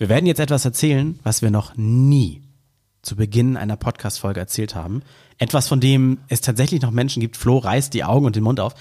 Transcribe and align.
Wir 0.00 0.08
werden 0.08 0.26
jetzt 0.26 0.38
etwas 0.38 0.64
erzählen, 0.64 1.18
was 1.24 1.42
wir 1.42 1.50
noch 1.50 1.76
nie 1.76 2.42
zu 3.02 3.16
Beginn 3.16 3.56
einer 3.56 3.76
Podcast-Folge 3.76 4.38
erzählt 4.38 4.76
haben. 4.76 5.02
Etwas, 5.38 5.66
von 5.66 5.80
dem 5.80 6.18
es 6.28 6.40
tatsächlich 6.40 6.82
noch 6.82 6.92
Menschen 6.92 7.20
gibt. 7.20 7.36
Flo 7.36 7.58
reißt 7.58 7.92
die 7.94 8.04
Augen 8.04 8.24
und 8.24 8.36
den 8.36 8.44
Mund 8.44 8.60
auf. 8.60 8.74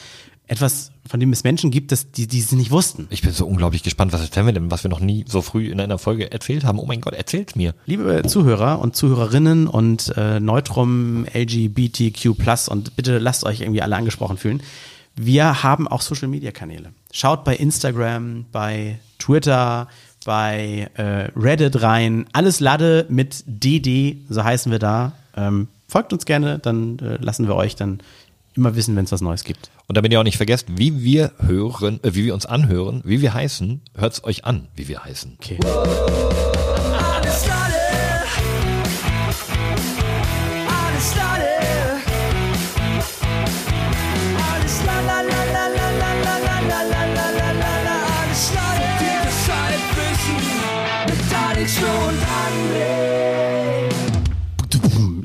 Etwas, 0.46 0.92
von 1.10 1.20
dem 1.20 1.34
es 1.34 1.44
Menschen 1.44 1.72
gibt, 1.72 1.92
dass 1.92 2.12
die, 2.12 2.28
die 2.28 2.38
es 2.38 2.52
nicht 2.52 2.70
wussten. 2.70 3.08
Ich 3.10 3.24
bin 3.24 3.32
so 3.32 3.48
unglaublich 3.48 3.82
gespannt, 3.82 4.14
was 4.14 4.22
erzählen 4.22 4.46
wir 4.46 4.54
denn, 4.54 4.70
was 4.70 4.84
wir 4.84 4.92
noch 4.92 5.00
nie 5.00 5.26
so 5.28 5.42
früh 5.42 5.72
in 5.72 5.80
einer 5.80 5.98
Folge 5.98 6.32
erzählt 6.32 6.64
haben. 6.66 6.78
Oh 6.78 6.86
mein 6.86 7.02
Gott, 7.02 7.16
erzählt 7.16 7.56
mir. 7.56 7.74
Liebe 7.88 8.22
Zuhörer 8.28 8.78
und 8.78 8.96
Zuhörerinnen 8.96 9.66
und 9.66 10.14
äh, 10.18 10.40
Neutrum, 10.40 11.26
LGBTQ+, 11.34 12.30
und 12.70 12.96
bitte 12.96 13.18
lasst 13.18 13.44
euch 13.44 13.62
irgendwie 13.62 13.82
alle 13.82 13.96
angesprochen 13.96 14.38
fühlen. 14.38 14.62
Wir 15.16 15.64
haben 15.64 15.88
auch 15.88 16.02
Social-Media-Kanäle. 16.02 16.94
Schaut 17.12 17.44
bei 17.44 17.56
Instagram, 17.56 18.46
bei 18.52 19.00
Twitter, 19.18 19.88
bei 20.28 20.90
äh, 20.96 21.30
Reddit 21.38 21.82
rein. 21.82 22.26
Alles 22.34 22.60
Lade 22.60 23.06
mit 23.08 23.46
DD, 23.48 24.18
so 24.28 24.44
heißen 24.44 24.70
wir 24.74 24.78
da. 24.78 25.14
Ähm, 25.38 25.70
folgt 25.88 26.12
uns 26.12 26.26
gerne, 26.26 26.60
dann 26.60 27.00
äh, 27.00 27.16
lassen 27.24 27.48
wir 27.48 27.56
euch 27.56 27.78
dann 27.78 28.00
immer 28.54 28.76
wissen, 28.76 28.98
wenn 28.98 29.06
es 29.06 29.14
was 29.14 29.22
Neues 29.22 29.46
gibt. 29.46 29.72
Und 29.88 29.96
damit 29.96 30.12
ihr 30.12 30.20
auch 30.20 30.26
nicht 30.26 30.36
vergesst, 30.36 30.68
wie 30.76 31.02
wir 31.02 31.32
hören, 31.40 32.02
äh, 32.04 32.14
wie 32.14 32.26
wir 32.26 32.34
uns 32.34 32.46
anhören, 32.46 33.02
wie 33.06 33.22
wir 33.22 33.34
heißen, 33.34 33.80
hört's 33.96 34.22
euch 34.26 34.44
an, 34.44 34.68
wie 34.76 34.90
wir 34.90 35.06
heißen. 35.06 35.38
Okay. 35.40 35.60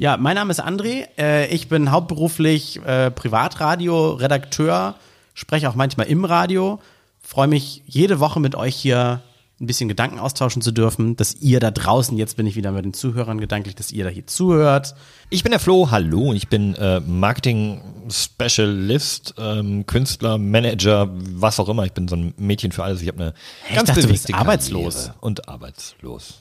Ja, 0.02 0.16
mein 0.16 0.34
Name 0.34 0.50
ist 0.50 0.60
André. 0.60 1.06
Äh, 1.16 1.46
ich 1.54 1.68
bin 1.68 1.92
hauptberuflich 1.92 2.84
äh, 2.84 3.12
Privatradio-Redakteur, 3.12 4.96
spreche 5.32 5.70
auch 5.70 5.76
manchmal 5.76 6.08
im 6.08 6.24
Radio. 6.24 6.80
Freue 7.20 7.46
mich 7.46 7.84
jede 7.86 8.18
Woche 8.18 8.40
mit 8.40 8.56
euch 8.56 8.74
hier 8.74 9.22
ein 9.60 9.68
bisschen 9.68 9.88
Gedanken 9.88 10.18
austauschen 10.18 10.60
zu 10.60 10.72
dürfen, 10.72 11.14
dass 11.14 11.36
ihr 11.36 11.60
da 11.60 11.70
draußen, 11.70 12.18
jetzt 12.18 12.36
bin 12.36 12.48
ich 12.48 12.56
wieder 12.56 12.72
mit 12.72 12.84
den 12.84 12.94
Zuhörern 12.94 13.40
gedanklich, 13.40 13.76
dass 13.76 13.92
ihr 13.92 14.02
da 14.02 14.10
hier 14.10 14.26
zuhört. 14.26 14.96
Ich 15.30 15.44
bin 15.44 15.52
der 15.52 15.60
Flo, 15.60 15.92
hallo, 15.92 16.32
ich 16.32 16.48
bin 16.48 16.74
äh, 16.74 16.98
Marketing-Specialist, 16.98 19.34
ähm, 19.38 19.86
Künstler, 19.86 20.36
Manager, 20.36 21.10
was 21.12 21.60
auch 21.60 21.68
immer. 21.68 21.84
Ich 21.84 21.92
bin 21.92 22.08
so 22.08 22.16
ein 22.16 22.34
Mädchen 22.38 22.72
für 22.72 22.82
alles. 22.82 23.02
Ich 23.02 23.08
habe 23.08 23.22
eine 23.22 23.34
Ich 23.68 23.76
ganz 23.76 23.86
dachte, 23.86 24.02
du 24.02 24.08
bist 24.08 24.34
arbeitslos. 24.34 24.94
Karriere 24.94 25.14
Und 25.20 25.48
arbeitslos. 25.48 26.40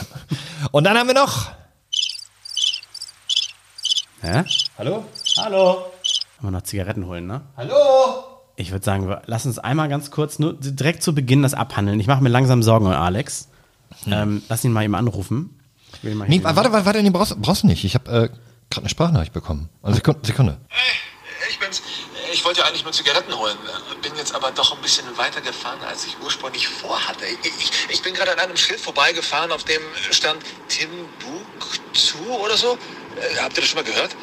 Und 0.72 0.82
dann 0.82 0.98
haben 0.98 1.06
wir 1.06 1.14
noch... 1.14 1.52
Hä? 4.20 4.44
Hallo? 4.78 5.04
Hallo. 5.38 5.84
Wir 6.40 6.50
noch 6.50 6.62
Zigaretten 6.62 7.06
holen, 7.06 7.26
ne? 7.26 7.42
Hallo? 7.56 7.74
Ich 8.56 8.72
würde 8.72 8.84
sagen, 8.84 9.14
lass 9.26 9.46
uns 9.46 9.58
einmal 9.58 9.88
ganz 9.88 10.10
kurz 10.10 10.38
nur 10.38 10.54
direkt 10.54 11.02
zu 11.02 11.14
Beginn 11.14 11.42
das 11.42 11.54
abhandeln. 11.54 12.00
Ich 12.00 12.06
mache 12.08 12.22
mir 12.22 12.28
langsam 12.28 12.62
Sorgen 12.62 12.86
um 12.86 12.92
Alex. 12.92 13.48
Ähm, 14.06 14.42
lass 14.48 14.64
ihn 14.64 14.72
mal 14.72 14.84
eben 14.84 14.94
anrufen. 14.96 15.58
Ich 15.94 16.04
will 16.04 16.14
mal 16.14 16.28
Nee, 16.28 16.36
hier- 16.36 16.44
warte, 16.44 16.72
warte, 16.72 16.84
warte, 16.86 17.02
nee, 17.02 17.10
brauchst, 17.10 17.40
brauchst 17.40 17.62
du 17.62 17.66
nicht. 17.68 17.84
Ich 17.84 17.94
habe 17.94 18.10
äh, 18.10 18.28
gerade 18.70 18.82
eine 18.82 18.88
Sprachnachricht 18.88 19.32
bekommen. 19.32 19.68
Also 19.82 19.96
Sekunde. 19.96 20.20
Sekunde. 20.26 20.56
Ich 21.48 21.58
bin's. 21.60 21.82
Ich 22.32 22.44
wollte 22.44 22.60
ja 22.60 22.66
eigentlich 22.66 22.84
nur 22.84 22.92
Zigaretten 22.92 23.36
holen, 23.36 23.56
bin 24.02 24.14
jetzt 24.16 24.34
aber 24.34 24.50
doch 24.50 24.72
ein 24.72 24.82
bisschen 24.82 25.04
weiter 25.16 25.40
gefahren, 25.40 25.78
als 25.88 26.04
ich 26.06 26.16
ursprünglich 26.22 26.68
vorhatte. 26.68 27.24
Ich, 27.26 27.38
ich, 27.46 27.70
ich 27.88 28.02
bin 28.02 28.14
gerade 28.14 28.32
an 28.32 28.38
einem 28.38 28.56
Schild 28.56 28.80
vorbeigefahren, 28.80 29.52
auf 29.52 29.64
dem 29.64 29.82
stand 30.10 30.42
Timbuktu 30.68 32.36
oder 32.42 32.56
so. 32.56 32.78
Äh, 33.16 33.36
habt 33.40 33.56
ihr 33.56 33.62
das 33.62 33.70
schon 33.70 33.78
mal 33.78 33.84
gehört? 33.84 34.14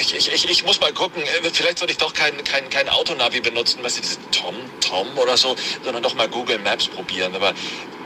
Ich, 0.00 0.14
ich, 0.14 0.32
ich, 0.32 0.48
ich 0.48 0.64
muss 0.64 0.80
mal 0.80 0.92
gucken. 0.92 1.22
Äh, 1.22 1.50
Vielleicht 1.52 1.78
sollte 1.78 1.92
ich 1.92 1.98
doch 1.98 2.12
kein, 2.12 2.42
kein, 2.44 2.68
kein 2.70 2.88
Autonavi 2.88 3.40
benutzen, 3.40 3.80
was 3.82 3.98
ist 3.98 4.18
Tom, 4.32 4.54
Tom 4.80 5.16
oder 5.18 5.36
so, 5.36 5.56
sondern 5.82 6.02
doch 6.02 6.14
mal 6.14 6.28
Google 6.28 6.58
Maps 6.58 6.88
probieren. 6.88 7.34
Aber 7.34 7.52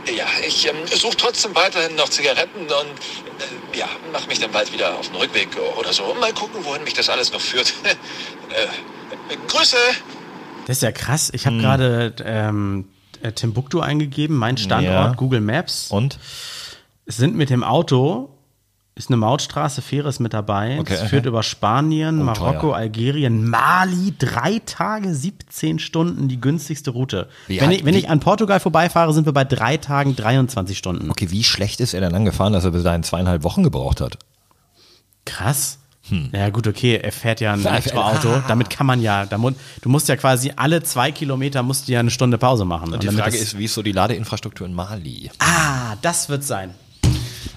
ja, 0.06 0.26
ich 0.47 0.66
ähm, 0.66 0.87
suche 0.87 1.16
trotzdem 1.16 1.54
weiterhin 1.54 1.94
noch 1.97 2.08
Zigaretten 2.08 2.62
und 2.62 2.70
äh, 2.70 3.78
ja, 3.78 3.88
mach 4.12 4.26
mich 4.26 4.41
dann 4.41 4.53
bald 4.53 4.72
wieder 4.72 4.97
auf 4.98 5.08
den 5.08 5.16
Rückweg 5.16 5.48
oder 5.76 5.92
so. 5.92 6.14
Mal 6.14 6.32
gucken, 6.32 6.64
wohin 6.64 6.84
mich 6.84 6.94
das 6.94 7.08
alles 7.08 7.32
noch 7.32 7.41
führt. 7.41 7.72
äh, 7.84 8.66
Grüße! 9.48 9.76
Das 10.66 10.78
ist 10.78 10.82
ja 10.82 10.92
krass. 10.92 11.30
Ich 11.32 11.46
habe 11.46 11.58
gerade 11.58 12.14
ähm, 12.24 12.86
äh, 13.22 13.32
Timbuktu 13.32 13.80
eingegeben, 13.80 14.36
mein 14.36 14.56
Standort, 14.56 14.84
Ja. 14.92 15.12
Google 15.14 15.40
Maps. 15.40 15.90
Und? 15.90 16.18
sind 17.10 17.34
mit 17.36 17.48
dem 17.48 17.64
Auto, 17.64 18.28
ist 18.94 19.08
eine 19.08 19.16
Mautstraße, 19.16 19.80
Fähre 19.80 20.10
ist 20.10 20.18
mit 20.20 20.34
dabei. 20.34 20.78
Okay, 20.78 20.92
es 20.92 21.00
okay. 21.00 21.08
führt 21.08 21.26
über 21.26 21.42
Spanien, 21.42 22.20
Oh, 22.20 22.24
Marokko, 22.24 22.66
teuer. 22.68 22.76
Algerien, 22.76 23.48
Mali, 23.48 24.12
drei 24.18 24.60
Tage, 24.66 25.14
17 25.14 25.78
Stunden, 25.78 26.28
die 26.28 26.38
günstigste 26.38 26.90
Route. 26.90 27.28
Wie 27.46 27.60
wenn 27.60 27.68
hat- 27.68 27.74
ich, 27.76 27.84
wenn 27.86 27.94
wie- 27.94 28.00
ich 28.00 28.10
an 28.10 28.20
Portugal 28.20 28.60
vorbeifahre, 28.60 29.14
sind 29.14 29.24
wir 29.24 29.32
bei 29.32 29.44
drei 29.44 29.78
Tagen, 29.78 30.16
23 30.16 30.76
Stunden. 30.76 31.10
Okay, 31.10 31.30
wie 31.30 31.44
schlecht 31.44 31.80
ist 31.80 31.94
er 31.94 32.00
denn 32.02 32.14
angefahren, 32.14 32.52
dass 32.52 32.64
er 32.64 32.72
bis 32.72 32.82
dahin 32.82 33.02
zweieinhalb 33.02 33.42
Wochen 33.42 33.62
gebraucht 33.62 34.02
hat? 34.02 34.18
Krass. 35.24 35.78
Ja 36.32 36.48
gut, 36.50 36.66
okay, 36.66 36.96
er 36.96 37.12
fährt 37.12 37.41
ja 37.41 37.52
ein 37.52 37.66
Ah. 37.66 37.70
Elektroauto. 37.70 38.42
Damit 38.48 38.70
kann 38.70 38.86
man 38.86 39.00
ja, 39.00 39.26
da 39.26 39.38
mu 39.38 39.50
du 39.82 39.88
musst 39.88 40.08
ja 40.08 40.16
quasi 40.16 40.52
alle 40.56 40.82
zwei 40.82 41.12
Kilometer 41.12 41.62
musst 41.62 41.88
du 41.88 41.92
ja 41.92 42.00
eine 42.00 42.10
Stunde 42.10 42.38
Pause 42.38 42.64
machen. 42.64 42.92
Und 42.92 43.02
die 43.02 43.06
damit 43.06 43.22
Frage 43.22 43.36
ist, 43.36 43.58
wie 43.58 43.64
ist 43.66 43.74
so 43.74 43.82
die 43.82 43.92
Ladeinfrastruktur 43.92 44.66
in 44.66 44.74
Mali? 44.74 45.30
Ah, 45.38 45.96
das 46.02 46.28
wird 46.28 46.44
sein. 46.44 46.74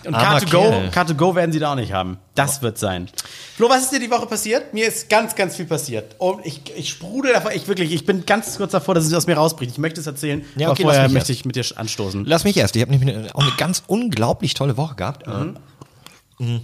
Und 0.03 0.15
Armer 0.15 0.39
Car2Go, 0.39 0.49
Kerl. 0.49 0.89
Car2Go 0.89 1.35
werden 1.35 1.51
sie 1.51 1.59
da 1.59 1.73
auch 1.73 1.75
nicht 1.75 1.93
haben. 1.93 2.17
Das 2.33 2.63
wird 2.63 2.79
sein. 2.79 3.07
Flo, 3.55 3.69
was 3.69 3.83
ist 3.83 3.91
dir 3.93 3.99
die 3.99 4.09
Woche 4.09 4.25
passiert? 4.25 4.73
Mir 4.73 4.87
ist 4.87 5.09
ganz, 5.09 5.35
ganz 5.35 5.55
viel 5.55 5.65
passiert. 5.65 6.15
Und 6.17 6.43
ich, 6.43 6.61
ich 6.75 6.89
sprudel 6.89 7.33
davon, 7.33 7.51
ich 7.53 7.67
wirklich, 7.67 7.91
ich 7.91 8.05
bin 8.05 8.25
ganz 8.25 8.57
kurz 8.57 8.71
davor, 8.71 8.95
dass 8.95 9.05
es 9.05 9.13
aus 9.13 9.27
mir 9.27 9.35
rausbricht. 9.35 9.71
Ich 9.73 9.77
möchte 9.77 9.99
es 10.01 10.07
erzählen, 10.07 10.43
Ja, 10.55 10.67
aber 10.67 10.73
okay, 10.73 10.83
vorher 10.83 11.07
möchte 11.09 11.31
ich 11.31 11.45
mit 11.45 11.55
dir 11.55 11.65
anstoßen. 11.75 12.25
Lass 12.25 12.43
mich 12.45 12.57
erst. 12.57 12.75
Ich 12.75 12.81
habe 12.81 12.91
nämlich 12.91 13.35
auch 13.35 13.43
eine 13.43 13.51
ganz 13.57 13.83
unglaublich 13.85 14.55
tolle 14.55 14.75
Woche 14.75 14.95
gehabt. 14.95 15.27
Mhm. 16.39 16.61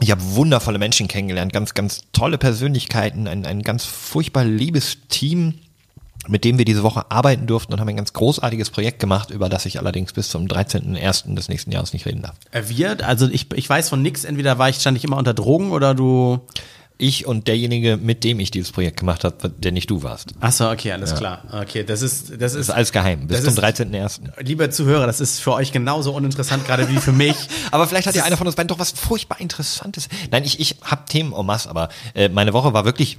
Ich 0.00 0.10
habe 0.10 0.20
wundervolle 0.34 0.78
Menschen 0.78 1.08
kennengelernt, 1.08 1.52
ganz, 1.52 1.74
ganz 1.74 2.02
tolle 2.12 2.38
Persönlichkeiten, 2.38 3.28
ein, 3.28 3.46
ein 3.46 3.62
ganz 3.62 3.84
furchtbar 3.84 4.44
liebes 4.44 4.98
Team, 5.08 5.54
mit 6.26 6.44
dem 6.44 6.58
wir 6.58 6.64
diese 6.64 6.82
Woche 6.82 7.10
arbeiten 7.10 7.46
durften 7.46 7.72
und 7.72 7.80
haben 7.80 7.88
ein 7.88 7.96
ganz 7.96 8.12
großartiges 8.12 8.70
Projekt 8.70 8.98
gemacht, 8.98 9.30
über 9.30 9.48
das 9.48 9.66
ich 9.66 9.78
allerdings 9.78 10.12
bis 10.12 10.28
zum 10.28 10.46
13.01. 10.46 11.34
des 11.34 11.48
nächsten 11.48 11.70
Jahres 11.70 11.92
nicht 11.92 12.06
reden 12.06 12.22
darf. 12.22 12.36
Äh, 12.50 12.62
Wir, 12.68 13.06
also 13.06 13.28
ich, 13.28 13.52
ich 13.54 13.68
weiß 13.68 13.88
von 13.88 14.02
nix, 14.02 14.24
entweder 14.24 14.58
war 14.58 14.68
ich, 14.68 14.76
stand 14.76 14.96
ich 14.96 15.04
immer 15.04 15.16
unter 15.16 15.34
Drogen 15.34 15.70
oder 15.70 15.94
du. 15.94 16.40
Ich 16.96 17.26
und 17.26 17.48
derjenige, 17.48 17.96
mit 17.96 18.22
dem 18.22 18.38
ich 18.38 18.52
dieses 18.52 18.70
Projekt 18.70 19.00
gemacht 19.00 19.24
habe, 19.24 19.48
der 19.50 19.72
nicht 19.72 19.90
du 19.90 20.04
warst. 20.04 20.32
Achso, 20.40 20.70
okay, 20.70 20.92
alles 20.92 21.16
klar. 21.16 21.42
Okay, 21.52 21.82
das 21.82 22.02
ist, 22.02 22.30
das 22.30 22.38
Das 22.38 22.54
ist, 22.54 22.60
ist 22.60 22.70
alles 22.70 22.92
geheim, 22.92 23.26
bis 23.26 23.42
das 23.42 23.52
zum 23.54 23.64
ist- 23.64 23.80
13.01. 23.80 24.20
Liebe 24.40 24.70
Zuhörer, 24.70 25.06
das 25.06 25.20
ist 25.20 25.40
für 25.40 25.54
euch 25.54 25.72
genauso 25.72 26.14
uninteressant 26.14 26.64
gerade 26.66 26.88
wie 26.88 26.98
für 26.98 27.10
mich. 27.12 27.34
Aber 27.72 27.88
vielleicht 27.88 28.06
hat 28.06 28.14
ja 28.14 28.22
einer 28.22 28.36
von 28.36 28.46
uns 28.46 28.54
beiden 28.54 28.68
doch 28.68 28.78
was 28.78 28.92
furchtbar 28.92 29.40
Interessantes. 29.40 30.08
Nein, 30.30 30.44
ich, 30.44 30.60
ich 30.60 30.76
habe 30.82 31.02
Themen 31.08 31.32
en 31.32 31.44
masse, 31.44 31.68
aber 31.68 31.88
äh, 32.14 32.28
meine 32.28 32.52
Woche 32.52 32.72
war 32.72 32.84
wirklich. 32.84 33.18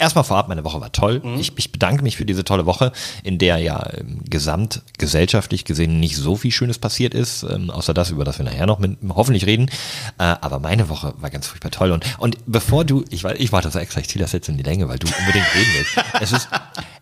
Erstmal 0.00 0.24
vorab, 0.24 0.48
meine 0.48 0.64
Woche 0.64 0.80
war 0.80 0.92
toll. 0.92 1.20
Ich, 1.38 1.52
ich 1.56 1.72
bedanke 1.72 2.02
mich 2.02 2.16
für 2.16 2.24
diese 2.24 2.42
tolle 2.42 2.64
Woche, 2.64 2.90
in 3.22 3.36
der 3.36 3.58
ja 3.58 3.86
ähm, 3.92 4.22
gesamtgesellschaftlich 4.28 5.66
gesehen 5.66 6.00
nicht 6.00 6.16
so 6.16 6.36
viel 6.36 6.50
Schönes 6.50 6.78
passiert 6.78 7.12
ist, 7.12 7.42
ähm, 7.42 7.70
außer 7.70 7.92
das, 7.92 8.10
über 8.10 8.24
das 8.24 8.38
wir 8.38 8.46
nachher 8.46 8.66
noch 8.66 8.78
mit, 8.78 8.96
hoffentlich 9.10 9.44
reden. 9.44 9.66
Äh, 10.18 10.24
aber 10.40 10.58
meine 10.58 10.88
Woche 10.88 11.12
war 11.18 11.28
ganz 11.28 11.46
furchtbar 11.46 11.70
toll. 11.70 11.92
Und, 11.92 12.04
und 12.18 12.38
bevor 12.46 12.86
du, 12.86 13.04
ich, 13.10 13.24
ich 13.24 13.52
warte 13.52 13.68
das 13.68 13.76
extra, 13.76 14.00
ich 14.00 14.08
ziehe 14.08 14.22
das 14.22 14.32
jetzt 14.32 14.48
in 14.48 14.56
die 14.56 14.62
Länge, 14.62 14.88
weil 14.88 14.98
du 14.98 15.06
unbedingt 15.06 15.46
reden 15.54 15.70
willst. 15.76 16.06
Es 16.20 16.32
ist, 16.32 16.48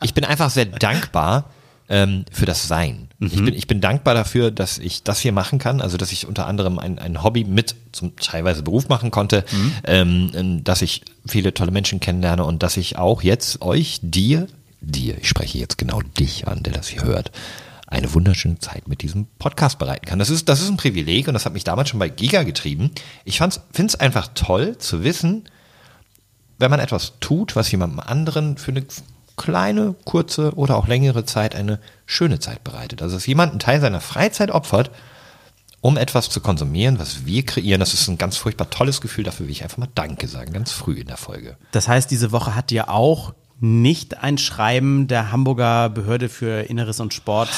ich 0.02 0.12
bin 0.12 0.24
einfach 0.24 0.50
sehr 0.50 0.66
dankbar 0.66 1.44
ähm, 1.88 2.24
für 2.30 2.46
das 2.46 2.68
Sein. 2.68 3.08
Ich, 3.20 3.34
bin, 3.34 3.54
ich 3.54 3.66
bin 3.66 3.80
dankbar 3.80 4.14
dafür, 4.14 4.50
dass 4.50 4.78
ich 4.78 5.02
das 5.02 5.20
hier 5.20 5.32
machen 5.32 5.58
kann, 5.58 5.80
also 5.80 5.96
dass 5.96 6.12
ich 6.12 6.26
unter 6.26 6.46
anderem 6.46 6.78
ein, 6.78 6.98
ein 6.98 7.22
Hobby 7.22 7.44
mit 7.44 7.74
zum 7.92 8.14
teilweise 8.16 8.62
Beruf 8.62 8.88
machen 8.88 9.10
konnte, 9.10 9.44
ähm, 9.84 10.30
ähm, 10.34 10.64
dass 10.64 10.82
ich 10.82 11.02
viele 11.26 11.52
tolle 11.54 11.70
Menschen 11.70 11.98
kennenlerne 11.98 12.44
und 12.44 12.62
dass 12.62 12.76
ich 12.76 12.96
auch 12.96 13.22
jetzt 13.22 13.62
euch, 13.62 13.98
dir, 14.02 14.46
dir, 14.80 15.18
ich 15.18 15.28
spreche 15.28 15.58
jetzt 15.58 15.78
genau 15.78 16.00
dich 16.00 16.46
an, 16.46 16.62
der 16.62 16.74
das 16.74 16.88
hier 16.88 17.02
hört, 17.02 17.32
eine 17.88 18.12
wunderschöne 18.12 18.58
Zeit 18.58 18.86
mit 18.86 19.02
diesem 19.02 19.26
Podcast 19.38 19.78
bereiten 19.78 20.04
kann. 20.04 20.18
Das 20.18 20.30
ist, 20.30 20.48
das 20.48 20.60
ist 20.60 20.68
ein 20.68 20.76
Privileg 20.76 21.26
und 21.26 21.34
das 21.34 21.46
hat 21.46 21.54
mich 21.54 21.64
damals 21.64 21.88
schon 21.88 21.98
bei 21.98 22.10
Giga 22.10 22.42
getrieben. 22.42 22.90
Ich 23.24 23.38
finde 23.38 23.60
es 23.86 23.94
einfach 23.96 24.28
toll 24.34 24.76
zu 24.78 25.02
wissen, 25.02 25.48
wenn 26.58 26.70
man 26.70 26.80
etwas 26.80 27.14
tut, 27.20 27.56
was 27.56 27.70
jemandem 27.70 28.00
anderen 28.00 28.58
für 28.58 28.72
eine 28.72 28.84
kleine, 29.38 29.94
kurze 30.04 30.52
oder 30.54 30.76
auch 30.76 30.86
längere 30.86 31.24
Zeit 31.24 31.54
eine 31.54 31.78
schöne 32.04 32.38
Zeit 32.38 32.62
bereitet. 32.62 33.00
Also 33.00 33.16
dass 33.16 33.26
jemand 33.26 33.52
einen 33.52 33.60
Teil 33.60 33.80
seiner 33.80 34.02
Freizeit 34.02 34.50
opfert, 34.50 34.90
um 35.80 35.96
etwas 35.96 36.28
zu 36.28 36.40
konsumieren, 36.40 36.98
was 36.98 37.24
wir 37.24 37.46
kreieren. 37.46 37.80
Das 37.80 37.94
ist 37.94 38.08
ein 38.08 38.18
ganz 38.18 38.36
furchtbar 38.36 38.68
tolles 38.68 39.00
Gefühl. 39.00 39.24
Dafür 39.24 39.46
will 39.46 39.52
ich 39.52 39.62
einfach 39.62 39.78
mal 39.78 39.88
Danke 39.94 40.28
sagen, 40.28 40.52
ganz 40.52 40.72
früh 40.72 41.00
in 41.00 41.06
der 41.06 41.16
Folge. 41.16 41.56
Das 41.70 41.88
heißt, 41.88 42.10
diese 42.10 42.32
Woche 42.32 42.54
hat 42.54 42.70
dir 42.70 42.90
auch 42.90 43.32
nicht 43.60 44.22
ein 44.22 44.38
Schreiben 44.38 45.08
der 45.08 45.32
Hamburger 45.32 45.88
Behörde 45.88 46.28
für 46.28 46.68
Inneres 46.68 47.00
und 47.00 47.14
Sport 47.14 47.48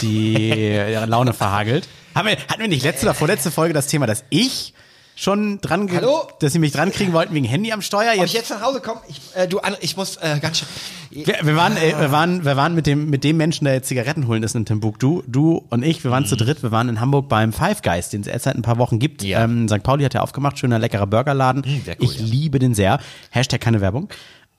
die 0.00 0.50
Laune 1.06 1.32
verhagelt. 1.32 1.88
Haben 2.14 2.28
wir, 2.28 2.36
hatten 2.36 2.60
wir 2.60 2.68
nicht 2.68 2.84
letzte 2.84 3.06
oder 3.06 3.14
vorletzte 3.14 3.50
Folge 3.50 3.74
das 3.74 3.86
Thema, 3.86 4.06
dass 4.06 4.24
ich 4.30 4.74
schon 5.16 5.60
dran, 5.60 5.86
ge- 5.86 5.96
Hallo? 5.96 6.26
dass 6.40 6.52
sie 6.52 6.58
mich 6.58 6.72
dran 6.72 6.90
kriegen 6.92 7.12
wollten 7.12 7.34
wegen 7.34 7.44
Handy 7.44 7.72
am 7.72 7.82
Steuer? 7.82 8.10
Ob 8.18 8.24
ich 8.24 8.32
Jetzt, 8.32 8.34
jetzt 8.34 8.50
nach 8.50 8.62
Hause 8.62 8.80
komme, 8.80 9.00
ich, 9.08 9.20
äh, 9.34 9.46
du, 9.46 9.60
ich 9.80 9.96
muss 9.96 10.16
äh, 10.16 10.38
ganz 10.40 10.58
schön. 10.58 10.68
wir, 11.10 11.36
wir 11.42 11.56
waren, 11.56 11.76
äh, 11.76 11.94
wir 11.98 12.10
waren, 12.10 12.44
wir 12.44 12.56
waren 12.56 12.74
mit 12.74 12.86
dem, 12.86 13.10
mit 13.10 13.22
dem 13.24 13.36
Menschen, 13.36 13.64
der 13.64 13.74
jetzt 13.74 13.88
Zigaretten 13.88 14.26
holen 14.26 14.42
ist 14.42 14.54
in 14.54 14.64
Timbuktu, 14.64 15.22
du 15.26 15.64
und 15.70 15.84
ich, 15.84 16.02
wir 16.04 16.10
waren 16.10 16.26
zu 16.26 16.36
dritt, 16.36 16.62
wir 16.62 16.72
waren 16.72 16.88
in 16.88 17.00
Hamburg 17.00 17.28
beim 17.28 17.52
Five 17.52 17.82
Guys, 17.82 18.08
den 18.10 18.22
es 18.22 18.26
erst 18.26 18.44
seit 18.44 18.56
ein 18.56 18.62
paar 18.62 18.78
Wochen 18.78 18.98
gibt. 18.98 19.22
Ja. 19.22 19.44
Ähm, 19.44 19.68
St. 19.68 19.82
Pauli 19.82 20.02
hat 20.04 20.14
ja 20.14 20.20
aufgemacht, 20.22 20.58
schöner 20.58 20.78
leckerer 20.78 21.06
Burgerladen. 21.06 21.62
sehr 21.84 21.96
cool, 22.00 22.04
ich 22.10 22.18
ja. 22.18 22.24
liebe 22.26 22.58
den 22.58 22.74
sehr. 22.74 22.98
Hashtag 23.30 23.60
keine 23.60 23.80
Werbung. 23.80 24.08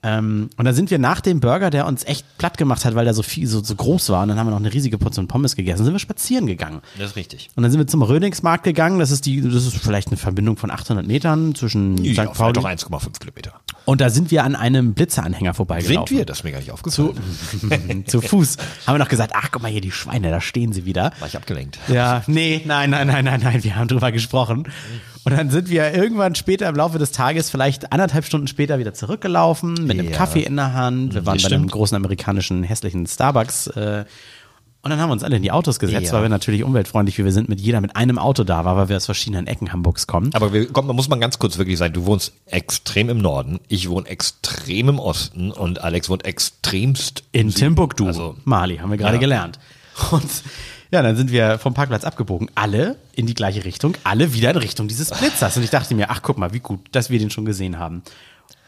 Ähm, 0.06 0.50
und 0.56 0.66
dann 0.66 0.76
sind 0.76 0.92
wir 0.92 1.00
nach 1.00 1.20
dem 1.20 1.40
Burger, 1.40 1.72
der 1.72 1.88
uns 1.88 2.04
echt 2.06 2.26
platt 2.38 2.60
gemacht 2.60 2.86
hat, 2.86 2.94
weil 2.94 3.06
der 3.06 3.16
so 3.16 3.24
viel, 3.24 3.48
so, 3.48 3.64
so 3.64 3.74
groß 3.74 4.10
war, 4.10 4.22
und 4.22 4.30
dann 4.30 4.38
haben 4.38 4.46
wir 4.46 4.52
noch 4.52 4.60
eine 4.60 4.72
riesige 4.72 5.00
Portion 5.00 5.28
Pommes 5.28 5.56
gegessen, 5.56 5.84
sind 5.84 5.94
wir 5.94 6.00
spazieren 6.00 6.46
gegangen. 6.46 6.82
Das 7.00 7.10
ist 7.12 7.16
richtig. 7.16 7.50
Und 7.56 7.64
dann 7.64 7.72
sind 7.72 7.80
wir 7.80 7.88
zum 7.88 8.04
Rödingsmarkt 8.04 8.64
gegangen. 8.64 9.00
Das 9.00 9.10
ist 9.10 9.26
die, 9.26 9.42
das 9.42 9.66
ist 9.66 9.76
vielleicht 9.78 10.10
eine 10.10 10.18
Verbindung 10.18 10.58
von 10.58 10.70
800 10.70 11.08
Metern 11.08 11.56
zwischen 11.56 11.98
Ja, 12.04 12.28
St. 12.28 12.34
Pauli. 12.34 12.54
doch 12.54 12.66
1,5 12.66 13.20
Kilometer. 13.20 13.54
Und 13.86 14.02
da 14.02 14.10
sind 14.10 14.32
wir 14.32 14.44
an 14.44 14.56
einem 14.56 14.94
Blitzeranhänger 14.94 15.54
vorbeigelaufen. 15.54 16.08
Sind 16.08 16.18
wir? 16.18 16.26
Das 16.26 16.40
ist 16.40 16.44
mir 16.44 16.52
gar 16.52 16.60
nicht 16.60 16.72
aufgefallen. 16.72 17.14
Zu 18.08 18.22
Fuß. 18.22 18.58
Haben 18.88 18.96
wir 18.96 19.00
noch 19.00 19.10
gesagt, 19.10 19.34
ach, 19.36 19.50
guck 19.52 19.62
mal 19.62 19.72
hier, 19.72 19.82
die 19.82 19.92
Schweine, 19.92 20.32
da 20.32 20.42
stehen 20.42 20.74
sie 20.74 20.86
wieder. 20.86 21.12
War 21.20 21.28
ich 21.28 21.38
abgelenkt. 21.38 21.78
Ja, 21.88 22.24
nee, 22.28 22.62
nein, 22.66 22.90
nein, 22.90 23.08
nein, 23.08 23.26
nein, 23.26 23.42
nein, 23.44 23.64
wir 23.64 23.76
haben 23.76 23.88
drüber 23.88 24.12
gesprochen. 24.12 24.68
Und 25.24 25.32
dann 25.38 25.50
sind 25.50 25.70
wir 25.70 25.94
irgendwann 25.94 26.36
später 26.36 26.68
im 26.70 26.76
Laufe 26.76 27.00
des 27.00 27.12
Tages, 27.12 27.50
vielleicht 27.50 27.92
anderthalb 27.92 28.26
Stunden 28.26 28.48
später, 28.48 28.78
wieder 28.80 28.94
zurückgelaufen 28.94 29.74
mit 29.74 29.92
einem 30.00 30.10
Ja. 30.12 30.18
Kaffee 30.18 30.44
in 30.44 30.56
der 30.56 30.74
Hand. 30.74 31.14
Wir 31.16 31.26
waren 31.26 31.38
Das 31.38 31.50
bei 31.50 31.56
einem 31.56 31.68
großen 31.68 31.96
amerikanischen 31.96 32.64
hässlichen 32.64 33.08
Starbucks. 33.08 33.68
Äh, 33.68 34.06
und 34.86 34.92
dann 34.92 35.00
haben 35.02 35.10
wir 35.10 35.14
uns 35.14 35.24
alle 35.24 35.36
in 35.36 35.42
die 35.42 35.52
Autos 35.52 35.80
gesetzt, 35.80 36.06
Ja. 36.08 36.14
weil 36.14 36.22
wir 36.22 36.30
natürlich 36.30 36.64
umweltfreundlich, 36.64 37.18
wie 37.18 37.26
wir 37.26 37.32
sind, 37.34 37.50
mit 37.50 37.60
jeder 37.60 37.82
mit 37.82 37.96
einem 37.96 38.18
Auto 38.20 38.44
da 38.46 38.64
war, 38.64 38.78
weil 38.78 38.88
wir 38.88 38.96
aus 38.98 39.06
verschiedenen 39.06 39.48
Ecken 39.48 39.74
Hamburgs 39.74 40.06
kommen. 40.08 40.30
Aber 40.34 40.54
wir, 40.54 40.68
komm, 40.72 40.86
man 40.88 40.96
muss 40.96 41.10
mal 41.10 41.18
ganz 41.20 41.40
kurz 41.40 41.58
wirklich 41.58 41.78
sagen, 41.78 41.94
du 41.94 42.06
wohnst 42.06 42.32
extrem 42.46 43.10
im 43.10 43.18
Norden, 43.18 43.60
ich 43.68 43.90
wohne 43.90 44.08
extrem 44.08 44.88
im 44.90 45.00
Osten 45.00 45.52
und 45.52 45.82
Alex 45.84 46.08
wohnt 46.10 46.24
extremst 46.24 47.24
In 47.32 47.52
Timbuktu, 47.54 48.06
Also, 48.06 48.36
Mali, 48.46 48.78
haben 48.78 48.92
wir 48.92 48.98
gerade 48.98 49.16
Ja. 49.16 49.20
gelernt. 49.20 49.60
Und 50.12 50.30
ja, 50.92 51.02
dann 51.02 51.16
sind 51.18 51.32
wir 51.32 51.58
vom 51.58 51.74
Parkplatz 51.74 52.04
abgebogen, 52.06 52.50
alle 52.54 52.98
in 53.16 53.26
die 53.26 53.34
gleiche 53.34 53.66
Richtung, 53.66 53.96
alle 54.04 54.34
wieder 54.34 54.52
in 54.52 54.58
Richtung 54.58 54.88
dieses 54.88 55.10
Blitzers. 55.10 55.58
Und 55.58 55.64
ich 55.64 55.72
dachte 55.72 55.96
mir, 55.96 56.10
ach 56.12 56.22
guck 56.22 56.38
mal, 56.38 56.54
wie 56.54 56.60
gut, 56.60 56.80
dass 56.92 57.10
wir 57.10 57.18
den 57.18 57.32
schon 57.32 57.44
gesehen 57.46 57.80
haben. 57.80 58.04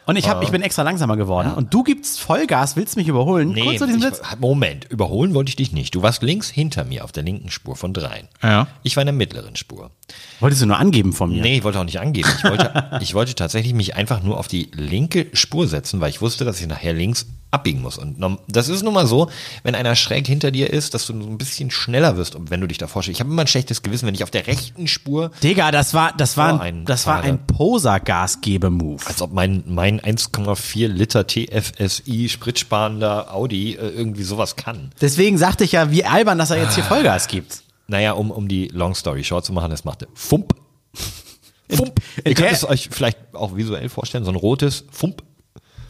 Und 0.08 0.16
ich, 0.16 0.30
hab, 0.30 0.42
ich 0.42 0.52
bin 0.52 0.62
extra 0.62 0.84
langsamer 0.84 1.18
geworden. 1.18 1.52
Und 1.54 1.74
du 1.74 1.84
gibst 1.84 2.22
Vollgas, 2.22 2.78
willst 2.78 2.96
mich 2.96 3.10
überholen. 3.10 3.50
Nee, 3.50 3.62
Kurz 3.62 3.78
vor 3.80 3.88
diesem 3.88 4.02
ich, 4.02 4.08
Blitz. 4.08 4.22
Moment, 4.40 4.86
überholen 4.86 5.34
wollte 5.34 5.50
ich 5.50 5.58
dich 5.58 5.74
nicht. 5.74 5.94
Du 5.94 6.02
warst 6.02 6.24
links 6.24 6.50
hinter 6.50 6.86
mir 6.86 7.04
auf 7.04 7.12
der 7.12 7.24
linken 7.24 7.52
Spur 7.52 7.76
von 7.76 7.94
dreien. 7.94 8.30
Ja. 8.42 8.68
Ich 8.84 8.96
war 8.96 9.02
in 9.02 9.08
der 9.08 9.14
mittleren 9.14 9.58
Spur. 9.58 9.92
Wolltest 10.40 10.62
du 10.62 10.66
nur 10.66 10.78
angeben 10.78 11.12
von 11.12 11.30
mir? 11.30 11.42
Nee, 11.42 11.58
ich 11.58 11.64
wollte 11.64 11.80
auch 11.80 11.84
nicht 11.84 12.00
angeben. 12.00 12.30
Ich 12.38 12.44
wollte, 12.46 12.98
ich 13.02 13.14
wollte 13.16 13.36
tatsächlich 13.36 13.74
mich 13.74 13.96
einfach 13.96 14.24
nur 14.24 14.38
auf 14.38 14.48
die 14.48 14.72
linke 14.74 15.28
Spur 15.34 15.68
setzen, 15.68 16.00
weil 16.00 16.10
ich 16.10 16.22
wusste, 16.22 16.46
dass 16.46 16.62
ich 16.62 16.68
nachher 16.68 16.94
links 16.94 17.26
abbiegen 17.58 17.82
muss. 17.82 17.98
Und 17.98 18.18
das 18.48 18.70
ist 18.70 18.84
nun 18.84 18.94
mal 18.94 19.08
so, 19.08 19.30
wenn 19.64 19.76
einer 19.76 19.96
schräg 19.96 20.28
hinter 20.28 20.52
dir 20.52 20.72
ist, 20.72 20.94
dass 20.94 21.08
du 21.08 21.22
so 21.22 21.28
ein 21.28 21.38
bisschen 21.38 21.72
schneller 21.72 22.18
wirst, 22.18 22.38
wenn 22.50 22.62
du 22.62 22.68
dich 22.68 22.78
da 22.78 22.88
vorstellst. 22.88 23.18
Ich 23.18 23.22
habe 23.22 23.32
immer 23.32 23.42
ein 23.42 23.48
schlechtes 23.48 23.82
Gewissen, 23.84 24.08
wenn 24.08 24.16
ich 24.16 24.24
auf 24.24 24.32
der 24.32 24.48
rechten 24.48 24.88
Spur, 24.88 25.32
Digga, 25.44 25.72
das 25.72 25.94
war, 25.94 26.14
das 26.16 26.38
war, 26.38 26.62
ein, 26.62 26.86
das 26.86 27.08
war 27.08 27.22
ein 27.22 27.46
Poser-Gasgebe-Move. 27.46 29.06
als 29.06 29.22
ob 29.22 29.34
mein, 29.34 29.64
mein 29.66 30.00
1,4 30.00 30.88
Liter 30.88 31.28
TFSI 31.28 32.30
spritsparender 32.30 33.34
Audi 33.34 33.74
äh, 33.74 33.90
irgendwie 33.90 34.24
sowas 34.24 34.56
kann. 34.56 34.92
Deswegen 35.02 35.38
sagte 35.38 35.64
ich 35.64 35.74
ja, 35.74 35.92
wie 35.92 36.06
albern, 36.06 36.38
dass 36.38 36.52
er 36.52 36.62
jetzt 36.62 36.76
hier 36.76 36.84
Vollgas 36.84 37.28
gibt. 37.28 37.64
Naja, 37.88 38.14
um, 38.14 38.32
um 38.32 38.48
die 38.48 38.68
Long 38.68 38.96
Story 38.96 39.24
short 39.24 39.46
zu 39.46 39.54
machen, 39.54 39.72
das 39.72 39.86
machte 39.86 40.08
Fump. 40.14 40.54
Fump. 41.70 42.00
Ihr 42.24 42.34
könnt 42.34 42.52
es 42.52 42.64
euch 42.64 42.90
vielleicht 42.92 43.18
auch 43.34 43.56
visuell 43.56 43.90
vorstellen, 43.90 44.24
so 44.24 44.32
ein 44.32 44.36
rotes 44.36 44.86
Fump. 44.92 45.24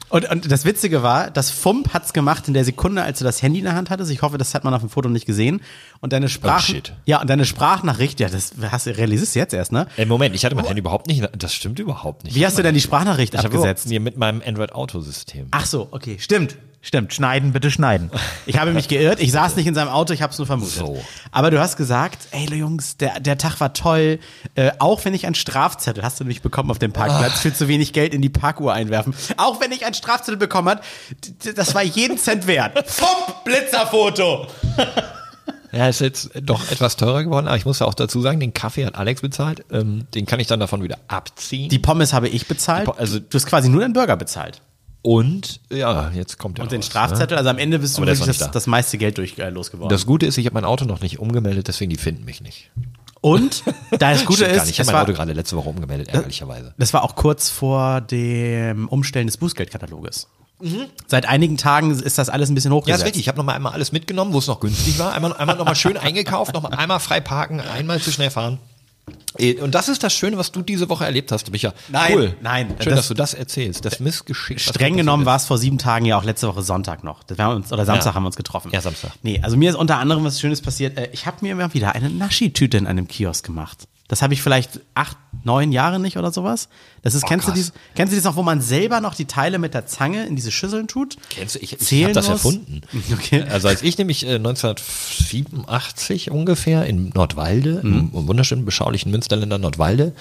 Und, 0.09 0.30
und 0.30 0.50
das 0.51 0.63
Witzige 0.63 1.04
war, 1.04 1.30
das 1.31 1.51
Fump 1.51 1.94
hat's 1.94 2.13
gemacht 2.13 2.48
in 2.48 2.54
der 2.54 2.63
Sekunde, 2.63 3.01
als 3.04 3.19
du 3.19 3.25
das 3.25 3.42
Handy 3.42 3.59
in 3.59 3.65
der 3.65 3.75
Hand 3.75 3.89
hattest. 3.89 4.09
Ich 4.12 4.21
hoffe, 4.21 4.38
das 4.38 4.54
hat 4.54 4.63
man 4.63 4.74
auf 4.74 4.80
dem 4.81 4.89
Foto 4.89 5.09
nicht 5.09 5.25
gesehen. 5.25 5.62
Und 6.00 6.13
deine 6.13 6.30
Sprach, 6.30 6.57
Oh, 6.59 6.71
shit. 6.71 6.94
ja, 7.06 7.19
und 7.19 7.30
deine 7.30 7.44
Sprachnachricht, 7.45 8.19
ja, 8.19 8.30
das 8.30 8.54
hast 8.71 8.88
du 8.88 8.95
realisierst 8.98 9.36
du 9.36 9.39
jetzt 9.39 9.54
erst, 9.54 9.71
ne? 9.74 9.88
Äh, 9.98 10.06
Moment, 10.06 10.33
ich 10.33 10.45
hatte 10.45 10.56
mein 10.56 10.65
Handy 10.65 10.80
überhaupt 10.80 11.07
nicht. 11.07 11.27
Das 11.38 11.54
stimmt 11.54 11.80
überhaupt 11.80 12.24
nicht. 12.24 12.36
Wie 12.36 12.45
hast 12.45 12.57
du 12.57 12.63
denn 12.63 12.74
die 12.74 12.81
Sprachnachricht 12.81 13.33
ich 13.33 13.39
abgesetzt? 13.39 13.86
überhaupt 13.86 13.89
mir 13.89 14.00
mit 14.00 14.18
meinem 14.18 14.42
Android 14.45 14.71
Auto 14.74 15.01
System. 15.01 15.48
Ach 15.51 15.65
so, 15.65 15.89
okay, 15.92 16.18
stimmt. 16.19 16.57
Stimmt, 16.81 17.13
schneiden, 17.13 17.51
bitte 17.51 17.69
schneiden. 17.69 18.12
Ich 18.45 18.57
habe 18.57 18.71
mich 18.71 18.88
geirrt, 18.88 19.19
ich 19.19 19.31
saß 19.33 19.56
nicht 19.57 19.68
in 19.68 19.75
seinem 19.75 19.89
Auto, 19.89 20.13
ich 20.13 20.21
habe 20.21 20.31
es 20.31 20.38
nur 20.38 20.47
vermutet. 20.47 20.75
So. 20.75 21.03
Aber 21.31 21.51
du 21.51 21.59
hast 21.59 21.75
gesagt, 21.75 22.19
ey 22.31 22.45
Jungs, 22.53 22.95
der, 22.97 23.19
der 23.19 23.38
Tag 23.38 23.59
war 23.59 23.74
toll, 23.74 24.19
äh, 24.56 24.71
auch 24.79 25.03
wenn 25.03 25.13
ich 25.13 25.25
einen 25.25 25.35
Strafzettel, 25.35 26.03
hast 26.03 26.19
du 26.19 26.24
nämlich 26.24 26.41
bekommen 26.41 26.71
auf 26.71 26.79
dem 26.79 26.94
Parkplatz, 26.94 27.41
für 27.41 27.53
zu 27.53 27.68
wenig 27.68 27.91
Geld 27.94 28.13
in 28.13 28.21
die 28.21 28.29
Parkuhr 28.29 28.74
einwerfen. 28.74 29.13
Auch 29.38 29.59
wenn 29.59 29.71
ich 29.71 29.85
einen 29.85 29.95
Strafzettel 29.95 30.38
bekommen 30.38 30.69
hat, 30.69 30.83
das 31.56 31.75
war 31.75 31.83
jeden 31.83 32.18
Cent 32.18 32.47
wert. 32.47 32.89
Fump, 32.89 33.44
Blitzerfoto. 33.44 34.47
Ja, 35.74 35.89
ist 35.89 36.00
jetzt 36.00 36.29
doch 36.41 36.71
etwas 36.71 36.95
teurer 36.95 37.24
geworden, 37.24 37.47
aber 37.47 37.57
ich 37.57 37.65
muss 37.65 37.79
ja 37.79 37.88
auch 37.88 37.94
dazu 37.94 38.21
sagen, 38.21 38.39
den 38.39 38.53
Kaffee 38.53 38.85
hat 38.85 38.95
Alex 38.95 39.21
bezahlt. 39.21 39.65
Ähm, 39.71 40.07
den 40.13 40.25
kann 40.25 40.39
ich 40.39 40.47
dann 40.47 40.59
davon 40.62 40.81
wieder 40.81 40.97
abziehen. 41.09 41.69
Die 41.69 41.79
Pommes 41.79 42.13
habe 42.13 42.29
ich 42.29 42.47
bezahlt, 42.47 42.88
also- 42.97 43.19
du 43.19 43.35
hast 43.35 43.45
quasi 43.45 43.68
nur 43.68 43.81
den 43.81 43.91
Burger 43.94 44.15
bezahlt. 44.15 44.62
Und 45.07 45.62
ja, 45.71 46.12
jetzt 46.13 46.38
kommt 46.38 46.57
der 46.57 46.63
Und 46.63 46.74
den 46.74 46.81
raus, 46.81 46.88
Strafzettel, 46.88 47.38
also 47.38 47.50
am 47.50 47.57
Ende 47.57 47.80
bist 47.80 47.98
du 47.98 48.06
wirklich 48.06 48.25
das, 48.25 48.39
da. 48.39 48.48
das 48.48 48.68
meiste 48.68 48.98
Geld 48.98 49.18
durch, 49.18 49.38
äh, 49.38 49.48
losgeworden. 49.50 49.88
Ne? 49.88 49.95
Das 49.95 50.06
Gute 50.06 50.25
ist, 50.25 50.38
ich 50.38 50.45
habe 50.45 50.56
mein 50.56 50.65
Auto 50.65 50.83
noch 50.83 51.00
nicht 51.00 51.19
umgemeldet, 51.19 51.69
deswegen 51.69 51.89
die 51.89 51.95
finden 51.95 52.25
mich 52.25 52.42
nicht. 52.42 52.71
Und 53.21 53.63
da 53.92 54.12
das 54.12 54.25
Gute 54.25 54.44
ist. 54.44 54.69
Ich 54.69 54.80
habe 54.80 54.88
mein 54.88 54.95
war, 54.95 55.04
Auto 55.04 55.13
gerade 55.13 55.31
letzte 55.31 55.56
Woche 55.56 55.69
umgemeldet, 55.69 56.09
ärgerlicherweise. 56.09 56.74
Das 56.77 56.94
war 56.94 57.06
auch 57.06 57.15
kurz 57.15 57.50
vor 57.50 58.01
dem 58.01 58.89
Umstellen 58.89 59.27
des 59.27 59.38
Bußgeldkataloges. 59.38 60.27
Seit 61.07 61.25
einigen 61.25 61.56
Tagen 61.56 61.92
ist 61.92 62.18
das 62.18 62.27
alles 62.27 62.50
ein 62.50 62.56
bisschen 62.56 62.71
Ja, 62.71 62.75
hochgesetzt. 62.75 63.00
ist 63.00 63.06
richtig. 63.06 63.21
Ich 63.21 63.27
habe 63.30 63.38
nochmal 63.38 63.56
einmal 63.56 63.71
alles 63.71 63.94
mitgenommen, 63.94 64.33
wo 64.33 64.39
es 64.39 64.48
noch 64.48 64.60
günstig 64.60 65.00
war. 65.00 65.13
Einmal, 65.13 65.31
einmal 65.38 65.56
nochmal 65.56 65.75
schön 65.75 65.95
eingekauft, 65.95 66.53
nochmal 66.53 66.74
einmal 66.74 67.00
frei 67.00 67.21
parken, 67.21 67.62
einmal 67.62 68.01
zu 68.01 68.12
schnell 68.12 68.30
fahren. 68.30 68.60
Äh, 69.38 69.56
Und 69.62 69.75
das 69.75 69.88
ist 69.89 70.04
das 70.04 70.13
Schöne, 70.13 70.38
was 70.38 70.51
du 70.51 70.62
diese 70.62 70.89
Woche 70.89 71.06
erlebt 71.06 71.31
hast, 71.31 71.51
Micha. 71.51 71.74
Nein, 71.89 72.12
cool. 72.15 72.36
nein, 72.42 72.68
Schön, 72.80 72.89
das- 72.89 72.95
dass 73.01 73.07
du 73.09 73.13
das 73.13 73.33
erzählst. 73.33 73.86
Das 73.86 74.00
Missgeschick. 74.00 74.59
Streng 74.59 74.98
genommen 74.98 75.25
war 75.25 75.36
es 75.36 75.45
vor 75.45 75.57
sieben 75.57 75.77
Tagen 75.77 76.06
ja 76.06 76.18
auch 76.18 76.24
letzte 76.24 76.48
Woche 76.48 76.62
Sonntag 76.63 77.04
noch. 77.04 77.24
Das 77.24 77.38
haben 77.38 77.57
uns, 77.57 77.71
oder 77.71 77.86
Samstag 77.86 78.12
Ja. 78.12 78.15
haben 78.15 78.24
wir 78.24 78.27
uns 78.27 78.36
getroffen. 78.36 78.71
Ja, 78.74 78.81
Samstag. 78.81 79.12
Nee, 79.24 79.39
also 79.44 79.56
mir 79.57 79.69
ist 79.69 79.75
unter 79.75 79.98
anderem 80.00 80.24
was 80.24 80.39
Schönes 80.39 80.62
passiert. 80.62 80.98
Äh, 80.98 81.09
Ich 81.13 81.25
habe 81.25 81.38
mir 81.42 81.51
immer 81.51 81.74
wieder 81.74 81.94
eine 81.94 82.09
Naschi-Tüte 82.09 82.77
in 82.77 82.88
einem 82.88 83.07
Kiosk 83.07 83.45
gemacht. 83.45 83.88
Das 84.07 84.21
habe 84.21 84.33
ich 84.33 84.42
vielleicht 84.42 84.80
acht, 84.96 85.17
neun 85.43 85.74
Jahre 85.74 86.00
nicht 86.00 86.17
oder 86.17 86.32
sowas. 86.32 86.70
Das 87.01 87.13
ist, 87.13 87.25
kennst 87.25 87.48
du 87.48 87.51
dies, 87.51 87.74
kennst 87.93 88.13
du 88.13 88.15
dies 88.15 88.24
noch, 88.24 88.38
wo 88.38 88.43
man 88.43 88.62
selber 88.62 89.01
noch 89.01 89.15
die 89.15 89.25
Teile 89.25 89.60
mit 89.60 89.74
der 89.74 89.86
Zange 89.86 90.25
in 90.25 90.38
diese 90.38 90.51
Schüsseln 90.51 90.88
tut? 90.88 91.17
Kennst 91.29 91.55
du, 91.55 91.60
ich, 91.60 91.74
ich 91.74 92.03
habe 92.03 92.13
das 92.13 92.29
erfunden. 92.29 92.82
Okay. 93.13 93.43
Also 93.50 93.67
als 93.67 93.82
ich 93.82 93.98
nämlich 93.98 94.25
äh, 94.25 94.36
1987 94.36 96.32
ungefähr 96.32 96.86
in 96.86 97.10
Nordwalde, 97.10 97.82
im 97.84 98.10
wunderschönen, 98.13 98.65
beschaulichen 98.65 99.12
Münsterländer 99.12 99.58
Nordwalde, 99.58 100.13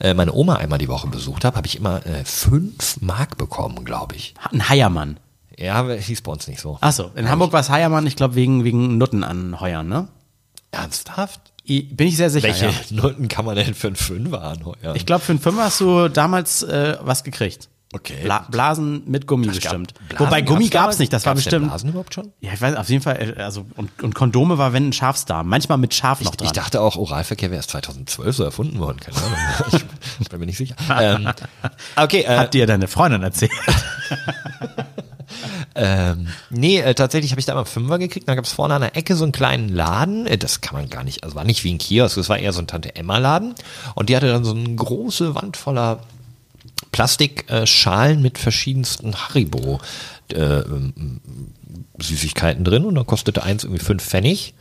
äh, 0.00 0.14
meine 0.14 0.32
Oma 0.32 0.56
einmal 0.56 0.78
die 0.78 0.88
Woche 0.88 1.08
besucht 1.08 1.44
habe, 1.44 1.56
habe 1.56 1.66
ich 1.66 1.76
immer 1.76 2.04
äh, 2.06 2.24
fünf 2.24 3.00
Mark 3.00 3.38
bekommen, 3.38 3.84
glaube 3.84 4.16
ich. 4.16 4.34
Ein 4.50 4.68
Heiermann. 4.68 5.18
Ja, 5.58 5.74
aber 5.74 5.94
hieß 5.94 6.22
bei 6.22 6.32
uns 6.32 6.48
nicht 6.48 6.60
so. 6.60 6.78
Achso, 6.80 7.10
in 7.14 7.28
Hamburg 7.28 7.52
war 7.52 7.60
es 7.60 7.70
Heiermann, 7.70 8.06
ich 8.06 8.16
glaube 8.16 8.34
wegen, 8.34 8.64
wegen 8.64 8.98
Nutten 8.98 9.24
anheuern, 9.24 9.88
ne? 9.88 10.08
Ernsthaft? 10.70 11.51
Bin 11.66 12.06
ich 12.08 12.16
sehr 12.16 12.30
sicher. 12.30 12.48
Welche 12.48 12.66
Ja. 12.66 12.72
Noten 12.90 13.28
kann 13.28 13.44
man 13.44 13.54
denn 13.56 13.74
für 13.74 13.86
einen 13.88 13.96
Fünfer 13.96 14.42
anheuern? 14.42 14.96
Ich 14.96 15.06
glaube, 15.06 15.22
für 15.24 15.32
einen 15.32 15.40
Fünfer 15.40 15.64
hast 15.64 15.80
du 15.80 16.08
damals 16.08 16.62
äh, 16.64 16.96
was 17.02 17.22
gekriegt. 17.24 17.68
Okay. 17.94 18.14
Bla 18.24 18.46
Blasen 18.50 19.02
mit 19.06 19.26
Gummi 19.26 19.46
Das 19.48 19.56
gab- 19.56 19.64
bestimmt. 19.64 19.92
Blasen 20.08 20.26
Wobei 20.26 20.40
Gummi 20.40 20.64
gab's 20.68 20.72
damals? 20.72 20.98
nicht, 20.98 21.12
das 21.12 21.26
war 21.26 21.34
bestimmt. 21.34 21.68
Blasen 21.68 21.90
überhaupt 21.90 22.14
schon? 22.14 22.32
Ja, 22.40 22.52
ich 22.54 22.60
weiß, 22.62 22.74
auf 22.76 22.88
jeden 22.88 23.02
Fall, 23.02 23.34
äh, 23.36 23.42
also, 23.42 23.66
und, 23.76 24.02
und 24.02 24.14
Kondome 24.14 24.56
war, 24.56 24.72
wenn 24.72 24.88
ein 24.88 24.92
Schafsdarm. 24.94 25.46
Manchmal 25.46 25.76
mit 25.76 25.92
Schaf 25.92 26.22
noch 26.22 26.30
Ich, 26.32 26.36
dran. 26.38 26.46
ich 26.46 26.52
dachte 26.52 26.80
auch, 26.80 26.96
Oralverkehr 26.96 27.50
wäre 27.50 27.58
erst 27.58 27.68
2012 27.70 28.34
so 28.34 28.44
erfunden 28.44 28.78
worden. 28.78 28.98
Keine 28.98 29.18
Ahnung. 29.18 29.36
ich 30.20 30.28
bin 30.30 30.40
mir 30.40 30.46
nicht 30.46 30.56
sicher. 30.56 30.74
Ähm, 30.98 31.28
okay, 31.96 32.22
äh, 32.22 32.38
Hat 32.38 32.54
dir 32.54 32.66
deine 32.66 32.88
Freundin 32.88 33.22
erzählt? 33.22 33.52
Ähm, 35.74 36.28
nee, 36.50 36.78
äh, 36.80 36.94
tatsächlich 36.94 37.30
habe 37.30 37.40
ich 37.40 37.46
da 37.46 37.54
mal 37.54 37.64
Fünfer 37.64 37.98
gekriegt. 37.98 38.28
Dann 38.28 38.36
gab 38.36 38.44
es 38.44 38.52
vorne 38.52 38.74
an 38.74 38.82
der 38.82 38.96
Ecke 38.96 39.16
so 39.16 39.24
einen 39.24 39.32
kleinen 39.32 39.68
Laden. 39.70 40.26
Äh, 40.26 40.36
das 40.38 40.60
kann 40.60 40.78
man 40.78 40.90
gar 40.90 41.02
nicht, 41.04 41.24
also 41.24 41.34
war 41.36 41.44
nicht 41.44 41.64
wie 41.64 41.72
ein 41.72 41.78
Kiosk, 41.78 42.16
das 42.16 42.28
war 42.28 42.38
eher 42.38 42.52
so 42.52 42.60
ein 42.60 42.66
Tante-Emma-Laden. 42.66 43.54
Und 43.94 44.08
die 44.08 44.16
hatte 44.16 44.28
dann 44.28 44.44
so 44.44 44.54
eine 44.54 44.74
große 44.74 45.34
Wand 45.34 45.56
voller 45.56 46.00
Plastikschalen 46.92 48.22
mit 48.22 48.38
verschiedensten 48.38 49.14
Haribo 49.14 49.80
äh, 50.32 50.36
ähm, 50.60 51.20
Süßigkeiten 51.98 52.64
drin. 52.64 52.84
Und 52.84 52.94
dann 52.94 53.06
kostete 53.06 53.42
eins 53.42 53.64
irgendwie 53.64 53.82
fünf 53.84 54.04
Pfennig. 54.04 54.54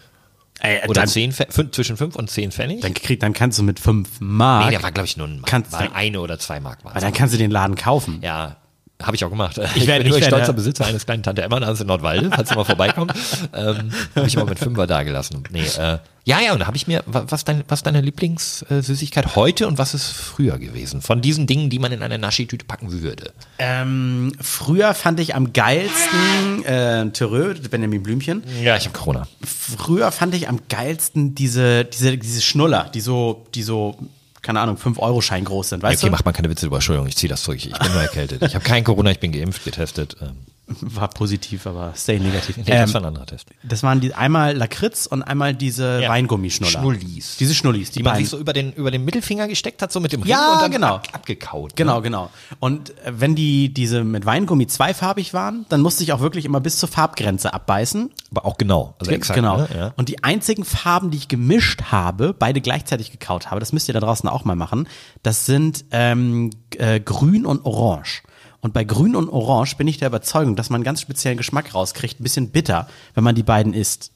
Ey, 0.60 0.82
Oder 0.88 1.02
dann, 1.02 1.10
zehn, 1.10 1.32
Pfe- 1.34 1.50
fün- 1.52 1.72
zwischen 1.72 1.98
fünf 1.98 2.16
und 2.16 2.30
zehn 2.30 2.52
Pfennig. 2.52 2.82
dann, 2.82 2.94
krieg, 2.94 3.20
dann 3.20 3.34
kannst 3.34 3.58
du 3.58 3.64
mit 3.64 3.80
fünf 3.80 4.20
Mark, 4.20 4.66
nee, 4.66 4.72
der 4.72 4.84
war, 4.84 4.92
glaube 4.92 5.08
ich, 5.08 5.18
nur 5.18 5.28
ein 5.28 5.38
Mark. 5.40 5.50
Kannst- 5.50 5.72
war 5.72 5.94
eine 5.96 6.20
oder 6.22 6.38
zwei 6.38 6.60
Mark. 6.60 6.84
war's. 6.84 6.92
aber 6.94 7.02
dann 7.02 7.14
kannst 7.14 7.34
du 7.34 7.40
den 7.40 7.50
Laden 7.50 7.76
kaufen. 7.76 8.20
Ja, 8.22 8.58
Habe 9.04 9.16
ich 9.16 9.26
auch 9.26 9.30
gemacht. 9.30 9.58
Ich, 9.58 9.64
bin 9.64 9.74
ich 9.76 9.84
übrigens 9.88 10.14
werde- 10.16 10.26
stolzer 10.28 10.54
Besitzer 10.54 10.86
eines 10.86 11.06
kleinen 11.06 11.24
Tante 11.24 11.42
Emma-Namens 11.42 11.82
in 11.82 11.88
Nordwalde, 11.88 12.30
falls 12.34 12.50
ihr 12.52 12.56
mal 12.56 12.64
vorbeikommt. 12.66 13.14
ähm, 13.54 13.92
habe 14.16 14.28
ich 14.28 14.34
immer 14.36 14.46
mit 14.46 14.60
Fünfer 14.60 14.88
da 14.88 15.04
gelassen. 15.04 15.44
Nee, 15.52 15.62
äh, 15.78 15.98
ja, 16.24 16.40
ja, 16.40 16.54
und 16.54 16.60
da 16.60 16.68
habe 16.68 16.78
ich 16.78 16.86
mir, 16.88 17.02
wa- 17.08 17.26
was, 17.28 17.44
dein, 17.46 17.64
was 17.68 17.82
deine 17.82 18.00
Lieblingssüßigkeit 18.02 19.36
heute 19.36 19.68
und 19.68 19.78
was 19.80 19.94
ist 19.94 20.12
früher 20.12 20.60
gewesen? 20.60 21.02
Von 21.02 21.22
diesen 21.22 21.48
Dingen, 21.48 21.70
die 21.70 21.80
man 21.80 21.92
in 21.92 22.04
eine 22.04 22.18
Naschi-Tüte 22.20 22.66
packen 22.66 22.92
würde. 22.92 23.34
Ähm, 23.60 24.32
früher 24.40 24.94
fand 24.94 25.20
ich 25.20 25.34
am 25.36 25.52
geilsten 25.54 26.64
äh, 26.66 27.10
Terreux, 27.12 27.60
Benjamin 27.70 28.04
Blümchen. 28.04 28.44
Ja, 28.62 28.78
ich 28.78 28.86
habe 28.86 28.98
Corona. 28.98 29.28
Früher 29.44 30.12
fand 30.12 30.36
ich 30.36 30.48
am 30.48 30.60
geilsten 30.70 31.34
diese, 31.36 31.86
diese, 31.86 32.18
diese 32.18 32.42
Schnuller, 32.42 32.90
die 32.94 33.02
so, 33.02 33.46
die 33.56 33.64
so, 33.64 33.98
keine 34.42 34.60
Ahnung, 34.60 34.78
5-Euro-Schein 34.78 35.46
groß 35.46 35.70
sind, 35.70 35.84
weißt 35.84 36.00
Okay, 36.02 36.08
du? 36.08 36.12
macht 36.12 36.26
man 36.26 36.34
keine 36.34 36.50
Witze 36.50 36.66
über 36.66 36.78
Entschuldigung, 36.78 37.08
ich 37.08 37.16
ziehe 37.18 37.30
das 37.30 37.44
zurück. 37.44 37.58
Ich 37.64 37.72
bin 37.78 37.92
nur 37.92 38.02
erkältet. 38.02 38.42
Ich 38.44 38.56
habe 38.56 38.64
kein 38.66 38.84
Corona, 38.84 39.12
ich 39.12 39.20
bin 39.20 39.32
geimpft, 39.32 39.64
getestet. 39.64 40.18
Ähm, 40.22 40.38
War 40.82 41.08
positiv, 41.10 41.68
aber 41.68 41.94
stay 41.96 42.20
negativ. 42.20 42.58
nee, 42.58 42.64
ähm, 42.68 42.82
das 42.82 42.94
war 42.94 43.02
ein 43.02 43.06
anderer 43.08 43.26
Test. 43.26 43.48
das 43.64 43.84
waren 43.84 44.00
die 44.00 44.14
einmal 44.14 44.56
Lakritz 44.56 45.06
und 45.06 45.24
einmal 45.24 45.54
diese 45.54 46.02
Ja. 46.02 46.10
Weingummischnuller. 46.10 46.72
Schnullis. 46.72 47.38
Diese 47.38 47.54
Schnullis, 47.54 47.92
die, 47.92 48.00
Die 48.00 48.04
man 48.04 48.16
sich 48.18 48.30
so 48.30 48.38
über 48.38 48.54
den, 48.54 48.74
über 48.74 48.92
den 48.92 49.04
Mittelfinger 49.06 49.48
gesteckt 49.48 49.82
hat, 49.82 49.92
so 49.92 50.00
mit 50.00 50.12
dem 50.14 50.22
Ring 50.22 50.32
Ja, 50.32 50.54
und 50.54 50.62
dann 50.62 50.72
genau. 50.72 50.96
ab, 50.96 51.08
abgekaut. 51.14 51.72
ne? 51.72 51.76
Genau, 51.76 52.02
genau. 52.02 52.30
Und 52.60 52.90
äh, 53.06 53.14
wenn 53.20 53.36
die 53.36 53.74
diese 53.74 54.04
mit 54.04 54.26
Weingummi 54.26 54.68
zweifarbig 54.68 55.34
waren, 55.34 55.66
dann 55.70 55.82
musste 55.82 56.04
ich 56.04 56.14
auch 56.14 56.20
wirklich 56.20 56.46
immer 56.46 56.60
bis 56.60 56.78
zur 56.78 56.90
Farbgrenze 56.90 57.54
abbeißen. 57.54 58.10
Aber 58.32 58.46
auch 58.46 58.58
genau. 58.58 58.96
Also 59.00 59.12
exakt. 59.12 59.36
genau. 59.38 59.58
Ne? 59.58 59.68
Ja. 59.76 59.94
Und 59.98 60.10
die 60.10 60.24
einzigen 60.24 60.64
Farben, 60.66 61.12
die 61.12 61.18
ich 61.18 61.28
gemischt 61.28 61.84
habe, 61.92 62.34
beide 62.38 62.62
gleichzeitig 62.62 63.12
gekaut 63.12 63.52
habe, 63.52 63.60
das 63.60 63.74
müsst 63.74 63.88
ihr 63.88 63.94
da 63.94 64.00
draußen 64.00 64.30
auch 64.30 64.46
mal 64.46 64.56
machen, 64.56 64.88
das 65.24 65.46
sind 65.46 65.86
ähm, 65.92 66.52
äh, 66.78 67.00
Grün 67.00 67.46
und 67.46 67.66
Orange. 67.66 68.24
Und 68.62 68.74
bei 68.74 68.84
Grün 68.84 69.16
und 69.16 69.28
Orange 69.30 69.76
bin 69.76 69.88
ich 69.88 69.98
der 69.98 70.08
Überzeugung, 70.08 70.56
dass 70.56 70.70
man 70.70 70.78
einen 70.80 70.84
ganz 70.86 71.02
speziellen 71.02 71.38
Geschmack 71.38 71.74
rauskriegt, 71.74 72.20
ein 72.20 72.24
bisschen 72.24 72.50
bitter, 72.52 72.88
wenn 73.16 73.24
man 73.24 73.36
die 73.36 73.44
beiden 73.44 73.74
isst. 73.74 74.12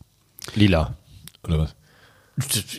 Lila. 0.53 0.93
Oder 1.43 1.59
was? 1.59 1.75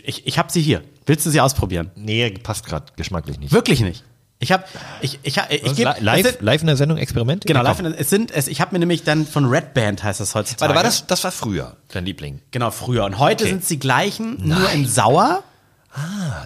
Ich, 0.04 0.26
ich 0.26 0.38
habe 0.38 0.52
sie 0.52 0.61
hier. 0.62 0.82
Willst 1.06 1.25
du 1.26 1.30
sie 1.30 1.40
ausprobieren? 1.40 1.90
Nee, 1.96 2.30
passt 2.30 2.66
gerade 2.66 2.87
geschmacklich 2.96 3.38
nicht. 3.40 3.52
Wirklich 3.52 3.80
nicht. 3.80 4.04
Ich 4.38 4.52
habe, 4.52 4.64
ich, 5.00 5.18
ich, 5.23 5.38
ich, 5.38 5.64
ich 5.64 5.75
geb, 5.76 5.87
li- 5.99 6.04
live, 6.04 6.26
sind- 6.26 6.42
live 6.42 6.61
in 6.61 6.66
der 6.66 6.76
Sendung 6.76 6.99
Experiment? 6.99 7.46
Genau, 7.46 7.62
live. 7.62 7.80
in- 7.80 7.87
Es 7.94 8.11
sind, 8.11 8.30
es, 8.30 8.49
ich 8.49 8.61
habe 8.61 8.73
mir 8.75 8.80
nämlich 8.80 9.02
dann 9.02 9.26
von 9.26 9.46
Red 9.46 9.73
Band 9.73 10.04
heißt 10.04 10.20
das 10.20 10.35
heutzutage. 10.35 10.68
Warte, 10.68 10.76
war 10.76 10.82
das, 10.82 11.06
das 11.06 11.25
war 11.25 11.32
früher 11.32 11.76
dein 11.88 12.04
Liebling? 12.04 12.40
Genau, 12.50 12.70
früher. 12.70 13.04
Und 13.06 13.18
heute 13.18 13.44
Okay. 13.44 13.52
sind 13.52 13.62
es 13.62 13.68
die 13.68 13.78
gleichen, 13.78 14.46
nur 14.46 14.68
in 14.70 14.87
sauer. 14.87 15.42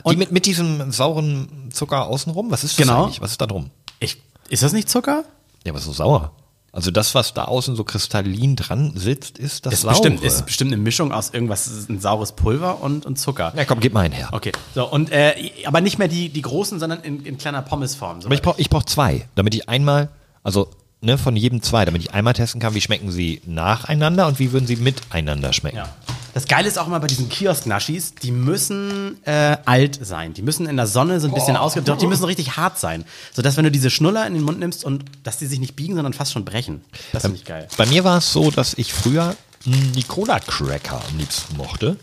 Die 0.08 0.16
mit, 0.16 0.30
mit 0.30 0.46
diesem 0.46 0.92
sauren 0.92 1.70
Zucker 1.72 2.06
außenrum? 2.06 2.52
Was 2.52 2.62
ist 2.62 2.78
das 2.78 2.86
Genau. 2.86 3.04
eigentlich? 3.06 3.20
Was 3.20 3.32
ist 3.32 3.40
da 3.40 3.46
drum? 3.48 3.70
Ich, 3.98 4.22
ist 4.50 4.62
das 4.62 4.72
nicht 4.72 4.88
Zucker? 4.90 5.24
Ja, 5.64 5.72
was 5.74 5.80
ist 5.82 5.86
so 5.86 5.92
sauer? 5.92 6.32
Also 6.72 6.92
das, 6.92 7.14
was 7.16 7.34
da 7.34 7.46
außen 7.46 7.74
so 7.74 7.82
kristallin 7.82 8.54
dran 8.54 8.92
sitzt, 8.94 9.38
ist 9.38 9.66
das 9.66 9.74
Ist 9.74 9.80
Saure. 9.80 9.94
bestimmt, 9.94 10.22
ist 10.22 10.46
bestimmt 10.46 10.72
eine 10.72 10.80
Mischung 10.80 11.10
aus 11.10 11.30
irgendwas, 11.30 11.88
ein 11.88 11.98
saures 11.98 12.32
Pulver 12.32 12.80
und, 12.80 13.04
und 13.06 13.18
Zucker. 13.18 13.52
ja, 13.56 13.64
komm, 13.64 13.80
gib 13.80 13.92
mal 13.92 14.02
einen 14.02 14.14
her. 14.14 14.28
Okay, 14.30 14.52
so, 14.74 14.88
und, 14.88 15.10
äh, 15.10 15.34
aber 15.64 15.80
nicht 15.80 15.98
mehr 15.98 16.06
die, 16.06 16.28
die 16.28 16.42
großen, 16.42 16.78
sondern 16.78 17.00
in, 17.00 17.24
in 17.26 17.38
kleiner 17.38 17.62
Pommesform. 17.62 18.20
So 18.20 18.26
Aber 18.28 18.34
ich 18.36 18.42
brauche 18.42 18.60
ich 18.60 18.70
brauch 18.70 18.84
zwei, 18.84 19.26
damit 19.34 19.54
ich 19.56 19.68
einmal, 19.68 20.10
also 20.44 20.68
ne, 21.00 21.18
von 21.18 21.34
jedem 21.34 21.60
zwei, 21.60 21.84
damit 21.84 22.02
ich 22.02 22.14
einmal 22.14 22.34
testen 22.34 22.60
kann, 22.60 22.72
wie 22.74 22.80
schmecken 22.80 23.10
sie 23.10 23.42
nacheinander 23.46 24.28
und 24.28 24.38
wie 24.38 24.52
würden 24.52 24.68
sie 24.68 24.76
miteinander 24.76 25.52
schmecken. 25.52 25.78
Ja. 25.78 25.88
Das 26.34 26.46
Geile 26.46 26.68
ist 26.68 26.78
auch 26.78 26.86
immer 26.86 27.00
bei 27.00 27.06
diesen 27.06 27.28
Kiosk-Naschis, 27.28 28.14
die 28.14 28.30
müssen 28.30 29.18
äh, 29.24 29.56
alt 29.64 29.98
sein. 30.02 30.34
Die 30.34 30.42
müssen 30.42 30.66
in 30.66 30.76
der 30.76 30.86
Sonne 30.86 31.20
so 31.20 31.28
ein 31.28 31.34
bisschen 31.34 31.56
ausge... 31.56 31.82
Doch, 31.82 31.98
die 31.98 32.06
müssen 32.06 32.24
richtig 32.24 32.56
hart 32.56 32.78
sein. 32.78 33.04
Sodass, 33.32 33.56
wenn 33.56 33.64
du 33.64 33.70
diese 33.70 33.90
Schnuller 33.90 34.26
in 34.26 34.34
den 34.34 34.42
Mund 34.42 34.58
nimmst 34.58 34.84
und 34.84 35.04
dass 35.22 35.38
die 35.38 35.46
sich 35.46 35.58
nicht 35.58 35.76
biegen, 35.76 35.94
sondern 35.94 36.12
fast 36.12 36.32
schon 36.32 36.44
brechen. 36.44 36.82
Das 37.12 37.22
finde 37.22 37.36
ich 37.38 37.44
geil. 37.44 37.66
Bei 37.76 37.86
mir 37.86 38.04
war 38.04 38.18
es 38.18 38.32
so, 38.32 38.50
dass 38.50 38.74
ich 38.74 38.92
früher 38.92 39.36
die 39.64 40.04
Cola-Cracker 40.04 41.02
am 41.08 41.18
liebsten 41.18 41.56
mochte. 41.56 41.96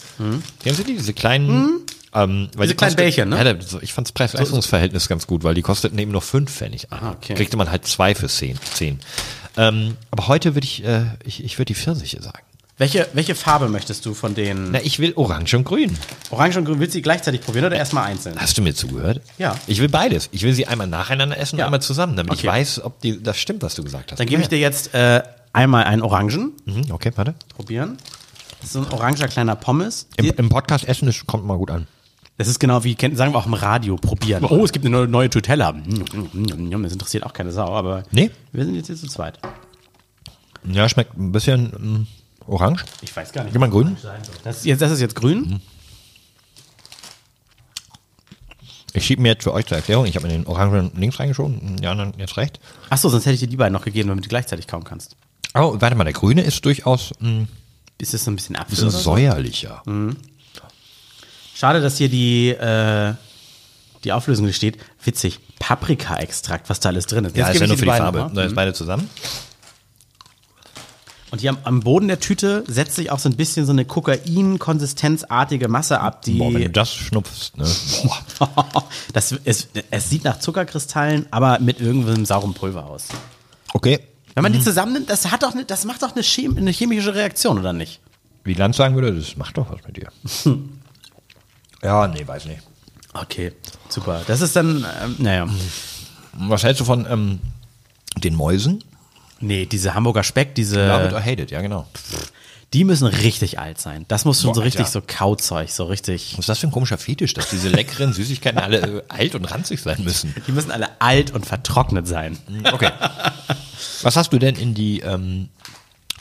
Sie 0.63 0.83
die? 0.83 0.95
Diese 0.95 1.13
kleinen... 1.13 1.49
Ähm, 1.49 1.85
weil 2.13 2.27
Mhm. 2.27 2.49
Diese 2.53 2.67
die 2.67 2.73
kleinen 2.75 2.95
Bällchen, 2.95 3.29
ne? 3.29 3.45
Ja, 3.45 3.79
ich 3.81 3.93
fand 3.93 4.07
das 4.07 4.11
Preis-Leistungs-Verhältnis 4.13 5.07
ganz 5.07 5.27
gut, 5.27 5.43
weil 5.43 5.53
die 5.53 5.61
kosteten 5.61 5.99
eben 5.99 6.11
nur 6.11 6.21
fünf 6.21 6.51
Pfennig. 6.51 6.87
Ah, 6.89 7.11
okay. 7.11 7.35
Kriegte 7.35 7.57
man 7.57 7.69
halt 7.69 7.85
zwei 7.85 8.15
für 8.15 8.27
zehn. 8.27 8.57
zehn. 8.73 8.99
Ähm, 9.57 9.97
aber 10.11 10.27
heute 10.27 10.55
würde 10.55 10.65
ich, 10.65 10.83
äh, 10.83 11.05
ich, 11.23 11.43
ich 11.43 11.57
würde 11.57 11.65
die 11.65 11.75
Pfirsiche 11.75 12.21
sagen. 12.21 12.39
Welche, 12.79 13.07
welche 13.13 13.33
Farbe 13.33 13.69
möchtest 13.69 14.05
du 14.05 14.13
von 14.13 14.35
den 14.35 14.69
Na, 14.71 14.81
ich 14.83 14.99
will 14.99 15.13
Orange 15.15 15.55
und 15.57 15.63
Grün. 15.63 15.97
Orange 16.29 16.57
und 16.59 16.65
Grün? 16.65 16.79
Willst 16.79 16.93
du 16.93 16.99
die 16.99 17.01
gleichzeitig 17.01 17.41
probieren 17.41 17.65
oder 17.65 17.75
erstmal 17.75 18.03
einzeln? 18.03 18.35
Hast 18.39 18.55
du 18.55 18.61
mir 18.61 18.75
zugehört? 18.75 19.21
Ja. 19.39 19.55
Ich 19.65 19.79
will 19.81 19.89
beides. 19.89 20.29
Ich 20.31 20.43
will 20.43 20.53
sie 20.53 20.67
einmal 20.67 20.85
nacheinander 20.85 21.37
essen 21.39 21.57
Ja. 21.57 21.65
und 21.65 21.67
einmal 21.69 21.81
zusammen, 21.81 22.15
damit 22.15 22.33
ich 22.33 22.39
Okay. 22.39 22.47
weiß, 22.49 22.83
ob 22.83 23.01
die, 23.01 23.21
das 23.21 23.37
stimmt, 23.39 23.63
was 23.63 23.73
du 23.73 23.83
gesagt 23.83 24.11
hast. 24.11 24.19
Dann 24.19 24.27
gebe 24.27 24.43
ich 24.43 24.47
dir 24.47 24.59
jetzt 24.59 24.93
äh, 24.93 25.23
einmal 25.53 25.85
einen 25.85 26.03
Orangen. 26.03 26.51
Mhm, 26.65 26.91
okay, 26.91 27.11
warte. 27.15 27.33
Probieren. 27.55 27.97
Das 28.59 28.67
ist 28.67 28.73
so 28.73 28.79
ein 28.81 28.91
oranger 28.91 29.27
kleiner 29.27 29.55
Pommes. 29.55 30.07
Im, 30.17 30.25
Im 30.37 30.49
Podcast 30.49 30.87
essen, 30.87 31.07
das 31.07 31.25
kommt 31.25 31.45
mal 31.45 31.57
gut 31.57 31.71
an. 31.71 31.87
Das 32.37 32.47
ist 32.47 32.59
genau 32.59 32.83
wie, 32.83 32.95
sagen 33.15 33.33
wir 33.33 33.39
auch 33.39 33.47
im 33.47 33.55
Radio, 33.55 33.95
probieren. 33.95 34.43
Oh, 34.45 34.63
es 34.63 34.71
gibt 34.71 34.85
eine 34.85 34.95
neue, 34.95 35.07
neue 35.07 35.29
Tutella. 35.31 35.71
Mm, 35.71 36.83
Das 36.83 36.91
interessiert 36.93 37.23
auch 37.25 37.33
keine 37.33 37.51
Sau, 37.51 37.69
aber 37.73 38.03
Nee. 38.11 38.29
wir 38.51 38.65
sind 38.65 38.75
jetzt 38.75 38.85
hier 38.85 38.95
zu 38.95 39.07
zweit. 39.07 39.39
Ja, 40.63 40.87
schmeckt 40.87 41.17
ein 41.17 41.31
bisschen 41.31 42.07
orange. 42.47 42.83
Ich 43.01 43.15
weiß 43.15 43.31
gar 43.31 43.43
nicht. 43.43 43.53
Gib 43.53 43.59
mal 43.61 43.69
grün. 43.69 43.97
Das, 44.43 44.57
ist 44.57 44.65
jetzt, 44.65 44.81
das 44.81 44.91
ist 44.91 45.01
jetzt 45.01 45.15
grün. 45.15 45.61
Ich 48.93 49.05
schiebe 49.05 49.21
mir 49.21 49.29
jetzt 49.29 49.43
für 49.43 49.53
euch 49.53 49.65
zur 49.65 49.77
Erklärung, 49.77 50.05
ich 50.05 50.15
habe 50.15 50.25
mir 50.27 50.33
den 50.33 50.47
Orangen 50.47 50.91
links 50.95 51.19
reingeschoben, 51.19 51.77
die 51.77 51.85
anderen 51.87 52.13
jetzt 52.17 52.35
rechts. 52.37 52.59
Achso, 52.89 53.09
sonst 53.09 53.25
hätte 53.25 53.35
ich 53.35 53.41
dir 53.41 53.47
die 53.47 53.57
beiden 53.57 53.73
noch 53.73 53.85
gegeben, 53.85 54.09
damit 54.09 54.25
du 54.25 54.29
gleichzeitig 54.29 54.65
kauen 54.65 54.83
kannst. 54.83 55.15
Oh, 55.53 55.75
warte 55.79 55.95
mal, 55.95 56.03
der 56.03 56.13
grüne 56.13 56.41
ist 56.41 56.65
durchaus 56.65 57.11
mm, 57.19 57.25
ein 57.25 57.47
Ist 57.99 58.13
das 58.13 58.23
so 58.23 58.31
ein 58.31 58.35
bisschen 58.35 58.55
Apfel? 58.55 58.71
bisschen 58.71 58.89
so? 58.89 58.97
säuerlicher. 58.99 59.83
Schade, 61.53 61.81
dass 61.81 61.97
hier 61.97 62.09
die, 62.09 62.49
äh, 62.49 63.13
die 64.03 64.11
Auflösung 64.13 64.45
nicht 64.45 64.55
steht. 64.55 64.77
Witzig. 65.03 65.39
Paprika-Extrakt, 65.59 66.69
was 66.69 66.79
da 66.79 66.89
alles 66.89 67.05
drin 67.07 67.25
ist. 67.25 67.35
Ja, 67.35 67.47
Jetzt 67.47 67.55
ist 67.55 67.61
gebe 67.61 67.65
ja 67.65 67.65
ich 67.65 67.69
nur 67.69 67.77
für 67.77 67.83
die 67.85 67.87
beiden 67.89 68.03
Farbe. 68.03 68.19
mal. 68.19 68.33
Da 68.33 68.43
ist 68.43 68.55
beide 68.55 68.73
zusammen. 68.73 69.09
Und 71.29 71.41
hier 71.41 71.57
am, 71.63 71.81
Boden 71.81 72.07
der 72.07 72.19
Tüte 72.19 72.63
setzt 72.67 72.95
sich 72.95 73.11
auch 73.11 73.19
so 73.19 73.27
ein 73.27 73.35
bisschen 73.35 73.65
so 73.65 73.73
eine 73.73 73.83
Kokain-konsistenzartige 73.83 75.67
Masse 75.67 75.99
ab, 75.99 76.21
die. 76.21 76.37
Boah, 76.37 76.53
wenn 76.53 76.61
du 76.61 76.69
das 76.69 76.93
schnupfst, 76.93 77.57
ne? 77.57 77.65
Das, 79.13 79.35
es, 79.43 79.67
es 79.89 80.09
sieht 80.09 80.23
nach 80.23 80.39
Zuckerkristallen, 80.39 81.27
aber 81.31 81.59
mit 81.59 81.81
irgendeinem 81.81 82.25
sauren 82.25 82.53
Pulver 82.53 82.85
aus. 82.85 83.07
Okay. 83.73 83.99
Wenn 84.35 84.43
man 84.43 84.53
die 84.53 84.61
zusammennimmt, 84.61 85.09
das, 85.09 85.31
hat 85.31 85.43
doch 85.43 85.53
eine, 85.53 85.65
das 85.65 85.83
macht 85.83 86.03
doch 86.03 86.13
eine, 86.13 86.21
Chem 86.21 86.57
eine 86.57 86.71
chemische 86.71 87.15
Reaktion, 87.15 87.57
oder 87.57 87.73
nicht? 87.73 87.99
Wie 88.43 88.53
Land 88.53 88.75
sagen 88.75 88.95
würde, 88.95 89.13
das 89.13 89.35
macht 89.35 89.57
doch 89.57 89.71
was 89.71 89.83
mit 89.85 89.97
dir. 89.97 90.09
ja, 91.83 92.07
nee, 92.07 92.25
weiß 92.25 92.45
nicht. 92.45 92.61
Okay, 93.13 93.51
super. 93.89 94.21
Das 94.27 94.41
ist 94.41 94.55
dann, 94.55 94.85
ähm, 95.03 95.15
naja. 95.17 95.47
Was 96.33 96.63
hältst 96.63 96.81
du 96.81 96.85
von 96.85 97.07
ähm, 97.09 97.39
den 98.17 98.35
Mäusen? 98.35 98.83
Nee, 99.39 99.65
diese 99.65 99.93
Hamburger 99.93 100.23
Speck, 100.23 100.55
diese. 100.55 100.87
Love 100.87 101.07
it 101.07 101.13
or 101.13 101.21
hate 101.21 101.41
it, 101.41 101.51
ja 101.51 101.61
genau. 101.61 101.85
Die 102.73 102.83
müssen 102.83 103.07
richtig 103.07 103.59
alt 103.59 103.79
sein. 103.79 104.03
Das 104.09 104.25
muss 104.25 104.41
schon 104.41 104.49
Boah, 104.49 104.55
so 104.55 104.61
richtig 104.61 104.81
Alter. 104.87 104.91
so 104.91 105.01
Kauzeug, 105.05 105.69
so 105.69 105.85
richtig. 105.85 106.33
Was 106.33 106.39
ist 106.39 106.49
das 106.49 106.59
für 106.59 106.67
ein 106.67 106.71
komischer 106.71 106.97
Fetisch, 106.97 107.33
dass 107.33 107.49
diese 107.49 107.69
leckeren 107.69 108.11
Süßigkeiten 108.11 108.59
alle 108.59 108.81
äh, 108.81 109.03
alt 109.07 109.35
und 109.35 109.45
ranzig 109.45 109.81
sein 109.81 110.03
müssen? 110.03 110.35
Die 110.45 110.51
müssen 110.51 110.71
alle 110.71 110.89
alt 110.99 111.31
und 111.31 111.45
vertrocknet 111.45 112.07
sein. 112.07 112.37
Okay. 112.73 112.89
Was 114.01 114.17
hast 114.17 114.33
du 114.33 114.37
denn 114.39 114.55
in 114.55 114.73
die 114.73 114.99
ähm, 114.99 115.47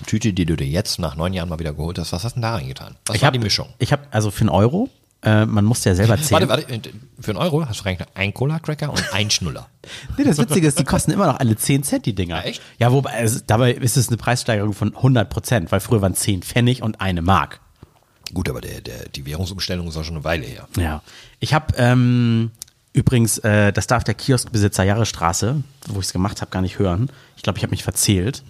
Tüte, 0.06 0.32
die 0.32 0.46
du 0.46 0.56
dir 0.56 0.66
jetzt 0.68 0.98
nach 1.00 1.16
neun 1.16 1.32
Jahren 1.32 1.48
mal 1.48 1.58
wieder 1.58 1.72
geholt 1.72 1.98
hast, 1.98 2.12
was 2.12 2.22
hast 2.22 2.34
du 2.34 2.40
denn 2.40 2.42
da 2.42 2.54
reingetan? 2.54 2.94
Was 3.06 3.16
Ich 3.16 3.22
war 3.22 3.26
hab, 3.28 3.32
die 3.32 3.38
Mischung? 3.40 3.68
Ich 3.78 3.90
habe 3.92 4.02
also 4.12 4.30
für 4.30 4.42
einen 4.42 4.50
Euro, 4.50 4.88
äh, 5.26 5.44
man 5.44 5.64
muss 5.64 5.84
ja 5.84 5.94
selber 5.94 6.16
zählen. 6.16 6.48
Warte, 6.48 6.68
warte, 6.68 6.90
für 7.20 7.32
einen 7.32 7.38
Euro 7.38 7.66
hast 7.68 7.80
du 7.80 7.88
eigentlich 7.88 8.06
ein 8.14 8.32
Cola-Cracker 8.32 8.90
und 8.90 9.04
ein 9.12 9.30
Schnuller. 9.30 9.68
Nee, 10.18 10.24
das 10.24 10.38
Witzige 10.38 10.66
ist, 10.66 10.80
die 10.80 10.84
kosten 10.84 11.12
immer 11.12 11.26
noch 11.26 11.38
alle 11.38 11.56
10 11.56 11.84
Cent, 11.84 12.06
die 12.06 12.14
Dinger. 12.14 12.38
Ja, 12.38 12.42
echt? 12.42 12.60
Ja, 12.78 12.90
wobei, 12.90 13.12
es, 13.20 13.46
dabei 13.46 13.72
ist 13.72 13.96
es 13.96 14.08
eine 14.08 14.16
Preissteigerung 14.16 14.72
von 14.72 14.96
100 14.96 15.30
Prozent, 15.30 15.70
weil 15.70 15.78
früher 15.78 16.02
waren 16.02 16.14
10 16.14 16.42
Pfennig 16.42 16.82
und 16.82 17.00
eine 17.00 17.22
Mark. 17.22 17.60
Gut, 18.34 18.48
aber 18.48 18.60
der, 18.60 18.80
der, 18.80 19.08
die 19.08 19.24
Währungsumstellung 19.26 19.86
ist 19.86 19.96
auch 19.96 20.02
schon 20.02 20.16
eine 20.16 20.24
Weile 20.24 20.44
her. 20.44 20.66
Ja. 20.76 21.02
Ich 21.38 21.54
habe 21.54 21.74
ähm, 21.76 22.50
übrigens, 22.92 23.38
äh, 23.38 23.72
das 23.72 23.86
darf 23.86 24.02
der 24.02 24.14
Kioskbesitzer 24.14 24.82
Jahresstraße, 24.82 25.62
wo 25.88 26.00
ich 26.00 26.06
es 26.06 26.12
gemacht 26.12 26.40
habe, 26.40 26.50
gar 26.50 26.62
nicht 26.62 26.80
hören. 26.80 27.10
Ich 27.36 27.42
glaube, 27.42 27.58
ich 27.58 27.62
habe 27.62 27.70
mich 27.70 27.84
verzählt. 27.84 28.42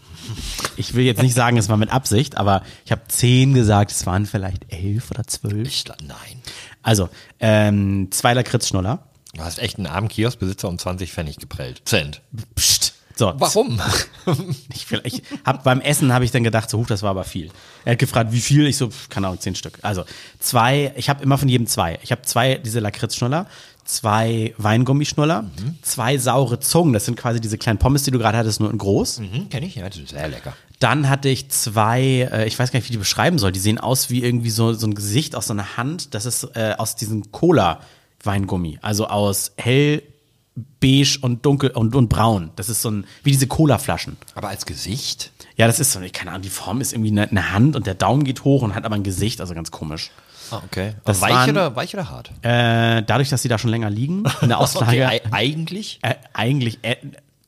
Ich 0.76 0.94
will 0.94 1.04
jetzt 1.04 1.22
nicht 1.22 1.34
sagen, 1.34 1.56
es 1.56 1.68
war 1.68 1.76
mit 1.76 1.92
Absicht, 1.92 2.36
aber 2.36 2.62
ich 2.84 2.92
habe 2.92 3.02
10 3.06 3.54
gesagt, 3.54 3.90
es 3.90 4.06
waren 4.06 4.26
vielleicht 4.26 4.72
11 4.72 5.10
oder 5.10 5.26
12. 5.26 5.68
Ich, 5.68 5.84
nein. 6.00 6.42
Also, 6.86 7.08
ähm, 7.40 8.06
zwei 8.12 8.32
Lakritzschnuller. 8.32 9.00
Du 9.34 9.42
hast 9.42 9.58
echt 9.58 9.76
einen 9.76 9.88
armen 9.88 10.06
Kioskbesitzer 10.06 10.68
um 10.68 10.78
20 10.78 11.12
Pfennig 11.12 11.38
geprellt. 11.38 11.82
Cent. 11.84 12.22
Psst. 12.54 12.94
So, 13.16 13.32
Warum? 13.36 13.80
Ich, 14.72 14.86
ich 15.04 15.22
hab, 15.44 15.64
beim 15.64 15.80
Essen 15.80 16.12
habe 16.12 16.24
ich 16.24 16.30
dann 16.30 16.44
gedacht, 16.44 16.70
so, 16.70 16.78
huch, 16.78 16.86
das 16.86 17.02
war 17.02 17.10
aber 17.10 17.24
viel. 17.24 17.50
Er 17.84 17.92
hat 17.92 17.98
gefragt, 17.98 18.30
wie 18.30 18.40
viel? 18.40 18.66
Ich 18.66 18.76
so, 18.76 18.90
keine 19.08 19.26
Ahnung, 19.26 19.40
zehn 19.40 19.56
Stück. 19.56 19.78
Also 19.82 20.04
zwei, 20.38 20.92
ich 20.96 21.08
habe 21.08 21.24
immer 21.24 21.38
von 21.38 21.48
jedem 21.48 21.66
zwei. 21.66 21.98
Ich 22.02 22.12
habe 22.12 22.22
zwei 22.22 22.56
diese 22.56 22.78
Lakritzschnuller, 22.78 23.46
zwei 23.86 24.54
Weingummischnuller, 24.58 25.50
zwei 25.82 26.18
saure 26.18 26.60
Zungen, 26.60 26.92
das 26.92 27.04
sind 27.04 27.16
quasi 27.16 27.40
diese 27.40 27.56
kleinen 27.56 27.78
Pommes, 27.78 28.02
die 28.02 28.10
du 28.10 28.18
gerade 28.18 28.36
hattest, 28.36 28.60
nur 28.60 28.70
in 28.70 28.78
groß. 28.78 29.18
Hm, 29.18 29.48
kenn 29.48 29.62
ich, 29.62 29.76
ja, 29.76 29.88
das 29.88 29.98
ist 29.98 30.10
sehr 30.10 30.28
lecker. 30.28 30.54
Dann 30.78 31.08
hatte 31.08 31.28
ich 31.28 31.48
zwei, 31.48 32.28
äh, 32.30 32.46
ich 32.46 32.58
weiß 32.58 32.70
gar 32.70 32.78
nicht, 32.78 32.88
wie 32.88 32.92
die 32.92 32.98
beschreiben 32.98 33.38
soll, 33.38 33.52
die 33.52 33.60
sehen 33.60 33.78
aus 33.78 34.10
wie 34.10 34.22
irgendwie 34.22 34.50
so, 34.50 34.72
so 34.74 34.86
ein 34.86 34.94
Gesicht 34.94 35.34
aus 35.34 35.46
so 35.46 35.54
einer 35.54 35.76
Hand. 35.76 36.14
Das 36.14 36.26
ist 36.26 36.44
äh, 36.54 36.74
aus 36.76 36.96
diesem 36.96 37.32
Cola-Weingummi, 37.32 38.78
also 38.82 39.06
aus 39.06 39.52
hell, 39.56 40.02
beige 40.80 41.18
und 41.20 41.44
dunkel 41.46 41.70
und, 41.70 41.94
und 41.94 42.08
braun. 42.08 42.50
Das 42.56 42.68
ist 42.68 42.82
so 42.82 42.90
ein, 42.90 43.06
wie 43.22 43.30
diese 43.30 43.46
Cola-Flaschen. 43.46 44.16
Aber 44.34 44.48
als 44.48 44.66
Gesicht? 44.66 45.32
Ja, 45.56 45.66
das 45.66 45.80
ist 45.80 45.92
so, 45.92 46.00
keine 46.12 46.30
Ahnung, 46.30 46.42
die 46.42 46.50
Form 46.50 46.80
ist 46.80 46.92
irgendwie 46.92 47.10
eine, 47.10 47.30
eine 47.30 47.52
Hand 47.52 47.76
und 47.76 47.86
der 47.86 47.94
Daumen 47.94 48.24
geht 48.24 48.44
hoch 48.44 48.62
und 48.62 48.74
hat 48.74 48.84
aber 48.84 48.94
ein 48.94 49.02
Gesicht, 49.02 49.40
also 49.40 49.54
ganz 49.54 49.70
komisch. 49.70 50.10
Ah, 50.50 50.62
okay. 50.64 50.94
Das 51.04 51.20
weich, 51.20 51.32
waren- 51.32 51.50
oder, 51.50 51.76
weich 51.76 51.94
oder 51.94 52.10
hart? 52.10 52.30
Äh, 52.42 53.02
dadurch, 53.02 53.28
dass 53.28 53.42
sie 53.42 53.48
da 53.48 53.58
schon 53.58 53.70
länger 53.70 53.90
liegen, 53.90 54.24
in 54.42 54.48
der 54.48 54.58
Auslage, 54.58 54.86
Okay, 54.86 55.04
ei- 55.04 55.22
eigentlich? 55.32 55.98
äh, 56.02 56.14
eigentlich 56.32 56.78
äh, 56.82 56.96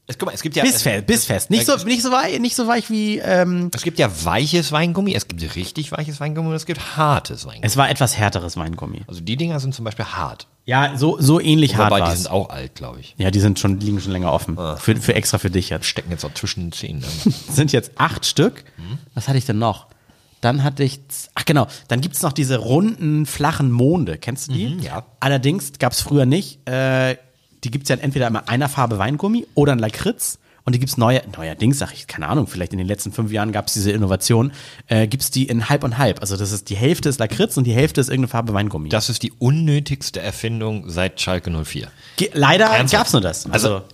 Es, 0.07 0.17
guck 0.19 0.26
mal, 0.26 0.33
es 0.35 0.43
gibt 0.43 0.57
ja, 0.57 0.62
bissfest, 0.62 1.07
bissfest. 1.07 1.50
Nicht 1.50 1.67
so, 1.67 1.76
nicht 1.85 2.02
so 2.02 2.11
weich, 2.11 2.38
nicht 2.40 2.57
so 2.57 2.67
weich 2.67 2.88
wie, 2.90 3.19
ähm, 3.19 3.71
es 3.75 3.83
gibt 3.83 3.99
ja 3.99 4.09
weiches 4.25 4.73
Weingummi, 4.73 5.14
es 5.14 5.28
gibt 5.28 5.43
richtig 5.55 5.93
weiches 5.93 6.19
Weingummi 6.21 6.49
und 6.49 6.55
es 6.55 6.64
gibt 6.67 6.97
hartes 6.97 7.45
Weingummi. 7.45 7.67
es 7.67 7.76
war 7.76 7.90
etwas 7.90 8.17
härteres 8.17 8.57
Weingummi. 8.57 9.02
Also 9.07 9.21
die 9.21 9.37
Dinger 9.37 9.61
sind 9.61 9.75
zum 9.75 9.85
Beispiel 9.85 10.07
hart. 10.07 10.47
Ja, 10.64 10.97
so, 10.99 11.17
so 11.21 11.40
ähnlich 11.40 11.76
hart 11.76 11.90
Wobei 11.90 12.00
war 12.00 12.09
die 12.09 12.14
es. 12.14 12.23
sind 12.25 12.31
auch 12.31 12.50
alt, 12.50 12.75
glaube 12.75 13.00
ich. 13.00 13.14
Ja, 13.19 13.31
die 13.31 13.40
sind 13.40 13.59
schon, 13.59 13.81
liegen 13.81 14.00
schon 14.00 14.12
länger 14.12 14.33
offen. 14.33 14.57
Für, 14.78 14.97
für 14.97 15.14
extra 15.14 15.38
für 15.38 15.49
dich 15.50 15.71
jetzt. 15.71 15.87
Stecken 15.87 16.11
jetzt 16.11 16.25
auch 16.26 16.35
zwischen 16.35 16.61
den 16.67 16.73
Zähnen. 16.73 17.00
ne? 17.00 17.33
Sind 17.50 17.73
jetzt 17.73 17.93
acht 17.97 18.26
Stück. 18.26 18.64
Was 19.14 19.28
hatte 19.28 19.38
ich 19.38 19.47
denn 19.47 19.59
noch? 19.59 19.87
Dann 20.40 20.62
hatte 20.64 20.85
ich, 20.85 21.00
ach 21.35 21.45
genau, 21.45 21.66
dann 21.88 22.00
gibt's 22.00 22.23
noch 22.23 22.33
diese 22.33 22.59
runden, 22.59 23.26
flachen 23.26 23.71
Monde. 23.71 24.18
Kennst 24.18 24.49
du 24.49 24.52
die? 24.52 24.68
Mhm, 24.68 24.80
ja. 24.80 25.04
Allerdings 25.21 25.73
gab's 25.78 26.00
früher 26.00 26.26
nicht. 26.26 26.66
Äh, 26.68 27.16
die 27.64 27.71
gibt's 27.71 27.88
ja 27.88 27.97
entweder 27.97 28.28
in 28.28 28.37
einer 28.37 28.68
Farbe 28.68 28.99
Weingummi 28.99 29.47
oder 29.54 29.73
in 29.73 29.78
Lakritz. 29.80 30.38
Und 30.64 30.75
die 30.75 30.80
gibt's 30.80 30.99
neue, 30.99 31.23
neuerdings, 31.35 31.78
sag 31.78 31.95
ich, 31.95 32.07
keine 32.07 32.28
Ahnung, 32.28 32.47
vielleicht 32.47 32.73
in 32.73 32.78
den 32.78 32.87
letzten 32.87 33.11
fünf 33.11 33.33
Jahren 33.33 33.52
gab's 33.52 33.73
diese 33.73 33.90
Innovation, 33.90 34.52
äh, 34.88 35.07
gibt's 35.09 35.30
die 35.30 35.47
in 35.47 35.71
halb 35.71 35.83
und 35.83 35.97
halb. 35.97 36.21
Also 36.21 36.37
das 36.37 36.52
ist 36.52 36.68
die 36.68 36.76
Hälfte 36.76 37.09
ist 37.09 37.18
Lakritz 37.18 37.57
und 37.57 37.64
die 37.64 37.73
Hälfte 37.73 38.02
ist 38.02 38.09
irgendeine 38.09 38.28
Farbe 38.28 38.52
Weingummi. 38.52 38.90
Das 38.90 39.09
ist 39.09 39.23
die 39.23 39.33
unnötigste 39.38 40.21
Erfindung 40.21 40.90
seit 40.90 41.23
Schalke 41.23 41.50
04. 41.50 41.88
Ge- 42.18 42.30
Leider 42.35 42.66
Ernsthaft? 42.66 43.00
gab's 43.04 43.12
nur 43.14 43.23
das. 43.23 43.47
Also, 43.50 43.76
Also, 43.76 43.85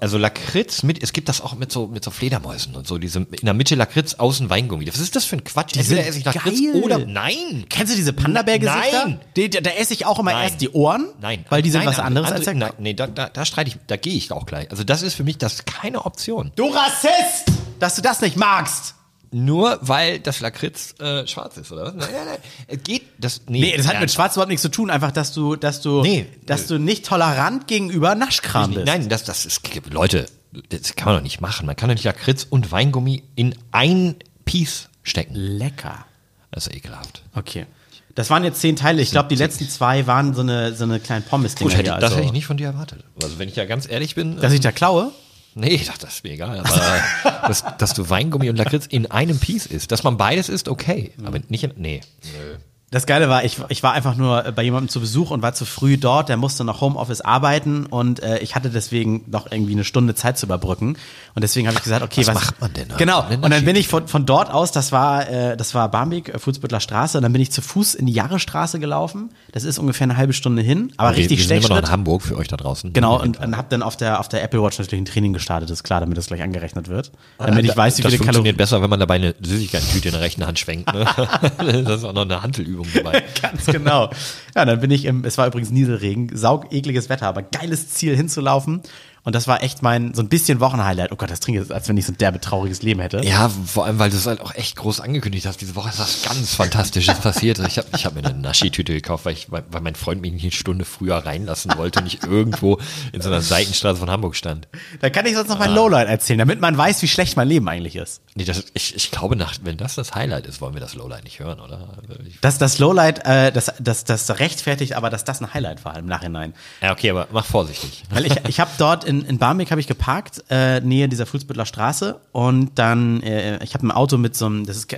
also 0.00 0.18
Lakritz 0.18 0.82
mit, 0.82 1.02
es 1.02 1.12
gibt 1.12 1.28
das 1.28 1.40
auch 1.40 1.54
mit 1.54 1.72
so, 1.72 1.86
mit 1.86 2.04
so 2.04 2.10
Fledermäusen 2.10 2.74
und 2.74 2.86
so, 2.86 2.98
diese, 2.98 3.20
in 3.20 3.44
der 3.44 3.54
Mitte 3.54 3.74
Lakritz, 3.74 4.14
außen 4.14 4.48
Weingummi. 4.50 4.86
Was 4.86 4.98
ist 4.98 5.16
das 5.16 5.24
für 5.24 5.36
ein 5.36 5.44
Quatsch? 5.44 5.74
Die 5.74 5.82
sind 5.82 5.98
esse 5.98 6.18
ich 6.18 6.24
Lakritz 6.24 6.60
geil. 6.60 6.82
oder, 6.82 6.98
nein! 6.98 7.66
kennst 7.68 7.92
du 7.92 7.96
diese 7.96 8.12
Panda-Bär-Gesichter? 8.12 9.06
Nein. 9.06 9.20
Die, 9.36 9.50
da, 9.50 9.60
da 9.60 9.70
esse 9.70 9.94
ich 9.94 10.06
auch 10.06 10.18
immer 10.18 10.32
Nein. 10.32 10.44
erst 10.44 10.60
die 10.60 10.70
Ohren. 10.70 11.08
Nein. 11.20 11.44
Weil 11.48 11.62
die 11.62 11.70
sind 11.70 11.80
Nein, 11.80 11.88
was 11.88 11.98
anderes 11.98 12.28
andere, 12.28 12.38
als 12.38 12.44
der 12.44 12.54
Nein, 12.54 12.72
nee, 12.78 12.94
da, 12.94 13.06
da, 13.06 13.28
da 13.28 13.44
streite 13.44 13.70
ich, 13.70 13.76
da 13.86 13.96
gehe 13.96 14.14
ich 14.14 14.32
auch 14.32 14.46
gleich. 14.46 14.70
Also 14.70 14.84
das 14.84 15.02
ist 15.02 15.14
für 15.14 15.24
mich, 15.24 15.38
das 15.38 15.54
ist 15.54 15.66
keine 15.66 16.04
Option. 16.04 16.52
Du 16.56 16.68
Rassist! 16.68 17.46
Dass 17.78 17.94
du 17.94 18.02
das 18.02 18.20
nicht 18.20 18.36
magst. 18.36 18.94
Nur 19.30 19.78
weil 19.82 20.20
das 20.20 20.40
Lakritz 20.40 20.94
äh, 21.00 21.26
schwarz 21.26 21.56
ist, 21.58 21.70
oder 21.70 21.86
was? 21.86 21.94
Nein, 21.94 22.08
nein, 22.12 22.26
nein. 22.26 22.38
Es 22.66 22.82
geht, 22.82 23.02
das, 23.18 23.42
nee. 23.48 23.60
Nee, 23.60 23.76
das 23.76 23.86
hat 23.86 24.00
mit 24.00 24.10
Schwarz 24.10 24.34
überhaupt 24.36 24.48
nichts 24.48 24.62
zu 24.62 24.70
tun. 24.70 24.90
Einfach, 24.90 25.12
dass 25.12 25.32
du, 25.32 25.54
dass 25.56 25.82
du, 25.82 26.02
Nee. 26.02 26.26
dass 26.46 26.66
du 26.66 26.78
nicht 26.78 27.04
tolerant 27.04 27.66
gegenüber 27.66 28.14
Naschkram 28.14 28.72
bist. 28.72 28.86
Nein, 28.86 29.08
das, 29.08 29.24
das 29.24 29.44
ist, 29.44 29.60
Leute, 29.90 30.26
das 30.70 30.96
kann 30.96 31.06
man 31.06 31.16
doch 31.16 31.22
nicht 31.22 31.40
machen. 31.42 31.66
Man 31.66 31.76
kann 31.76 31.88
doch 31.90 31.94
nicht 31.94 32.04
Lakritz 32.04 32.46
und 32.48 32.72
Weingummi 32.72 33.22
in 33.34 33.54
ein 33.70 34.16
Piece 34.46 34.88
stecken. 35.02 35.34
Lecker. 35.34 36.06
Das 36.50 36.66
ist 36.66 36.74
ekelhaft. 36.74 37.22
Okay. 37.34 37.66
Das 38.14 38.30
waren 38.30 38.42
jetzt 38.42 38.60
zehn 38.60 38.74
Teile. 38.74 39.00
Ich 39.02 39.10
glaube, 39.12 39.28
die 39.28 39.36
letzten 39.36 39.68
zwei 39.68 40.06
waren 40.06 40.34
so 40.34 40.40
eine, 40.40 40.74
so 40.74 40.84
eine 40.84 40.98
kleinen 40.98 41.22
Pommes-Dinger 41.24 41.68
Gut, 41.70 41.78
hätte, 41.78 41.90
hier. 41.92 42.00
das 42.00 42.04
Also, 42.04 42.16
hätte 42.16 42.26
ich 42.26 42.32
nicht 42.32 42.46
von 42.46 42.56
dir 42.56 42.66
erwartet. 42.68 43.04
Also 43.22 43.38
wenn 43.38 43.48
ich 43.48 43.54
ja 43.56 43.64
ganz 43.66 43.88
ehrlich 43.88 44.14
bin, 44.14 44.40
Dass 44.40 44.52
ich 44.52 44.60
da 44.60 44.72
klaue? 44.72 45.12
Nee, 45.54 45.68
ich 45.68 45.86
dachte, 45.86 46.06
das 46.06 46.16
ist 46.16 46.24
mir 46.24 46.32
egal. 46.32 46.60
Aber 46.60 47.40
dass, 47.48 47.64
dass 47.78 47.94
du 47.94 48.08
Weingummi 48.08 48.50
und 48.50 48.56
Lakritz 48.56 48.86
in 48.86 49.10
einem 49.10 49.38
Piece 49.38 49.66
isst, 49.66 49.90
dass 49.92 50.02
man 50.02 50.16
beides 50.16 50.48
isst, 50.48 50.68
okay. 50.68 51.12
Aber 51.24 51.38
nicht 51.48 51.64
in, 51.64 51.72
nee. 51.76 52.00
Nö. 52.36 52.56
Das 52.90 53.04
Geile 53.04 53.28
war, 53.28 53.44
ich, 53.44 53.58
ich 53.68 53.82
war 53.82 53.92
einfach 53.92 54.16
nur 54.16 54.42
bei 54.52 54.62
jemandem 54.62 54.88
zu 54.88 55.00
Besuch 55.00 55.30
und 55.30 55.42
war 55.42 55.52
zu 55.52 55.66
früh 55.66 55.98
dort. 55.98 56.30
Der 56.30 56.38
musste 56.38 56.64
noch 56.64 56.80
Homeoffice 56.80 57.20
arbeiten 57.20 57.84
und 57.84 58.22
äh, 58.22 58.38
ich 58.38 58.54
hatte 58.54 58.70
deswegen 58.70 59.24
noch 59.26 59.52
irgendwie 59.52 59.72
eine 59.72 59.84
Stunde 59.84 60.14
Zeit 60.14 60.38
zu 60.38 60.46
überbrücken. 60.46 60.96
Und 61.34 61.42
deswegen 61.42 61.66
habe 61.66 61.76
ich 61.76 61.84
gesagt, 61.84 62.02
okay, 62.02 62.22
Was 62.22 62.28
was, 62.28 62.34
macht 62.34 62.60
man 62.62 62.72
denn? 62.72 62.88
Genau. 62.96 63.26
Und 63.28 63.50
dann 63.50 63.66
bin 63.66 63.76
ich 63.76 63.88
von, 63.88 64.08
von 64.08 64.24
dort 64.24 64.50
aus, 64.50 64.72
das 64.72 64.90
war, 64.90 65.28
äh, 65.28 65.54
das 65.58 65.74
war 65.74 65.90
Barmbek, 65.90 66.30
äh, 66.30 66.38
Fußbüttler 66.38 66.80
Straße, 66.80 67.18
und 67.18 67.22
dann 67.22 67.32
bin 67.32 67.42
ich 67.42 67.52
zu 67.52 67.60
Fuß 67.60 67.94
in 67.94 68.06
die 68.06 68.14
Jahresstraße 68.14 68.80
gelaufen. 68.80 69.32
Das 69.52 69.64
ist 69.64 69.78
ungefähr 69.78 70.06
eine 70.06 70.16
halbe 70.16 70.32
Stunde 70.32 70.62
hin, 70.62 70.90
aber 70.96 71.10
wir, 71.10 71.18
richtig 71.18 71.40
wir 71.40 71.44
sind 71.46 71.58
immer 71.58 71.68
noch 71.68 71.82
in 71.82 71.90
Hamburg 71.90 72.22
für 72.22 72.38
euch 72.38 72.48
da 72.48 72.56
draußen. 72.56 72.94
Genau, 72.94 73.20
und, 73.20 73.38
und 73.38 73.54
habe 73.54 73.68
dann 73.68 73.82
auf 73.82 73.98
der, 73.98 74.18
auf 74.18 74.28
der 74.28 74.42
Apple 74.42 74.62
Watch 74.62 74.78
natürlich 74.78 75.02
ein 75.02 75.12
Training 75.12 75.34
gestartet, 75.34 75.68
ist 75.68 75.84
klar, 75.84 76.00
damit 76.00 76.16
das 76.16 76.28
gleich 76.28 76.40
angerechnet 76.40 76.88
wird. 76.88 77.12
Damit 77.36 77.66
ich 77.66 77.76
weiß, 77.76 77.98
wie 77.98 78.02
das 78.02 78.12
viele 78.12 78.24
funktioniert 78.24 78.34
Kalorien. 78.34 78.56
besser, 78.56 78.80
wenn 78.80 78.88
man 78.88 78.98
dabei 78.98 79.16
eine 79.16 79.34
Süßigkeitentüte 79.42 80.08
in 80.08 80.12
der 80.12 80.22
rechten 80.22 80.46
Hand 80.46 80.58
schwenkt. 80.58 80.90
Ne? 80.94 81.04
das 81.58 81.98
ist 81.98 82.04
auch 82.04 82.14
noch 82.14 82.22
eine 82.22 82.42
Hantelübung 82.42 82.77
dabei. 82.92 83.24
Ganz 83.42 83.66
genau. 83.66 84.10
Ja, 84.54 84.64
dann 84.64 84.80
bin 84.80 84.90
ich 84.90 85.04
im, 85.04 85.24
es 85.24 85.38
war 85.38 85.46
übrigens 85.46 85.70
Nieselregen, 85.70 86.30
saug 86.34 86.72
ekliges 86.72 87.08
Wetter, 87.08 87.26
aber 87.26 87.42
geiles 87.42 87.88
Ziel 87.88 88.16
hinzulaufen. 88.16 88.82
Und 89.28 89.34
das 89.34 89.46
war 89.46 89.62
echt 89.62 89.82
mein, 89.82 90.14
so 90.14 90.22
ein 90.22 90.30
bisschen 90.30 90.58
Wochenhighlight. 90.58 91.12
Oh 91.12 91.16
Gott, 91.16 91.30
das 91.30 91.40
trinke 91.40 91.60
ich, 91.60 91.70
als 91.70 91.86
wenn 91.86 91.98
ich 91.98 92.06
so 92.06 92.12
ein 92.12 92.16
derbe 92.16 92.40
trauriges 92.40 92.80
Leben 92.80 93.00
hätte. 93.00 93.20
Ja, 93.22 93.50
vor 93.50 93.84
allem, 93.84 93.98
weil 93.98 94.08
du 94.08 94.16
es 94.16 94.26
halt 94.26 94.40
auch 94.40 94.54
echt 94.54 94.74
groß 94.76 95.00
angekündigt 95.00 95.44
hast. 95.44 95.60
Diese 95.60 95.76
Woche 95.76 95.90
ist 95.90 95.98
was 95.98 96.22
ganz 96.22 96.54
Fantastisches 96.54 97.18
passiert. 97.18 97.58
Ich 97.58 97.76
habe 97.76 97.88
ich 97.94 98.06
hab 98.06 98.14
mir 98.14 98.24
eine 98.24 98.32
Naschi-Tüte 98.32 98.94
gekauft, 98.94 99.26
weil, 99.26 99.34
ich, 99.34 99.52
weil 99.52 99.64
mein 99.82 99.96
Freund 99.96 100.22
mich 100.22 100.32
nicht 100.32 100.44
eine 100.44 100.52
Stunde 100.52 100.86
früher 100.86 101.16
reinlassen 101.16 101.76
wollte 101.76 102.00
und 102.00 102.06
ich 102.06 102.22
irgendwo 102.22 102.78
in 103.12 103.20
so 103.20 103.28
einer 103.28 103.42
Seitenstraße 103.42 103.98
von 103.98 104.10
Hamburg 104.10 104.34
stand. 104.34 104.66
Da 105.02 105.10
kann 105.10 105.26
ich 105.26 105.34
sonst 105.34 105.50
noch 105.50 105.58
mein 105.58 105.74
Lowlight 105.74 106.08
erzählen, 106.08 106.38
damit 106.38 106.62
man 106.62 106.78
weiß, 106.78 107.02
wie 107.02 107.08
schlecht 107.08 107.36
mein 107.36 107.48
Leben 107.48 107.68
eigentlich 107.68 107.96
ist. 107.96 108.22
Nee, 108.34 108.44
das, 108.44 108.64
ich, 108.72 108.96
ich 108.96 109.10
glaube, 109.10 109.36
nach, 109.36 109.56
wenn 109.62 109.76
das 109.76 109.94
das 109.94 110.14
Highlight 110.14 110.46
ist, 110.46 110.62
wollen 110.62 110.72
wir 110.72 110.80
das 110.80 110.94
Lowlight 110.94 111.24
nicht 111.24 111.38
hören, 111.38 111.60
oder? 111.60 111.98
Ich, 112.26 112.40
Das, 112.40 112.56
das 112.56 112.78
Lowlight, 112.78 113.26
äh, 113.26 113.52
das, 113.52 113.74
das, 113.78 114.04
das 114.04 114.38
rechtfertigt 114.38 114.94
aber, 114.94 115.10
dass 115.10 115.24
das 115.24 115.42
ein 115.42 115.52
Highlight 115.52 115.84
war 115.84 115.98
im 115.98 116.06
Nachhinein. 116.06 116.54
ja, 116.80 116.92
okay, 116.92 117.10
aber 117.10 117.28
mach 117.30 117.44
vorsichtig. 117.44 118.04
Weil 118.08 118.24
ich, 118.24 118.34
ich 118.48 118.58
habe 118.58 118.70
dort 118.78 119.04
in, 119.04 119.17
in 119.22 119.38
Barmbek 119.38 119.70
habe 119.70 119.80
ich 119.80 119.86
geparkt, 119.86 120.44
äh, 120.50 120.80
nähe 120.80 121.08
dieser 121.08 121.26
Fußbüttler 121.26 121.66
Straße 121.66 122.20
und 122.32 122.78
dann, 122.78 123.22
äh, 123.22 123.62
ich 123.64 123.74
habe 123.74 123.86
ein 123.86 123.90
Auto 123.90 124.18
mit 124.18 124.36
so 124.36 124.46
einem, 124.46 124.66
das 124.66 124.76
ist 124.76 124.88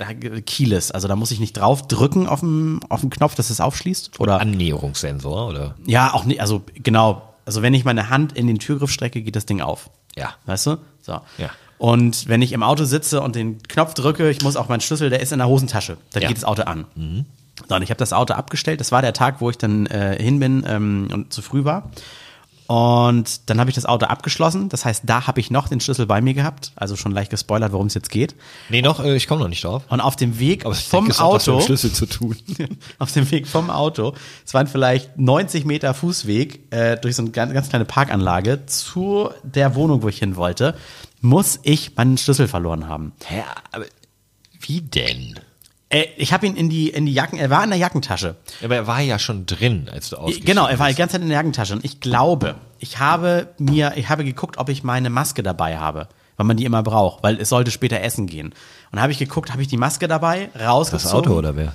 keyless, 0.46 0.90
also 0.90 1.09
da 1.09 1.16
muss 1.16 1.30
ich 1.30 1.40
nicht 1.40 1.52
drauf 1.54 1.87
drücken 1.88 2.26
auf 2.26 2.40
dem, 2.40 2.80
auf 2.88 3.00
den 3.00 3.11
Knopf, 3.11 3.35
dass 3.35 3.50
es 3.50 3.61
aufschließt. 3.61 4.18
Oder 4.20 4.40
Annäherungssensor, 4.40 5.48
oder? 5.48 5.74
ja, 5.87 6.12
auch 6.14 6.24
nicht, 6.24 6.40
also 6.40 6.62
genau, 6.74 7.22
also 7.46 7.62
wenn 7.62 7.74
ich 7.74 7.85
meine 7.85 8.11
Hand 8.11 8.33
in 8.33 8.46
den 8.46 8.59
Türgriff 8.59 8.90
strecke, 8.90 9.22
geht 9.22 9.37
das 9.37 9.46
Ding 9.46 9.61
auf. 9.61 9.90
Ja. 10.16 10.35
Weißt 10.46 10.66
du? 10.66 10.76
So. 11.02 11.20
Ja. 11.38 11.50
Und 11.78 12.28
wenn 12.28 12.42
ich 12.42 12.52
im 12.52 12.62
Auto 12.62 12.85
sitze 12.85 13.22
und 13.22 13.35
den 13.37 13.62
Knopf 13.62 13.94
drücke, 13.94 14.28
ich 14.30 14.42
muss 14.42 14.56
auch 14.56 14.68
meinen 14.68 14.80
Schlüssel, 14.83 15.09
der 15.09 15.20
ist 15.20 15.33
in 15.33 15.38
der 15.38 15.48
Hosentasche, 15.48 15.96
dann 16.12 16.22
Ja. 16.22 16.28
geht 16.28 16.37
das 16.37 16.44
Auto 16.44 16.62
an. 16.62 16.85
So, 17.68 17.74
und 17.74 17.83
ich 17.83 17.90
habe 17.90 17.98
das 17.98 18.12
Auto 18.12 18.35
abgestellt. 18.35 18.80
Das 18.80 18.92
war 18.92 19.00
der 19.02 19.12
Tag, 19.12 19.40
wo 19.40 19.48
ich 19.50 19.56
dann 19.59 19.87
äh, 19.87 20.22
hin 20.22 20.38
bin 20.40 20.64
ähm, 20.66 21.09
und 21.12 21.33
zu 21.33 21.40
früh 21.42 21.64
war. 21.64 21.90
Und 22.70 23.50
dann 23.50 23.59
habe 23.59 23.68
ich 23.68 23.74
das 23.74 23.85
Auto 23.85 24.06
abgeschlossen. 24.06 24.68
Das 24.68 24.85
heißt, 24.85 25.02
da 25.04 25.26
habe 25.26 25.40
ich 25.40 25.50
noch 25.50 25.66
den 25.66 25.80
Schlüssel 25.80 26.06
bei 26.06 26.20
mir 26.20 26.35
gehabt. 26.35 26.70
Also 26.76 26.94
schon 26.94 27.11
leicht 27.11 27.28
gespoilert, 27.28 27.72
worum 27.72 27.88
es 27.88 27.94
jetzt 27.94 28.11
geht. 28.11 28.37
Nee, 28.68 28.80
noch, 28.80 29.02
äh, 29.02 29.16
ich 29.16 29.26
komme 29.26 29.40
noch 29.40 29.48
nicht 29.48 29.64
drauf. 29.64 29.83
Und 29.88 30.00
auf 30.00 30.14
dem 30.14 30.38
Weg 30.38 30.62
vom 30.62 30.72
denke, 30.72 30.80
es 30.80 30.92
hat 30.92 31.02
mit 31.02 31.20
Auto, 31.20 31.59
dem 31.59 31.62
Schlüssel 31.62 31.92
zu 31.92 32.06
tun. 32.06 32.37
auf 33.00 33.11
dem 33.11 33.28
Weg 33.33 33.48
vom 33.48 33.70
Auto, 33.70 34.14
es 34.46 34.54
waren 34.54 34.68
vielleicht 34.68 35.18
90 35.18 35.64
Meter 35.64 35.94
Fußweg 35.94 36.72
äh, 36.72 36.96
durch 36.96 37.16
so 37.16 37.22
eine 37.22 37.33
ganz, 37.33 37.52
ganz 37.52 37.70
kleine 37.70 37.87
Parkanlage 37.87 38.64
zu 38.66 39.30
der 39.42 39.74
Wohnung, 39.74 40.04
wo 40.04 40.09
ich 40.09 40.20
hin 40.20 40.37
wollte, 40.37 40.76
muss 41.20 41.59
ich 41.64 41.96
meinen 41.96 42.18
Schlüssel 42.18 42.46
verloren 42.46 42.87
haben. 42.87 43.14
Hä, 43.24 43.42
aber 43.72 43.87
wie 44.61 44.80
denn? 44.80 45.40
Äh, 45.90 46.05
ich 46.16 46.33
habe 46.33 46.46
ihn 46.46 46.55
in 46.57 46.70
die, 46.70 46.88
in 46.88 47.05
die 47.05 47.12
Jacken, 47.12 47.38
er 47.38 47.50
war 47.50 47.62
in 47.64 47.70
der 47.70 47.79
Jackentasche. 47.79 48.37
Aber 48.64 48.74
er 48.76 48.87
war 48.87 49.00
ja 49.00 49.18
schon 49.18 49.44
drin, 49.46 49.88
als 49.92 50.11
du 50.11 50.16
ausgestiegen 50.16 50.46
Genau, 50.46 50.66
er 50.66 50.79
war 50.79 50.88
die 50.88 50.94
ganze 50.94 51.12
Zeit 51.14 51.22
in 51.22 51.29
der 51.29 51.37
Jackentasche. 51.37 51.74
Und 51.74 51.85
ich 51.85 52.00
glaube, 52.00 52.55
ich 52.79 52.98
habe 53.00 53.48
mir, 53.59 53.92
ich 53.96 54.09
habe 54.09 54.24
geguckt, 54.24 54.57
ob 54.59 54.68
ich 54.68 54.83
meine 54.85 55.11
Maske 55.11 55.42
dabei 55.42 55.79
habe, 55.79 56.09
weil 56.37 56.46
man 56.46 56.57
die 56.57 56.64
immer 56.64 56.83
braucht, 56.83 57.22
weil 57.22 57.38
es 57.40 57.48
sollte 57.48 57.70
später 57.72 58.00
essen 58.00 58.26
gehen. 58.26 58.48
Und 58.48 58.96
da 58.96 59.03
habe 59.03 59.12
ich 59.12 59.18
geguckt, 59.18 59.50
habe 59.53 59.62
ich 59.62 59.68
die 59.68 59.76
Maske 59.76 60.07
dabei, 60.09 60.48
rausgezogen. 60.59 61.03
Das 61.05 61.12
Auto 61.14 61.37
oder 61.37 61.57
wer? 61.57 61.74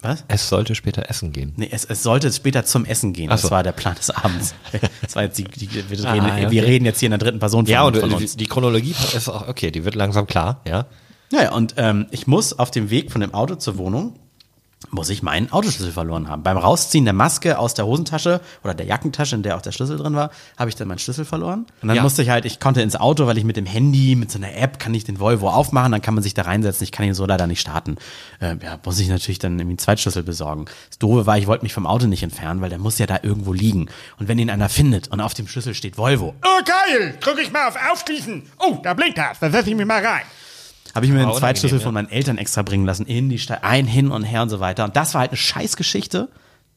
Was? 0.00 0.22
Es 0.28 0.48
sollte 0.50 0.74
später 0.74 1.08
essen 1.08 1.32
gehen. 1.32 1.54
Nee, 1.56 1.68
es, 1.72 1.86
es 1.86 2.02
sollte 2.02 2.30
später 2.30 2.64
zum 2.66 2.84
Essen 2.84 3.14
gehen. 3.14 3.30
Ach 3.30 3.34
Das 3.34 3.42
so. 3.42 3.50
war 3.50 3.62
der 3.62 3.72
Plan 3.72 3.94
des 3.94 4.10
Abends. 4.10 4.54
Das 5.02 5.16
war 5.16 5.22
jetzt 5.22 5.38
die, 5.38 5.44
die, 5.44 5.70
wir, 5.88 6.04
Ah, 6.06 6.12
reden, 6.12 6.26
wir 6.26 6.46
okay. 6.46 6.60
reden 6.60 6.84
jetzt 6.84 7.00
hier 7.00 7.06
in 7.06 7.12
der 7.12 7.18
dritten 7.18 7.38
Person 7.38 7.64
von, 7.64 7.72
Ja, 7.72 7.82
und 7.84 7.96
von 7.96 8.10
äh, 8.10 8.14
uns. 8.14 8.36
die 8.36 8.46
Chronologie 8.46 8.94
ist 9.16 9.28
auch, 9.30 9.48
okay, 9.48 9.70
die 9.70 9.84
wird 9.86 9.94
langsam 9.94 10.26
klar, 10.26 10.60
ja. 10.68 10.86
Ja, 11.34 11.42
ja, 11.44 11.52
und 11.52 11.74
ähm, 11.78 12.06
ich 12.10 12.26
muss 12.26 12.58
auf 12.58 12.70
dem 12.70 12.90
Weg 12.90 13.10
von 13.10 13.20
dem 13.20 13.34
Auto 13.34 13.56
zur 13.56 13.76
Wohnung, 13.78 14.14
muss 14.90 15.08
ich 15.08 15.22
meinen 15.22 15.50
Autoschlüssel 15.50 15.90
verloren 15.92 16.28
haben. 16.28 16.42
Beim 16.42 16.58
Rausziehen 16.58 17.04
der 17.04 17.14
Maske 17.14 17.58
aus 17.58 17.72
der 17.74 17.86
Hosentasche 17.86 18.40
oder 18.62 18.74
der 18.74 18.84
Jackentasche, 18.86 19.34
in 19.34 19.42
der 19.42 19.56
auch 19.56 19.62
der 19.62 19.72
Schlüssel 19.72 19.96
drin 19.96 20.14
war, 20.14 20.30
habe 20.58 20.68
ich 20.68 20.76
dann 20.76 20.86
meinen 20.88 20.98
Schlüssel 20.98 21.24
verloren. 21.24 21.66
Und 21.80 21.88
dann 21.88 21.96
Ja. 21.96 22.02
musste 22.02 22.22
ich 22.22 22.28
halt, 22.28 22.44
ich 22.44 22.60
konnte 22.60 22.82
ins 22.82 22.94
Auto, 22.94 23.26
weil 23.26 23.38
ich 23.38 23.44
mit 23.44 23.56
dem 23.56 23.64
Handy, 23.66 24.14
mit 24.14 24.30
so 24.30 24.38
einer 24.38 24.54
App, 24.54 24.78
kann 24.78 24.92
ich 24.94 25.02
den 25.02 25.18
Volvo 25.18 25.48
aufmachen, 25.48 25.90
dann 25.90 26.02
kann 26.02 26.14
man 26.14 26.22
sich 26.22 26.34
da 26.34 26.42
reinsetzen. 26.42 26.84
Ich 26.84 26.92
kann 26.92 27.06
ihn 27.06 27.14
so 27.14 27.24
leider 27.24 27.46
nicht 27.46 27.60
starten. 27.60 27.96
Ähm, 28.42 28.60
ja, 28.62 28.78
muss 28.84 28.98
ich 29.00 29.08
natürlich 29.08 29.38
dann 29.38 29.54
irgendwie 29.54 29.70
einen 29.72 29.78
Zweitschlüssel 29.78 30.22
besorgen. 30.22 30.66
Das 30.90 30.98
Doofe 30.98 31.26
war, 31.26 31.38
ich 31.38 31.46
wollte 31.46 31.64
mich 31.64 31.72
vom 31.72 31.86
Auto 31.86 32.06
nicht 32.06 32.22
entfernen, 32.22 32.60
weil 32.60 32.68
der 32.70 32.78
muss 32.78 32.98
ja 32.98 33.06
da 33.06 33.18
irgendwo 33.22 33.52
liegen. 33.54 33.88
Und 34.18 34.28
wenn 34.28 34.38
ihn 34.38 34.50
einer 34.50 34.68
findet 34.68 35.08
und 35.08 35.20
auf 35.20 35.32
dem 35.34 35.48
Schlüssel 35.48 35.74
steht 35.74 35.96
Volvo, 35.98 36.34
Oh, 36.44 36.62
geil! 36.64 37.14
Drück 37.20 37.38
ich 37.42 37.50
mal 37.50 37.66
auf 37.68 37.76
Aufschließen. 37.90 38.42
Oh, 38.58 38.78
da 38.82 38.92
blinkt 38.94 39.16
das. 39.18 39.38
Da 39.40 39.50
setze 39.50 39.70
ich 39.70 39.76
mich 39.76 39.86
mal 39.86 40.04
rein. 40.04 40.22
Habe 40.94 41.06
ich 41.06 41.12
mir 41.12 41.20
einen 41.20 41.34
Zweitschlüssel 41.34 41.78
ja. 41.78 41.84
von 41.84 41.94
meinen 41.94 42.10
Eltern 42.10 42.38
extra 42.38 42.62
bringen 42.62 42.86
lassen, 42.86 43.06
in 43.06 43.28
die 43.28 43.38
Stadt, 43.38 43.64
ein, 43.64 43.86
hin 43.86 44.10
und 44.10 44.22
her 44.22 44.42
und 44.42 44.48
so 44.48 44.60
weiter. 44.60 44.84
Und 44.84 44.96
das 44.96 45.14
war 45.14 45.22
halt 45.22 45.30
eine 45.30 45.36
Scheißgeschichte. 45.36 46.28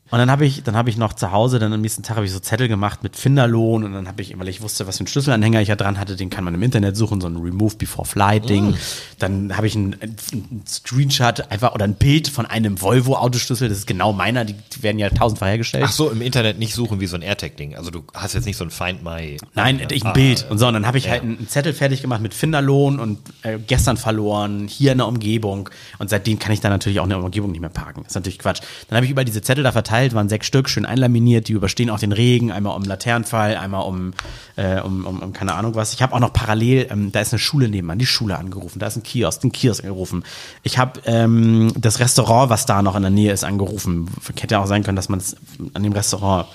Und 0.10 0.20
dann 0.20 0.32
habe 0.32 0.46
ich, 0.46 0.64
dann 0.64 0.76
habe 0.76 0.90
ich 0.90 0.98
noch 0.98 1.14
zu 1.14 1.32
Hause, 1.32 1.60
dann 1.60 1.74
am 1.74 1.82
nächsten 1.82 2.04
Tag 2.04 2.16
habe 2.16 2.26
ich 2.26 2.32
so 2.32 2.40
Zettel 2.40 2.68
gemacht 2.68 3.04
mit 3.04 3.16
Finderlohn 3.16 3.84
und 3.84 3.94
dann 3.94 4.08
habe 4.08 4.22
ich, 4.22 4.38
weil 4.40 4.48
ich 4.48 4.62
wusste, 4.62 4.88
was 4.88 4.98
für 4.98 5.02
einen 5.02 5.08
Schlüsselanhänger 5.08 5.62
ich 5.62 5.68
ja 5.68 5.76
dran 5.76 6.00
hatte, 6.00 6.16
den 6.16 6.30
kann 6.30 6.44
man 6.44 6.54
im 6.54 6.64
Internet 6.64 6.96
suchen, 6.96 7.20
so 7.20 7.28
ein 7.28 7.36
Remove 7.36 7.76
Before 7.76 8.08
Flight 8.08 8.48
Ding. 8.48 8.76
Dann 9.20 9.58
habe 9.58 9.68
ich 9.68 9.76
ein, 9.76 9.98
ein 10.02 10.64
Screenshot 10.66 11.52
einfach 11.52 11.74
oder 11.74 11.86
ein 11.86 11.96
Bild 11.96 12.30
von 12.30 12.46
einem 12.46 12.82
Volvo 12.82 13.16
Autoschlüssel, 13.16 13.68
das 13.68 13.80
ist 13.80 13.88
genau 13.88 14.14
meiner, 14.14 14.46
die, 14.46 14.56
werden 14.82 15.00
ja 15.00 15.10
tausendfach 15.10 15.48
hergestellt. 15.48 15.84
Ach 15.88 15.92
so, 15.92 16.10
im 16.10 16.22
Internet 16.22 16.60
nicht 16.60 16.74
suchen 16.74 17.00
wie 17.00 17.08
so 17.08 17.16
ein 17.16 17.22
AirTag-Ding. 17.22 17.76
Also 17.76 17.92
du 17.92 18.04
hast 18.14 18.34
jetzt 18.34 18.46
nicht 18.46 18.58
so 18.58 18.64
ein 18.64 18.70
Find 18.70 19.04
My. 19.04 19.38
Nein, 19.56 19.82
ich 19.90 20.06
ein 20.06 20.14
Bild. 20.14 20.46
Und 20.50 20.58
so, 20.58 20.68
und 20.68 20.74
dann 20.74 20.88
habe 20.88 20.98
ich 20.98 21.10
halt 21.10 21.24
einen 21.24 21.48
Zettel 21.50 21.74
fertig 21.74 22.02
gemacht 22.02 22.22
mit 22.22 22.34
Finderlohn 22.34 23.00
und 23.00 23.20
äh, 23.42 23.58
gestern 23.66 23.98
verloren, 23.98 24.68
hier 24.68 24.92
in 24.94 25.00
der 25.00 25.08
Umgebung. 25.08 25.70
Und 26.00 26.10
seitdem 26.10 26.40
kann 26.40 26.54
ich 26.54 26.62
da 26.62 26.70
natürlich 26.70 27.00
auch 27.00 27.04
in 27.04 27.10
der 27.10 27.20
Umgebung 27.22 27.52
nicht 27.52 27.62
mehr 27.62 27.70
parken. 27.70 28.04
Das 28.04 28.12
ist 28.12 28.16
natürlich 28.16 28.40
Quatsch. 28.40 28.62
Dann 28.88 28.96
habe 28.96 29.06
ich 29.06 29.12
überall 29.12 29.26
diese 29.26 29.42
Zettel 29.42 29.64
da 29.64 29.72
verteilt, 29.72 29.97
waren 30.14 30.30
sechs 30.30 30.48
Stück, 30.48 30.70
schön 30.70 30.86
einlaminiert, 30.86 31.48
die 31.48 31.54
überstehen 31.54 31.90
auch 31.90 32.00
den 32.00 32.12
Regen, 32.12 32.52
einmal 32.52 32.76
um 32.76 32.84
Laternenfall, 32.84 33.58
einmal 33.58 33.86
um, 33.86 34.14
äh, 34.56 34.80
um, 34.82 35.06
um, 35.06 35.20
um 35.20 35.34
keine 35.34 35.54
Ahnung 35.54 35.76
was. 35.76 35.94
Ich 35.94 36.02
habe 36.02 36.14
auch 36.14 36.20
noch 36.20 36.34
parallel, 36.34 36.88
ähm, 36.90 37.12
da 37.12 37.20
ist 37.20 37.34
eine 37.34 37.40
Schule 37.40 37.70
nebenan, 37.70 38.00
die 38.00 38.06
Schule 38.06 38.38
angerufen, 38.38 38.80
da 38.80 38.88
ist 38.88 38.96
ein 38.96 39.04
Kiosk, 39.04 39.42
den 39.42 39.52
Kiosk 39.52 39.84
angerufen. 39.84 40.24
Ich 40.64 40.78
habe 40.78 41.02
ähm, 41.06 41.74
das 41.78 42.00
Restaurant, 42.00 42.50
was 42.50 42.66
da 42.66 42.82
noch 42.82 42.96
in 42.96 43.02
der 43.02 43.12
Nähe 43.12 43.32
ist, 43.32 43.44
angerufen. 43.44 44.10
Hätte 44.40 44.56
ja 44.56 44.62
auch 44.62 44.68
sein 44.68 44.84
können, 44.84 44.96
dass 44.96 45.10
man 45.10 45.20
es 45.20 45.36
an 45.74 45.84
dem 45.84 45.94
Restaurant 45.94 46.48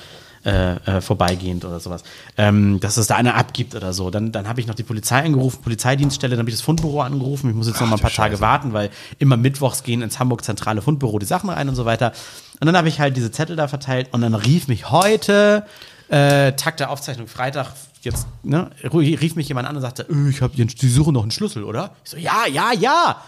äh, 0.44 0.74
äh, 0.74 1.00
vorbeigehend 1.00 1.64
oder 1.64 1.80
sowas, 1.80 2.02
ähm, 2.36 2.80
dass 2.80 2.96
es 2.96 3.06
da 3.06 3.16
einer 3.16 3.36
abgibt 3.36 3.74
oder 3.74 3.92
so. 3.92 4.10
Dann, 4.10 4.32
dann 4.32 4.48
habe 4.48 4.60
ich 4.60 4.66
noch 4.66 4.74
die 4.74 4.82
Polizei 4.82 5.22
angerufen, 5.22 5.62
Polizeidienststelle, 5.62 6.32
dann 6.32 6.40
habe 6.40 6.50
ich 6.50 6.56
das 6.56 6.62
Fundbüro 6.62 7.00
angerufen. 7.00 7.50
Ich 7.50 7.56
muss 7.56 7.68
jetzt 7.68 7.80
noch 7.80 7.88
mal 7.88 7.96
ein 7.96 8.02
paar 8.02 8.10
Tage 8.10 8.40
warten, 8.40 8.72
weil 8.72 8.90
immer 9.18 9.36
mittwochs 9.36 9.82
gehen 9.82 10.02
ins 10.02 10.18
Hamburg 10.18 10.44
zentrale 10.44 10.82
Fundbüro 10.82 11.18
die 11.18 11.26
Sachen 11.26 11.50
rein 11.50 11.68
und 11.68 11.74
so 11.74 11.84
weiter. 11.84 12.12
Und 12.60 12.66
dann 12.66 12.76
habe 12.76 12.88
ich 12.88 13.00
halt 13.00 13.16
diese 13.16 13.30
Zettel 13.30 13.56
da 13.56 13.68
verteilt 13.68 14.08
und 14.12 14.20
dann 14.20 14.34
rief 14.34 14.68
mich 14.68 14.90
heute, 14.90 15.64
äh, 16.08 16.52
Tag 16.52 16.76
der 16.76 16.90
Aufzeichnung 16.90 17.26
Freitag, 17.26 17.72
jetzt, 18.02 18.26
ne, 18.42 18.70
rief 18.82 19.36
mich 19.36 19.48
jemand 19.48 19.68
an 19.68 19.76
und 19.76 19.82
sagte, 19.82 20.06
äh, 20.10 20.28
ich 20.28 20.42
habe 20.42 20.54
die 20.54 20.88
suchen 20.88 21.14
noch 21.14 21.22
einen 21.22 21.30
Schlüssel, 21.30 21.64
oder? 21.64 21.90
Ich 22.04 22.10
so, 22.10 22.16
ja, 22.16 22.46
ja, 22.52 22.72
ja. 22.72 23.22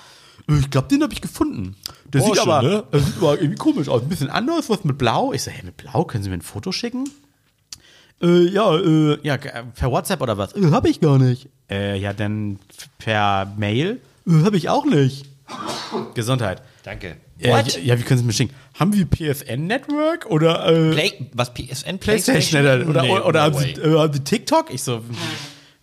Ich 0.47 0.71
glaube, 0.71 0.89
den 0.89 1.03
habe 1.03 1.13
ich 1.13 1.21
gefunden. 1.21 1.75
Der 2.13 2.21
sieht, 2.21 2.35
Porsche, 2.35 2.43
aber, 2.43 2.63
ne? 2.63 2.85
der 2.93 3.01
sieht 3.01 3.17
aber 3.17 3.41
irgendwie 3.41 3.57
komisch 3.57 3.89
aus. 3.89 4.03
Ein 4.03 4.09
bisschen 4.09 4.31
anders, 4.31 4.69
was 4.69 4.85
mit 4.85 4.99
Blau. 4.99 5.33
Ich 5.33 5.43
so, 5.43 5.51
hey, 5.51 5.65
mit 5.65 5.77
Blau, 5.77 6.05
können 6.05 6.23
Sie 6.23 6.31
mir 6.31 6.37
ein 6.37 6.43
Foto 6.43 6.71
schicken? 6.71 7.09
Äh, 8.23 8.49
ja, 8.49 8.77
äh, 8.77 9.19
ja, 9.23 9.37
per 9.37 9.91
WhatsApp 9.91 10.21
oder 10.21 10.37
was? 10.39 10.55
Äh, 10.55 10.71
hab 10.71 10.87
ich 10.87 11.01
gar 11.01 11.19
nicht. 11.19 11.49
Äh, 11.71 11.99
ja, 11.99 12.13
dann 12.13 12.59
per 12.99 13.53
Mail? 13.57 14.01
Äh, 14.27 14.45
hab 14.45 14.55
ich 14.55 14.69
auch 14.69 14.85
nicht. 14.85 15.27
Gesundheit. 16.15 16.63
Danke. 16.83 17.17
Äh, 17.39 17.49
ja, 17.49 17.61
ja, 17.83 17.99
wie 17.99 18.03
können 18.03 18.19
Sie 18.19 18.25
mir 18.25 18.33
schicken? 18.33 18.55
Haben 18.79 18.95
wir 18.95 19.07
PSN-Network 19.07 20.27
oder 20.27 20.67
äh, 20.67 20.93
Play, 20.93 21.31
was 21.33 21.53
PSN? 21.53 21.99
PlayStation 21.99 22.61
oder, 22.61 22.89
oder, 22.89 23.03
Nee, 23.03 23.11
oder, 23.11 23.27
oder 23.27 23.51
no 23.51 23.57
haben. 23.57 23.65
Sie, 23.65 23.81
äh, 23.81 23.99
haben 23.99 24.13
Sie 24.13 24.21
TikTok? 24.21 24.73
Ich 24.73 24.83
so, 24.83 25.03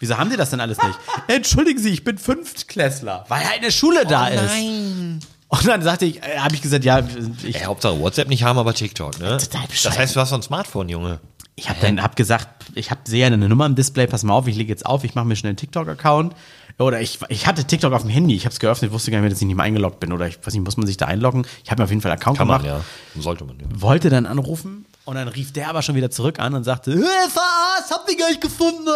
wieso 0.01 0.17
haben 0.17 0.29
die 0.29 0.35
das 0.35 0.49
denn 0.49 0.59
alles 0.59 0.77
nicht? 0.77 0.99
Entschuldigen 1.27 1.79
Sie, 1.79 1.89
ich 1.89 2.03
bin 2.03 2.17
Fünftklässler, 2.17 3.23
weil 3.29 3.47
halt 3.47 3.61
eine 3.61 3.71
Schule 3.71 4.05
da 4.05 4.27
ist. 4.27 4.41
Nein. 4.43 5.19
Und 5.47 5.67
dann 5.67 5.81
sagte 5.81 6.05
ich, 6.05 6.21
äh, 6.23 6.39
habe 6.39 6.55
ich 6.55 6.61
gesagt, 6.61 6.83
ja, 6.85 6.99
ich, 7.43 7.55
Ey, 7.55 7.61
Hauptsache 7.63 7.99
WhatsApp 7.99 8.29
nicht 8.29 8.43
haben, 8.43 8.57
aber 8.57 8.73
TikTok, 8.73 9.19
ne? 9.19 9.37
Total 9.37 9.67
bescheuert. 9.67 9.93
Das 9.93 9.99
heißt, 9.99 10.15
du 10.15 10.19
hast 10.19 10.29
so 10.29 10.35
ein 10.35 10.41
Smartphone, 10.41 10.87
Junge. 10.89 11.19
ich 11.55 11.69
habe 11.69 11.79
dann 11.81 12.01
hab 12.01 12.15
gesagt, 12.15 12.47
ich 12.75 12.89
habe 12.89 13.01
sehe 13.03 13.25
eine 13.25 13.37
Nummer 13.37 13.65
im 13.65 13.75
Display, 13.75 14.07
pass 14.07 14.23
mal 14.23 14.33
auf, 14.33 14.47
ich 14.47 14.55
lege 14.55 14.69
jetzt 14.69 14.85
auf, 14.85 15.03
ich 15.03 15.13
mache 15.15 15.25
mir 15.25 15.35
schnell 15.35 15.49
einen 15.51 15.57
TikTok-Account. 15.57 16.35
Oder 16.79 17.01
ich, 17.01 17.19
ich 17.27 17.47
hatte 17.47 17.65
TikTok 17.65 17.91
auf 17.93 18.01
dem 18.01 18.09
Handy, 18.09 18.33
ich 18.33 18.45
habe 18.45 18.53
es 18.53 18.59
geöffnet, 18.59 18.91
wusste 18.93 19.11
gar 19.11 19.17
nicht 19.17 19.23
mehr, 19.23 19.29
dass 19.29 19.41
ich 19.41 19.45
nicht 19.45 19.57
mehr 19.57 19.65
eingeloggt 19.65 19.99
bin. 19.99 20.13
Oder 20.13 20.27
ich 20.27 20.37
weiß 20.43 20.53
nicht, 20.53 20.63
muss 20.63 20.77
man 20.77 20.87
sich 20.87 20.95
da 20.97 21.05
einloggen? 21.05 21.45
Ich 21.63 21.69
habe 21.69 21.81
mir 21.81 21.83
auf 21.83 21.89
jeden 21.89 22.01
Fall 22.01 22.11
einen 22.11 22.21
Account 22.21 22.37
Kann 22.37 22.47
man, 22.47 22.63
gemacht. 22.63 22.83
ja. 23.15 23.21
Sollte 23.21 23.43
man, 23.43 23.59
ja. 23.59 23.65
wollte 23.73 24.09
dann 24.09 24.25
anrufen 24.25 24.85
und 25.11 25.17
dann 25.17 25.27
rief 25.27 25.51
der 25.51 25.67
aber 25.67 25.81
schon 25.81 25.95
wieder 25.95 26.09
zurück 26.09 26.39
an 26.39 26.53
und 26.53 26.63
sagte, 26.63 26.93
verarscht, 26.93 27.91
hab 27.91 28.07
die 28.07 28.15
gar 28.15 28.29
nicht 28.29 28.39
gefunden. 28.39 28.87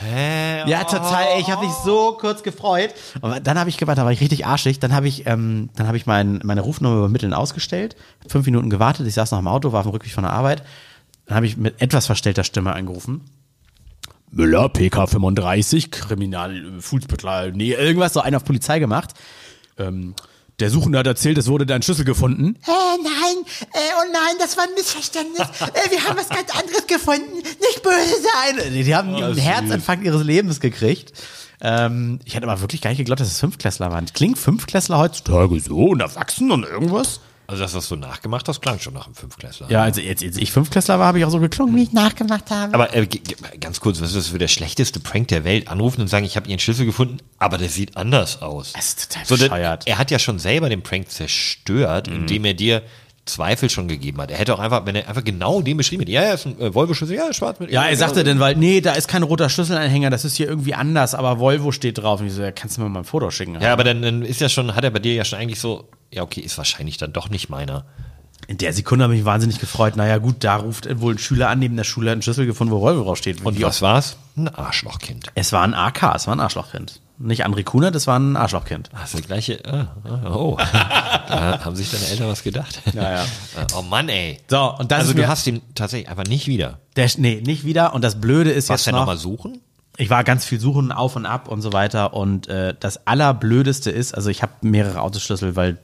Hä? 0.00 0.68
Ja, 0.70 0.84
total, 0.84 1.24
ey, 1.34 1.40
ich 1.40 1.50
habe 1.50 1.64
mich 1.64 1.74
so 1.82 2.18
kurz 2.20 2.42
gefreut. 2.42 2.92
Und 3.22 3.46
dann 3.46 3.58
habe 3.58 3.70
ich 3.70 3.78
gewartet, 3.78 4.02
da 4.02 4.04
war 4.04 4.12
ich 4.12 4.20
richtig 4.20 4.44
arschig. 4.44 4.78
Dann 4.78 4.92
habe 4.92 5.08
ich, 5.08 5.26
ähm, 5.26 5.70
dann 5.76 5.86
habe 5.86 5.96
ich 5.96 6.04
mein, 6.04 6.40
meine 6.44 6.60
Rufnummer 6.60 6.98
übermitteln 6.98 7.32
ausgestellt, 7.32 7.96
hab 8.22 8.32
fünf 8.32 8.44
Minuten 8.44 8.68
gewartet, 8.68 9.06
ich 9.06 9.14
saß 9.14 9.30
noch 9.30 9.38
im 9.38 9.48
Auto, 9.48 9.72
war 9.72 9.80
auf 9.80 9.86
dem 9.86 9.92
Rückweg 9.92 10.12
von 10.12 10.24
der 10.24 10.34
Arbeit. 10.34 10.62
Dann 11.24 11.36
habe 11.36 11.46
ich 11.46 11.56
mit 11.56 11.80
etwas 11.80 12.04
verstellter 12.04 12.44
Stimme 12.44 12.74
angerufen. 12.74 13.22
Müller, 14.30 14.68
PK 14.68 15.06
35, 15.06 15.90
Kriminal, 15.90 16.54
äh, 16.54 16.80
Fußbüttler, 16.82 17.52
nee, 17.52 17.72
irgendwas, 17.72 18.12
so 18.12 18.20
einen 18.20 18.36
auf 18.36 18.44
Polizei 18.44 18.78
gemacht. 18.78 19.14
Ähm, 19.78 20.14
der 20.58 20.70
Suchende 20.70 20.98
hat 20.98 21.06
erzählt, 21.06 21.36
es 21.38 21.48
wurde 21.48 21.66
dein 21.66 21.82
Schlüssel 21.82 22.04
gefunden. 22.04 22.56
Äh, 22.66 22.70
nein, 23.02 23.44
äh, 23.72 23.78
oh 23.98 24.10
nein, 24.12 24.36
das 24.38 24.56
war 24.56 24.64
ein 24.64 24.74
Missverständnis. 24.74 25.46
Äh, 25.76 25.90
wir 25.90 26.04
haben 26.04 26.16
was 26.16 26.28
ganz 26.28 26.50
anderes 26.56 26.86
gefunden. 26.86 27.36
Nicht 27.36 27.82
böse 27.82 28.14
sein. 28.22 28.72
Die, 28.72 28.84
die 28.84 28.94
haben 28.94 29.14
einen 29.14 29.36
Herzinfarkt 29.36 30.04
ihres 30.04 30.22
Lebens 30.22 30.60
gekriegt. 30.60 31.12
Ähm, 31.60 32.20
ich 32.24 32.34
hätte 32.34 32.46
aber 32.48 32.60
wirklich 32.60 32.80
gar 32.80 32.90
nicht 32.90 32.98
geglaubt, 32.98 33.20
dass 33.20 33.28
es 33.28 33.40
Fünftklässler 33.40 33.90
waren. 33.90 34.06
Klingt 34.06 34.38
Fünftklässler 34.38 34.98
heutzutage 34.98 35.58
so 35.60 35.88
und 35.88 36.00
erwachsen 36.00 36.50
und 36.50 36.64
irgendwas? 36.64 37.20
Also, 37.48 37.62
dass 37.62 37.72
das 37.72 37.86
so 37.88 37.96
nachgemacht 37.96 38.48
hast, 38.48 38.60
klang 38.60 38.78
schon 38.80 38.94
nach 38.94 39.06
einem 39.06 39.14
Fünfklässler. 39.14 39.70
Ja, 39.70 39.82
also 39.82 40.00
jetzt, 40.00 40.22
jetzt 40.22 40.38
ich 40.38 40.50
Fünftklässler 40.52 40.98
war, 40.98 41.06
habe 41.06 41.18
ich 41.18 41.24
auch 41.24 41.30
so 41.30 41.38
geklungen. 41.40 41.76
Wie 41.76 41.82
ich 41.84 41.92
nachgemacht 41.92 42.50
habe. 42.50 42.74
Aber 42.74 42.94
äh, 42.94 43.06
ganz 43.60 43.80
kurz, 43.80 44.00
was 44.00 44.08
ist 44.08 44.16
das 44.16 44.28
für 44.28 44.38
der 44.38 44.48
schlechteste 44.48 44.98
Prank 45.00 45.28
der 45.28 45.44
Welt? 45.44 45.68
Anrufen 45.68 46.00
und 46.00 46.08
sagen, 46.08 46.24
ich 46.24 46.36
habe 46.36 46.48
Ihren 46.48 46.58
Schlüssel 46.58 46.86
gefunden, 46.86 47.18
aber 47.38 47.58
der 47.58 47.68
sieht 47.68 47.96
anders 47.96 48.42
aus. 48.42 48.72
Das 48.72 48.86
ist 48.88 49.12
total 49.12 49.26
So, 49.26 49.36
bescheuert. 49.36 49.86
er 49.86 49.98
hat 49.98 50.10
ja 50.10 50.18
schon 50.18 50.38
selber 50.38 50.68
den 50.68 50.82
Prank 50.82 51.10
zerstört, 51.10 52.08
indem 52.08 52.44
er 52.44 52.54
dir 52.54 52.82
Zweifel 53.26 53.68
schon 53.68 53.88
gegeben 53.88 54.20
hat. 54.20 54.30
Er 54.30 54.38
hätte 54.38 54.54
auch 54.54 54.60
einfach, 54.60 54.86
wenn 54.86 54.94
er 54.94 55.08
einfach 55.08 55.24
genau 55.24 55.60
den 55.60 55.76
beschrieben 55.76 56.02
hätte, 56.02 56.12
ja, 56.12 56.22
ja, 56.22 56.32
ist 56.32 56.46
ein 56.46 56.58
äh, 56.60 56.72
Volvo-Schlüssel, 56.72 57.16
ja, 57.16 57.32
schwarz 57.32 57.58
mit. 57.58 57.70
Ja, 57.70 57.84
er 57.84 57.96
sagte 57.96 58.24
dann, 58.24 58.38
weil, 58.38 58.56
nee, 58.56 58.80
da 58.80 58.92
ist 58.92 59.08
kein 59.08 59.24
roter 59.24 59.50
Schlüsselanhänger, 59.50 60.10
das 60.10 60.24
ist 60.24 60.36
hier 60.36 60.48
irgendwie 60.48 60.74
anders, 60.74 61.14
aber 61.14 61.38
Volvo 61.38 61.72
steht 61.72 61.98
drauf. 61.98 62.20
Und 62.20 62.28
ich 62.28 62.32
so, 62.32 62.42
ja, 62.42 62.52
kannst 62.52 62.76
du 62.76 62.82
mir 62.82 62.88
mal 62.88 63.00
ein 63.00 63.04
Foto 63.04 63.30
schicken? 63.30 63.60
Ja, 63.60 63.72
aber 63.72 63.84
dann, 63.84 64.00
dann 64.00 64.22
ist 64.22 64.40
ja 64.40 64.48
schon, 64.48 64.74
hat 64.74 64.84
er 64.84 64.90
bei 64.90 65.00
dir 65.00 65.14
ja 65.14 65.24
schon 65.24 65.38
eigentlich 65.38 65.60
so, 65.60 65.88
ja, 66.10 66.22
okay, 66.22 66.40
ist 66.40 66.56
wahrscheinlich 66.56 66.98
dann 66.98 67.12
doch 67.12 67.28
nicht 67.28 67.48
meiner. 67.48 67.84
In 68.46 68.58
der 68.58 68.72
Sekunde 68.72 69.02
habe 69.02 69.14
ich 69.14 69.20
mich 69.20 69.26
wahnsinnig 69.26 69.58
gefreut. 69.58 69.96
Naja, 69.96 70.18
gut, 70.18 70.36
da 70.44 70.56
ruft 70.56 70.88
wohl 71.00 71.14
ein 71.14 71.18
Schüler 71.18 71.48
an, 71.48 71.58
neben 71.58 71.76
der 71.76 71.84
Schule 71.84 72.10
hat 72.10 72.12
einen 72.12 72.22
Schlüssel 72.22 72.46
gefunden, 72.46 72.72
wo 72.72 72.80
Volvo 72.80 73.02
draufsteht. 73.02 73.44
Und 73.44 73.60
was 73.60 73.82
war's? 73.82 74.18
Ein 74.36 74.48
Arschlochkind. 74.48 75.26
Es 75.34 75.52
war 75.52 75.62
ein 75.62 75.74
AK, 75.74 76.14
es 76.14 76.26
war 76.28 76.36
ein 76.36 76.40
Arschlochkind. 76.40 77.00
Nicht 77.18 77.46
André 77.46 77.64
Kunert, 77.64 77.94
das 77.94 78.06
war 78.06 78.18
ein 78.18 78.36
Arschlochkind. 78.36 78.90
Das 78.92 79.14
ist 79.14 79.14
der 79.14 79.22
gleiche, 79.22 79.58
ah, 79.66 79.88
ah, 80.04 80.34
oh. 80.34 80.56
da 81.28 81.64
haben 81.64 81.74
sich 81.74 81.90
deine 81.90 82.06
Eltern 82.06 82.28
was 82.28 82.42
gedacht. 82.42 82.82
Ja, 82.92 83.10
ja. 83.16 83.24
Oh 83.76 83.82
Mann, 83.82 84.08
ey. 84.08 84.38
So, 84.48 84.74
und 84.78 84.92
das 84.92 85.00
also 85.00 85.14
du 85.14 85.26
hast 85.26 85.46
ihn 85.46 85.62
tatsächlich 85.74 86.10
einfach 86.10 86.24
nicht 86.24 86.46
wieder. 86.46 86.80
Der, 86.96 87.08
nee, 87.16 87.42
nicht 87.44 87.64
wieder. 87.64 87.94
Und 87.94 88.02
das 88.02 88.20
Blöde 88.20 88.50
ist 88.50 88.68
Was 88.68 88.80
jetzt 88.80 88.86
denn 88.88 88.94
noch, 88.94 89.02
nochmal 89.02 89.16
suchen? 89.16 89.60
ich 89.96 90.10
war 90.10 90.24
ganz 90.24 90.44
viel 90.44 90.60
suchen, 90.60 90.92
auf 90.92 91.16
und 91.16 91.26
ab 91.26 91.48
und 91.48 91.62
so 91.62 91.72
weiter. 91.72 92.14
Und 92.14 92.48
äh, 92.48 92.74
das 92.78 93.06
Allerblödeste 93.06 93.90
ist, 93.90 94.14
also 94.14 94.30
ich 94.30 94.42
habe 94.42 94.52
mehrere 94.60 95.00
Autoschlüssel, 95.00 95.56
weil 95.56 95.78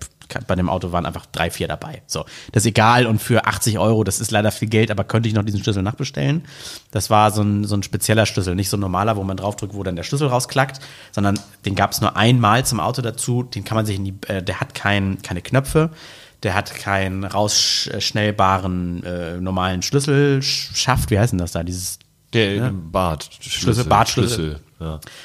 bei 0.46 0.54
dem 0.54 0.68
Auto 0.68 0.92
waren 0.92 1.06
einfach 1.06 1.26
drei, 1.26 1.50
vier 1.50 1.68
dabei. 1.68 2.02
So, 2.06 2.24
das 2.52 2.64
ist 2.64 2.68
egal. 2.68 3.06
Und 3.06 3.20
für 3.20 3.46
80 3.46 3.78
Euro, 3.78 4.04
das 4.04 4.20
ist 4.20 4.30
leider 4.30 4.50
viel 4.52 4.68
Geld, 4.68 4.90
aber 4.90 5.04
könnte 5.04 5.28
ich 5.28 5.34
noch 5.34 5.44
diesen 5.44 5.62
Schlüssel 5.62 5.82
nachbestellen. 5.82 6.44
Das 6.90 7.10
war 7.10 7.30
so 7.30 7.42
ein, 7.42 7.64
so 7.64 7.74
ein 7.76 7.82
spezieller 7.82 8.26
Schlüssel, 8.26 8.54
nicht 8.54 8.68
so 8.68 8.76
ein 8.76 8.80
normaler, 8.80 9.16
wo 9.16 9.24
man 9.24 9.36
draufdrückt, 9.36 9.74
wo 9.74 9.82
dann 9.82 9.96
der 9.96 10.02
Schlüssel 10.02 10.28
rausklackt, 10.28 10.80
sondern 11.10 11.38
den 11.64 11.74
gab 11.74 11.92
es 11.92 12.00
nur 12.00 12.16
einmal 12.16 12.64
zum 12.64 12.80
Auto 12.80 13.02
dazu. 13.02 13.42
Den 13.42 13.64
kann 13.64 13.76
man 13.76 13.86
sich 13.86 13.96
in 13.96 14.04
die, 14.04 14.14
äh, 14.28 14.42
der 14.42 14.60
hat 14.60 14.74
kein, 14.74 15.20
keine 15.22 15.42
Knöpfe. 15.42 15.90
Der 16.42 16.54
hat 16.54 16.74
keinen 16.74 17.24
rausschnellbaren 17.24 19.04
äh, 19.04 19.40
normalen 19.40 19.82
Schlüsselschaft. 19.82 21.10
Wie 21.10 21.18
heißt 21.18 21.32
denn 21.32 21.38
das 21.38 21.52
da? 21.52 21.62
Dieses 21.62 22.00
Der 22.32 22.72
Bart. 22.72 23.30
Schlüssel, 23.40 23.84
Bartschlüssel. 23.84 24.60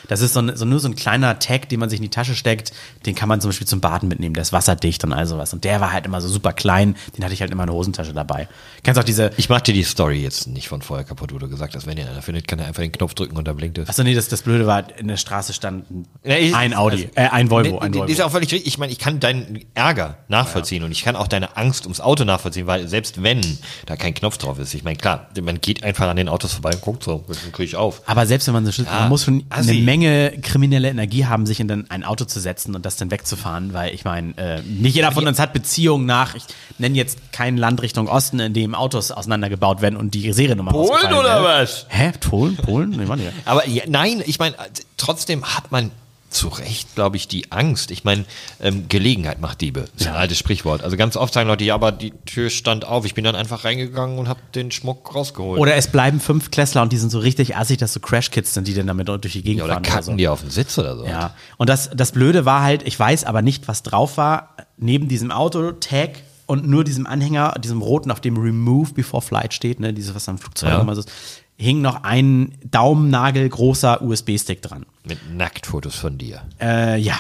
Das 0.08 0.22
ist 0.22 0.34
so, 0.34 0.40
ein, 0.42 0.56
so 0.56 0.66
nur 0.66 0.80
so 0.80 0.88
ein 0.88 0.96
kleiner 0.96 1.40
Tag, 1.40 1.70
den 1.70 1.80
man 1.80 1.90
sich 1.90 1.98
in 2.00 2.04
die 2.04 2.10
Tasche 2.10 2.36
steckt. 2.36 2.72
Den 3.06 3.16
kann 3.16 3.28
man 3.30 3.42
zum 3.42 3.50
Beispiel 3.50 3.68
zum 3.68 3.82
Baden 3.82 4.08
mitnehmen. 4.10 4.34
Der 4.34 4.42
ist 4.42 4.54
wasserdicht 4.54 5.04
und 5.04 5.14
all 5.14 5.26
sowas. 5.28 5.54
Und 5.54 5.64
der 5.64 5.82
war 5.82 5.92
halt 5.94 6.06
immer 6.06 6.22
so 6.22 6.28
super 6.28 6.54
klein. 6.54 6.96
Den 7.18 7.24
hatte 7.24 7.34
ich 7.34 7.42
halt 7.42 7.52
immer 7.52 7.64
in 7.64 7.68
der 7.68 7.76
Hosentasche 7.76 8.14
dabei. 8.14 8.48
Kennst 8.84 9.00
auch 9.00 9.04
diese. 9.04 9.32
Ich 9.38 9.50
mach 9.50 9.62
dir 9.62 9.74
die 9.74 9.84
Story 9.84 10.22
jetzt 10.22 10.48
nicht 10.48 10.68
von 10.68 10.82
vorher 10.82 11.06
kaputt, 11.06 11.34
wo 11.34 11.38
du 11.38 11.50
gesagt 11.50 11.76
hast, 11.76 11.86
wenn 11.88 11.98
ihr 11.98 12.10
einer 12.10 12.22
findet, 12.22 12.48
kann 12.48 12.60
er 12.60 12.68
einfach 12.68 12.82
den 12.84 12.92
Knopf 12.92 13.14
drücken 13.14 13.38
und 13.38 13.48
dann 13.48 13.56
blinkt 13.58 13.78
es. 13.78 13.90
Achso, 13.90 14.04
nee, 14.04 14.14
das, 14.14 14.28
das 14.30 14.42
Blöde 14.42 14.66
war, 14.68 14.84
in 15.00 15.08
der 15.08 15.18
Straße 15.18 15.54
stand 15.54 15.90
ein, 15.92 16.08
Ja, 16.24 16.36
ich- 16.38 16.56
ein 16.56 16.74
Audi, 16.74 17.04
also- 17.04 17.08
äh, 17.16 17.30
ein 17.36 17.50
Volvo, 17.50 17.72
Nee, 17.72 17.80
ein 17.80 17.94
Volvo. 17.94 18.12
Ist 18.12 18.22
auch 18.22 18.32
völlig 18.32 18.52
richtig. 18.52 18.68
Ich 18.68 18.78
meine, 18.78 18.92
ich 18.92 19.00
kann 19.00 19.20
deinen 19.20 19.66
Ärger 19.74 20.18
nachvollziehen 20.28 20.84
und 20.84 20.92
ich 20.92 21.04
kann 21.04 21.16
auch 21.16 21.28
deine 21.28 21.58
Angst 21.58 21.86
ums 21.86 22.00
Auto 22.00 22.24
nachvollziehen, 22.24 22.68
weil 22.68 22.88
selbst 22.88 23.24
wenn 23.24 23.42
da 23.86 23.96
kein 23.96 24.14
Knopf 24.14 24.38
drauf 24.38 24.60
ist, 24.60 24.74
ich 24.74 24.84
meine, 24.84 24.98
klar, 24.98 25.28
man 25.42 25.60
geht 25.62 25.84
einfach 25.84 26.08
an 26.08 26.16
den 26.18 26.30
Autos 26.30 26.54
vorbei 26.54 26.72
und 26.74 26.82
guckt 26.82 27.04
so, 27.04 27.24
dann 27.28 27.52
kriege 27.52 27.64
ich 27.66 27.76
auf. 27.76 28.02
Aber 28.06 28.26
selbst 28.26 28.48
wenn 28.48 28.54
man 28.54 28.66
so 28.66 28.84
Ja, 28.84 29.00
man 29.02 29.10
muss 29.10 29.24
schon 29.24 29.44
assi. 29.50 29.72
eine 29.72 29.82
Menge 29.82 30.32
kriminelle 30.42 30.90
Energie 30.90 31.26
haben, 31.26 31.46
sich 31.46 31.60
in 31.60 31.68
dann 31.68 31.90
ein 31.90 32.04
Auto 32.04 32.26
zu 32.26 32.40
setzen 32.40 32.76
und 32.76 32.86
das 32.86 32.98
dann 32.98 33.12
wegzufahren, 33.12 33.74
weil 33.74 33.94
ich 33.94 34.06
meine, 34.06 34.38
äh, 34.38 34.62
nicht 34.62 34.96
jeder 34.96 35.12
von 35.12 35.28
uns 35.28 35.40
hat 35.40 35.54
Beziehungen 35.54 36.06
nach, 36.06 36.36
ich 36.36 36.44
nenne 36.78 36.96
jetzt 36.96 37.32
kein 37.32 37.58
Land 37.58 37.82
Richtung 37.82 38.08
Osten, 38.08 38.40
in 38.40 38.54
dem 38.54 38.76
Autos 38.76 39.12
auseinandergebaut 39.12 39.82
werden 39.82 39.98
und 39.98 40.14
die 40.14 40.32
Seriennummer 40.32 40.72
Polen 40.72 41.14
oder 41.14 41.42
wird. 41.42 41.44
was? 41.44 41.86
Hä? 41.90 42.12
Polen? 42.20 42.56
Polen? 42.58 42.90
Nee, 42.92 43.06
Mann, 43.06 43.22
ja. 43.22 43.32
Aber 43.46 43.68
ja, 43.68 43.84
nein, 43.88 44.24
ich 44.26 44.40
meine, 44.40 44.56
trotzdem 44.98 45.44
hat 45.46 45.72
man 45.72 45.92
zu 46.38 46.48
Recht, 46.48 46.96
glaube 46.96 47.18
ich, 47.18 47.28
die 47.28 47.52
Angst. 47.52 47.92
Ich 47.92 48.04
meine, 48.04 48.26
ähm, 48.62 48.88
Gelegenheit 48.88 49.42
macht 49.42 49.62
Diebe. 49.62 49.86
ist 49.98 50.08
ein 50.08 50.16
altes 50.16 50.38
Sprichwort. 50.38 50.84
Also 50.84 50.96
ganz 50.96 51.18
oft 51.18 51.34
sagen 51.34 51.48
Leute, 51.50 51.64
ja, 51.64 51.76
aber 51.76 51.92
die 51.92 52.12
Tür 52.26 52.50
stand 52.50 52.86
auf. 52.86 53.06
Ich 53.06 53.14
bin 53.14 53.24
dann 53.24 53.36
einfach 53.36 53.66
reingegangen 53.66 54.18
und 54.18 54.30
habe 54.30 54.40
den 54.56 54.72
Schmuck 54.72 55.14
rausgeholt. 55.14 55.60
Oder 55.60 55.76
es 55.76 55.88
bleiben 55.88 56.20
fünf 56.20 56.52
Klässler 56.52 56.82
und 56.84 56.94
die 56.94 56.98
sind 56.98 57.10
so 57.10 57.20
richtig 57.20 57.58
assig, 57.58 57.78
dass 57.78 57.94
so 57.94 58.00
Crash-Kids 58.00 58.54
sind, 58.54 58.68
die 58.68 58.74
dann 58.74 58.88
damit 58.88 59.08
durch 59.08 59.34
die 59.34 59.42
Gegend 59.42 59.60
ja, 59.60 59.66
oder 59.66 59.74
fahren. 59.74 59.84
kacken 59.84 60.04
so. 60.04 60.16
die 60.16 60.28
auf 60.28 60.42
den 60.42 60.50
Sitz 60.50 60.78
oder 60.78 60.96
so. 60.96 61.06
Ja, 61.06 61.36
und 61.58 61.70
das, 61.70 61.90
das 61.94 62.12
Blöde 62.12 62.46
war 62.46 62.62
halt, 62.62 62.84
ich 62.88 62.98
weiß 62.98 63.24
aber 63.26 63.42
nicht, 63.42 63.68
was 63.68 63.84
drauf 63.84 64.18
war. 64.18 64.56
Neben 64.78 65.08
diesem 65.08 65.32
Auto-Tag 65.32 66.22
und 66.46 66.68
nur 66.68 66.84
diesem 66.84 67.06
Anhänger, 67.08 67.56
diesem 67.60 67.82
roten, 67.82 68.10
auf 68.12 68.22
dem 68.22 68.38
Remove 68.38 68.94
Before 68.94 69.22
Flight 69.22 69.54
steht, 69.54 69.80
ne, 69.80 69.94
dieses, 69.94 70.16
was 70.16 70.30
am 70.30 70.38
Flugzeug 70.38 70.70
Ja. 70.70 70.82
immer 70.82 70.96
so 70.96 71.02
ist, 71.02 71.12
hing 71.58 71.82
noch 71.82 72.04
ein 72.04 72.54
Daumennagel 72.64 73.50
großer 73.50 74.02
USB-Stick 74.02 74.62
dran. 74.62 74.86
Mit 75.04 75.34
Nacktfotos 75.34 75.96
von 75.96 76.18
dir. 76.18 76.42
Äh, 76.62 77.00
ja. 77.00 77.18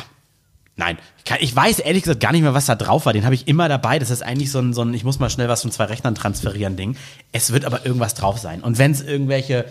Nein, 0.80 1.00
ich, 1.40 1.56
weiß 1.56 1.80
ehrlich 1.80 2.04
gesagt 2.04 2.20
gar 2.20 2.32
nicht 2.32 2.44
mehr, 2.44 2.54
was 2.54 2.68
da 2.68 2.76
drauf 2.76 3.08
war. 3.08 3.14
Den 3.14 3.26
habe 3.26 3.34
ich 3.34 3.48
immer 3.48 3.68
dabei. 3.68 3.98
Das 3.98 4.12
ist 4.12 4.22
eigentlich 4.22 4.52
so 4.52 4.60
ein, 4.60 4.74
so 4.74 4.84
ein, 4.84 4.94
ich 4.94 5.04
muss 5.04 5.18
mal 5.18 5.32
schnell 5.32 5.50
was 5.50 5.64
von 5.64 5.72
zwei 5.72 5.86
Rechnern 5.86 6.14
transferieren 6.14 6.76
Ding. 6.76 6.96
Es 7.32 7.52
wird 7.52 7.66
aber 7.66 7.84
irgendwas 7.84 8.14
drauf 8.14 8.38
sein. 8.38 8.62
Und 8.62 8.78
wenn 8.78 8.92
es 8.92 9.02
irgendwelche, 9.02 9.66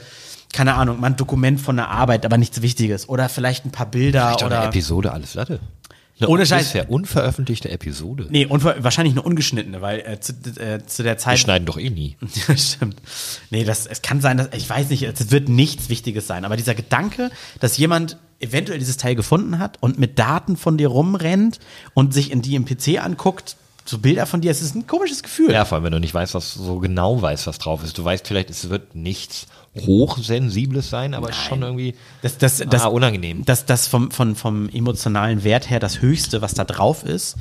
keine 0.52 0.74
Ahnung, 0.74 0.98
mal 0.98 1.09
ein 1.09 1.16
Dokument 1.16 1.61
von 1.61 1.76
der 1.76 1.90
Arbeit, 1.90 2.26
aber 2.26 2.38
nichts 2.38 2.61
Wichtiges. 2.61 3.09
Oder 3.09 3.29
vielleicht 3.29 3.64
ein 3.64 3.70
paar 3.70 3.87
Bilder 3.87 4.22
Vielleicht 4.22 4.42
auch 4.42 4.46
oder. 4.46 4.59
eine 4.62 4.68
Episode 4.68 5.12
alles 5.12 5.35
Latte. 5.35 5.61
Eine 6.18 6.29
Ohne 6.29 6.46
Scheiß. 6.46 6.64
bisher 6.68 6.90
unveröffentlichte 6.90 7.70
Episode. 7.70 8.26
Nee, 8.31 8.46
und 8.46 8.64
wahrscheinlich 8.64 9.12
eine 9.12 9.22
ungeschnittene, 9.22 9.83
weil 9.83 10.00
äh, 10.00 10.18
zu, 10.18 10.33
äh, 10.33 10.85
zu 10.87 11.02
der 11.02 11.12
Wir 11.14 11.18
Zeit. 11.18 11.38
schneiden 11.38 11.66
doch 11.66 11.79
eh 11.79 11.90
nie. 11.90 12.16
Stimmt. 12.57 12.96
Nee, 13.50 13.64
das, 13.64 13.87
es 13.87 14.00
kann 14.00 14.22
sein, 14.22 14.38
dass, 14.38 14.48
ich 14.55 14.68
weiß 14.68 14.88
nicht, 14.88 15.02
es 15.02 15.31
wird 15.31 15.50
nichts 15.50 15.90
Wichtiges 15.90 16.26
sein, 16.26 16.46
aber 16.46 16.57
dieser 16.57 16.74
Gedanke, 16.74 17.31
dass 17.61 17.76
jemand 17.76 18.16
eventuell 18.40 18.79
dieses 18.79 18.96
Teil 18.96 19.14
gefunden 19.14 19.59
hat 19.59 19.76
und 19.83 19.98
mit 19.98 20.18
Daten 20.18 20.57
von 20.57 20.79
dir 20.79 20.88
rumrennt 20.88 21.59
und 21.92 22.14
sich 22.14 22.31
in 22.31 22.40
die 22.40 22.55
im 22.55 22.64
PC 22.64 23.02
anguckt, 23.02 23.57
so 23.85 23.98
Bilder 23.98 24.26
von 24.26 24.40
dir, 24.40 24.50
es 24.50 24.62
ist 24.62 24.74
ein 24.74 24.87
komisches 24.87 25.22
Gefühl. 25.22 25.52
Ja, 25.52 25.64
vor 25.64 25.76
allem, 25.76 25.85
wenn 25.85 25.92
du 25.92 26.00
nicht 26.00 26.12
weißt, 26.14 26.35
was 26.35 26.55
so 26.55 26.81
genau 26.81 27.20
weißt, 27.22 27.46
was 27.46 27.59
drauf 27.59 27.85
ist. 27.85 27.96
Du 27.98 28.05
weißt 28.05 28.26
vielleicht, 28.26 28.50
es 28.50 28.68
wird 28.68 28.94
nichts 28.94 29.46
Hochsensibles 29.81 30.91
sein, 30.91 31.15
aber 31.15 31.33
schon 31.33 31.62
irgendwie 31.62 31.95
Das, 32.23 32.39
das, 32.39 32.65
das, 32.69 32.83
ah, 32.83 32.89
unangenehm. 32.89 33.45
Das, 33.45 33.67
das 33.67 33.87
vom, 33.87 34.11
vom, 34.11 34.37
vom 34.37 34.69
emotionalen 34.71 35.45
Wert 35.45 35.71
her 35.71 35.81
das 35.81 36.01
Höchste, 36.01 36.43
was 36.43 36.55
da 36.55 36.65
drauf 36.65 37.05
ist, 37.05 37.37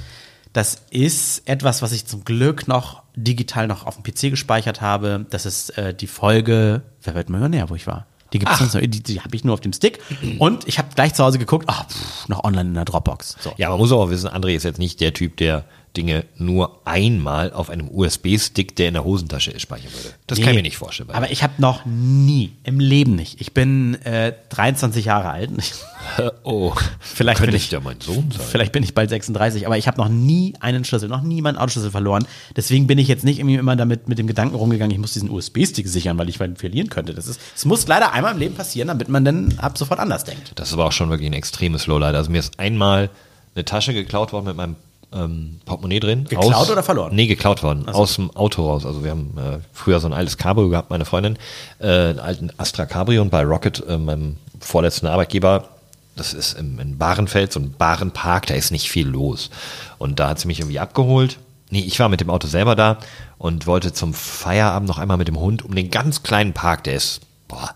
das 0.54 0.82
ist 0.90 1.48
etwas, 1.48 1.82
was 1.82 1.92
ich 1.92 2.06
zum 2.06 2.24
Glück 2.24 2.68
noch 2.68 3.04
digital 3.16 3.68
noch 3.68 3.86
auf 3.86 4.02
dem 4.02 4.04
PC 4.04 4.32
gespeichert 4.32 4.80
habe. 4.80 5.26
Das 5.30 5.46
ist 5.46 5.78
äh, 5.78 5.94
die 5.94 6.08
Folge, 6.08 6.82
wer 7.04 7.14
wird 7.14 7.30
Millionär, 7.30 7.70
wo 7.70 7.76
ich 7.76 7.88
war. 7.88 8.08
Die 8.32 8.40
gibt's 8.40 8.60
sonst 8.60 8.74
noch, 8.74 8.82
die, 8.82 9.04
die 9.04 9.22
habe 9.22 9.36
ich 9.36 9.44
nur 9.44 9.54
auf 9.54 9.62
dem 9.62 9.74
Stick. 9.74 10.00
Und 10.40 10.68
ich 10.68 10.78
habe 10.78 10.90
gleich 10.96 11.14
zu 11.14 11.24
Hause 11.24 11.40
geguckt, 11.40 11.66
ah, 11.68 11.84
pff, 11.84 12.28
noch 12.28 12.44
online 12.44 12.70
in 12.70 12.74
der 12.74 12.86
Dropbox. 12.86 13.38
So. 13.40 13.54
Ja, 13.58 13.70
man 13.70 13.80
muss 13.80 13.92
auch 13.92 14.10
wissen, 14.10 14.30
André 14.30 14.56
ist 14.56 14.64
jetzt 14.64 14.80
nicht 14.80 15.00
der 15.00 15.14
Typ, 15.14 15.38
der 15.38 15.66
Dinge 15.96 16.26
nur 16.38 16.82
einmal 16.86 17.52
auf 17.54 17.70
einem 17.70 17.90
USB-Stick, 17.90 18.76
der 18.76 18.90
in 18.90 18.94
der 18.94 19.04
Hosentasche 19.04 19.52
ist, 19.52 19.62
speichern 19.62 19.92
würde. 19.94 20.16
Das 20.28 20.38
kann 20.38 20.44
ich 20.44 20.52
Nee, 20.52 20.56
mir 20.58 20.62
nicht 20.64 20.78
vorstellen. 20.78 21.10
Aber 21.12 21.32
ich 21.32 21.44
habe 21.44 21.54
noch 21.58 21.86
nie, 21.86 22.52
im 22.64 22.80
Leben 22.80 23.16
nicht. 23.16 23.42
Ich 23.42 23.54
bin 23.54 23.96
äh, 24.04 24.34
23 24.50 25.06
Jahre 25.06 25.30
alt. 25.30 25.50
oh, 26.44 26.74
Vielleicht 27.00 27.40
könnte 27.40 27.52
bin 27.52 27.58
ich 27.58 27.72
ja 27.72 27.80
mein 27.80 28.00
Sohn 28.02 28.32
sein. 28.32 28.46
Vielleicht 28.48 28.72
bin 28.72 28.84
ich 28.84 28.94
bald 28.94 29.10
36, 29.10 29.66
aber 29.66 29.78
ich 29.78 29.88
habe 29.88 29.98
noch 29.98 30.10
nie 30.10 30.54
einen 30.60 30.86
Schlüssel, 30.86 31.10
noch 31.10 31.22
nie 31.22 31.42
meinen 31.42 31.58
Autoschlüssel 31.58 31.92
verloren. 31.92 32.28
Deswegen 32.56 32.88
bin 32.88 32.98
ich 32.98 33.08
jetzt 33.08 33.24
nicht 33.24 33.40
irgendwie 33.40 33.56
immer 33.56 33.76
damit 33.76 34.08
mit 34.08 34.20
dem 34.20 34.28
Gedanken 34.28 34.56
rumgegangen, 34.56 34.92
ich 34.92 35.00
muss 35.00 35.14
diesen 35.14 35.30
USB-Stick 35.30 35.88
sichern, 35.88 36.18
weil 36.18 36.30
ich 36.30 36.40
ihn 36.40 36.56
verlieren 36.56 36.90
könnte. 36.90 37.14
Das 37.14 37.28
ist, 37.28 37.40
es 37.56 37.66
muss 37.66 37.88
leider 37.88 38.14
einmal 38.14 38.34
im 38.34 38.40
Leben 38.40 38.56
passieren, 38.56 38.88
damit 38.88 39.10
man 39.10 39.26
dann 39.26 39.56
ab 39.58 39.78
sofort 39.78 40.00
anders 40.00 40.24
denkt. 40.24 40.52
Das 40.56 40.70
ist 40.70 40.74
aber 40.74 40.86
auch 40.86 40.92
schon 40.92 41.10
wirklich 41.10 41.30
ein 41.30 41.34
extremes 41.34 41.88
Lowlight. 41.88 42.16
Also 42.16 42.32
mir 42.32 42.40
ist 42.40 42.60
einmal 42.60 43.10
eine 43.56 43.66
Tasche 43.66 43.94
geklaut 43.94 44.34
worden 44.34 44.46
mit 44.46 44.58
meinem 44.58 44.76
ähm, 45.16 45.60
Portemonnaie 45.66 46.00
drin. 46.00 46.26
Geklaut 46.26 46.70
oder 46.70 46.84
verloren? 46.84 47.16
Nee, 47.16 47.28
geklaut 47.28 47.64
worden. 47.64 47.88
Aus 47.88 48.16
dem 48.16 48.30
Auto 48.36 48.68
raus. 48.68 48.86
Also 48.86 49.04
wir 49.04 49.12
haben 49.12 49.38
äh, 49.38 49.60
früher 49.74 50.00
so 50.00 50.08
ein 50.08 50.14
altes 50.14 50.38
Cabrio 50.38 50.70
gehabt, 50.70 50.90
meine 50.90 51.06
Freundin. 51.06 51.38
Äh, 51.80 51.88
einen 51.88 52.20
alten 52.20 52.52
Astra 52.58 52.86
Cabrio 52.86 53.22
und 53.22 53.30
bei 53.30 53.44
Rocket, 53.44 53.84
äh, 53.88 53.98
meinem 53.98 54.38
vorletzten 54.60 55.08
Arbeitgeber, 55.08 55.70
das 56.16 56.34
ist 56.34 56.54
im, 56.54 56.80
in 56.80 56.98
Bahrenfeld, 56.98 57.52
so 57.52 57.60
ein 57.60 57.74
Bahrenpark, 57.78 58.48
da 58.48 58.54
ist 58.54 58.72
nicht 58.72 58.90
viel 58.90 59.08
los. 59.08 59.50
Und 59.98 60.20
da 60.20 60.30
hat 60.30 60.40
sie 60.40 60.48
mich 60.48 60.60
irgendwie 60.60 60.80
abgeholt. 60.80 61.38
Nee, 61.70 61.82
ich 61.82 62.00
war 62.00 62.10
mit 62.10 62.22
dem 62.22 62.30
Auto 62.30 62.48
selber 62.48 62.76
da 62.76 63.00
und 63.38 63.68
wollte 63.68 63.92
zum 63.92 64.14
Feierabend 64.14 64.88
noch 64.88 64.98
einmal 64.98 65.18
mit 65.18 65.28
dem 65.28 65.40
Hund 65.40 65.64
um 65.64 65.74
den 65.74 65.90
ganz 65.90 66.24
kleinen 66.24 66.54
Park, 66.54 66.84
der 66.84 66.96
ist, 66.96 67.22
boah, 67.48 67.72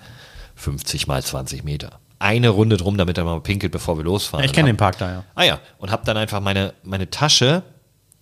50 0.55 1.07
mal 1.07 1.23
20 1.23 1.63
Meter. 1.63 1.99
Eine 2.19 2.49
Runde 2.49 2.77
drum, 2.77 2.97
damit 2.97 3.17
er 3.17 3.23
mal 3.23 3.39
pinkelt, 3.39 3.71
bevor 3.71 3.97
wir 3.97 4.03
losfahren. 4.03 4.43
Ich 4.43 4.51
Und 4.51 4.55
kenne 4.55 4.67
hab- 4.67 4.73
den 4.73 4.77
Park 4.77 4.97
da, 4.97 5.11
ja. 5.11 5.23
Ah 5.35 5.43
ja, 5.43 5.59
und 5.77 5.89
habe 5.91 6.03
dann 6.05 6.17
einfach 6.17 6.41
meine, 6.41 6.73
meine 6.83 7.09
Tasche, 7.09 7.63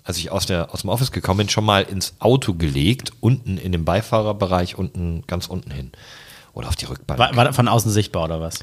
als 0.04 0.18
ich 0.18 0.32
aus, 0.32 0.46
der, 0.46 0.74
aus 0.74 0.82
dem 0.82 0.90
Office 0.90 1.12
gekommen 1.12 1.40
bin, 1.40 1.50
schon 1.50 1.66
mal 1.66 1.82
ins 1.82 2.14
Auto 2.20 2.54
gelegt, 2.54 3.12
unten 3.20 3.58
in 3.58 3.72
dem 3.72 3.86
Beifahrerbereich, 3.86 4.78
unten, 4.78 5.24
ganz 5.28 5.48
unten 5.48 5.72
hin. 5.72 5.92
Oder 6.54 6.68
auf 6.70 6.76
die 6.76 6.86
Rückbank. 6.86 7.20
War, 7.20 7.36
war 7.36 7.46
das 7.46 7.56
von 7.56 7.68
außen 7.68 7.92
sichtbar 7.92 8.24
oder 8.26 8.40
was? 8.40 8.60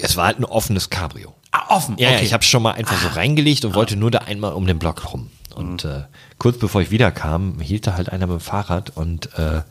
es 0.00 0.16
war 0.16 0.26
halt 0.26 0.38
ein 0.38 0.44
offenes 0.44 0.90
Cabrio. 0.90 1.34
Ah, 1.50 1.76
offen. 1.76 1.96
Ja, 1.98 2.08
ja, 2.10 2.16
okay. 2.16 2.24
ich 2.24 2.32
habe 2.32 2.42
schon 2.44 2.62
mal 2.62 2.72
einfach 2.72 2.96
so 2.98 3.08
reingelegt 3.08 3.64
und 3.64 3.74
wollte 3.74 3.96
nur 3.96 4.10
da 4.10 4.20
einmal 4.20 4.54
um 4.54 4.66
den 4.66 4.78
Block 4.78 5.12
rum. 5.12 5.30
Und 5.54 5.84
äh, 5.84 6.04
kurz 6.38 6.58
bevor 6.58 6.80
ich 6.80 6.90
wiederkam, 6.90 7.60
hielt 7.60 7.86
da 7.86 7.94
halt 7.94 8.08
einer 8.10 8.26
mit 8.26 8.36
dem 8.38 8.40
Fahrrad 8.40 8.90
und 8.96 9.28
äh, 9.38 9.62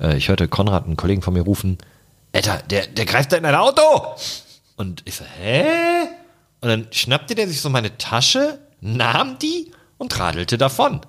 äh, 0.00 0.16
ich 0.16 0.28
hörte 0.28 0.48
Konrad, 0.48 0.86
einen 0.86 0.96
Kollegen 0.96 1.20
von 1.20 1.34
mir, 1.34 1.42
rufen, 1.42 1.76
Alter, 2.36 2.62
der, 2.68 2.86
der 2.86 3.06
greift 3.06 3.32
da 3.32 3.36
in 3.36 3.44
dein 3.44 3.54
Auto! 3.54 4.14
Und 4.76 5.02
ich 5.06 5.14
so, 5.14 5.24
hä? 5.40 5.64
Und 6.60 6.68
dann 6.68 6.86
schnappte 6.90 7.34
der 7.34 7.48
sich 7.48 7.60
so 7.62 7.70
meine 7.70 7.96
Tasche, 7.96 8.58
nahm 8.80 9.38
die 9.38 9.72
und 9.96 10.18
radelte 10.18 10.58
davon. 10.58 11.00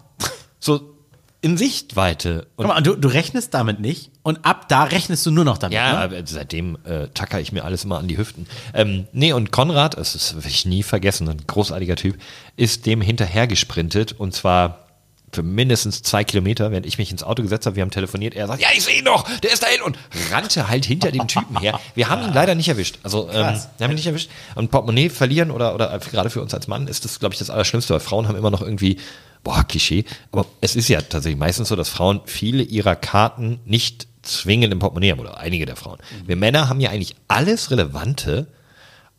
So 0.59 0.95
in 1.41 1.57
Sichtweite. 1.57 2.47
Und 2.55 2.65
Guck 2.65 2.75
mal, 2.75 2.81
du, 2.81 2.95
du 2.95 3.07
rechnest 3.09 3.53
damit 3.53 3.79
nicht 3.79 4.09
und 4.23 4.43
ab 4.43 4.67
da 4.69 4.85
rechnest 4.85 5.25
du 5.25 5.31
nur 5.31 5.45
noch 5.45 5.57
damit. 5.57 5.75
ja, 5.75 5.91
ne? 5.91 5.97
aber 5.99 6.15
seitdem 6.25 6.77
äh, 6.83 7.09
tacker 7.09 7.39
ich 7.39 7.51
mir 7.51 7.63
alles 7.63 7.83
immer 7.83 7.99
an 7.99 8.07
die 8.07 8.17
Hüften. 8.17 8.47
Ähm, 8.73 9.07
nee, 9.11 9.33
und 9.33 9.51
Konrad, 9.51 9.97
das 9.97 10.15
ist 10.15 10.35
will 10.35 10.49
ich 10.49 10.65
nie 10.65 10.81
vergessen, 10.81 11.29
ein 11.29 11.45
großartiger 11.45 11.95
Typ, 11.95 12.17
ist 12.55 12.85
dem 12.85 13.01
hinterher 13.01 13.47
gesprintet 13.47 14.13
und 14.13 14.33
zwar 14.33 14.86
für 15.33 15.43
mindestens 15.43 16.01
zwei 16.01 16.23
Kilometer, 16.23 16.71
während 16.71 16.85
ich 16.85 16.97
mich 16.97 17.11
ins 17.11 17.23
Auto 17.23 17.43
gesetzt 17.43 17.65
habe, 17.65 17.75
wir 17.75 17.83
haben 17.83 17.91
telefoniert, 17.91 18.33
er 18.33 18.47
sagt, 18.47 18.61
ja, 18.61 18.69
ich 18.73 18.83
sehe 18.83 18.99
ihn 18.99 19.03
noch, 19.03 19.29
der 19.39 19.51
ist 19.51 19.61
dahin 19.61 19.81
und 19.81 19.97
rannte 20.31 20.69
halt 20.69 20.85
hinter 20.85 21.11
dem 21.11 21.27
Typen 21.27 21.59
her. 21.59 21.79
Wir 21.95 22.09
haben 22.09 22.23
ihn 22.23 22.33
leider 22.33 22.55
nicht 22.55 22.69
erwischt. 22.69 22.99
Also, 23.03 23.27
ähm, 23.29 23.33
Krass. 23.33 23.69
wir 23.77 23.83
haben 23.83 23.91
ihn 23.91 23.97
nicht 23.97 24.07
erwischt. 24.07 24.29
Und 24.55 24.71
Portemonnaie 24.71 25.09
verlieren 25.09 25.51
oder, 25.51 25.75
oder 25.75 25.99
gerade 25.99 26.29
für 26.29 26.41
uns 26.41 26.53
als 26.53 26.67
Mann 26.67 26.87
ist 26.87 27.03
das, 27.05 27.19
glaube 27.19 27.33
ich, 27.33 27.39
das 27.39 27.49
Allerschlimmste, 27.49 27.93
weil 27.93 27.99
Frauen 27.99 28.27
haben 28.27 28.37
immer 28.37 28.51
noch 28.51 28.61
irgendwie, 28.61 28.97
boah, 29.43 29.63
Klischee, 29.65 30.05
aber 30.31 30.45
es 30.61 30.75
ist 30.75 30.87
ja 30.87 31.01
tatsächlich 31.01 31.39
meistens 31.39 31.69
so, 31.69 31.75
dass 31.75 31.89
Frauen 31.89 32.21
viele 32.25 32.63
ihrer 32.63 32.95
Karten 32.95 33.59
nicht 33.65 34.07
zwingend 34.21 34.71
im 34.73 34.79
Portemonnaie 34.79 35.11
haben 35.11 35.19
oder 35.19 35.37
einige 35.37 35.65
der 35.65 35.75
Frauen. 35.75 35.99
Wir 36.25 36.35
Männer 36.35 36.69
haben 36.69 36.79
ja 36.79 36.89
eigentlich 36.89 37.15
alles 37.27 37.71
Relevante, 37.71 38.47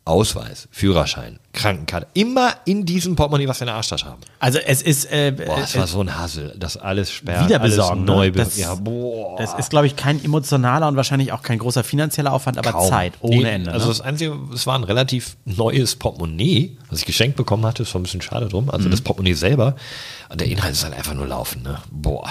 Ausweis, 0.09 0.67
Führerschein, 0.71 1.39
Krankenkarte, 1.53 2.07
immer 2.13 2.53
in 2.65 2.85
diesem 2.85 3.15
Portemonnaie, 3.15 3.47
was 3.47 3.59
wir 3.59 3.63
in 3.63 3.67
der 3.67 3.75
Arschtasche 3.75 4.05
haben. 4.07 4.21
Also 4.39 4.57
es 4.59 4.81
ist 4.81 5.05
äh, 5.11 5.31
Boah, 5.31 5.59
es 5.59 5.75
äh, 5.75 5.79
war 5.79 5.87
so 5.87 6.01
ein 6.01 6.17
Hassel, 6.17 6.55
das 6.57 6.75
alles 6.77 7.11
sperrt, 7.11 7.45
wieder 7.45 7.61
alles 7.61 7.75
besorgen. 7.75 8.05
neu 8.05 8.25
ne? 8.27 8.31
das, 8.31 8.57
ja, 8.57 8.73
boah. 8.75 9.37
das 9.37 9.53
ist, 9.53 9.69
glaube 9.69 9.87
ich, 9.87 9.95
kein 9.95 10.23
emotionaler 10.23 10.87
und 10.87 10.95
wahrscheinlich 10.95 11.31
auch 11.31 11.41
kein 11.43 11.59
großer 11.59 11.83
finanzieller 11.83 12.33
Aufwand, 12.33 12.57
aber 12.57 12.71
Kaum. 12.71 12.89
Zeit 12.89 13.13
ohne 13.21 13.35
Nee, 13.37 13.43
Ende. 13.49 13.71
Also 13.71 13.85
ne? 13.85 13.91
das 13.91 14.01
Einzige, 14.01 14.35
es 14.53 14.65
war 14.67 14.75
ein 14.77 14.83
relativ 14.83 15.37
neues 15.45 15.95
Portemonnaie, 15.95 16.77
was 16.89 16.99
ich 16.99 17.05
geschenkt 17.05 17.37
bekommen 17.37 17.65
hatte, 17.65 17.83
ist 17.83 17.93
war 17.93 17.99
ein 17.99 18.03
bisschen 18.03 18.21
schade 18.21 18.47
drum. 18.49 18.69
Also 18.69 18.87
Mhm. 18.87 18.91
das 18.91 19.01
Portemonnaie 19.01 19.33
selber. 19.35 19.75
Und 20.29 20.41
der 20.41 20.47
Inhalt 20.47 20.73
ist 20.73 20.83
halt 20.83 20.93
einfach 20.95 21.13
nur 21.13 21.27
laufen, 21.27 21.61
ne? 21.63 21.77
Boah. 21.91 22.27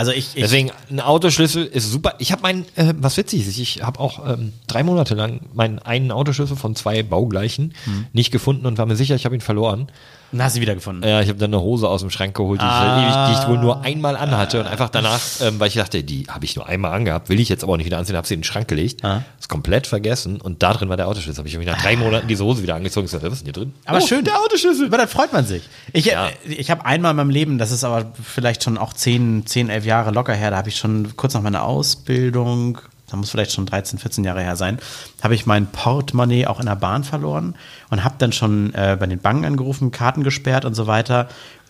Also 0.00 0.12
ich, 0.12 0.34
ich 0.34 0.42
Deswegen, 0.42 0.70
ein 0.88 0.98
Autoschlüssel 1.00 1.66
ist 1.66 1.90
super. 1.92 2.14
Ich 2.20 2.32
habe 2.32 2.40
meinen, 2.40 2.64
äh, 2.74 2.94
was 2.96 3.18
witzig 3.18 3.46
ist, 3.46 3.58
ich 3.58 3.82
habe 3.82 4.00
auch 4.00 4.26
ähm, 4.26 4.54
drei 4.66 4.82
Monate 4.82 5.14
lang 5.14 5.40
meinen 5.52 5.78
einen 5.78 6.10
Autoschlüssel 6.10 6.56
von 6.56 6.74
zwei 6.74 7.02
baugleichen 7.02 7.74
Hm. 7.84 8.06
nicht 8.14 8.30
gefunden 8.30 8.64
und 8.64 8.78
war 8.78 8.86
mir 8.86 8.96
sicher, 8.96 9.14
ich 9.14 9.26
habe 9.26 9.34
ihn 9.34 9.42
verloren. 9.42 9.88
Na, 10.32 10.44
hast 10.44 10.56
du 10.56 10.60
wiedergefunden. 10.60 11.08
Ja, 11.08 11.20
ich 11.20 11.28
habe 11.28 11.38
dann 11.38 11.52
eine 11.52 11.60
Hose 11.62 11.88
aus 11.88 12.00
dem 12.00 12.10
Schrank 12.10 12.36
geholt, 12.36 12.60
die, 12.60 12.64
Ah. 12.64 13.28
ich, 13.30 13.34
die 13.36 13.42
ich 13.42 13.48
wohl 13.48 13.58
nur 13.58 13.82
einmal 13.82 14.16
anhatte 14.16 14.60
und 14.60 14.66
einfach 14.66 14.88
danach, 14.88 15.20
ähm, 15.42 15.58
weil 15.58 15.68
ich 15.68 15.74
dachte, 15.74 16.02
die 16.04 16.26
habe 16.28 16.44
ich 16.44 16.56
nur 16.56 16.66
einmal 16.66 16.92
angehabt, 16.92 17.28
will 17.28 17.40
ich 17.40 17.48
jetzt 17.48 17.64
aber 17.64 17.72
auch 17.72 17.76
nicht 17.76 17.86
wieder 17.86 17.98
anziehen, 17.98 18.16
habe 18.16 18.26
sie 18.26 18.34
in 18.34 18.40
den 18.40 18.44
Schrank 18.44 18.68
gelegt, 18.68 19.04
Ah. 19.04 19.22
ist 19.38 19.48
komplett 19.48 19.86
vergessen 19.86 20.40
und 20.40 20.62
da 20.62 20.72
drin 20.72 20.88
war 20.88 20.96
der 20.96 21.08
Autoschlüssel. 21.08 21.38
Habe 21.38 21.48
ich 21.48 21.54
irgendwie 21.54 21.70
nach 21.70 21.80
drei 21.82 21.96
Monaten 21.96 22.28
diese 22.28 22.44
Hose 22.44 22.62
wieder 22.62 22.74
angezogen 22.76 23.04
und 23.04 23.06
gesagt, 23.06 23.24
was 23.24 23.32
ist 23.32 23.40
denn 23.46 23.46
hier 23.54 23.62
drin? 23.64 23.72
Aber 23.86 23.98
Oh, 23.98 24.06
schön. 24.06 24.24
Der 24.24 24.38
Autoschlüssel. 24.40 24.86
Über 24.86 24.98
das 24.98 25.10
freut 25.10 25.32
man 25.32 25.44
sich. 25.46 25.62
Ich, 25.92 26.04
Ja. 26.06 26.28
äh, 26.28 26.30
ich 26.52 26.70
habe 26.70 26.84
einmal 26.84 27.10
in 27.10 27.16
meinem 27.16 27.30
Leben, 27.30 27.58
das 27.58 27.70
ist 27.70 27.82
aber 27.84 28.12
vielleicht 28.22 28.62
schon 28.64 28.78
auch 28.78 28.92
10, 28.92 29.46
10 29.46 29.68
11 29.68 29.84
Jahre 29.84 30.10
locker 30.10 30.34
her, 30.34 30.50
da 30.50 30.56
habe 30.58 30.68
ich 30.68 30.76
schon 30.76 31.16
kurz 31.16 31.34
nach 31.34 31.42
meiner 31.42 31.64
Ausbildung, 31.64 32.78
da 33.10 33.16
muss 33.16 33.30
vielleicht 33.30 33.52
schon 33.52 33.66
13, 33.66 33.98
14 33.98 34.24
Jahre 34.24 34.42
her 34.42 34.56
sein, 34.56 34.78
habe 35.22 35.34
ich 35.34 35.46
mein 35.46 35.66
Portemonnaie 35.66 36.46
auch 36.46 36.60
in 36.60 36.66
der 36.66 36.76
Bahn 36.76 37.04
verloren 37.04 37.56
und 37.90 38.04
habe 38.04 38.14
dann 38.18 38.32
schon 38.32 38.72
äh, 38.74 38.96
bei 38.98 39.06
den 39.06 39.18
Banken 39.18 39.44
angerufen, 39.44 39.90
Karten 39.90 40.22
gesperrt 40.22 40.64
und 40.64 40.74
so 40.74 40.86
weiter 40.86 41.28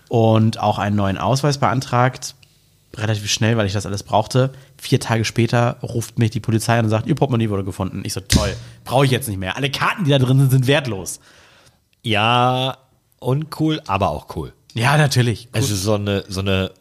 und 0.08 0.58
auch 0.58 0.78
einen 0.78 0.96
neuen 0.96 1.18
Ausweis 1.18 1.58
beantragt. 1.58 2.34
Relativ 2.96 3.30
schnell, 3.30 3.56
weil 3.56 3.66
ich 3.66 3.72
das 3.72 3.86
alles 3.86 4.02
brauchte. 4.02 4.52
Vier 4.76 4.98
Tage 4.98 5.24
später 5.24 5.76
ruft 5.82 6.18
mich 6.18 6.30
die 6.32 6.40
Polizei 6.40 6.78
an 6.78 6.84
und 6.86 6.90
sagt, 6.90 7.06
ihr 7.06 7.14
Portemonnaie 7.14 7.48
wurde 7.48 7.64
gefunden. 7.64 8.02
Ich 8.04 8.12
so, 8.12 8.20
toll, 8.20 8.54
brauche 8.84 9.04
ich 9.04 9.12
jetzt 9.12 9.28
nicht 9.28 9.38
mehr. 9.38 9.56
Alle 9.56 9.70
Karten, 9.70 10.04
die 10.04 10.10
da 10.10 10.18
drin 10.18 10.40
sind, 10.40 10.50
sind 10.50 10.66
wertlos. 10.66 11.20
Ja, 12.02 12.78
uncool, 13.20 13.80
aber 13.86 14.10
auch 14.10 14.34
cool. 14.36 14.52
Ja, 14.74 14.96
natürlich. 14.96 15.48
Es 15.52 15.70
ist 15.70 15.82
so 15.82 15.94
eine, 15.94 16.24
so 16.28 16.40
eine 16.40 16.72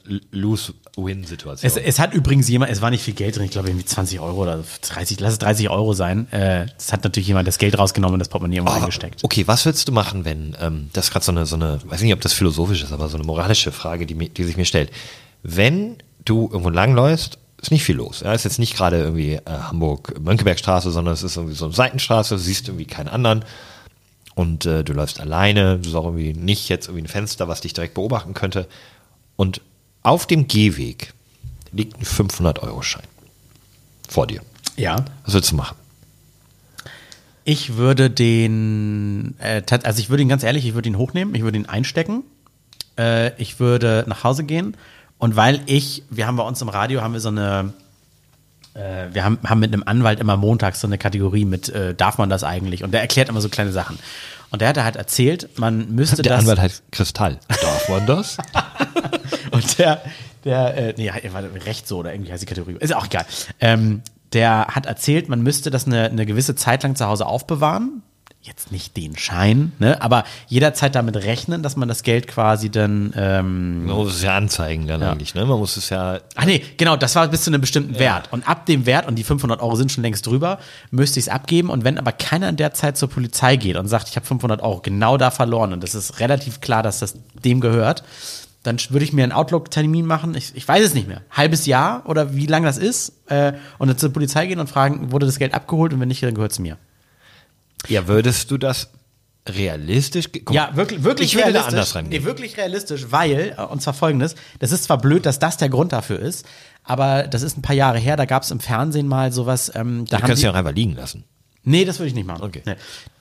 Lose-Win-Situation. 1.00 1.68
Es, 1.70 1.78
es 1.78 2.00
hat 2.00 2.14
übrigens 2.14 2.48
jemand, 2.48 2.72
es 2.72 2.82
war 2.82 2.90
nicht 2.90 3.04
viel 3.04 3.14
Geld 3.14 3.36
drin, 3.36 3.46
ich 3.46 3.52
glaube 3.52 3.70
irgendwie 3.70 3.86
20 3.86 4.20
Euro 4.20 4.42
oder 4.42 4.64
30, 4.82 5.20
lass 5.20 5.34
es 5.34 5.40
30 5.40 5.70
Euro 5.70 5.94
sein. 5.94 6.32
Äh, 6.32 6.68
es 6.78 6.92
hat 6.92 7.04
natürlich 7.04 7.28
jemand 7.28 7.48
das 7.48 7.58
Geld 7.58 7.78
rausgenommen 7.78 8.14
und 8.14 8.20
das 8.20 8.30
Portemonnaie 8.30 8.58
irgendwo 8.58 8.74
Aber, 8.74 8.84
eingesteckt. 8.84 9.24
Okay, 9.24 9.48
was 9.48 9.66
würdest 9.66 9.88
du 9.88 9.92
machen, 9.92 10.26
wenn, 10.26 10.56
ähm, 10.60 10.90
das 10.94 11.06
ist 11.06 11.12
gerade 11.12 11.26
so 11.26 11.32
eine, 11.32 11.46
so 11.46 11.56
eine, 11.56 11.80
weiß 11.86 12.02
nicht, 12.02 12.14
ob 12.14 12.22
das 12.22 12.34
philosophisch 12.34 12.84
ist, 12.84 12.92
aber 12.92 13.10
so 13.10 13.18
eine 13.18 13.26
moralische 13.26 13.72
Frage, 13.72 14.06
die, 14.06 14.30
die 14.30 14.44
sich 14.44 14.58
mir 14.58 14.66
stellt. 14.66 14.92
Wenn 15.44 15.98
du 16.26 16.50
irgendwo 16.52 16.70
langläufst, 16.70 17.38
ist 17.62 17.72
nicht 17.72 17.84
viel 17.84 17.96
los. 17.96 18.22
Ja, 18.22 18.34
ist 18.34 18.46
jetzt 18.46 18.60
nicht 18.60 18.76
gerade 18.76 18.98
irgendwie 18.98 19.34
äh, 19.34 19.42
Hamburg-Mönckebergstraße, 19.46 20.92
sondern 20.92 21.14
es 21.14 21.24
ist 21.24 21.36
irgendwie 21.36 21.56
so 21.56 21.66
eine 21.66 21.74
Seitenstraße, 21.74 22.36
du 22.36 22.40
siehst 22.40 22.68
irgendwie 22.68 22.86
keinen 22.86 23.10
anderen 23.10 23.44
und 24.36 24.66
äh, 24.66 24.84
du 24.84 24.94
läufst 24.94 25.20
alleine, 25.20 25.80
du 25.80 25.90
hast 25.90 25.96
auch 25.96 26.06
irgendwie 26.06 26.34
nicht 26.34 26.70
jetzt 26.70 26.88
irgendwie 26.88 27.04
ein 27.04 27.10
Fenster, 27.10 27.50
was 27.50 27.62
dich 27.62 27.74
direkt 27.74 27.96
beobachten 27.96 28.34
könnte. 28.34 28.68
Und 29.36 29.62
auf 30.04 30.26
dem 30.28 30.48
Gehweg 30.48 31.14
liegt 31.72 31.98
ein 32.00 32.06
500-Euro-Schein 32.06 33.04
vor 34.08 34.28
dir. 34.28 34.42
Ja. 34.76 35.06
Was 35.26 35.34
willst 35.34 35.52
du 35.52 35.56
machen? 35.56 35.76
Ich 37.44 37.78
würde 37.78 38.10
den, 38.10 39.36
äh, 39.40 39.62
also 39.84 40.00
ich 40.00 40.10
würde 40.10 40.24
ihn 40.24 40.30
ganz 40.30 40.44
ehrlich, 40.44 40.66
ich 40.66 40.74
würde 40.74 40.90
ihn 40.90 40.98
hochnehmen, 40.98 41.34
ich 41.36 41.42
würde 41.42 41.58
ihn 41.58 41.66
einstecken, 41.66 42.24
äh, 42.98 43.32
ich 43.42 43.60
würde 43.60 44.06
nach 44.08 44.24
Hause 44.24 44.44
gehen 44.44 44.76
und 45.18 45.36
weil 45.36 45.62
ich, 45.66 46.04
wir 46.10 46.28
haben 46.28 46.38
bei 46.38 46.44
uns 46.44 46.62
im 46.62 46.70
Radio, 46.70 47.02
haben 47.02 47.14
wir 47.14 47.20
so 47.20 47.30
eine, 47.30 47.74
äh, 48.74 49.08
wir 49.12 49.24
haben, 49.26 49.40
haben 49.46 49.60
mit 49.60 49.74
einem 49.74 49.84
Anwalt 49.84 50.20
immer 50.20 50.38
montags 50.38 50.80
so 50.80 50.88
eine 50.88 50.98
Kategorie 50.98 51.46
mit, 51.46 51.70
äh, 51.70 51.94
darf 51.96 52.18
man 52.18 52.30
das 52.30 52.44
eigentlich? 52.44 52.84
Und 52.84 52.92
der 52.92 53.02
erklärt 53.02 53.30
immer 53.30 53.42
so 53.42 53.50
kleine 53.50 53.72
Sachen. 53.72 54.00
Und 54.52 54.62
der 54.62 54.70
hat 54.70 54.78
halt 54.78 54.96
erzählt, 54.96 55.60
man 55.60 55.94
müsste 55.94 56.22
Der 56.22 56.34
das. 56.34 56.42
Anwalt 56.42 56.60
heißt 56.60 56.84
Kristall. 56.92 57.40
Darf 57.48 57.90
man 57.90 58.06
das? 58.08 58.38
Und 59.52 59.78
der, 59.80 60.02
der, 60.44 60.78
äh, 60.78 60.94
nee, 60.98 61.12
war 61.32 61.44
recht 61.66 61.88
so 61.88 61.98
oder 61.98 62.14
irgendwie 62.14 62.32
heißt 62.32 62.42
die 62.42 62.48
Kategorie. 62.48 62.76
Ist 62.80 62.96
auch 62.96 63.06
egal. 63.06 63.26
Ähm, 63.60 64.02
der 64.34 64.68
hat 64.68 64.86
erzählt, 64.86 65.30
man 65.30 65.42
müsste 65.42 65.72
das 65.72 65.88
eine, 65.88 66.06
eine 66.06 66.26
gewisse 66.26 66.56
Zeit 66.56 66.84
lang 66.84 66.96
zu 66.96 67.06
Hause 67.08 67.26
aufbewahren. 67.26 68.04
Jetzt 68.42 68.72
nicht 68.72 68.96
den 68.96 69.18
Schein, 69.18 69.74
ne? 69.80 70.02
aber 70.02 70.24
jederzeit 70.48 70.96
damit 70.96 71.18
rechnen, 71.18 71.62
dass 71.62 71.76
man 71.76 71.90
das 71.90 72.04
Geld 72.04 72.26
quasi 72.26 72.70
dann. 72.70 73.14
Ähm, 73.18 73.86
Man 73.86 73.98
muss 73.98 74.16
es 74.16 74.24
ja 74.24 74.38
anzeigen 74.38 74.88
dann 74.88 75.04
eigentlich, 75.04 75.36
ne? 75.36 75.46
Man 75.46 75.60
muss 75.60 75.76
es 75.76 75.90
ja. 75.90 76.20
Ach 76.36 76.46
nee, 76.46 76.64
genau, 76.78 76.96
das 76.96 77.16
war 77.16 77.28
bis 77.28 77.44
zu 77.44 77.50
einem 77.50 77.60
bestimmten 77.60 78.00
Wert. 78.00 78.32
Und 78.32 78.48
ab 78.48 78.66
dem 78.66 78.86
Wert, 78.86 79.10
und 79.10 79.16
die 79.16 79.26
500 79.26 79.60
Euro 79.62 79.76
sind 79.76 79.92
schon 79.92 80.04
längst 80.04 80.26
drüber, 80.26 80.60
müsste 80.90 81.20
ich 81.20 81.26
es 81.26 81.30
abgeben. 81.30 81.70
Und 81.70 81.84
wenn 81.84 81.98
aber 81.98 82.14
keiner 82.14 82.48
in 82.48 82.56
der 82.56 82.74
Zeit 82.74 82.98
zur 82.98 83.10
Polizei 83.10 83.58
geht 83.58 83.76
und 83.76 83.88
sagt, 83.90 84.08
ich 84.08 84.16
habe 84.16 84.26
500 84.26 84.62
Euro 84.62 84.80
genau 84.80 85.18
da 85.18 85.32
verloren 85.32 85.74
und 85.74 85.84
es 85.84 85.94
ist 85.94 86.22
relativ 86.22 86.62
klar, 86.62 86.82
dass 86.82 87.00
das 87.00 87.16
dem 87.44 87.60
gehört, 87.60 88.04
dann 88.64 88.78
würde 88.90 89.06
ich 89.06 89.14
mir 89.14 89.24
einen 89.24 89.32
Outlook-Termin 89.32 90.06
machen. 90.06 90.36
Ich, 90.36 90.56
ich 90.56 90.68
weiß 90.68 90.84
es 90.86 90.94
nicht 90.94 91.08
mehr. 91.08 91.22
Halbes 91.32 91.66
Jahr 91.66 92.04
oder 92.06 92.36
wie 92.36 92.46
lange 92.46 92.66
das 92.66 92.78
ist. 92.78 93.14
Äh, 93.28 93.54
und 93.78 93.88
dann 93.88 93.98
zur 93.98 94.12
Polizei 94.12 94.48
gehen 94.48 94.60
und 94.60 94.70
fragen, 94.70 95.12
wurde 95.12 95.26
das 95.26 95.40
Geld 95.40 95.54
abgeholt? 95.54 95.94
Und 95.94 96.00
wenn 96.00 96.08
nicht, 96.10 96.22
dann 96.24 96.34
gehört 96.34 96.52
es 96.52 96.60
mir. 96.60 96.78
Ja, 97.88 98.08
würdest 98.08 98.52
du 98.52 98.58
das 98.58 98.90
realistisch? 99.48 100.30
Guck, 100.32 100.54
Ja, 100.54 100.76
wirklich, 100.76 101.04
wirklich 101.04 101.30
Ich 101.30 101.36
würde 101.36 101.54
da 101.54 101.60
realistisch. 101.62 101.74
anders 101.74 101.96
rangehen. 101.96 102.22
Nee, 102.22 102.28
wirklich 102.28 102.58
realistisch, 102.58 103.06
weil, 103.10 103.56
äh, 103.58 103.62
und 103.62 103.82
zwar 103.82 103.94
folgendes, 103.94 104.36
das 104.60 104.72
ist 104.72 104.84
zwar 104.84 104.98
blöd, 104.98 105.26
dass 105.26 105.40
das 105.40 105.58
der 105.58 105.70
Grund 105.70 105.94
dafür 105.94 106.20
ist, 106.20 106.46
aber 106.84 107.24
das 107.24 107.42
ist 107.42 107.58
ein 107.58 107.62
paar 107.62 107.76
Jahre 107.76 107.98
her, 108.00 108.18
da 108.18 108.26
gab 108.26 108.44
es 108.44 108.52
im 108.52 108.60
Fernsehen 108.60 109.08
mal 109.08 109.32
sowas, 109.32 109.72
ähm, 109.74 110.06
da 110.10 110.18
Du 110.18 110.26
kannst 110.26 110.42
die, 110.42 110.46
ja 110.46 110.52
auch 110.52 110.56
einfach 110.56 110.74
liegen 110.74 110.96
lassen. 110.96 111.24
Nee, 111.64 111.86
das 111.86 112.00
würde 112.00 112.10
ich 112.10 112.16
nicht 112.16 112.28
machen. 112.28 112.44
Okay. 112.44 112.62
Nee. 112.66 112.76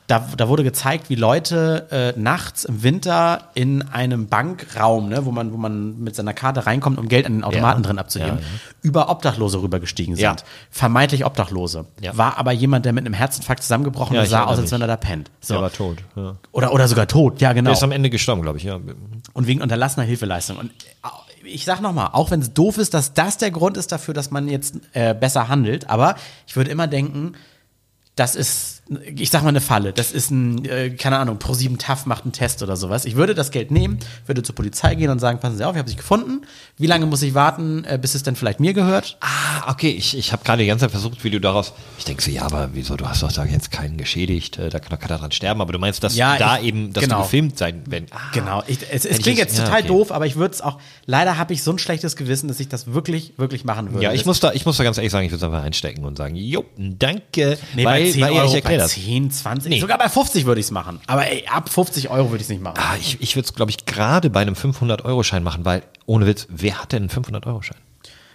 Da, 0.09 0.27
da 0.38 0.49
wurde 0.49 0.64
gezeigt, 0.64 1.11
wie 1.11 1.16
Leute 1.16 1.87
äh, 2.16 2.18
nachts 2.18 2.64
im 2.64 2.83
Winter 2.83 3.51
in 3.55 3.83
einem 3.83 4.27
Bankraum, 4.27 5.11
ne, 5.11 5.27
wo 5.27 5.31
man, 5.33 5.53
wo 5.53 5.59
man 5.59 6.01
mit 6.01 6.16
seiner 6.16 6.33
Karte 6.33 6.64
reinkommt, 6.64 6.99
um 6.99 7.09
Geld 7.09 7.27
an 7.27 7.35
den 7.35 7.44
Automaten 7.44 7.83
Ja. 7.83 7.87
drin 7.87 7.99
abzugeben, 7.99 8.38
Ja, 8.38 8.42
ja. 8.42 8.49
über 8.81 9.11
Obdachlose 9.11 9.61
rübergestiegen 9.61 10.16
sind. 10.16 10.23
Ja. 10.25 10.37
Vermeintlich 10.71 11.27
Obdachlose. 11.27 11.85
Ja. 12.01 12.16
War 12.16 12.38
aber 12.38 12.53
jemand, 12.53 12.87
der 12.87 12.94
mit 12.94 13.05
einem 13.05 13.12
Herzinfarkt 13.12 13.62
zusammengebrochen 13.62 14.16
Ja, 14.16 14.25
sah 14.25 14.44
aus, 14.44 14.59
als 14.59 14.73
wenn 14.73 14.81
er 14.81 14.87
da 14.87 14.97
pennt. 14.97 15.31
So. 15.40 15.55
Der 15.55 15.62
war 15.62 15.73
tot. 15.73 15.99
Oder, 16.53 16.73
oder 16.73 16.88
sogar 16.88 17.07
tot, 17.07 17.42
ja, 17.42 17.53
genau 17.53 17.68
Der 17.68 17.75
ist 17.75 17.83
am 17.83 17.92
Ende 17.92 18.09
gestorben, 18.09 18.40
glaube 18.40 18.57
ich. 18.57 18.64
Ja. 18.64 18.81
und 19.35 19.47
wegen 19.47 19.61
unterlassener 19.61 20.07
Hilfeleistung. 20.07 20.57
Und 20.57 20.71
äh, 20.71 21.09
ich 21.47 21.66
sag 21.66 21.83
nochmal, 21.83 22.09
auch 22.12 22.31
wenn 22.31 22.40
es 22.40 22.55
doof 22.55 22.79
ist, 22.79 22.94
dass 22.94 23.12
das 23.12 23.37
der 23.37 23.51
Grund 23.51 23.77
ist 23.77 23.92
dafür, 23.92 24.14
dass 24.14 24.31
man 24.31 24.49
jetzt 24.49 24.77
äh, 24.94 25.14
besser 25.14 25.49
handelt, 25.49 25.90
aber 25.90 26.14
ich 26.47 26.57
würde 26.57 26.71
immer 26.71 26.87
denken, 26.87 27.35
das 28.16 28.35
ist, 28.35 28.78
ich 29.16 29.31
sag 29.31 29.42
mal, 29.42 29.51
eine 29.51 29.61
Falle. 29.61 29.92
Das 29.92 30.12
ist 30.12 30.31
ein, 30.31 30.64
äh, 30.64 30.90
keine 30.90 31.18
Ahnung, 31.18 31.38
Pro7 31.38 31.77
TAF 31.79 32.07
macht 32.07 32.24
einen 32.24 32.33
Test 32.33 32.62
oder 32.62 32.77
sowas. 32.77 33.05
Ich 33.05 33.16
würde 33.16 33.35
das 33.35 33.51
Geld 33.51 33.70
nehmen, 33.70 33.98
würde 34.27 34.42
zur 34.42 34.55
Polizei 34.55 34.94
gehen 34.94 35.11
und 35.11 35.18
sagen, 35.18 35.40
passen 35.40 35.57
Sie 35.59 35.64
auf, 35.64 35.74
ich 35.74 35.79
habe 35.79 35.88
sich 35.88 35.98
gefunden. 35.98 36.42
Wie 36.79 36.87
lange 36.87 37.07
muss 37.07 37.20
ich 37.22 37.35
warten, 37.35 37.85
äh, 37.85 37.98
bis 38.01 38.14
es 38.14 38.22
dann 38.22 38.35
vielleicht 38.37 38.61
mir 38.61 38.72
gehört? 38.72 39.18
Ah, 39.20 39.70
okay. 39.70 39.90
Ich, 39.90 40.16
ich 40.16 40.33
habe 40.33 40.42
gerade 40.44 40.62
die 40.62 40.68
ganze 40.68 40.85
Zeit 40.87 40.92
versucht, 40.92 41.22
wie 41.24 41.31
du 41.31 41.40
daraus. 41.40 41.72
Ich 41.98 42.05
denke 42.05 42.22
so, 42.22 42.31
ja, 42.31 42.42
aber 42.42 42.70
wieso? 42.72 42.96
Du 42.96 43.07
hast 43.07 43.22
doch 43.22 43.33
da 43.33 43.44
jetzt 43.44 43.70
keinen 43.70 43.96
geschädigt. 43.98 44.59
äh, 44.59 44.70
Da 44.70 44.79
kann 44.79 44.90
doch 44.90 44.98
keiner 44.98 45.18
dran 45.18 45.33
sterben. 45.33 45.61
Aber 45.61 45.72
du 45.72 45.79
meinst, 45.79 46.03
dass 46.03 46.16
Ja, 46.16 46.38
da 46.38 46.59
ich- 46.59 46.64
eben, 46.64 46.92
dass 46.92 47.05
genau. 47.05 47.18
du 47.18 47.22
gefilmt 47.24 47.59
sein, 47.59 47.83
wenn. 47.87 48.07
Ah, 48.11 48.18
Genau. 48.33 48.62
Ich, 48.66 48.79
es 48.90 49.05
es 49.05 49.18
klingt 49.18 49.38
jetzt- 49.38 49.59
ja, 49.59 49.64
total 49.64 49.81
okay. 49.81 49.88
doof, 49.88 50.12
aber 50.12 50.27
ich 50.27 50.37
würde 50.37 50.55
es 50.55 50.61
auch, 50.62 50.79
leider 51.07 51.37
habe 51.37 51.53
ich 51.53 51.62
so 51.62 51.72
ein 51.72 51.79
schlechtes 51.79 52.16
Gewissen, 52.16 52.48
dass 52.48 52.59
ich 52.61 52.68
das 52.68 52.92
wirklich, 52.92 53.35
wirklich 53.37 53.64
machen 53.64 53.92
würde. 53.92 54.05
Ja, 54.05 54.12
ich 54.12 54.24
muss 54.24 54.40
da, 54.40 54.53
ich 54.53 54.64
muss 54.64 54.77
da 54.79 54.85
ganz 54.85 54.96
ehrlich 54.98 55.12
sagen, 55.12 55.27
ich 55.27 55.33
würde 55.33 55.44
es 55.44 55.53
einfach 55.53 55.62
einstecken 55.62 56.05
und 56.05 56.16
sagen, 56.16 56.35
jo, 56.37 56.64
danke. 56.77 57.59
Nee, 57.74 57.85
weil, 57.85 58.05
bei 58.05 58.11
10 58.11 58.20
weil 58.22 58.33
Euro, 58.33 58.46
ich 58.57 58.62
das. 58.79 58.93
10, 58.93 59.31
20, 59.31 59.71
Nee. 59.71 59.81
sogar 59.81 59.99
bei 59.99 60.09
50 60.09 60.47
würde 60.47 60.61
ich 60.61 60.67
es 60.67 60.71
machen. 60.73 61.01
Aber 61.07 61.27
ey, 61.31 61.45
ab 61.47 61.69
50 61.69 62.11
Euro 62.11 62.31
würde 62.31 62.37
ich 62.37 62.43
es 62.47 62.49
nicht 62.49 62.62
machen. 62.62 62.77
Ah, 62.79 62.97
ich 63.01 63.21
ich 63.21 63.37
würde 63.37 63.47
es, 63.47 63.55
glaube 63.55 63.71
ich, 63.71 63.85
gerade 63.87 64.31
bei 64.31 64.41
einem 64.41 64.55
500-Euro-Schein 64.55 65.43
machen, 65.43 65.64
weil, 65.64 65.83
ohne 66.07 66.27
Witz, 66.27 66.47
wer 66.51 66.81
hat 66.83 66.93
denn 66.93 67.03
einen 67.03 67.11
500-Euro-Schein? 67.11 67.77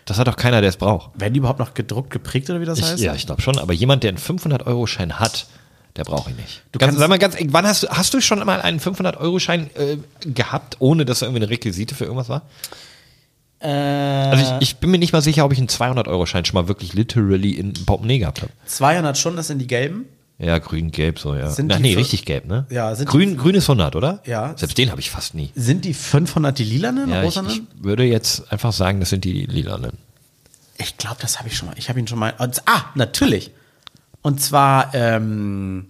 Das 0.05 0.17
hat 0.19 0.27
doch 0.27 0.35
keiner, 0.35 0.59
der 0.61 0.69
es 0.69 0.77
braucht. 0.77 1.11
Werden 1.19 1.33
die 1.33 1.37
überhaupt 1.39 1.59
noch 1.59 1.73
gedruckt, 1.73 2.09
geprägt 2.09 2.49
oder 2.49 2.59
wie 2.59 2.65
das 2.65 2.79
Ich, 2.79 2.85
heißt? 2.85 2.99
ja, 3.01 3.15
ich 3.15 3.25
glaube 3.25 3.41
schon. 3.41 3.57
Aber 3.57 3.71
jemand, 3.73 4.03
der 4.03 4.09
einen 4.09 4.17
500-Euro-Schein 4.17 5.19
hat, 5.19 5.47
der 5.95 6.03
braucht 6.03 6.29
ihn 6.29 6.35
nicht. 6.35 6.61
Du 6.71 6.79
kannst- 6.79 6.97
sag 6.99 7.07
mal 7.07 7.19
ganz, 7.19 7.37
wann 7.47 7.65
hast 7.65 7.83
du, 7.83 7.87
hast 7.87 8.13
du 8.13 8.19
schon 8.19 8.39
mal 8.45 8.59
einen 8.61 8.79
500-Euro-Schein 8.79 9.69
äh, 9.75 9.97
gehabt, 10.27 10.75
ohne 10.79 11.05
dass 11.05 11.19
da 11.19 11.27
irgendwie 11.27 11.43
eine 11.43 11.49
Requisite 11.51 11.95
für 11.95 12.03
irgendwas 12.05 12.27
war? 12.29 12.41
Äh, 13.59 13.67
Also 13.69 14.55
ich, 14.59 14.69
ich 14.71 14.75
bin 14.77 14.91
mir 14.91 14.97
nicht 14.97 15.13
mal 15.13 15.21
sicher, 15.21 15.45
ob 15.45 15.53
ich 15.53 15.59
einen 15.59 15.69
200-Euro-Schein 15.69 16.43
schon 16.45 16.55
mal 16.55 16.67
wirklich 16.67 16.93
literally 16.93 17.51
in 17.51 17.73
Portemonnaie 17.73 18.19
gehabt 18.19 18.41
habe. 18.41 18.51
200 18.65 19.17
schon, 19.17 19.35
das 19.37 19.47
sind 19.47 19.59
die 19.59 19.67
gelben. 19.67 20.05
Ja, 20.39 20.57
grün, 20.57 20.91
gelb, 20.91 21.19
so, 21.19 21.35
ja. 21.35 21.49
Sind 21.51 21.71
Ach, 21.71 21.77
die 21.77 21.83
nee, 21.83 21.93
richtig 21.93 22.25
gelb, 22.25 22.45
ne? 22.45 22.65
Ja, 22.69 22.95
sind 22.95 23.07
grün, 23.09 23.37
grün 23.37 23.55
ist 23.55 23.69
100, 23.69 23.95
oder? 23.95 24.19
Ja. 24.25 24.57
Selbst 24.57 24.77
den 24.77 24.89
habe 24.91 24.99
ich 24.99 25.11
fast 25.11 25.35
nie. 25.35 25.51
Sind 25.55 25.85
die 25.85 25.93
500 25.93 26.57
die 26.57 26.63
lilanen, 26.63 27.09
Ja, 27.09 27.19
ich, 27.21 27.25
rosanen? 27.27 27.51
ich 27.51 27.61
würde 27.83 28.03
jetzt 28.03 28.51
einfach 28.51 28.73
sagen, 28.73 28.99
das 28.99 29.09
sind 29.09 29.23
die 29.25 29.45
lilanen. 29.45 29.97
Ich 30.77 30.97
glaube, 30.97 31.17
das 31.21 31.37
habe 31.39 31.49
ich 31.49 31.55
schon 31.55 31.67
mal. 31.67 31.75
Ich 31.77 31.87
habe 31.89 31.99
ihn 31.99 32.07
schon 32.07 32.19
mal. 32.19 32.33
Ah, 32.65 32.81
natürlich. 32.95 33.51
Und 34.21 34.41
zwar, 34.41 34.93
ähm. 34.95 35.85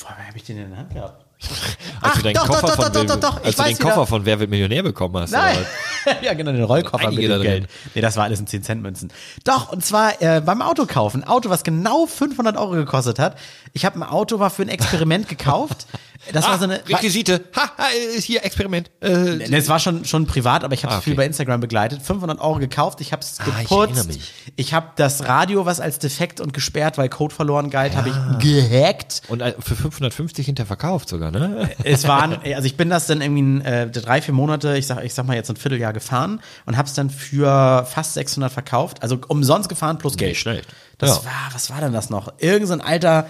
Boah, 0.00 0.14
wer 0.18 0.26
habe 0.26 0.36
ich 0.36 0.44
den 0.44 0.58
in 0.58 0.68
der 0.70 0.78
Hand 0.78 0.92
gehabt? 0.92 1.19
Als 1.42 1.56
Ach, 2.00 2.16
du 2.16 2.22
deinen 2.22 2.34
doch, 2.34 2.46
Koffer 2.46 2.66
doch, 2.66 2.74
von 2.74 2.92
doch, 2.92 3.04
doch, 3.06 3.20
doch, 3.20 3.44
als 3.44 3.56
du 3.56 3.62
den. 3.62 3.78
Koffer 3.78 4.06
von 4.06 4.24
Wer 4.26 4.40
wird 4.40 4.50
Millionär 4.50 4.82
bekommen 4.82 5.16
hast. 5.16 5.30
Nein. 5.30 5.56
ja, 6.22 6.34
genau, 6.34 6.52
den 6.52 6.64
Rollkoffer 6.64 7.10
mit 7.10 7.22
dem. 7.22 7.42
Geld. 7.42 7.68
Nee, 7.94 8.00
das 8.00 8.16
war 8.16 8.24
alles 8.24 8.40
in 8.40 8.46
10 8.46 8.62
Cent 8.62 8.82
Münzen. 8.82 9.10
Doch, 9.44 9.72
und 9.72 9.84
zwar 9.84 10.20
äh, 10.20 10.40
beim 10.40 10.60
Auto 10.60 10.86
kaufen. 10.86 11.22
Ein 11.22 11.28
Auto, 11.28 11.48
was 11.48 11.64
genau 11.64 12.06
500 12.06 12.56
Euro 12.56 12.72
gekostet 12.72 13.18
hat. 13.18 13.36
Ich 13.72 13.84
habe 13.84 13.98
ein 13.98 14.02
Auto, 14.02 14.38
war 14.38 14.50
für 14.50 14.62
ein 14.62 14.68
Experiment 14.68 15.28
gekauft. 15.28 15.86
Das 16.32 16.44
war 16.44 16.52
ah, 16.54 16.58
so 16.58 16.64
eine. 16.64 16.82
Requisite. 16.86 17.44
Ha, 17.56 17.72
ha, 17.78 17.86
ist 18.16 18.24
hier 18.24 18.44
Experiment. 18.44 18.90
Äh, 19.00 19.08
Ne, 19.10 19.56
Es 19.56 19.68
war 19.68 19.78
schon, 19.78 20.04
schon 20.04 20.26
privat, 20.26 20.64
aber 20.64 20.74
ich 20.74 20.84
habe 20.84 20.92
es 20.92 20.96
Ah, 20.96 20.98
okay. 20.98 21.10
viel 21.10 21.14
bei 21.16 21.24
Instagram 21.24 21.60
begleitet. 21.60 22.02
500 22.02 22.40
Euro 22.40 22.58
gekauft, 22.58 23.00
ich 23.00 23.12
habe 23.12 23.22
es 23.22 23.38
Ah, 23.40 23.44
ich 23.62 23.68
geputzt. 23.68 23.96
erinnere 23.96 24.06
mich. 24.08 24.32
Ich 24.56 24.74
habe 24.74 24.88
das 24.96 25.24
Radio, 25.26 25.64
was 25.64 25.80
als 25.80 25.98
defekt 25.98 26.40
und 26.40 26.52
gesperrt, 26.52 26.98
weil 26.98 27.08
Code 27.08 27.34
verloren 27.34 27.70
galt, 27.70 27.96
habe 27.96 28.10
ich 28.10 28.38
gehackt. 28.44 29.22
und 29.28 29.40
äh, 29.40 29.54
für 29.60 29.74
550 29.76 30.44
hinter 30.46 30.66
verkauft 30.66 31.08
sogar, 31.08 31.30
ne? 31.30 31.70
Es 31.84 32.06
waren, 32.06 32.38
also 32.54 32.66
ich 32.66 32.76
bin 32.76 32.90
das 32.90 33.06
dann 33.06 33.22
irgendwie 33.22 33.64
äh, 33.66 33.86
drei, 33.90 34.20
vier 34.20 34.34
Monate, 34.34 34.76
ich 34.76 34.86
sag, 34.86 35.02
ich 35.04 35.14
sag 35.14 35.26
mal 35.26 35.36
jetzt 35.36 35.48
ein 35.50 35.56
Vierteljahr 35.56 35.92
gefahren 35.92 36.40
und 36.66 36.76
habe 36.76 36.86
es 36.86 36.94
dann 36.94 37.08
für 37.10 37.86
fast 37.90 38.14
600 38.14 38.52
verkauft. 38.52 39.02
Also 39.02 39.18
umsonst 39.28 39.68
gefahren 39.68 39.98
plus 39.98 40.16
Geld. 40.16 40.36
schlecht. 40.36 40.68
Das 40.98 41.10
Ja. 41.10 41.24
war, 41.24 41.48
was 41.54 41.70
war 41.70 41.80
denn 41.80 41.92
das 41.94 42.10
noch? 42.10 42.32
Irgend 42.38 42.66
so 42.68 42.74
ein 42.74 42.80
alter 42.82 43.26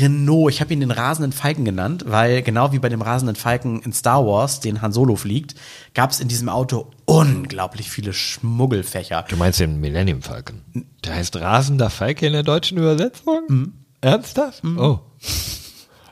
Renault, 0.00 0.52
ich 0.52 0.60
habe 0.60 0.72
ihn 0.72 0.80
den 0.80 0.90
rasenden 0.90 1.32
Falken 1.32 1.64
genannt, 1.64 2.04
weil 2.06 2.42
genau 2.42 2.72
wie 2.72 2.78
bei 2.78 2.88
dem 2.88 3.02
rasenden 3.02 3.36
Falken 3.36 3.80
in 3.82 3.92
Star 3.92 4.26
Wars, 4.26 4.60
den 4.60 4.82
Han 4.82 4.92
Solo 4.92 5.16
fliegt, 5.16 5.54
gab 5.94 6.10
es 6.10 6.20
in 6.20 6.28
diesem 6.28 6.48
Auto 6.48 6.90
unglaublich 7.04 7.90
viele 7.90 8.12
Schmuggelfächer. 8.12 9.24
Du 9.28 9.36
meinst 9.36 9.60
den 9.60 9.80
Millennium 9.80 10.22
Falcon. 10.22 10.62
Der 11.04 11.14
heißt 11.14 11.36
rasender 11.36 11.90
Falke 11.90 12.26
in 12.26 12.32
der 12.32 12.42
deutschen 12.42 12.78
Übersetzung? 12.78 13.42
Mhm. 13.48 13.72
Ernsthaft? 14.00 14.62
Oh. 14.64 15.00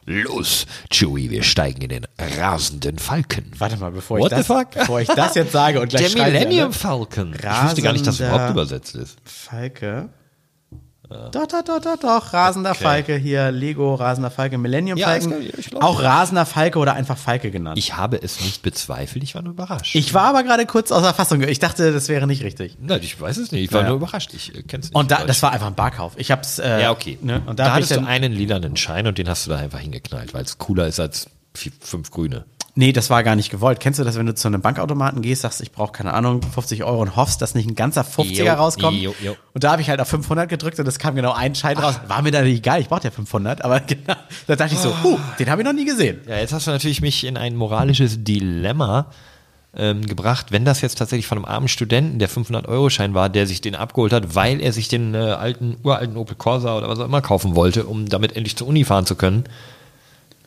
Los, 0.09 0.67
Chewie, 0.89 1.31
wir 1.31 1.43
steigen 1.43 1.83
in 1.83 1.89
den 1.89 2.07
rasenden 2.17 2.99
Falken. 2.99 3.51
Warte 3.59 3.77
mal, 3.77 3.91
bevor 3.91 4.21
What 4.21 4.31
ich, 4.31 4.47
das, 4.47 4.67
bevor 4.73 5.01
ich 5.01 5.09
das 5.09 5.35
jetzt 5.35 5.51
sage 5.51 5.81
und 5.81 5.89
gleich 5.89 6.15
Der. 6.15 6.25
Millennium 6.27 6.73
Falcon. 6.73 7.35
Ich 7.35 7.65
wusste 7.65 7.83
gar 7.83 7.93
nicht, 7.93 8.07
dass 8.07 8.21
es 8.21 8.21
überhaupt 8.21 8.51
übersetzt 8.51 8.95
ist. 8.95 9.19
Falke. 9.25 10.09
Doch, 11.09 11.47
doch, 11.47 11.63
doch, 11.63 11.81
doch, 11.81 11.97
doch. 11.99 12.33
Rasender 12.33 12.71
Okay. 12.73 12.83
Falke 12.85 13.17
hier, 13.17 13.51
Lego, 13.53 13.95
Rasender 13.95 14.31
Falke, 14.31 14.59
Millennium 14.59 14.99
Ja, 14.99 15.07
Falken. 15.07 15.35
ich 15.57 15.71
glaub, 15.71 15.83
auch. 15.83 16.03
Rasender 16.03 16.47
Falke 16.47 16.79
oder 16.79 16.95
einfach 16.95 17.17
Falke 17.17 17.51
genannt. 17.51 17.79
Ich, 17.79 17.87
Ich 17.89 17.97
habe 17.97 18.21
es 18.21 18.41
nicht 18.41 18.63
bezweifelt, 18.63 19.23
ich 19.23 19.35
war 19.35 19.43
nur 19.43 19.53
überrascht. 19.53 19.95
war 20.15 20.25
aber 20.25 20.43
gerade 20.43 20.67
kurz 20.67 20.91
außer 20.91 21.15
Fassung. 21.15 21.43
Ich 21.43 21.59
dachte, 21.61 21.93
das 21.93 22.09
wäre 22.09 22.27
nicht 22.27 22.43
richtig. 22.43 22.77
Nein, 22.81 23.01
ich 23.03 23.21
weiß 23.21 23.37
es 23.37 23.53
nicht. 23.53 23.63
Ich 23.65 23.73
war 23.73 23.83
Ja. 23.83 23.89
nur 23.89 23.97
überrascht. 23.99 24.35
Ich 24.35 24.55
äh, 24.55 24.63
kenn's 24.63 24.87
nicht. 24.87 24.95
Und 24.97 25.11
da, 25.11 25.25
das 25.25 25.43
war 25.43 25.53
einfach 25.53 25.69
ein 25.69 25.75
Barkauf. 25.77 26.15
Ich 26.17 26.31
hab's. 26.31 26.59
Äh, 26.59 26.83
ja, 26.83 26.91
okay. 26.91 27.19
Ne? 27.23 27.43
Und 27.47 27.59
da 27.59 27.65
da, 27.65 27.79
ich 27.79 27.85
hattest 27.85 27.97
du 27.97 28.07
einen 28.07 28.33
lilanen 28.33 28.77
Schein 28.77 29.07
und 29.07 29.19
den 29.19 29.29
hast 29.29 29.47
du 29.47 29.51
da 29.51 29.59
einfach 29.59 29.79
hingeknallt, 29.79 30.35
weil 30.35 30.43
es 30.45 30.59
cooler 30.59 30.87
ist 30.89 30.99
als 30.99 31.29
fünf 31.81 32.11
grüne. 32.11 32.45
Nee, 32.79 32.93
das 32.93 33.09
war 33.09 33.23
gar 33.23 33.37
nicht 33.37 33.49
gewollt. 33.49 33.81
Kennst 33.81 33.99
du 33.99 34.05
das, 34.05 34.19
wenn 34.19 34.27
du 34.27 34.35
zu 34.35 34.49
einem 34.49 34.61
Bankautomaten 34.61 35.23
gehst, 35.23 35.41
sagst, 35.41 35.63
ich 35.63 35.73
brauche 35.73 35.93
keine 35.93 36.13
Ahnung, 36.13 36.43
50 36.43 36.85
Euro 36.85 37.01
und 37.01 37.17
hoffst, 37.17 37.41
dass 37.41 37.55
nicht 37.55 37.67
ein 37.67 37.75
ganzer 37.75 38.03
50er 38.03 38.45
Jo, 38.45 38.53
rauskommt? 38.53 38.99
jo, 38.99 39.15
jo. 39.23 39.35
Und 39.55 39.65
da 39.65 39.73
habe 39.73 39.81
ich 39.81 39.89
halt 39.89 39.99
auf 39.99 40.09
500 40.09 40.47
gedrückt 40.47 40.79
und 40.79 40.87
es 40.87 40.99
kam 40.99 41.15
genau 41.15 41.33
ein 41.33 41.55
Schein 41.55 41.79
raus. 41.79 41.99
War 42.07 42.21
mir 42.21 42.33
da 42.33 42.43
nicht 42.43 42.59
egal, 42.59 42.83
ich 42.83 42.89
brauchte 42.89 43.09
ja 43.09 43.13
500, 43.13 43.65
aber 43.65 43.81
genau, 43.87 44.15
da 44.47 44.57
dachte 44.57 44.75
ich 44.75 44.81
so, 44.81 44.93
huh, 45.03 45.19
den 45.39 45.49
habe 45.49 45.63
ich 45.63 45.67
noch 45.67 45.73
nie 45.73 45.87
gesehen. 45.87 46.21
Ja, 46.29 46.37
jetzt 46.37 46.53
hast 46.53 46.67
du 46.67 46.71
natürlich 46.71 47.01
mich 47.01 47.25
in 47.25 47.39
ein 47.39 47.57
moralisches 47.57 48.23
Dilemma 48.23 49.07
ähm, 49.75 50.05
gebracht, 50.05 50.53
wenn 50.53 50.67
das 50.67 50.83
jetzt 50.83 50.99
tatsächlich 50.99 51.27
von 51.27 51.39
einem 51.39 51.47
armen 51.47 51.69
Studenten 51.69 52.19
der 52.19 52.29
500-Euro-Schein 52.29 53.15
war, 53.15 53.31
der 53.31 53.47
sich 53.47 53.63
den 53.63 53.75
abgeholt 53.75 54.13
hat, 54.13 54.35
weil 54.35 54.61
er 54.61 54.75
sich 54.75 54.89
den 54.89 55.15
äh, 55.15 55.19
alten, 55.19 55.79
uralten 55.83 56.19
Opel 56.19 56.37
Corsa 56.37 56.77
oder 56.77 56.91
was 56.91 56.99
auch 56.99 57.07
immer 57.07 57.23
kaufen 57.23 57.55
wollte, 57.57 57.87
um 57.87 58.07
damit 58.07 58.37
endlich 58.37 58.55
zur 58.57 58.69
Uni 58.69 58.85
fahren 58.85 59.07
zu 59.07 59.17
können, 59.17 59.45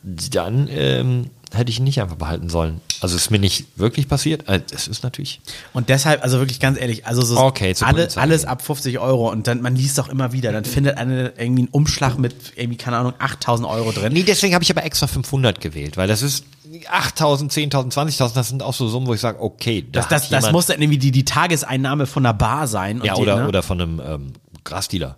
dann 0.03 0.67
ähm, 0.71 1.31
hätte 1.53 1.71
ich 1.71 1.79
ihn 1.79 1.83
nicht 1.83 2.01
einfach 2.01 2.15
behalten 2.15 2.49
sollen. 2.49 2.81
Also 3.01 3.15
ist 3.15 3.31
mir 3.31 3.39
nicht 3.39 3.65
wirklich 3.77 4.07
passiert. 4.07 4.47
Also, 4.47 4.63
es 4.73 4.87
ist 4.87 5.03
natürlich. 5.03 5.39
Und 5.73 5.89
deshalb, 5.89 6.23
also 6.23 6.39
wirklich 6.39 6.59
ganz 6.59 6.79
ehrlich, 6.79 7.05
also 7.05 7.21
so 7.21 7.37
Okay, 7.37 7.73
alle, 7.81 8.07
alles 8.15 8.45
ab 8.45 8.61
50 8.61 8.99
Euro 8.99 9.31
und 9.31 9.47
dann, 9.47 9.61
man 9.61 9.75
liest 9.75 9.97
doch 9.97 10.09
immer 10.09 10.31
wieder, 10.33 10.51
dann 10.51 10.65
findet 10.65 10.97
eine 10.97 11.33
irgendwie 11.37 11.63
einen 11.63 11.69
Umschlag 11.69 12.17
mit 12.17 12.35
irgendwie, 12.55 12.77
keine 12.77 12.97
Ahnung, 12.97 13.13
8000 13.17 13.67
Euro 13.67 13.91
drin. 13.91 14.13
Nee, 14.13 14.23
deswegen 14.23 14.53
habe 14.53 14.63
ich 14.63 14.71
aber 14.71 14.83
extra 14.83 15.07
500 15.07 15.61
gewählt, 15.61 15.97
weil 15.97 16.07
das 16.07 16.21
ist 16.21 16.45
8000, 16.87 17.51
10.000, 17.51 17.93
20.000, 17.93 18.33
das 18.33 18.49
sind 18.49 18.61
auch 18.61 18.73
so 18.73 18.87
Summen, 18.87 19.07
wo 19.07 19.13
ich 19.13 19.21
sage, 19.21 19.41
okay, 19.41 19.85
da 19.91 20.01
Das, 20.01 20.09
das, 20.09 20.29
das 20.29 20.51
muss 20.51 20.67
dann 20.67 20.81
irgendwie 20.81 20.99
die, 20.99 21.11
die 21.11 21.25
Tageseinnahme 21.25 22.05
von 22.05 22.25
einer 22.25 22.33
Bar 22.33 22.67
sein. 22.67 23.01
Ja 23.03 23.15
die, 23.15 23.21
oder 23.21 23.37
ne? 23.37 23.47
oder 23.47 23.63
von 23.63 23.81
einem 23.81 24.01
ähm, 24.05 24.33
Grasdealer. 24.63 25.17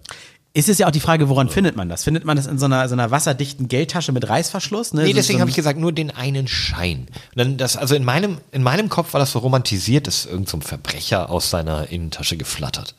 Ist 0.53 0.67
es 0.67 0.77
ja 0.79 0.87
auch 0.87 0.91
die 0.91 0.99
Frage, 0.99 1.29
woran 1.29 1.47
findet 1.47 1.77
man 1.77 1.87
das? 1.87 2.03
Findet 2.03 2.25
man 2.25 2.35
das 2.35 2.45
in 2.45 2.57
so 2.59 2.65
einer, 2.65 2.87
so 2.89 2.93
einer 2.93 3.09
wasserdichten 3.09 3.69
Geldtasche 3.69 4.11
mit 4.11 4.27
Reißverschluss? 4.27 4.93
Ne? 4.93 5.03
Nee, 5.03 5.07
So- 5.09 5.13
deswegen 5.15 5.37
so 5.37 5.41
habe 5.41 5.49
ich 5.49 5.55
gesagt, 5.55 5.79
nur 5.79 5.93
den 5.93 6.11
einen 6.11 6.47
Schein. 6.49 7.07
Und 7.07 7.37
dann 7.37 7.57
das, 7.57 7.77
also 7.77 7.95
in 7.95 8.03
meinem, 8.03 8.37
in 8.51 8.61
meinem 8.61 8.89
Kopf 8.89 9.13
war 9.13 9.19
das 9.19 9.31
so 9.31 9.39
romantisiert, 9.39 10.07
dass 10.07 10.25
irgendein 10.25 10.59
so 10.61 10.67
Verbrecher 10.67 11.29
aus 11.29 11.49
seiner 11.49 11.89
Innentasche 11.89 12.35
geflattert. 12.35 12.95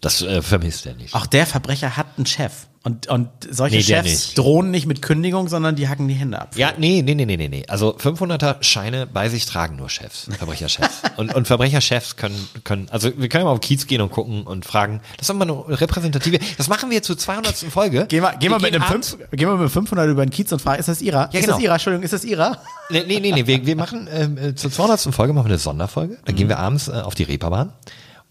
Das 0.00 0.22
äh, 0.22 0.42
vermisst 0.42 0.86
er 0.86 0.94
nicht. 0.94 1.14
Auch 1.14 1.26
der 1.26 1.46
Verbrecher 1.46 1.96
hat 1.96 2.06
einen 2.16 2.26
Chef. 2.26 2.66
Und, 2.86 3.08
und 3.08 3.28
solche 3.50 3.78
Nee, 3.78 3.82
Chefs 3.82 4.04
nicht. 4.04 4.38
drohen 4.38 4.70
nicht 4.70 4.86
mit 4.86 5.02
Kündigung, 5.02 5.48
sondern 5.48 5.74
die 5.74 5.88
hacken 5.88 6.06
die 6.06 6.14
Hände 6.14 6.40
ab. 6.40 6.50
Ja, 6.54 6.72
nee, 6.78 7.02
nee, 7.04 7.16
nee, 7.16 7.24
nee, 7.24 7.48
nee. 7.48 7.64
Also 7.66 7.96
500er 7.96 8.62
Scheine 8.62 9.08
bei 9.08 9.28
sich 9.28 9.44
tragen 9.44 9.74
nur 9.74 9.90
Chefs, 9.90 10.28
Verbrecherchefs. 10.38 11.02
und, 11.16 11.34
und 11.34 11.48
Verbrecherchefs 11.48 12.14
können, 12.14 12.48
können, 12.62 12.88
also 12.90 13.10
wir 13.18 13.28
können 13.28 13.40
ja 13.40 13.46
mal 13.46 13.50
auf 13.50 13.58
den 13.58 13.66
Kiez 13.66 13.88
gehen 13.88 14.00
und 14.00 14.12
gucken 14.12 14.44
und 14.44 14.64
fragen. 14.64 15.00
Das 15.16 15.28
ist 15.28 15.34
immer 15.34 15.42
eine 15.42 15.80
repräsentative, 15.80 16.38
das 16.56 16.68
machen 16.68 16.88
wir 16.88 17.02
zur 17.02 17.18
200. 17.18 17.56
Folge. 17.56 18.06
Geh 18.08 18.20
mal, 18.20 18.36
geh 18.38 18.48
mal, 18.48 18.60
Wir 18.62 18.70
mit 18.70 18.80
einem 18.80 18.88
gehen 18.88 19.02
fünf, 19.02 19.18
geh 19.32 19.46
mal 19.46 19.56
mit 19.56 19.72
500 19.72 20.08
über 20.08 20.24
den 20.24 20.30
Kiez 20.30 20.52
und 20.52 20.62
frag, 20.62 20.78
ist 20.78 20.88
das 20.88 21.02
Ihrer? 21.02 21.28
Ja, 21.32 21.40
ist 21.40 21.40
genau. 21.40 21.54
das 21.54 21.64
Ihrer? 21.64 21.72
Entschuldigung, 21.72 22.04
ist 22.04 22.12
das 22.12 22.24
Ihrer? 22.24 22.62
Nee, 22.90 23.02
nee, 23.04 23.18
nee, 23.18 23.32
nee. 23.32 23.48
Wir, 23.48 23.66
wir 23.66 23.74
machen 23.74 24.08
ähm, 24.12 24.38
äh, 24.38 24.54
zur 24.54 24.70
200. 24.70 25.12
Folge 25.12 25.32
machen 25.32 25.46
wir 25.46 25.50
eine 25.50 25.58
Sonderfolge. 25.58 26.18
Dann 26.24 26.36
gehen 26.36 26.48
wir 26.48 26.60
abends 26.60 26.86
äh, 26.86 26.92
auf 26.92 27.16
die 27.16 27.24
Reeperbahn 27.24 27.72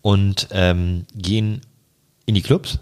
und 0.05 0.49
ähm, 0.51 1.07
gehen 1.15 1.61
in 2.27 2.35
die 2.35 2.43
Clubs, 2.43 2.77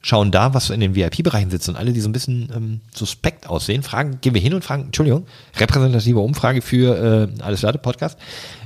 schauen 0.00 0.32
da, 0.32 0.54
was 0.54 0.66
so 0.66 0.74
in 0.74 0.80
den 0.80 0.96
VIP-Bereichen 0.96 1.48
sitzt 1.48 1.68
und 1.68 1.76
alle, 1.76 1.92
die 1.92 2.00
so 2.00 2.08
ein 2.08 2.12
bisschen 2.12 2.50
ähm, 2.52 2.80
suspekt 2.92 3.46
aussehen, 3.46 3.84
fragen, 3.84 4.18
gehen 4.20 4.34
wir 4.34 4.40
hin 4.40 4.54
und 4.54 4.64
fragen, 4.64 4.86
Entschuldigung, 4.86 5.24
repräsentative 5.56 6.18
Umfrage 6.18 6.62
für 6.62 7.30
äh, 7.38 7.42
Alles 7.42 7.62
Latte 7.62 7.78
Podcast, 7.78 8.18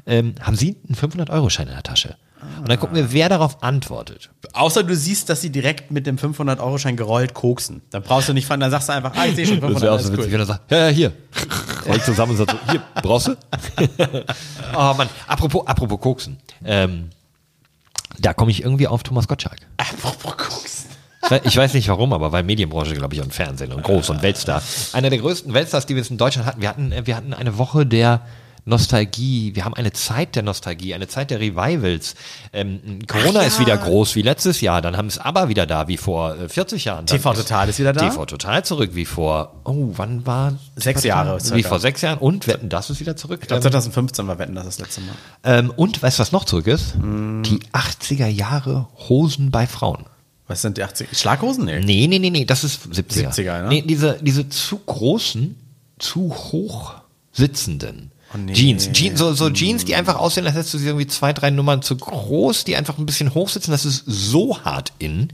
ähm, 0.07 0.37
haben 0.41 0.57
Sie 0.57 0.79
einen 0.89 0.97
500-Euro-Schein 0.97 1.69
in 1.69 1.75
der 1.75 1.83
Tasche? 1.83 2.17
Und 2.61 2.71
dann 2.71 2.81
gucken 2.81 2.97
wir, 2.97 3.13
wer 3.13 3.29
darauf 3.29 3.63
antwortet. 3.63 4.31
Außer 4.55 4.85
du 4.85 4.97
siehst, 4.97 5.29
dass 5.29 5.43
sie 5.43 5.51
direkt 5.51 5.91
mit 5.91 6.07
dem 6.07 6.17
500-Euro-Schein 6.17 6.97
gerollt 6.97 7.35
koksen. 7.35 7.83
Dann 7.91 8.03
brauchst 8.03 8.31
du 8.31 8.33
nicht 8.33 8.47
fragen, 8.47 8.63
dann 8.63 8.71
sagst 8.71 8.89
du 8.89 8.95
einfach, 8.95 9.13
ah, 9.17 9.27
ich 9.27 9.35
sehe 9.35 9.45
schon 9.45 9.61
500, 9.61 9.75
Das 9.75 9.83
wäre 9.83 9.93
auch 9.93 10.01
so 10.01 10.13
witzig, 10.15 10.25
cool. 10.25 10.33
wenn 10.33 10.41
er 10.41 10.47
sagt, 10.47 10.71
ja, 10.71 10.79
ja, 10.79 10.89
hier. 10.89 11.13
Rollt 11.87 12.05
zusammen 12.05 12.33
und 12.33 12.39
sagt 12.39 12.53
so, 12.53 12.73
hier, 12.73 12.83
brauchst 13.03 13.27
du? 13.27 13.33
oh 14.75 14.95
Mann, 14.97 15.11
apropos, 15.27 15.67
apropos 15.67 16.01
Koksen. 16.01 16.39
Ähm, 16.65 17.11
da 18.21 18.35
komme 18.35 18.51
ich 18.51 18.63
irgendwie 18.63 18.87
auf 18.87 19.03
Thomas 19.03 19.29
Gottschalk. 19.29 19.59
Apropos. 19.77 20.35
Ich 21.23 21.29
weiß- 21.31 21.41
Ich 21.45 21.57
weiß 21.57 21.75
nicht 21.75 21.89
warum, 21.89 22.13
aber 22.13 22.33
weil 22.33 22.43
Medienbranche, 22.43 22.95
glaube 22.95 23.15
ich, 23.15 23.21
und 23.21 23.35
Fernsehen 23.35 23.73
und 23.73 23.83
groß 23.83 24.11
und 24.11 24.23
Weltstar. 24.23 24.63
Einer 24.93 25.11
der 25.11 25.19
größten 25.19 25.53
Weltstars, 25.53 25.85
die 25.87 25.95
wir 25.95 26.03
jetzt 26.03 26.11
in 26.11 26.17
Deutschland 26.17 26.47
hatten. 26.47 26.61
Wir 26.63 26.69
hatten, 26.71 26.93
wir 27.05 27.17
hatten 27.17 27.35
eine 27.35 27.59
Woche 27.59 27.85
der 27.85 28.23
Nostalgie. 28.69 29.55
Wir 29.55 29.65
haben 29.65 29.75
eine 29.75 29.93
Zeit 29.93 30.37
der 30.37 30.43
Nostalgie, 30.43 30.95
eine 30.95 31.09
Zeit 31.09 31.31
der 31.31 31.41
Revivals. 31.41 32.15
Ähm, 32.53 33.01
Corona 33.07 33.43
ist 33.43 33.59
wieder 33.59 33.77
groß 33.77 34.15
wie 34.15 34.23
letztes 34.23 34.61
Jahr. 34.61 34.83
Dann 34.83 34.97
haben 34.97 35.07
es 35.07 35.19
aber 35.19 35.49
wieder 35.49 35.67
da 35.67 35.89
wie 35.89 35.97
vor 35.97 36.37
äh, 36.37 36.49
40 36.49 36.85
Jahren. 36.85 37.07
Dann 37.07 37.17
TV 37.17 37.33
Total 37.35 37.69
ist 37.69 37.79
wieder 37.79 37.93
da? 37.93 38.09
TV 38.09 38.27
Total 38.27 38.65
zurück 38.65 38.91
wie 38.93 39.07
vor, 39.07 39.55
oh, 39.65 39.89
wann 39.97 40.27
war? 40.27 40.55
Sechs? 40.77 41.03
Jahre 41.05 41.39
Wie 41.39 41.45
circa. 41.45 41.69
vor 41.69 41.81
sechs 41.81 42.03
Jahren. 42.03 42.19
Und 42.19 42.47
Wetten, 42.47 42.69
das 42.69 42.91
ist 42.91 43.01
wieder 43.01 43.17
zurück. 43.17 43.41
Ich 43.43 43.49
glaube, 43.49 43.63
2015 43.63 44.27
war 44.27 44.39
Wetten, 44.39 44.55
das 44.55 44.67
das 44.67 44.79
letzte 44.79 45.01
Mal. 45.01 45.15
ähm, 45.45 45.73
und 45.75 46.03
weißt 46.03 46.19
du, 46.19 46.21
was 46.21 46.33
noch 46.33 46.45
zurück 46.45 46.67
ist? 46.67 46.97
Mm. 46.97 47.43
Die 47.43 47.61
80er 47.73 48.27
Jahre 48.27 48.89
Hosen 49.09 49.51
bei 49.51 49.67
Frauen. 49.67 50.05
Was 50.47 50.63
sind 50.63 50.77
die 50.77 50.83
80? 50.83 51.09
Schlaghosen? 51.13 51.67
Nee. 51.67 51.81
Nee, 51.81 52.07
nee, 52.07 52.19
nee, 52.19 52.31
nee, 52.31 52.45
das 52.45 52.65
ist 52.65 52.87
70er. 52.87 53.33
70er, 53.33 53.63
ne? 53.63 53.69
Nee, 53.69 53.83
diese, 53.83 54.19
diese 54.21 54.49
zu 54.49 54.79
großen, 54.79 55.57
zu 55.99 56.35
hoch 56.35 56.95
sitzenden 57.33 58.11
Oh, 58.35 58.39
nee. 58.39 58.53
Jeans. 58.53 58.91
Jeans 58.93 59.19
so, 59.19 59.33
so 59.33 59.49
Jeans, 59.51 59.85
die 59.85 59.95
einfach 59.95 60.17
aussehen, 60.17 60.47
als 60.47 60.55
hättest 60.55 60.75
du 60.75 60.79
sie 60.79 60.87
irgendwie 60.87 61.07
zwei, 61.07 61.33
drei 61.33 61.51
Nummern 61.51 61.81
zu 61.81 61.97
groß, 61.97 62.65
die 62.65 62.77
einfach 62.77 62.99
ein 62.99 63.07
bisschen 63.07 63.35
hoch 63.35 63.49
sitzen. 63.49 63.71
Das 63.71 63.85
ist 63.85 64.05
so 64.07 64.63
hart 64.65 64.93
in. 64.99 65.29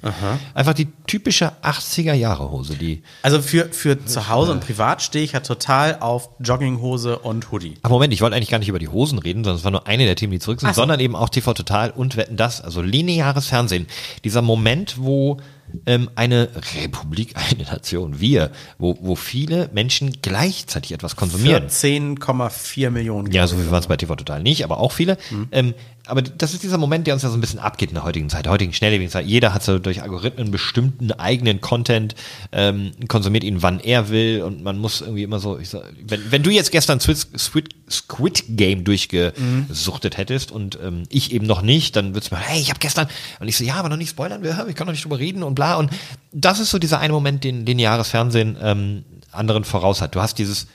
Einfach 0.55 0.75
die 0.75 0.89
typische 1.07 1.53
80er 1.63 2.15
Jahre 2.15 2.51
Hose, 2.51 2.77
die. 2.77 3.03
Also 3.23 3.43
für, 3.43 3.67
für 3.73 4.05
zu 4.05 4.29
Hause 4.29 4.53
und 4.53 4.61
privat 4.61 5.03
stehe 5.03 5.25
ich 5.25 5.33
ja 5.33 5.41
total 5.41 5.99
auf 6.01 6.31
Jogginghose 6.39 7.19
und 7.19 7.51
Hoodie. 7.51 7.75
Ach 7.83 7.91
Moment, 7.91 8.13
ich 8.13 8.21
wollte 8.21 8.37
eigentlich 8.37 8.51
gar 8.51 8.59
nicht 8.59 8.69
über 8.69 8.79
die 8.79 8.89
Hosen 8.89 9.19
reden, 9.19 9.43
sondern 9.43 9.59
es 9.59 9.65
war 9.65 9.71
nur 9.73 9.87
eine 9.87 10.05
der 10.05 10.17
Themen, 10.17 10.33
die 10.33 10.39
zurück 10.39 10.61
sind, 10.61 10.75
so. 10.75 10.81
sondern 10.81 11.01
eben 11.01 11.17
auch 11.17 11.29
TV 11.29 11.53
Total 11.53 11.91
und 11.91 12.17
Wetten 12.17 12.37
das, 12.37 12.61
also 12.61 12.81
lineares 12.81 13.49
Fernsehen. 13.49 13.87
Dieser 14.23 14.43
Moment, 14.43 14.97
wo 14.99 15.39
ähm, 15.87 16.11
eine 16.15 16.49
Republik, 16.77 17.35
eine 17.51 17.65
Nation, 17.65 18.21
wir, 18.21 18.51
wo, 18.79 18.97
wo 19.01 19.17
viele 19.17 19.71
Menschen 19.73 20.19
gleichzeitig 20.23 20.93
etwas 20.93 21.17
konsumieren. 21.17 21.69
14,4 21.69 22.91
Millionen. 22.91 23.33
Ja, 23.33 23.47
so 23.47 23.57
viel 23.57 23.71
waren 23.71 23.81
es 23.81 23.87
bei 23.87 23.97
TV 23.97 24.17
Total 24.17 24.43
nicht, 24.43 24.65
aber 24.65 24.79
auch 24.79 24.93
viele. 24.93 25.19
Ähm, 25.53 25.75
aber 26.07 26.21
das 26.23 26.53
ist 26.53 26.63
dieser 26.63 26.77
Moment, 26.79 27.07
der 27.07 27.15
uns 27.15 27.23
ja 27.23 27.31
so 27.31 27.37
ein 27.37 27.41
bisschen 27.41 27.59
abgeht 27.59 27.89
in 27.91 27.95
der 27.95 28.05
heutigen 28.05 28.29
Zeit, 28.29 28.45
der 28.45 28.53
heutigen 28.53 28.73
schnelllebigen 28.73 29.11
Zeit. 29.11 29.27
Jeder 29.27 29.55
hat 29.55 29.63
so 29.63 29.79
durch 29.79 30.03
Algorithmen 30.03 30.51
bestimmten 30.51 31.13
eigenen 31.13 31.61
Content, 31.61 32.15
ähm, 32.53 32.93
konsumiert 33.09 33.43
ihn, 33.45 33.63
wann 33.63 33.81
er 33.81 34.11
will 34.11 34.43
und 34.43 34.63
man 34.63 34.77
muss 34.79 35.01
irgendwie 35.01 35.23
immer 35.23 35.39
so, 35.41 35.59
ich 35.59 35.71
sag, 35.71 35.83
wenn, 36.07 36.31
wenn 36.31 36.43
du 36.43 36.51
jetzt 36.51 36.73
gestern 36.73 37.01
Squid, 37.01 37.27
Squid, 37.39 37.75
Squid 37.91 38.45
Game 38.49 38.85
durchgesuchtet 38.85 40.17
hättest 40.17 40.53
und 40.53 40.79
ähm, 40.83 41.05
ich 41.09 41.33
eben 41.33 41.47
noch 41.47 41.63
nicht, 41.63 41.97
dann 41.97 42.15
würdest 42.15 42.31
du 42.33 42.35
mir, 42.37 42.41
hey, 42.43 42.61
ich 42.61 42.71
habe 42.71 42.81
gestern, 42.81 43.09
und 43.41 43.49
ich 43.49 43.57
so, 43.57 43.65
ja, 43.65 43.75
aber 43.77 43.89
noch 43.89 43.97
nicht 43.97 44.11
spoilern, 44.11 44.43
wir- 44.43 44.67
ich 44.69 44.75
kann 44.75 44.87
noch 44.87 44.93
nicht 44.93 45.05
drüber 45.05 45.19
reden 45.19 45.43
und 45.43 45.55
bla. 45.55 45.77
Und 45.77 45.91
das 46.33 46.59
ist 46.61 46.71
so 46.71 46.79
dieser 46.79 46.99
eine 47.01 47.13
Moment, 47.13 47.45
den 47.45 47.65
lineares 47.67 48.09
Fernsehen 48.09 48.57
ähm, 48.61 49.05
anderen 49.33 49.65
voraus 49.65 50.01
hat. 50.01 50.15
Du 50.15 50.21
hast 50.21 50.39
dieses 50.39 50.67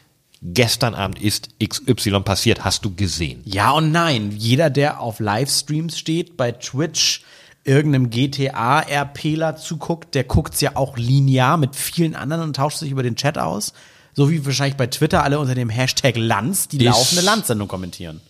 gestern 0.42 0.96
Abend 0.96 1.22
ist 1.22 1.50
XY 1.64 2.22
passiert, 2.22 2.64
hast 2.64 2.86
du 2.86 2.94
gesehen. 2.94 3.42
Ja 3.46 3.72
und 3.72 3.92
nein. 3.92 4.32
Jeder, 4.36 4.70
der 4.70 5.00
auf 5.00 5.20
Livestreams 5.20 5.98
steht, 5.98 6.38
bei 6.38 6.52
Twitch 6.52 7.24
irgendeinem 7.64 8.10
GTA-RPler 8.10 9.58
zuguckt, 9.58 10.16
der 10.16 10.24
guckt's 10.24 10.62
ja 10.62 10.76
auch 10.76 10.98
linear 10.98 11.58
mit 11.58 11.76
vielen 11.76 12.16
anderen 12.16 12.44
und 12.44 12.56
tauscht 12.56 12.78
sich 12.78 12.92
über 12.92 13.04
den 13.04 13.16
Chat 13.16 13.38
aus. 13.38 13.74
So 14.14 14.30
wie 14.30 14.46
wahrscheinlich 14.46 14.78
bei 14.78 14.88
Twitter 14.88 15.24
alle 15.24 15.40
unter 15.40 15.56
dem 15.56 15.70
Hashtag 15.70 16.16
Lanz 16.18 16.68
die 16.68 16.80
laufende 16.80 17.22
Landsendung 17.22 17.68
kommentieren. 17.68 18.22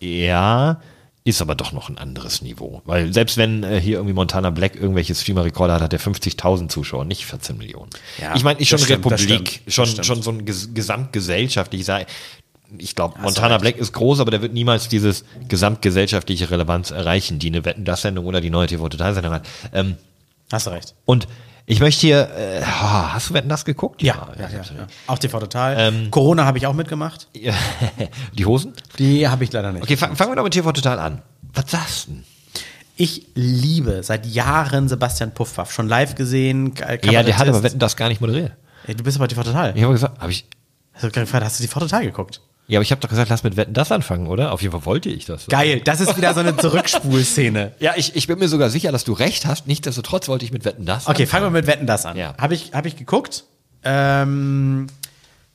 Ja, 0.00 0.80
ist 1.26 1.42
aber 1.42 1.56
doch 1.56 1.72
noch 1.72 1.88
ein 1.88 1.98
anderes 1.98 2.40
Niveau. 2.40 2.82
Weil 2.84 3.12
selbst 3.12 3.36
wenn 3.36 3.64
äh, 3.64 3.80
hier 3.80 3.96
irgendwie 3.96 4.14
Montana 4.14 4.50
Black 4.50 4.76
irgendwelche 4.76 5.12
Streamer-Rekorder 5.12 5.74
hat, 5.74 5.82
hat 5.82 5.92
er 5.92 5.98
50.000 5.98 6.68
Zuschauer, 6.68 7.04
nicht 7.04 7.26
14 7.26 7.58
Millionen. 7.58 7.90
Ja, 8.20 8.36
ich 8.36 8.44
meine, 8.44 8.60
ist 8.60 8.68
schon 8.68 8.78
stimmt, 8.78 9.04
das 9.04 9.12
Republik, 9.12 9.48
stimmt, 9.48 9.66
das 9.66 9.74
schon, 9.74 9.86
stimmt. 9.86 10.06
schon 10.06 10.22
so 10.22 10.30
ein 10.30 10.44
ges 10.44 10.72
gesamtgesellschaftlich, 10.72 11.80
ich 11.80 11.86
sag, 11.86 12.06
ich 12.78 12.94
glaube, 12.94 13.18
Montana. 13.20 13.58
Black 13.58 13.76
ist 13.76 13.92
groß, 13.92 14.20
aber 14.20 14.30
der 14.30 14.40
wird 14.40 14.52
niemals 14.52 14.88
dieses 14.88 15.24
gesamtgesellschaftliche 15.48 16.48
Relevanz 16.48 16.92
erreichen, 16.92 17.40
die 17.40 17.48
eine 17.48 17.64
Wetten 17.64 17.84
das 17.84 18.02
Sendung 18.02 18.26
oder 18.26 18.40
die 18.40 18.50
neue 18.50 18.68
TV 18.68 18.88
Total 18.88 19.12
Sendung 19.12 19.32
hat. 19.32 19.48
Ähm, 19.72 19.96
Hast 20.52 20.68
du 20.68 20.70
recht. 20.70 20.94
und 21.06 21.26
ich 21.66 21.80
möchte 21.80 22.00
hier, 22.00 22.30
äh, 22.36 22.62
hast 22.62 23.30
du 23.30 23.34
Wetten 23.34 23.48
das 23.48 23.64
geguckt? 23.64 24.02
Ja, 24.02 24.28
ja, 24.38 24.48
ja, 24.48 24.58
ja. 24.58 24.86
Auch 25.06 25.18
TV 25.18 25.38
Total. 25.40 25.74
Ähm, 25.78 26.10
Corona 26.10 26.44
habe 26.44 26.58
ich 26.58 26.66
auch 26.66 26.72
mitgemacht. 26.74 27.28
Die 28.34 28.46
Hosen? 28.46 28.72
Die 28.98 29.28
habe 29.28 29.44
ich 29.44 29.52
leider 29.52 29.72
nicht. 29.72 29.82
Okay, 29.82 29.96
fang- 29.96 30.14
fangen 30.16 30.30
wir 30.32 30.36
doch 30.36 30.44
mit 30.44 30.52
TV 30.54 30.70
Total 30.72 30.98
an. 30.98 31.22
Was 31.52 31.70
sagst 31.70 32.06
du 32.06 32.12
denn? 32.12 32.24
Ich 32.96 33.26
liebe 33.34 34.02
seit 34.02 34.24
Jahren 34.26 34.88
Sebastian 34.88 35.34
Puffpaff. 35.34 35.70
Schon 35.72 35.88
live 35.88 36.14
gesehen. 36.14 36.72
Ja, 37.04 37.22
der 37.22 37.36
hat 37.36 37.48
aber 37.48 37.62
Wetten 37.62 37.78
das 37.78 37.96
gar 37.96 38.08
nicht 38.08 38.20
moderiert. 38.20 38.52
Du 38.86 39.02
bist 39.04 39.18
aber 39.18 39.28
TV 39.28 39.42
Total. 39.42 39.76
Ich 39.76 39.82
habe 39.82 39.92
gesagt, 39.92 40.20
habe 40.20 40.30
ich, 40.32 40.46
Hast 40.94 41.02
du 41.04 41.40
hast 41.40 41.60
du 41.60 41.64
TV 41.64 41.80
Total 41.80 42.04
geguckt? 42.04 42.40
Ja, 42.68 42.78
aber 42.78 42.82
ich 42.82 42.90
habe 42.90 43.00
doch 43.00 43.08
gesagt, 43.08 43.30
lass 43.30 43.44
mit 43.44 43.56
Wetten 43.56 43.74
das 43.74 43.92
anfangen, 43.92 44.26
oder? 44.26 44.52
Auf 44.52 44.60
jeden 44.60 44.72
Fall 44.72 44.84
wollte 44.84 45.08
ich 45.08 45.24
das. 45.24 45.46
Geil, 45.46 45.80
das 45.80 46.00
ist 46.00 46.16
wieder 46.16 46.34
so 46.34 46.40
eine 46.40 46.56
Zurückspulszene. 46.56 47.72
Ja, 47.78 47.94
ich, 47.96 48.16
ich 48.16 48.26
bin 48.26 48.38
mir 48.38 48.48
sogar 48.48 48.70
sicher, 48.70 48.90
dass 48.90 49.04
du 49.04 49.12
recht 49.12 49.46
hast. 49.46 49.66
Nichtsdestotrotz 49.68 50.28
wollte 50.28 50.44
ich 50.44 50.52
mit 50.52 50.64
Wetten 50.64 50.84
das 50.84 51.06
Okay, 51.06 51.26
fangen 51.26 51.46
wir 51.46 51.50
mit 51.50 51.66
Wetten 51.66 51.86
das 51.86 52.06
an. 52.06 52.16
Ja. 52.16 52.34
Habe 52.38 52.54
ich, 52.54 52.72
hab 52.72 52.84
ich 52.86 52.96
geguckt. 52.96 53.44
Ähm, 53.84 54.88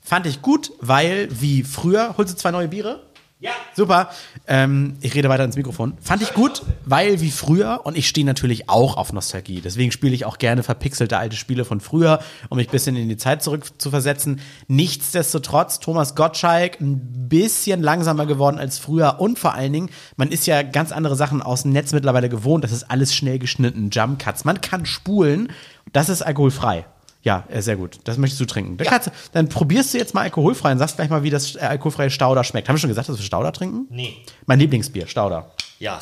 fand 0.02 0.26
ich 0.26 0.42
gut, 0.42 0.72
weil 0.80 1.28
wie 1.32 1.64
früher, 1.64 2.16
holst 2.18 2.34
du 2.34 2.38
zwei 2.38 2.52
neue 2.52 2.70
Biere? 2.70 3.02
Ja. 3.42 3.52
Super. 3.76 4.12
Ähm, 4.48 4.98
ich 5.02 5.16
rede 5.16 5.28
weiter 5.28 5.44
ins 5.44 5.56
Mikrofon. 5.56 5.98
Fand 6.00 6.22
ich 6.22 6.36
gut, 6.36 6.62
weil 6.86 7.22
wie 7.22 7.32
früher, 7.32 7.82
und 7.84 7.98
ich 7.98 8.08
stehe 8.08 8.26
natürlich 8.26 8.70
auch 8.70 8.98
auf 8.98 9.14
Nostalgie. 9.14 9.62
Deswegen 9.62 9.92
spiele 9.92 10.14
ich 10.14 10.26
auch 10.26 10.38
gerne 10.38 10.62
verpixelte 10.62 11.18
alte 11.18 11.36
Spiele 11.36 11.66
von 11.66 11.80
früher, 11.80 12.20
um 12.50 12.58
mich 12.58 12.68
ein 12.68 12.72
bisschen 12.72 12.96
in 12.96 13.10
die 13.10 13.18
Zeit 13.18 13.42
zurück 13.42 13.82
zu 13.82 13.90
versetzen. 13.90 14.42
Nichtsdestotrotz, 14.68 15.80
Thomas 15.80 16.14
Gottschalk 16.14 16.80
ein 16.80 17.28
bisschen 17.30 17.82
langsamer 17.82 18.28
geworden 18.28 18.60
als 18.60 18.78
früher 18.78 19.20
und 19.20 19.40
vor 19.40 19.56
allen 19.56 19.74
Dingen, 19.74 19.90
man 20.18 20.30
ist 20.30 20.46
ja 20.46 20.62
ganz 20.62 20.92
andere 20.92 21.16
Sachen 21.16 21.42
aus 21.42 21.64
dem 21.64 21.72
Netz 21.72 21.94
mittlerweile 21.94 22.30
gewohnt. 22.30 22.64
Das 22.64 22.72
ist 22.72 22.92
alles 22.92 23.16
schnell 23.16 23.40
geschnitten, 23.40 23.90
Jump 23.92 24.20
Cuts. 24.20 24.46
Man 24.46 24.62
kann 24.62 24.86
spulen. 24.86 25.52
Das 25.94 26.10
ist 26.10 26.22
alkoholfrei. 26.22 26.86
Ja, 27.24 27.44
äh, 27.50 27.62
sehr 27.62 27.76
gut. 27.76 28.00
Das 28.06 28.18
möchtest 28.18 28.42
du 28.42 28.46
trinken. 28.46 28.78
Dann, 28.78 28.88
kannst, 28.88 29.08
du- 29.08 29.12
dann 29.34 29.48
probierst 29.48 29.94
du 29.94 29.98
jetzt 30.00 30.14
mal 30.14 30.22
alkoholfrei 30.22 30.72
und 30.72 30.80
sagst 30.80 30.96
gleich 30.96 31.10
mal, 31.10 31.22
wie 31.24 31.30
das 31.30 31.56
äh, 31.56 31.60
alkoholfreie 31.60 32.10
Stauder 32.10 32.44
schmeckt. 32.44 32.68
Haben 32.68 32.76
wir 32.76 32.80
schon 32.80 32.90
gesagt, 32.90 33.10
dass 33.10 33.18
wir 33.18 33.24
Stauder 33.26 33.52
trinken? 33.54 33.86
Nee. 33.90 34.18
Mein 34.48 34.60
Lieblingsbier, 34.60 35.06
Stauder. 35.08 35.52
Ja. 35.80 36.00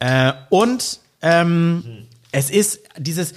Äh, 0.00 0.32
und 0.50 0.98
ähm, 1.22 2.06
es 2.32 2.50
ist 2.50 2.80
dieses, 2.98 3.34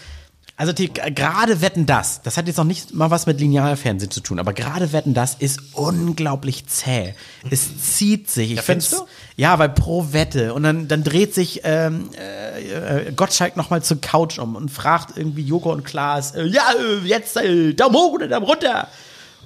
also 0.57 0.71
die, 0.71 0.91
gerade 0.93 1.59
Wetten 1.61 1.85
das, 1.85 2.21
das 2.21 2.37
hat 2.37 2.47
jetzt 2.47 2.55
noch 2.57 2.63
nicht 2.63 2.93
mal 2.93 3.11
was 3.11 3.25
mit 3.25 3.39
Linealfernsehen 3.41 4.09
zu 4.09 4.21
tun, 4.21 4.39
aber 4.39 4.53
gerade 4.53 4.93
Wetten 4.93 5.13
das 5.13 5.35
ist 5.35 5.59
unglaublich 5.73 6.65
zäh. 6.67 7.13
Es 7.49 7.95
zieht 7.95 8.29
sich. 8.29 8.53
Ich 8.53 8.61
findest 8.61 8.91
find's- 8.91 9.05
du? 9.05 9.11
Ja, 9.35 9.59
weil 9.59 9.69
pro 9.69 10.13
Wette 10.13 10.53
und 10.53 10.63
dann, 10.63 10.87
dann 10.87 11.03
dreht 11.03 11.33
sich 11.33 11.61
ähm, 11.65 12.09
äh, 12.17 13.07
äh, 13.07 13.11
Gottschalk 13.11 13.57
nochmal 13.57 13.83
zur 13.83 13.99
Couch 13.99 14.39
um 14.39 14.55
und 14.55 14.69
fragt 14.71 15.17
irgendwie 15.17 15.41
Joko 15.43 15.73
und 15.73 15.83
Klaas, 15.83 16.31
äh, 16.35 16.45
ja, 16.45 16.63
äh, 16.79 17.05
jetzt 17.05 17.35
äh, 17.35 17.73
Daumen 17.73 17.95
hoch 17.95 18.13
oder 18.13 18.27
Daumen 18.29 18.45
runter. 18.45 18.87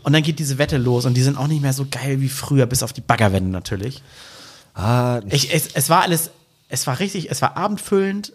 Und 0.03 0.14
dann 0.14 0.22
geht 0.24 0.38
diese 0.39 0.57
Wette 0.60 0.78
los 0.78 1.05
und 1.05 1.16
die 1.16 1.24
sind 1.24 1.38
auch 1.38 1.47
nicht 1.47 1.62
mehr 1.62 1.74
so 1.74 1.86
geil 1.89 2.22
wie 2.22 2.30
früher, 2.30 2.68
bis 2.68 2.84
auf 2.84 2.93
die 2.93 3.01
Baggerwetten 3.01 3.49
natürlich. 3.51 4.01
Ah, 4.76 5.22
Ich, 5.30 5.53
es, 5.53 5.70
es 5.74 5.89
war 5.89 6.03
alles, 6.03 6.30
es 6.70 6.86
war 6.88 6.99
richtig, 6.99 7.30
es 7.32 7.41
war 7.41 7.57
abendfüllend, 7.57 8.34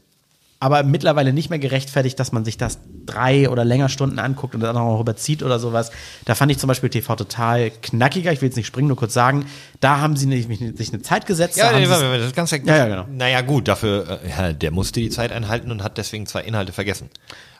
aber 0.60 0.82
mittlerweile 0.82 1.32
nicht 1.32 1.50
mehr 1.50 1.58
gerechtfertigt, 1.58 2.18
dass 2.18 2.32
man 2.32 2.44
sich 2.44 2.56
das 2.56 2.78
drei 3.04 3.50
oder 3.50 3.64
länger 3.64 3.88
Stunden 3.90 4.18
anguckt 4.18 4.54
und 4.54 4.62
dann 4.62 4.76
auch 4.76 4.92
noch 4.94 5.00
überzieht 5.00 5.42
oder 5.42 5.58
sowas. 5.58 5.90
Da 6.24 6.34
fand 6.34 6.50
ich 6.52 6.58
zum 6.58 6.68
Beispiel 6.68 6.88
TV 6.88 7.16
total 7.16 7.70
knackiger. 7.70 8.32
Ich 8.32 8.40
will 8.40 8.48
jetzt 8.48 8.56
nicht 8.56 8.66
springen, 8.66 8.88
nur 8.88 8.96
kurz 8.96 9.12
sagen. 9.12 9.44
Da 9.80 10.00
haben 10.00 10.16
sie 10.16 10.26
nämlich 10.26 10.58
sich 10.78 10.92
eine 10.92 11.02
Zeit 11.02 11.26
gesetzt. 11.26 11.58
da 11.58 11.64
ja, 11.64 11.72
haben 11.72 11.82
nee, 11.82 11.88
warte, 11.88 12.18
das 12.18 12.32
Ganze. 12.34 12.56
Ja, 12.58 12.76
ja, 12.76 12.86
genau. 12.86 13.06
Naja, 13.10 13.42
gut, 13.42 13.68
dafür, 13.68 14.20
äh, 14.24 14.30
ja, 14.30 14.52
der 14.54 14.70
musste 14.70 15.00
die 15.00 15.10
Zeit 15.10 15.32
einhalten 15.32 15.70
und 15.70 15.82
hat 15.82 15.98
deswegen 15.98 16.26
zwei 16.26 16.42
Inhalte 16.42 16.72
vergessen. 16.72 17.10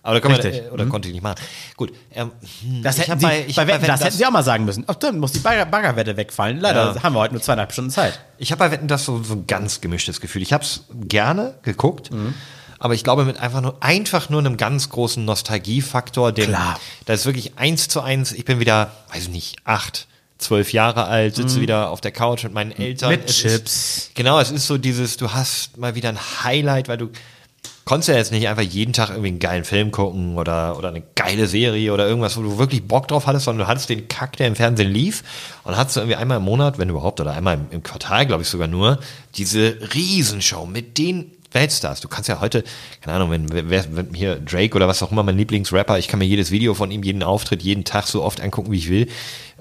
Aber 0.03 0.15
da 0.15 0.21
kann 0.21 0.33
man, 0.33 0.41
Richtig. 0.41 0.67
äh, 0.67 0.71
oder 0.71 0.85
konnte 0.87 1.09
ich 1.09 1.15
nicht 1.15 1.23
machen. 1.23 1.37
Gut. 1.77 1.93
Ähm, 2.13 2.31
hm, 2.63 2.83
das 2.83 2.99
hätten 2.99 3.19
sie, 3.19 3.27
bei, 3.27 3.45
ich 3.47 3.57
bei 3.57 3.63
hab 3.63 3.69
bei 3.69 3.75
Wetten, 3.75 3.87
das 3.87 4.05
hätten 4.05 4.17
sie 4.17 4.27
auch 4.27 4.31
mal 4.31 4.43
sagen 4.43 4.65
müssen. 4.67 4.85
Ach, 4.87 4.95
dann 4.97 5.19
muss 5.19 5.33
die 5.33 5.39
Bagger, 5.39 5.65
Baggerwette 5.67 6.17
wegfallen. 6.17 6.59
Leider 6.61 6.95
Ja. 6.95 7.03
haben 7.03 7.15
wir 7.15 7.21
heute 7.21 7.33
nur 7.35 7.43
zweieinhalb 7.43 7.73
Stunden 7.73 7.91
Zeit. 7.91 8.21
Ich 8.39 8.51
habe 8.53 8.59
bei 8.59 8.71
Wetten 8.71 8.87
das 8.87 9.05
so, 9.07 9.23
so 9.23 9.33
ein 9.35 9.47
ganz 9.47 9.81
gemischtes 9.81 10.21
Gefühl. 10.21 10.43
Ich 10.43 10.53
habe 10.53 10.63
es 10.65 10.85
gerne 11.09 11.55
geguckt, 11.63 12.11
Mhm. 12.13 12.35
Aber 12.85 12.93
ich 12.93 13.03
glaube 13.03 13.25
mit 13.25 13.41
einfach 13.41 13.63
nur 13.63 13.83
einfach 13.83 14.29
nur 14.29 14.41
einem 14.41 14.59
ganz 14.59 14.91
großen 14.91 15.25
Nostalgiefaktor, 15.25 16.33
den 16.33 16.49
Klar. 16.51 16.79
da 17.07 17.15
ist 17.15 17.25
wirklich 17.25 17.57
eins 17.57 17.89
zu 17.89 18.03
eins. 18.03 18.33
Ich 18.33 18.45
bin 18.45 18.61
wieder, 18.61 18.93
weiß 19.11 19.23
ich 19.23 19.29
nicht, 19.31 19.57
acht, 19.65 20.07
zwölf 20.37 20.71
Jahre 20.75 21.07
alt, 21.07 21.35
sitze 21.35 21.63
wieder 21.63 21.89
auf 21.89 22.03
der 22.03 22.13
Couch 22.13 22.45
mit 22.45 22.53
meinen 22.53 22.73
Eltern. 22.73 23.09
Mit 23.09 23.31
Es 23.31 23.39
Chips. 23.39 23.97
Ist, 23.97 24.15
genau, 24.15 24.39
es 24.39 24.51
ist 24.51 24.67
so 24.67 24.77
dieses, 24.77 25.17
du 25.17 25.33
hast 25.33 25.79
mal 25.79 25.95
wieder 25.95 26.11
ein 26.11 26.19
Highlight, 26.45 26.89
weil 26.89 26.99
du 26.99 27.09
konntest 27.87 28.11
ja 28.11 28.17
jetzt 28.17 28.33
nicht 28.33 28.49
einfach 28.49 28.63
jeden 28.63 28.93
Tag 28.93 29.09
irgendwie 29.09 29.29
einen 29.29 29.39
geilen 29.39 29.65
Film 29.65 29.91
gucken 29.91 30.37
oder, 30.37 30.77
oder 30.77 30.89
eine 30.89 31.03
geile 31.15 31.47
Serie 31.47 31.91
oder 31.91 32.07
irgendwas, 32.07 32.37
wo 32.37 32.43
du 32.43 32.59
wirklich 32.59 32.87
Bock 32.87 33.09
drauf 33.09 33.27
hattest, 33.27 33.47
sondern 33.47 33.67
du 33.67 33.71
hattest 33.71 33.89
den 33.89 34.09
Kack, 34.09 34.37
der 34.37 34.47
im 34.47 34.57
Fernsehen 34.57 34.91
lief 34.91 35.23
und 35.65 35.75
hattest 35.77 35.97
irgendwie 35.97 36.17
einmal 36.17 36.37
im 36.37 36.45
Monat, 36.45 36.79
wenn 36.79 36.91
überhaupt, 36.91 37.19
oder 37.21 37.33
einmal 37.33 37.55
im, 37.55 37.67
im 37.71 37.83
Quartal, 37.83 38.27
glaube 38.27 38.43
ich 38.43 38.49
sogar 38.51 38.69
nur, 38.69 38.99
diese 39.37 39.79
Riesenshow 39.95 40.67
mit 40.67 40.99
den 40.99 41.34
Weltstars. 41.55 42.01
Du 42.01 42.09
kannst 42.09 42.29
ja 42.29 42.41
heute, 42.41 42.65
keine 43.01 43.17
Ahnung, 43.17 43.31
wenn, 43.31 43.71
wer, 43.71 43.97
wenn 43.97 44.13
hier 44.15 44.37
Drake 44.37 44.75
oder 44.75 44.89
was 44.89 45.03
auch 45.03 45.13
immer, 45.13 45.23
mein 45.23 45.39
Lieblingsrapper, 45.39 45.99
ich 45.99 46.09
kann 46.09 46.19
mir 46.19 46.27
jedes 46.27 46.51
Video 46.51 46.75
von 46.75 46.91
ihm, 46.91 47.03
jeden 47.03 47.23
Auftritt, 47.23 47.63
jeden 47.63 47.85
Tag 47.85 48.07
so 48.07 48.23
oft 48.23 48.41
angucken, 48.41 48.73
wie 48.73 48.79
ich 48.79 48.91
will. 48.91 49.09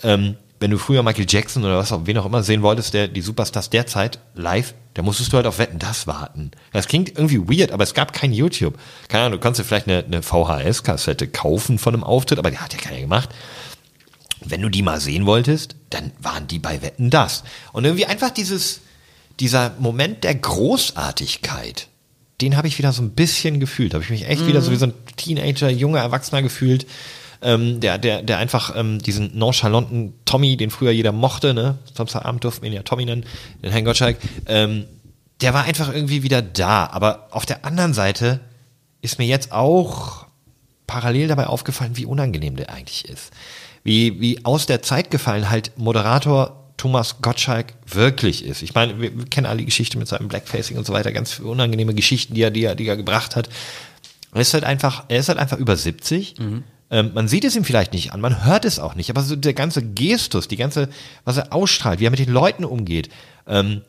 Ähm, 0.02 0.36
wenn 0.64 0.72
du 0.72 0.78
früher 0.78 1.04
Michael 1.04 1.26
Jackson 1.28 1.66
oder 1.66 1.78
was 1.78 1.91
auch, 1.91 2.06
wen 2.06 2.18
auch 2.18 2.26
immer 2.26 2.41
sehen 2.41 2.62
wolltest, 2.62 2.94
der, 2.94 3.10
die 3.10 3.20
Superstars 3.20 3.70
derzeit 3.70 4.20
live, 4.34 4.74
da 4.94 5.02
musstest 5.02 5.34
du 5.34 5.36
halt 5.36 5.46
auf 5.46 5.60
Wetten, 5.60 5.78
das 5.78 6.08
warten. 6.08 6.52
Das 6.72 6.88
klingt 6.88 7.18
irgendwie 7.18 7.60
weird, 7.60 7.74
aber 7.74 7.84
es 7.84 7.94
gab 7.94 8.14
kein 8.14 8.32
YouTube. 8.32 8.80
Keine 9.10 9.26
Ahnung, 9.26 9.39
du 9.39 9.44
kannst 9.44 9.60
dir 9.60 9.66
vielleicht 9.66 9.89
eine, 9.89 10.06
eine 10.06 10.22
VHS-Kassette 10.22 11.28
kaufen 11.28 11.80
von 11.80 11.94
einem 11.94 12.06
Auftritt, 12.06 12.39
aber 12.39 12.50
die 12.50 12.60
hat 12.60 12.72
ja 12.72 12.80
keiner 12.80 13.02
gemacht. 13.02 13.30
Wenn 14.39 14.62
du 14.62 14.70
die 14.70 14.84
mal 14.84 15.02
sehen 15.02 15.26
wolltest, 15.26 15.76
dann 15.89 16.12
waren 16.20 16.48
die 16.48 16.60
bei 16.60 16.82
Wetten 16.82 17.10
das. 17.10 17.44
Und 17.74 17.84
irgendwie 17.84 18.06
einfach 18.06 18.30
dieses, 18.30 18.80
dieser 19.39 19.73
Moment 19.79 20.23
der 20.23 20.36
Großartigkeit, 20.36 21.88
den 22.41 22.57
habe 22.57 22.67
ich 22.67 22.77
wieder 22.77 22.91
so 22.91 23.01
ein 23.01 23.11
bisschen 23.11 23.59
gefühlt. 23.59 23.93
Habe 23.93 24.03
ich 24.03 24.09
mich 24.09 24.27
echt 24.27 24.45
wieder 24.47 24.61
so 24.61 24.71
wie 24.71 24.75
so 24.75 24.88
ein 24.88 24.93
Teenager, 25.15 25.69
junger 25.69 25.99
Erwachsener 25.99 26.41
gefühlt, 26.41 26.86
ähm, 27.41 27.79
der, 27.79 27.97
der, 27.97 28.23
der 28.23 28.38
einfach 28.38 28.75
ähm, 28.75 28.99
diesen 28.99 29.38
nonchalanten 29.38 30.13
Tommy, 30.25 30.57
den 30.57 30.69
früher 30.69 30.91
jeder 30.91 31.11
mochte, 31.11 31.53
ne? 31.53 31.77
Samstagabend 31.93 32.43
durften 32.43 32.63
wir 32.63 32.69
ihn 32.69 32.75
ja 32.75 32.84
Tommy 32.84 33.05
nennen, 33.05 33.25
den 33.61 33.71
Herrn 33.71 33.86
Gottschalk, 33.86 34.17
ähm, 34.45 34.86
der 35.41 35.53
war 35.53 35.65
einfach 35.65 35.93
irgendwie 35.93 36.23
wieder 36.23 36.41
da. 36.41 36.88
Aber 36.88 37.27
auf 37.31 37.45
der 37.45 37.65
anderen 37.65 37.93
Seite 37.93 38.39
ist 39.01 39.19
mir 39.19 39.25
jetzt 39.25 39.51
auch 39.51 40.25
parallel 40.88 41.27
dabei 41.27 41.47
aufgefallen, 41.47 41.97
wie 41.97 42.05
unangenehm 42.05 42.55
der 42.55 42.69
eigentlich 42.69 43.09
ist. 43.09 43.31
Wie, 43.84 44.21
wie 44.21 44.45
aus 44.45 44.65
der 44.65 44.81
Zeit 44.81 45.11
gefallen 45.11 45.49
halt 45.49 45.77
Moderator 45.77 46.62
Thomas 46.84 47.21
Gottschalk 47.21 47.67
wirklich 47.88 48.43
ist. 48.43 48.61
Ich 48.61 48.75
meine, 48.75 48.99
wir, 48.99 49.17
wir 49.17 49.25
kennen 49.27 49.45
alle 49.45 49.59
die 49.59 49.65
Geschichte 49.65 49.97
mit 49.97 50.09
seinem 50.09 50.27
Blackfacing 50.27 50.77
und 50.77 50.86
so 50.86 50.91
weiter, 50.91 51.13
ganz 51.13 51.39
unangenehme 51.39 51.93
Geschichten, 51.93 52.34
die 52.34 52.41
er, 52.41 52.51
die 52.51 52.65
er, 52.65 52.75
die 52.75 52.86
er 52.86 52.97
gebracht 52.97 53.38
hat. 53.38 53.47
Er 54.34 54.41
ist 54.41 54.53
halt 54.53 54.65
einfach, 54.65 55.05
er 55.07 55.19
ist 55.19 55.29
halt 55.29 55.39
einfach 55.39 55.57
über 55.57 55.77
70. 55.77 56.36
Ähm, 56.91 57.11
man 57.13 57.29
sieht 57.29 57.45
es 57.45 57.55
ihm 57.55 57.63
vielleicht 57.63 57.93
nicht 57.93 58.11
an, 58.11 58.19
man 58.19 58.43
hört 58.43 58.65
es 58.65 58.79
auch 58.79 58.95
nicht, 58.95 59.09
aber 59.09 59.21
so 59.21 59.38
der 59.38 59.53
ganze 59.53 59.81
Gestus, 59.81 60.49
die 60.49 60.57
ganze, 60.57 60.89
was 61.23 61.38
er 61.38 61.53
ausstrahlt, 61.53 62.01
wie 62.01 62.05
er 62.05 62.11
mit 62.11 62.19
den 62.19 62.34
Leuten 62.34 62.65
umgeht, 62.65 63.07
ähm, 63.47 63.81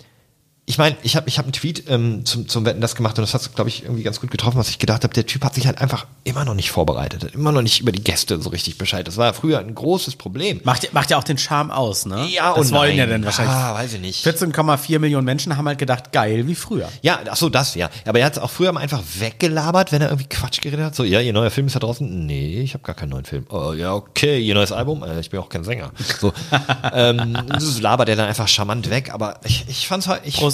ich 0.67 0.79
meine, 0.79 0.97
ich 1.03 1.15
habe 1.15 1.29
ich 1.29 1.37
hab 1.39 1.45
einen 1.45 1.53
Tweet 1.53 1.85
ähm, 1.89 2.25
zum, 2.25 2.49
zum 2.49 2.65
Wetten 2.65 2.81
das 2.81 2.95
gemacht 2.95 3.19
und 3.19 3.23
das 3.23 3.35
hat 3.35 3.55
glaube 3.55 3.69
ich, 3.69 3.83
irgendwie 3.83 4.03
ganz 4.03 4.21
gut 4.21 4.31
getroffen, 4.31 4.57
was 4.57 4.71
ich 4.71 4.79
gedacht 4.79 5.05
habe. 5.05 5.13
Der 5.13 5.27
Typ 5.27 5.45
hat 5.45 5.55
sich 5.55 5.67
halt 5.67 5.79
einfach 5.79 6.07
immer 6.25 6.47
noch 6.47 6.55
nicht 6.55 6.71
vorbereitet, 6.71 7.23
hat 7.23 7.35
immer 7.35 7.53
noch 7.53 7.61
nicht 7.61 7.81
über 7.81 7.93
die 7.93 8.03
Gäste 8.03 8.41
so 8.41 8.49
richtig 8.49 8.79
Bescheid. 8.79 9.07
Das 9.07 9.19
war 9.19 9.35
früher 9.35 9.59
ein 9.59 9.75
großes 9.75 10.17
Problem. 10.17 10.63
Macht, 10.65 10.95
macht 10.95 11.11
ja 11.11 11.19
auch 11.19 11.25
den 11.25 11.37
Charme 11.37 11.71
aus, 11.71 12.07
ne? 12.07 12.27
Ja, 12.31 12.55
das 12.55 12.71
und 12.71 12.79
wollen 12.79 12.97
ja 12.97 13.05
nein. 13.05 13.23
dann 13.23 13.25
wahrscheinlich. 13.27 13.55
Ah, 13.55 13.75
weiß 13.75 13.93
ich 13.93 14.01
nicht. 14.01 14.27
14,4 14.27 14.99
Millionen 15.01 15.27
Menschen 15.27 15.55
haben 15.55 15.69
halt 15.69 15.79
gedacht, 15.79 16.13
geil, 16.13 16.49
wie 16.49 16.55
früher. 16.55 16.89
Ja, 17.03 17.21
ach 17.29 17.37
so, 17.37 17.51
das, 17.51 17.75
ja. 17.75 17.91
Aber 18.07 18.21
er 18.21 18.27
hat 18.27 18.33
es 18.33 18.39
auch 18.39 18.51
früher 18.51 18.73
mal 18.73 18.81
einfach 18.81 19.03
weggelabert, 19.19 19.93
wenn 19.93 20.01
er 20.01 20.09
irgendwie 20.09 20.29
Quatsch 20.31 20.63
geredet 20.63 20.87
hat. 20.87 20.95
So, 20.95 21.05
ja, 21.05 21.21
ihr 21.21 21.35
neuer 21.35 21.51
Film 21.51 21.67
ist 21.67 21.77
da 21.77 21.81
draußen. 21.81 22.25
Nee, 22.25 22.63
ich 22.63 22.73
habe 22.73 22.85
gar 22.85 22.95
keinen 22.95 23.11
neuen 23.11 23.27
Film. 23.27 23.45
Oh, 23.51 23.75
ja, 23.75 23.93
okay, 23.93 24.41
ihr 24.41 24.55
neues 24.55 24.73
Album. 24.73 25.03
Äh, 25.03 25.21
ich 25.21 25.29
bin 25.29 25.41
auch 25.41 25.51
kein 25.51 25.63
Sänger. 25.63 25.93
So, 26.19 26.33
ähm, 26.95 27.37
das 27.49 27.81
labert 27.83 28.09
er 28.09 28.17
dann 28.17 28.29
einfach 28.29 28.49
charmant 28.49 28.89
weg. 28.89 29.13
Aber 29.13 29.41
ich, 29.45 29.67
ich 29.69 29.87
fand's 29.87 30.09
halt, 30.09 30.23
ich, 30.25 30.37
Prost. 30.37 30.54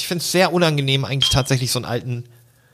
Ich 0.00 0.08
finde 0.08 0.22
es 0.22 0.32
sehr 0.32 0.52
unangenehm, 0.52 1.04
eigentlich 1.04 1.30
tatsächlich 1.30 1.70
so 1.70 1.78
einen 1.78 1.86
alten, 1.86 2.24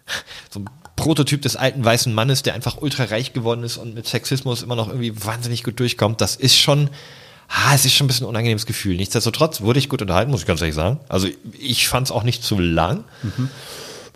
so 0.51 0.61
ein 0.61 0.71
Prototyp 0.97 1.43
des 1.43 1.57
alten 1.57 1.85
weißen 1.85 2.13
Mannes, 2.13 2.43
der 2.43 2.55
einfach 2.55 2.79
ultra 2.81 3.05
reich 3.05 3.33
geworden 3.33 3.63
ist 3.63 3.77
und 3.77 3.95
mit 3.95 4.07
Sexismus 4.07 4.63
immer 4.63 4.77
noch 4.77 4.89
irgendwie 4.89 5.25
wahnsinnig 5.25 5.63
gut 5.63 5.79
durchkommt. 5.79 6.21
Das 6.21 6.37
ist 6.37 6.57
schon, 6.57 6.89
ah, 7.49 7.75
es 7.75 7.85
ist 7.85 7.93
schon 7.93 8.07
ein 8.07 8.09
bisschen 8.09 8.27
ein 8.27 8.31
unangenehmes 8.31 8.65
Gefühl. 8.65 8.97
Nichtsdestotrotz 8.97 9.61
wurde 9.61 9.79
ich 9.79 9.89
gut 9.89 10.01
unterhalten, 10.01 10.31
muss 10.31 10.41
ich 10.41 10.47
ganz 10.47 10.61
ehrlich 10.63 10.75
sagen. 10.75 10.99
Also 11.09 11.29
ich 11.59 11.87
fand 11.87 12.07
es 12.07 12.13
auch 12.13 12.23
nicht 12.23 12.43
zu 12.43 12.59
lang. 12.59 13.05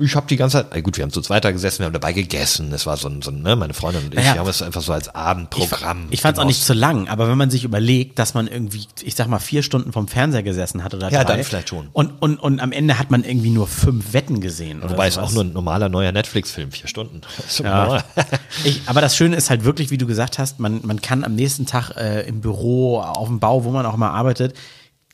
Ich 0.01 0.17
habe 0.17 0.27
die 0.27 0.37
ganze 0.37 0.69
Zeit, 0.71 0.83
gut, 0.83 0.97
wir 0.97 1.03
haben 1.03 1.13
zu 1.13 1.21
zweit 1.21 1.45
da 1.45 1.51
gesessen, 1.51 1.81
wir 1.81 1.87
haben 1.87 1.93
dabei 1.93 2.13
gegessen. 2.13 2.73
Es 2.73 2.87
war 2.87 2.97
so 2.97 3.09
ein, 3.09 3.23
so 3.23 3.31
ein 3.31 3.43
ne, 3.43 3.55
meine 3.57 3.75
Freundin 3.75 4.05
und 4.07 4.15
ich, 4.15 4.25
Ja. 4.25 4.35
wir 4.35 4.41
haben 4.41 4.49
es 4.49 4.63
einfach 4.63 4.81
so 4.83 4.93
als 4.93 5.15
Abendprogramm. 5.15 6.07
Ich 6.11 6.23
fand 6.23 6.37
es 6.37 6.43
auch 6.43 6.47
nicht 6.47 6.65
zu 6.65 6.73
lang, 6.73 7.09
aber 7.09 7.29
wenn 7.29 7.37
man 7.39 7.51
sich 7.51 7.65
überlegt, 7.65 8.19
dass 8.19 8.35
man 8.35 8.47
irgendwie, 8.47 8.85
ich 9.03 9.15
sag 9.15 9.29
mal, 9.29 9.39
vier 9.39 9.63
Stunden 9.63 9.93
vom 9.93 10.09
Fernseher 10.09 10.43
gesessen 10.43 10.83
hat 10.83 10.95
oder 10.95 11.11
Ja, 11.11 11.25
drei, 11.25 11.35
dann 11.37 11.45
vielleicht 11.45 11.69
schon. 11.69 11.89
Und, 11.93 12.21
und, 12.23 12.39
und 12.39 12.61
am 12.61 12.73
Ende 12.73 12.99
hat 12.99 13.11
man 13.11 13.25
irgendwie 13.25 13.51
nur 13.51 13.67
fünf 13.67 14.13
Wetten 14.13 14.41
gesehen. 14.41 14.83
Wobei 14.87 15.07
es 15.07 15.19
auch 15.19 15.33
nur 15.33 15.45
ein 15.45 15.53
normaler 15.53 15.89
neuer 15.89 16.13
Netflix-Film, 16.13 16.73
vier 16.73 16.89
Stunden. 16.89 17.21
Ja. 17.63 18.03
Ich, 18.65 18.83
aber 18.87 19.01
das 19.01 19.17
Schöne 19.17 19.37
ist 19.37 19.49
halt 19.51 19.65
wirklich, 19.65 19.91
wie 19.91 19.99
du 19.99 20.07
gesagt 20.07 20.39
hast, 20.39 20.59
man, 20.61 20.81
man 20.85 21.01
kann 21.01 21.25
am 21.25 21.35
nächsten 21.35 21.67
Tag 21.67 21.91
äh, 21.97 22.23
im 22.27 22.41
Büro, 22.41 22.99
auf 23.01 23.29
dem 23.29 23.39
Bau, 23.41 23.65
wo 23.65 23.71
man 23.71 23.87
auch 23.87 23.97
mal 23.97 24.11
arbeitet, 24.11 24.55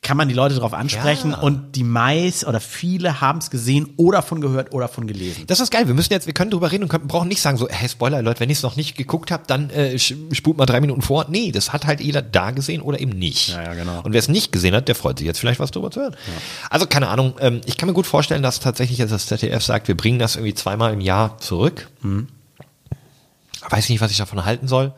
kann 0.07 0.15
man 0.15 0.29
die 0.29 0.33
Leute 0.33 0.55
darauf 0.55 0.73
ansprechen 0.73 1.31
Ja. 1.31 1.39
und 1.39 1.75
die 1.75 1.83
meist 1.83 2.47
oder 2.47 2.61
viele 2.61 3.19
haben 3.19 3.39
es 3.39 3.49
gesehen 3.49 3.89
oder 3.97 4.21
von 4.21 4.39
gehört 4.39 4.73
oder 4.73 4.87
von 4.87 5.05
gelesen. 5.05 5.43
Das 5.47 5.59
ist 5.59 5.69
geil. 5.69 5.85
Wir 5.87 5.93
müssen 5.93 6.13
jetzt, 6.13 6.27
wir 6.27 6.33
können 6.33 6.49
drüber 6.49 6.71
reden 6.71 6.83
und 6.83 6.89
können, 6.89 7.07
brauchen 7.07 7.27
nicht 7.27 7.41
sagen 7.41 7.57
so, 7.57 7.67
hey 7.69 7.89
Spoiler, 7.89 8.21
Leute, 8.21 8.39
wenn 8.39 8.49
ich 8.49 8.59
es 8.59 8.63
noch 8.63 8.77
nicht 8.77 8.95
geguckt 8.95 9.31
habe, 9.31 9.43
dann 9.47 9.69
äh, 9.69 9.99
spult 9.99 10.55
mal 10.57 10.65
drei 10.65 10.79
Minuten 10.79 11.01
vor. 11.01 11.25
Nee, 11.27 11.51
das 11.51 11.73
hat 11.73 11.85
halt 11.85 11.99
jeder 11.99 12.21
da 12.21 12.51
gesehen 12.51 12.81
oder 12.81 13.01
eben 13.01 13.11
nicht. 13.19 13.49
Ja, 13.49 13.63
ja, 13.63 13.73
genau. 13.73 13.99
Und 14.01 14.13
wer 14.13 14.19
es 14.19 14.29
nicht 14.29 14.53
gesehen 14.53 14.73
hat, 14.73 14.87
der 14.87 14.95
freut 14.95 15.17
sich 15.17 15.27
jetzt 15.27 15.39
vielleicht 15.39 15.59
was 15.59 15.71
drüber 15.71 15.91
zu 15.91 15.99
hören. 15.99 16.15
Also 16.69 16.87
keine 16.87 17.09
Ahnung. 17.09 17.33
Ähm, 17.41 17.59
ich 17.65 17.75
kann 17.77 17.87
mir 17.87 17.93
gut 17.93 18.07
vorstellen, 18.07 18.41
dass 18.41 18.61
tatsächlich 18.61 18.99
jetzt 18.99 19.11
das 19.11 19.25
ZDF 19.27 19.61
sagt, 19.61 19.89
wir 19.89 19.97
bringen 19.97 20.19
das 20.19 20.37
irgendwie 20.37 20.53
zweimal 20.53 20.93
im 20.93 21.01
Jahr 21.01 21.37
zurück. 21.39 21.89
Mhm. 22.01 22.27
Weiß 23.69 23.89
nicht, 23.89 23.99
was 23.99 24.11
ich 24.11 24.17
davon 24.17 24.45
halten 24.45 24.69
soll. 24.69 24.93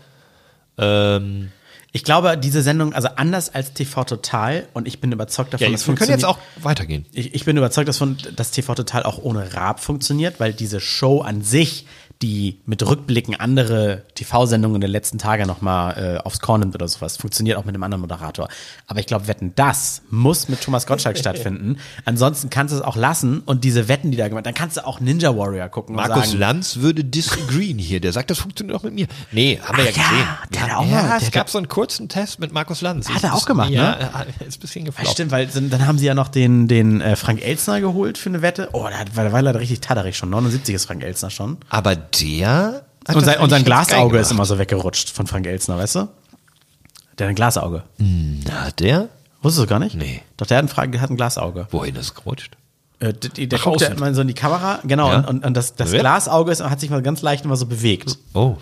Ähm, 0.77 1.51
Ich 1.91 2.03
glaube, 2.03 2.37
diese 2.37 2.61
Sendung, 2.61 2.93
also 2.93 3.07
anders 3.15 3.53
als 3.53 3.73
TV 3.73 4.03
Total, 4.03 4.67
und 4.73 4.87
ich 4.87 5.01
bin 5.01 5.11
überzeugt 5.11 5.53
davon, 5.53 5.67
ja, 5.67 5.71
das 5.71 5.87
wir 5.87 5.95
können 5.95 6.11
jetzt 6.11 6.25
auch 6.25 6.37
weitergehen. 6.61 7.05
Ich, 7.13 7.33
ich 7.33 7.45
bin 7.45 7.57
überzeugt, 7.57 7.87
dass, 7.87 7.97
von, 7.97 8.17
dass 8.35 8.51
TV 8.51 8.75
Total 8.75 9.03
auch 9.03 9.17
ohne 9.17 9.53
Raab 9.55 9.79
funktioniert, 9.79 10.39
weil 10.39 10.53
diese 10.53 10.79
Show 10.79 11.21
an 11.21 11.41
sich, 11.41 11.87
die 12.21 12.59
mit 12.65 12.85
Rückblicken 12.85 13.39
andere 13.39 14.03
TV-Sendungen 14.15 14.81
der 14.81 14.89
letzten 14.89 15.17
Tage 15.19 15.45
nochmal 15.45 16.17
äh, 16.17 16.17
aufs 16.25 16.41
Korn 16.41 16.59
nimmt 16.59 16.75
oder 16.75 16.87
sowas, 16.87 17.15
funktioniert 17.15 17.57
auch 17.57 17.63
mit 17.63 17.73
einem 17.75 17.83
anderen 17.83 18.01
Moderator. 18.01 18.49
Aber 18.87 18.99
ich 18.99 19.05
glaube, 19.05 19.27
Wetten, 19.27 19.53
das 19.55 20.01
muss 20.09 20.49
mit 20.49 20.59
Thomas 20.61 20.85
Gottschalk 20.85 21.17
stattfinden. 21.17 21.77
Ansonsten 22.03 22.49
kannst 22.49 22.73
du 22.73 22.77
es 22.77 22.83
auch 22.83 22.97
lassen 22.97 23.39
und 23.45 23.63
diese 23.63 23.87
Wetten, 23.87 24.11
die 24.11 24.17
da 24.17 24.27
gemacht 24.27 24.45
dann 24.45 24.53
kannst 24.53 24.75
du 24.77 24.85
auch 24.85 24.99
Ninja 24.99 25.35
Warrior 25.37 25.69
gucken 25.69 25.95
Markus 25.95 26.25
sagen, 26.27 26.39
Lanz 26.39 26.77
würde 26.77 27.05
disagreeen 27.05 27.77
hier. 27.77 28.01
Der 28.01 28.11
sagt, 28.11 28.29
das 28.29 28.39
funktioniert 28.39 28.77
auch 28.77 28.83
mit 28.83 28.93
mir. 28.95 29.07
Nee, 29.31 29.59
haben 29.63 29.77
wir 29.77 29.85
ja 29.85 29.91
ja, 29.91 30.03
gesehen. 30.03 30.27
der 30.53 30.61
hat 30.63 30.71
auch 30.77 30.85
ja, 30.91 31.03
mal- 31.03 31.17
es 31.21 31.31
gab 31.31 31.49
so 31.49 31.57
einen 31.57 31.69
kurzen 31.69 32.09
Test 32.09 32.39
mit 32.39 32.51
Markus 32.51 32.81
Lanz. 32.81 33.07
Hat 33.09 33.23
er 33.23 33.33
auch 33.33 33.45
gemacht, 33.45 33.69
ja, 33.69 33.95
ne? 33.95 34.25
Ist 34.45 34.57
ein 34.57 34.59
bisschen 34.61 34.81
Ja, 34.81 34.87
gefloppt. 34.91 35.09
stimmt, 35.11 35.31
weil 35.31 35.47
dann 35.47 35.87
haben 35.87 35.97
sie 35.97 36.05
ja 36.05 36.13
noch 36.13 36.27
den, 36.27 36.67
den 36.67 36.99
äh, 36.99 37.15
Frank 37.15 37.41
Elzner 37.41 37.79
geholt 37.79 38.17
für 38.17 38.27
eine 38.29 38.41
Wette. 38.41 38.69
Oh, 38.73 38.87
der, 38.87 38.99
hat, 38.99 39.15
der 39.15 39.31
war 39.31 39.41
leider 39.41 39.59
richtig 39.59 39.79
tatterig 39.79 40.17
schon. 40.17 40.29
79 40.29 40.75
ist 40.75 40.85
Frank 40.85 41.01
Elzner 41.03 41.29
schon. 41.29 41.57
Aber 41.69 41.95
der. 42.19 42.83
Und 43.07 43.23
sein, 43.25 43.39
und 43.39 43.49
sein 43.49 43.63
Glasauge 43.63 44.19
ist 44.19 44.31
immer 44.31 44.45
so 44.45 44.59
weggerutscht 44.59 45.09
von 45.09 45.25
Frank 45.27 45.47
Elzner, 45.47 45.77
weißt 45.77 45.95
du? 45.95 46.07
Der 47.17 47.25
hat 47.27 47.31
ein 47.31 47.35
Glasauge. 47.35 47.83
Na, 47.97 48.71
der? 48.77 49.09
Wusstest 49.41 49.63
du 49.65 49.69
gar 49.69 49.79
nicht? 49.79 49.95
Nee. 49.95 50.21
Doch, 50.37 50.45
der 50.47 50.57
hat 50.59 50.77
ein, 50.77 51.01
hat 51.01 51.09
ein 51.09 51.17
Glasauge. 51.17 51.67
Wohin 51.71 51.95
ist 51.95 52.05
es 52.07 52.15
gerutscht? 52.15 52.55
Äh, 52.99 53.13
der 53.13 53.47
der 53.47 53.59
guckt 53.59 53.81
ja 53.81 53.87
außen. 53.87 53.97
immer 53.97 54.13
so 54.13 54.21
in 54.21 54.27
die 54.27 54.33
Kamera, 54.33 54.79
genau, 54.83 55.09
Ja. 55.09 55.17
und, 55.19 55.25
und, 55.27 55.45
und 55.45 55.53
das, 55.55 55.75
das 55.75 55.91
Ja. 55.93 55.99
Glasauge 55.99 56.51
ist, 56.51 56.61
hat 56.61 56.79
sich 56.81 56.89
mal 56.89 57.01
ganz 57.01 57.21
leicht 57.21 57.45
immer 57.45 57.55
so 57.55 57.65
bewegt. 57.65 58.17
Oh. 58.33 58.57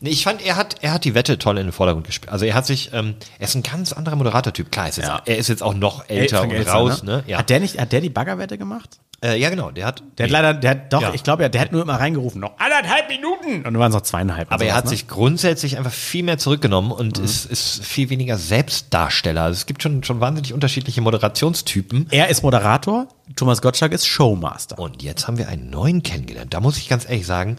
Nee, 0.00 0.10
ich 0.10 0.22
fand, 0.24 0.44
er 0.44 0.56
hat, 0.56 0.76
er 0.82 0.92
hat 0.92 1.04
die 1.04 1.14
Wette 1.14 1.38
toll 1.38 1.58
in 1.58 1.66
den 1.66 1.72
Vordergrund 1.72 2.06
gespielt. 2.06 2.30
Also 2.30 2.44
er 2.44 2.54
hat 2.54 2.66
sich, 2.66 2.90
ähm, 2.92 3.14
er 3.38 3.48
ist 3.48 3.54
ein 3.56 3.62
ganz 3.62 3.92
anderer 3.92 4.16
Moderatortyp. 4.16 4.70
Klar, 4.70 4.88
ist 4.88 4.98
jetzt, 4.98 5.06
Ja. 5.08 5.22
er 5.24 5.36
ist 5.38 5.48
jetzt 5.48 5.62
auch 5.62 5.74
noch 5.74 6.08
älter 6.08 6.38
Frank 6.38 6.52
und 6.52 6.58
Elzner, 6.58 6.72
raus, 6.74 7.02
ne? 7.02 7.24
Ja. 7.26 7.38
Hat 7.38 7.50
der 7.50 7.58
nicht, 7.60 7.80
hat 7.80 7.90
der 7.90 8.00
die 8.02 8.10
Baggerwette 8.10 8.58
gemacht? 8.58 8.98
Äh, 9.22 9.38
ja, 9.38 9.50
genau, 9.50 9.70
der 9.70 9.86
hat. 9.86 10.02
Der 10.18 10.24
hat 10.24 10.30
leider, 10.30 10.54
der 10.54 10.70
hat, 10.70 10.92
doch, 10.92 11.00
Ja. 11.02 11.14
ich 11.14 11.22
glaube 11.22 11.42
ja, 11.42 11.48
der 11.48 11.60
hat 11.60 11.72
nur 11.72 11.82
immer 11.82 11.94
reingerufen, 11.94 12.40
noch 12.40 12.58
anderthalb 12.58 13.08
Minuten. 13.08 13.56
Und 13.58 13.64
dann 13.64 13.78
waren 13.78 13.90
es 13.90 13.94
noch 13.94 14.02
zweieinhalb. 14.02 14.50
Aber 14.52 14.64
er 14.64 14.70
sowas, 14.70 14.76
hat 14.78 14.84
ne? 14.86 14.90
sich 14.90 15.08
grundsätzlich 15.08 15.78
einfach 15.78 15.92
viel 15.92 16.22
mehr 16.24 16.38
zurückgenommen 16.38 16.90
und 16.92 17.18
Mhm. 17.18 17.24
ist, 17.24 17.44
ist 17.46 17.84
viel 17.84 18.10
weniger 18.10 18.36
Selbstdarsteller. 18.38 19.42
Also 19.42 19.56
es 19.58 19.66
gibt 19.66 19.82
schon, 19.82 20.02
schon 20.04 20.20
wahnsinnig 20.20 20.52
unterschiedliche 20.52 21.00
Moderationstypen. 21.00 22.08
Er 22.10 22.28
ist 22.28 22.42
Moderator, 22.42 23.08
Thomas 23.36 23.62
Gottschalk 23.62 23.92
ist 23.92 24.06
Showmaster. 24.06 24.78
Und 24.78 25.02
jetzt 25.02 25.26
haben 25.28 25.38
wir 25.38 25.48
einen 25.48 25.70
neuen 25.70 26.02
kennengelernt. 26.02 26.52
Da 26.54 26.60
muss 26.60 26.76
ich 26.78 26.88
ganz 26.88 27.04
ehrlich 27.08 27.26
sagen, 27.26 27.56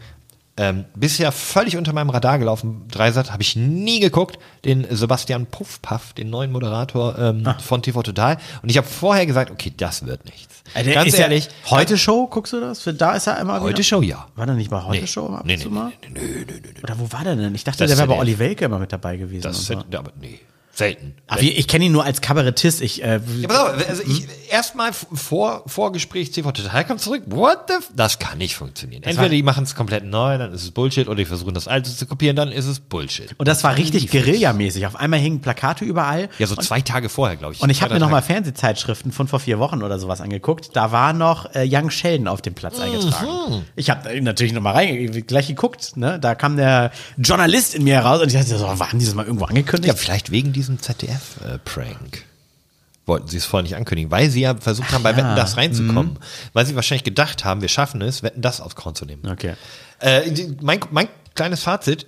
ähm, 0.55 0.85
bisher 0.95 1.31
völlig 1.31 1.77
unter 1.77 1.93
meinem 1.93 2.11
Radar 2.11 2.37
gelaufen. 2.37 2.87
Dreisat 2.91 3.31
habe 3.31 3.41
ich 3.41 3.55
nie 3.55 3.99
geguckt. 3.99 4.37
Den 4.65 4.85
Sebastian 4.89 5.47
Puffpaff, 5.47 6.13
den 6.13 6.29
neuen 6.29 6.51
Moderator 6.51 7.17
ähm, 7.17 7.43
von 7.59 7.81
TV 7.81 8.03
Total. 8.03 8.37
Und 8.61 8.69
ich 8.69 8.77
habe 8.77 8.85
vorher 8.87 9.25
gesagt, 9.25 9.49
okay, 9.51 9.73
das 9.75 10.05
wird 10.05 10.25
nichts. 10.25 10.61
Der 10.75 10.93
ganz 10.93 11.17
ehrlich. 11.17 11.45
Ja, 11.65 11.71
heute 11.77 11.97
Show, 11.97 12.27
guckst 12.27 12.53
du 12.53 12.59
das? 12.59 12.81
Für, 12.81 12.93
da 12.93 13.13
ist 13.15 13.27
er 13.27 13.39
immer 13.39 13.61
Heute 13.61 13.73
wieder? 13.77 13.83
Show, 13.83 14.01
ja. 14.01 14.27
War 14.35 14.45
der 14.45 14.55
nicht 14.55 14.69
bei 14.69 14.81
Heute 14.83 15.01
Nee. 15.01 15.07
Show 15.07 15.27
ab 15.27 15.43
Nee, 15.45 15.57
nee, 15.57 15.65
mal? 15.65 15.91
nee, 16.09 16.19
nee, 16.19 16.45
nee. 16.47 16.83
Oder 16.83 16.99
wo 16.99 17.11
war 17.11 17.23
der 17.23 17.35
denn? 17.35 17.53
Ich 17.55 17.63
dachte, 17.63 17.79
Das 17.79 17.89
der 17.89 17.97
wäre 17.97 18.07
bei. 18.07 18.17
Olli 18.19 18.37
Welke 18.37 18.65
immer 18.65 18.79
mit 18.79 18.93
dabei 18.93 19.17
gewesen. 19.17 19.41
Das 19.41 19.67
wird, 19.69 19.93
aber 19.95 20.11
nee, 20.21 20.39
selten. 20.75 21.13
Aber 21.27 21.41
ich, 21.41 21.57
ich 21.57 21.67
kenne 21.67 21.85
ihn 21.85 21.91
nur 21.91 22.03
als 22.03 22.21
Kabarettist. 22.21 22.81
Ich, 22.81 23.03
äh, 23.03 23.19
Ja, 23.39 23.47
pass 23.47 23.57
auf, 23.57 23.89
also 23.89 24.03
ich, 24.03 24.27
erstmal 24.49 24.91
vor, 24.93 25.63
Vorgespräch 25.67 26.31
TV 26.31 26.51
Total 26.51 26.83
kommt 26.85 26.99
zurück. 26.99 27.23
What 27.27 27.65
the? 27.67 27.73
F 27.75 27.89
das 27.95 28.17
kann 28.19 28.39
nicht 28.39 28.55
funktionieren. 28.55 29.03
Entweder 29.03 29.29
die 29.29 29.43
machen 29.43 29.63
es 29.63 29.75
komplett 29.75 30.03
neu, 30.03 30.37
dann 30.37 30.51
ist 30.51 30.63
es 30.63 30.71
Bullshit, 30.71 31.07
oder 31.07 31.17
die 31.17 31.25
versuchen 31.25 31.53
das 31.53 31.67
alte 31.67 31.95
zu 31.95 32.05
kopieren, 32.07 32.35
dann 32.35 32.51
ist 32.51 32.65
es 32.65 32.79
Bullshit. 32.79 33.35
und 33.37 33.47
das 33.47 33.63
war 33.63 33.77
richtig 33.77 34.09
Guerillamäßig. 34.09 34.87
Auf 34.87 34.95
einmal 34.95 35.19
hingen 35.19 35.41
Plakate 35.41 35.85
überall. 35.85 36.29
Ja, 36.39 36.47
so 36.47 36.55
zwei 36.55 36.81
Tage 36.81 37.09
vorher, 37.09 37.35
glaube 37.37 37.53
ich. 37.53 37.61
Und 37.61 37.69
ich 37.69 37.81
habe 37.81 37.93
mir 37.93 37.99
nochmal. 37.99 38.23
Fernsehzeitschriften 38.23 39.11
von 39.11 39.27
vor 39.27 39.39
vier 39.39 39.59
Wochen 39.59 39.83
oder 39.83 39.99
sowas 39.99 40.21
angeguckt. 40.21 40.69
Da 40.73 40.91
war 40.91 41.13
noch 41.13 41.53
äh, 41.53 41.67
Young 41.69 41.89
Sheldon 41.91 42.27
auf 42.27 42.41
dem 42.41 42.53
Platz 42.53 42.79
eingetragen. 42.79 43.63
Ich 43.75 43.89
habe 43.89 44.21
natürlich 44.21 44.53
nochmal 44.53 44.73
rein, 44.73 45.23
gleich 45.27 45.47
geguckt. 45.47 45.97
Ne? 45.97 46.19
Da 46.19 46.35
kam 46.35 46.57
der 46.57 46.91
Journalist 47.17 47.75
in 47.75 47.83
mir 47.83 47.95
heraus 47.95 48.21
und 48.21 48.27
ich 48.27 48.33
dachte 48.33 48.57
so, 48.57 48.65
waren 48.65 48.97
dieses 48.99 49.13
Mal 49.13 49.25
irgendwo 49.25 49.45
angekündigt? 49.45 49.93
Ja, 49.93 49.95
vielleicht 49.95 50.31
wegen 50.31 50.53
diesem 50.63 50.79
ZDF-Prank. 50.81 52.23
Wollten 53.05 53.27
sie 53.27 53.35
es 53.37 53.43
vorher 53.45 53.63
nicht 53.63 53.75
ankündigen, 53.75 54.11
weil 54.11 54.29
sie 54.29 54.41
ja 54.41 54.55
versucht 54.55 54.91
haben, 54.93 55.03
bei 55.03 55.11
ja. 55.11 55.17
Wetten 55.17 55.35
das 55.35 55.57
reinzukommen. 55.57 56.17
Weil 56.53 56.65
sie 56.65 56.75
wahrscheinlich 56.75 57.03
gedacht 57.03 57.43
haben, 57.43 57.61
wir 57.61 57.67
schaffen 57.67 58.01
es, 58.01 58.23
Wetten 58.23 58.41
das 58.41 58.61
aufs 58.61 58.75
Korn 58.75 58.95
zu 58.95 59.05
nehmen. 59.05 59.27
Okay. 59.29 59.55
Äh, 59.99 60.31
mein, 60.61 60.79
mein 60.91 61.09
kleines 61.35 61.63
Fazit, 61.63 62.07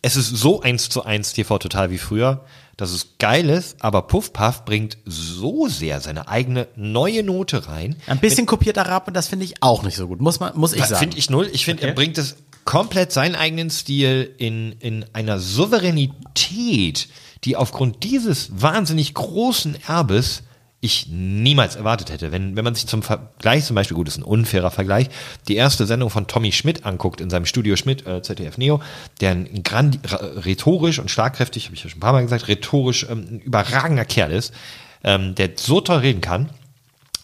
es 0.00 0.16
ist 0.16 0.28
so 0.28 0.62
eins 0.62 0.88
zu 0.88 1.04
eins 1.04 1.34
TV 1.34 1.58
total 1.58 1.90
wie 1.90 1.98
früher, 1.98 2.44
dass 2.78 2.90
es 2.92 3.18
geil 3.18 3.50
ist, 3.50 3.76
aber 3.84 4.02
Puffpuff 4.02 4.64
bringt 4.64 4.96
so 5.04 5.68
sehr 5.68 6.00
seine 6.00 6.28
eigene 6.28 6.68
neue 6.76 7.22
Note 7.22 7.68
rein. 7.68 7.96
Ein 8.06 8.18
bisschen 8.20 8.46
kopiert 8.46 8.78
Arab 8.78 9.08
und 9.08 9.14
das 9.14 9.26
finde 9.28 9.44
ich 9.44 9.62
auch 9.62 9.82
nicht 9.82 9.96
so 9.96 10.06
gut. 10.08 10.20
Muss 10.22 10.40
man, 10.40 10.56
muss 10.56 10.72
ich 10.72 10.84
sagen. 10.84 11.00
Finde 11.00 11.18
ich 11.18 11.28
null. 11.28 11.50
Ich 11.52 11.64
finde, 11.66 11.82
Okay. 11.82 11.90
er 11.90 11.94
bringt 11.94 12.16
es 12.16 12.36
komplett 12.64 13.12
seinen 13.12 13.34
eigenen 13.34 13.68
Stil 13.70 14.32
in, 14.38 14.72
in 14.80 15.04
einer 15.12 15.38
Souveränität, 15.38 17.08
die 17.44 17.56
aufgrund 17.56 18.04
dieses 18.04 18.60
wahnsinnig 18.60 19.14
großen 19.14 19.76
Erbes 19.86 20.42
ich 20.80 21.08
niemals 21.10 21.74
erwartet 21.74 22.10
hätte. 22.12 22.30
Wenn, 22.30 22.54
wenn 22.54 22.64
man 22.64 22.76
sich 22.76 22.86
zum 22.86 23.02
Vergleich 23.02 23.64
zum 23.64 23.74
Beispiel, 23.74 23.96
gut, 23.96 24.06
ist 24.06 24.16
ein 24.16 24.22
unfairer 24.22 24.70
Vergleich, 24.70 25.08
die 25.48 25.56
erste 25.56 25.86
Sendung 25.86 26.08
von 26.08 26.28
Tommy 26.28 26.52
Schmidt 26.52 26.86
anguckt 26.86 27.20
in 27.20 27.30
seinem 27.30 27.46
Studio 27.46 27.74
Schmidt, 27.74 28.06
äh, 28.06 28.22
ZDF 28.22 28.58
Neo, 28.58 28.80
der 29.20 29.32
ein 29.32 29.62
grand, 29.64 29.98
ra- 30.12 30.20
rhetorisch 30.44 31.00
und 31.00 31.10
schlagkräftig, 31.10 31.64
habe 31.64 31.74
ich 31.74 31.82
ja 31.82 31.90
schon 31.90 31.98
ein 31.98 32.00
paar 32.02 32.12
Mal 32.12 32.22
gesagt, 32.22 32.46
rhetorisch 32.46 33.06
ähm, 33.10 33.26
ein 33.28 33.40
überragender 33.40 34.04
Kerl 34.04 34.30
ist, 34.30 34.54
ähm, 35.02 35.34
der 35.34 35.50
so 35.56 35.80
toll 35.80 35.98
reden 35.98 36.20
kann, 36.20 36.50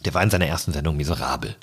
der 0.04 0.14
war 0.14 0.22
in 0.24 0.30
seiner 0.30 0.46
ersten 0.46 0.72
Sendung 0.72 0.96
miserabel. 0.96 1.54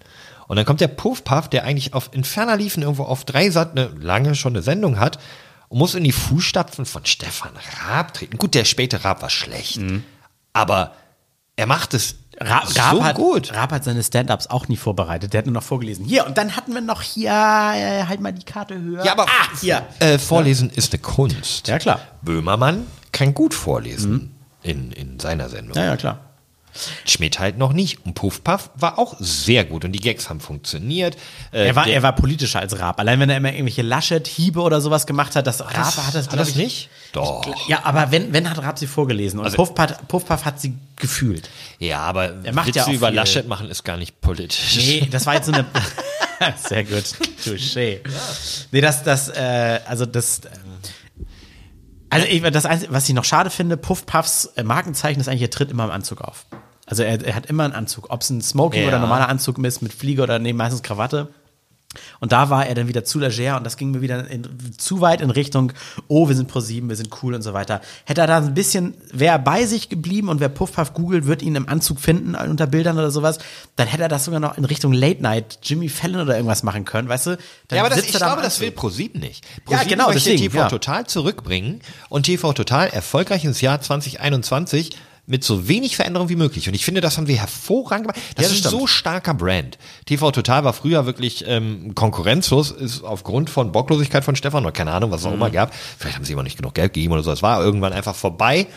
Und 0.48 0.56
dann 0.56 0.66
kommt 0.66 0.80
der 0.80 0.88
Puffpuff, 0.88 1.50
der 1.50 1.66
eigentlich 1.66 1.94
auf 1.94 2.10
in 2.14 2.24
ferner 2.24 2.56
Liefen 2.56 2.84
irgendwo 2.84 3.04
auf 3.04 3.26
drei 3.26 3.50
Sat 3.50 3.72
eine 3.72 3.90
lange 4.00 4.36
schon 4.36 4.54
eine 4.54 4.62
Sendung 4.62 4.98
hat 4.98 5.20
und 5.72 5.78
muss 5.78 5.96
in 5.96 6.04
die 6.04 6.12
Fußstapfen 6.12 6.86
von 6.86 7.06
Stefan 7.06 7.54
Raab 7.88 8.14
treten. 8.14 8.38
Gut, 8.38 8.56
der 8.56 8.66
späte 8.66 9.06
Raab 9.06 9.22
war 9.22 9.30
schlecht, 9.30 9.80
aber 10.54 10.94
er 11.56 11.66
macht 11.66 11.94
es 11.94 12.16
Ra 12.40 12.64
so 12.66 12.80
Raab, 12.80 13.04
hat, 13.04 13.16
gut. 13.18 13.54
Raab 13.54 13.72
hat 13.72 13.84
seine 13.84 14.02
Stand-Ups 14.02 14.48
auch 14.48 14.68
nie 14.68 14.76
vorbereitet. 14.76 15.34
Der 15.34 15.40
hat 15.40 15.46
nur 15.46 15.54
noch 15.54 15.64
vorgelesen. 15.64 16.06
Hier, 16.06 16.26
und 16.26 16.38
dann 16.38 16.56
hatten 16.56 16.74
wir 16.74 16.82
noch 16.82 17.04
hier, 17.04 17.30
äh, 17.30 18.06
halt 18.08 18.20
mal 18.20 18.34
die 18.34 18.44
Karte 18.44 18.80
höher. 18.82 19.06
Ja, 19.06 19.12
aber 19.12 19.26
ah, 19.26 19.60
hier. 19.60 19.86
Äh, 20.00 20.18
vorlesen 20.18 20.72
ist 20.72 20.92
eine 20.92 21.02
Kunst. 21.02 21.68
Ja, 21.68 21.78
klar. 21.78 22.00
Böhmermann 22.24 22.88
kann 23.12 23.36
gut 23.36 23.54
vorlesen 23.54 24.36
in, 24.64 24.92
in 24.92 25.20
seiner 25.20 25.50
Sendung. 25.50 25.78
Ja, 25.78 25.86
ja, 25.86 25.98
klar. 25.98 26.31
Schmidt 27.06 27.40
halt 27.40 27.58
noch 27.58 27.74
nicht. 27.74 28.06
Und 28.06 28.14
Puffpuff 28.14 28.70
war 28.76 28.98
auch 29.00 29.16
sehr 29.20 29.66
gut 29.66 29.86
und 29.86 29.92
die 29.92 30.00
Gags 30.00 30.30
haben 30.30 30.40
funktioniert. 30.40 31.16
Äh, 31.52 31.68
Er 31.68 31.76
war, 31.76 31.86
der- 31.86 31.94
er 31.96 32.04
war 32.04 32.14
politischer 32.16 32.60
als 32.60 32.78
Raab. 32.80 33.00
Allein 33.00 33.20
wenn 33.20 33.30
er 33.30 33.38
immer 33.38 33.50
irgendwelche 33.52 33.82
Laschet-Hiebe 33.82 34.62
oder 34.62 34.82
sowas 34.82 35.06
gemacht 35.06 35.36
hat, 35.36 35.48
das 35.48 35.62
Raab 35.62 35.74
hat 35.76 36.16
das, 36.16 36.30
hat 36.30 36.40
das 36.40 36.50
ich, 36.50 36.56
nicht? 36.56 36.90
Doch. 37.14 37.44
Ja, 37.68 37.84
aber 37.86 38.12
wenn, 38.12 38.32
wenn 38.34 38.50
hat 38.50 38.58
Raab 38.62 38.80
sie 38.80 38.88
vorgelesen 38.88 39.40
und 39.40 39.46
Also- 39.46 39.58
Puffpuff, 39.58 40.08
Puffpuff 40.08 40.46
hat 40.46 40.60
sie 40.62 40.74
gefühlt. 40.96 41.50
Ja, 41.80 42.00
aber 42.00 42.34
Er 42.44 42.54
macht 42.54 42.68
Witze 42.68 42.80
ja 42.80 42.92
über 42.92 43.08
viel. 43.08 43.16
Laschet 43.16 43.48
machen 43.48 43.70
ist 43.70 43.84
gar 43.84 43.98
nicht 43.98 44.22
politisch. 44.22 44.78
Nee, 44.78 45.08
das 45.12 45.26
war 45.26 45.36
jetzt 45.36 45.48
so 45.48 45.52
eine. 45.52 45.66
Sehr 46.68 46.84
gut. 46.86 47.04
Touché. 47.46 48.00
Nee, 48.72 48.82
das, 48.82 49.04
das, 49.04 49.30
äh, 49.30 49.80
also 49.86 50.06
das. 50.08 50.40
äh, 50.40 50.50
Also 52.12 52.28
ich, 52.28 52.42
das 52.44 52.66
Einzige, 52.66 52.94
was 52.94 53.08
ich 53.10 53.16
noch 53.16 53.24
schade 53.24 53.50
finde, 53.50 53.78
Puff 53.78 54.06
Puffs 54.06 54.46
äh, 54.56 54.64
Markenzeichen 54.64 55.20
ist 55.20 55.28
eigentlich, 55.28 55.42
er 55.42 55.50
tritt 55.50 55.72
immer 55.72 55.86
im 55.86 55.92
Anzug 55.92 56.22
auf. 56.22 56.46
Also 56.86 57.04
er, 57.04 57.26
er 57.26 57.36
hat 57.36 57.46
immer 57.46 57.64
einen 57.64 57.74
Anzug, 57.74 58.10
ob 58.10 58.22
es 58.22 58.30
ein 58.30 58.42
Smoking 58.42 58.82
Ja. 58.82 58.88
oder 58.90 58.98
ein 58.98 59.02
normaler 59.02 59.30
Anzug 59.30 59.58
ist, 59.60 59.82
mit 59.82 59.94
Fliege 59.94 60.22
oder 60.22 60.38
nee, 60.38 60.54
meistens 60.54 60.84
Krawatte. 60.84 61.30
Und 62.20 62.32
da 62.32 62.50
war 62.50 62.66
er 62.66 62.76
dann 62.76 62.88
wieder 62.88 63.04
zu 63.04 63.20
leger 63.20 63.58
und 63.58 63.64
das 63.64 63.78
ging 63.78 63.92
mir 63.92 64.02
wieder 64.02 64.28
in, 64.30 64.48
zu 64.78 65.02
weit 65.02 65.22
in 65.22 65.30
Richtung, 65.30 65.74
oh, 66.08 66.28
wir 66.28 66.36
sind 66.36 66.48
pro 66.48 66.60
sieben, 66.60 66.90
wir 66.90 66.96
sind 66.96 67.10
cool 67.22 67.34
und 67.34 67.42
so 67.42 67.54
weiter. 67.54 67.82
Hätte 68.06 68.22
er 68.22 68.28
da 68.28 68.38
ein 68.38 68.54
bisschen, 68.54 68.94
wäre 69.12 69.40
bei 69.40 69.66
sich 69.66 69.90
geblieben 69.90 70.30
und 70.30 70.40
wer 70.40 70.50
Puff 70.50 70.74
Puff 70.74 70.94
googelt, 70.94 71.26
wird 71.26 71.42
ihn 71.42 71.56
im 71.56 71.68
Anzug 71.68 72.00
finden 72.00 72.36
unter 72.36 72.68
Bildern 72.68 72.98
oder 72.98 73.12
sowas, 73.12 73.40
dann 73.76 73.88
hätte 73.88 74.04
er 74.04 74.10
das 74.10 74.26
sogar 74.26 74.40
noch 74.40 74.58
in 74.58 74.66
Richtung 74.66 74.94
Late 74.94 75.22
Night, 75.22 75.60
Jimmy 75.64 75.90
Fallon 75.90 76.22
oder 76.22 76.36
irgendwas 76.36 76.64
machen 76.64 76.86
können, 76.86 77.10
weißt 77.10 77.28
du? 77.28 77.38
Dann 77.68 77.78
Ja, 77.78 77.86
aber 77.86 77.94
das, 77.94 78.06
ich 78.06 78.14
glaube, 78.14 78.42
das 78.42 78.60
will 78.60 78.72
ProSieben 78.72 79.20
nicht. 79.20 79.46
Ja, 79.46 79.62
ProSieben 79.66 79.90
genau, 79.90 80.08
möchte 80.08 80.30
deswegen, 80.30 80.44
TV 80.44 80.58
ja. 80.58 80.70
Total 80.70 81.08
zurückbringen 81.08 81.82
und 82.10 82.24
TV 82.24 82.54
Total 82.54 82.88
erfolgreich 82.90 83.44
ins 83.44 83.62
Jahr 83.62 83.82
2021 83.82 84.92
mit 85.32 85.46
so 85.46 85.68
wenig 85.70 85.96
Veränderung 85.96 86.28
wie 86.30 86.36
möglich. 86.36 86.68
Und 86.68 86.74
ich 86.76 86.84
finde, 86.84 87.00
das 87.00 87.18
haben 87.18 87.28
wir 87.28 87.38
hervorragend 87.38 88.08
gemacht. 88.08 88.20
Das, 88.36 88.44
Ja, 88.44 88.50
das 88.50 88.52
ist 88.52 88.66
ein 88.66 88.70
stimmt. 88.70 88.82
so 88.82 88.88
starker 88.88 89.34
Brand. 89.34 89.78
TV 90.06 90.30
Total 90.32 90.64
war 90.66 90.74
früher 90.74 91.06
wirklich 91.06 91.46
ähm, 91.48 91.96
konkurrenzlos, 91.96 92.70
ist 92.70 93.04
aufgrund 93.04 93.50
von 93.50 93.72
Bocklosigkeit 93.72 94.24
von 94.26 94.36
Stefan 94.36 94.64
oder 94.64 94.74
keine 94.74 94.92
Ahnung, 94.92 95.10
was 95.10 95.22
es 95.22 95.28
auch 95.28 95.34
immer 95.34 95.48
Mhm. 95.48 95.54
gab. 95.54 95.74
Vielleicht 95.98 96.18
haben 96.18 96.26
sie 96.26 96.34
immer 96.34 96.44
nicht 96.44 96.58
genug 96.58 96.74
Geld 96.76 96.94
gegeben 96.94 97.14
oder 97.14 97.24
so. 97.24 97.32
Es 97.32 97.42
war 97.42 97.64
irgendwann 97.64 97.94
einfach 97.94 98.14
vorbei, 98.16 98.68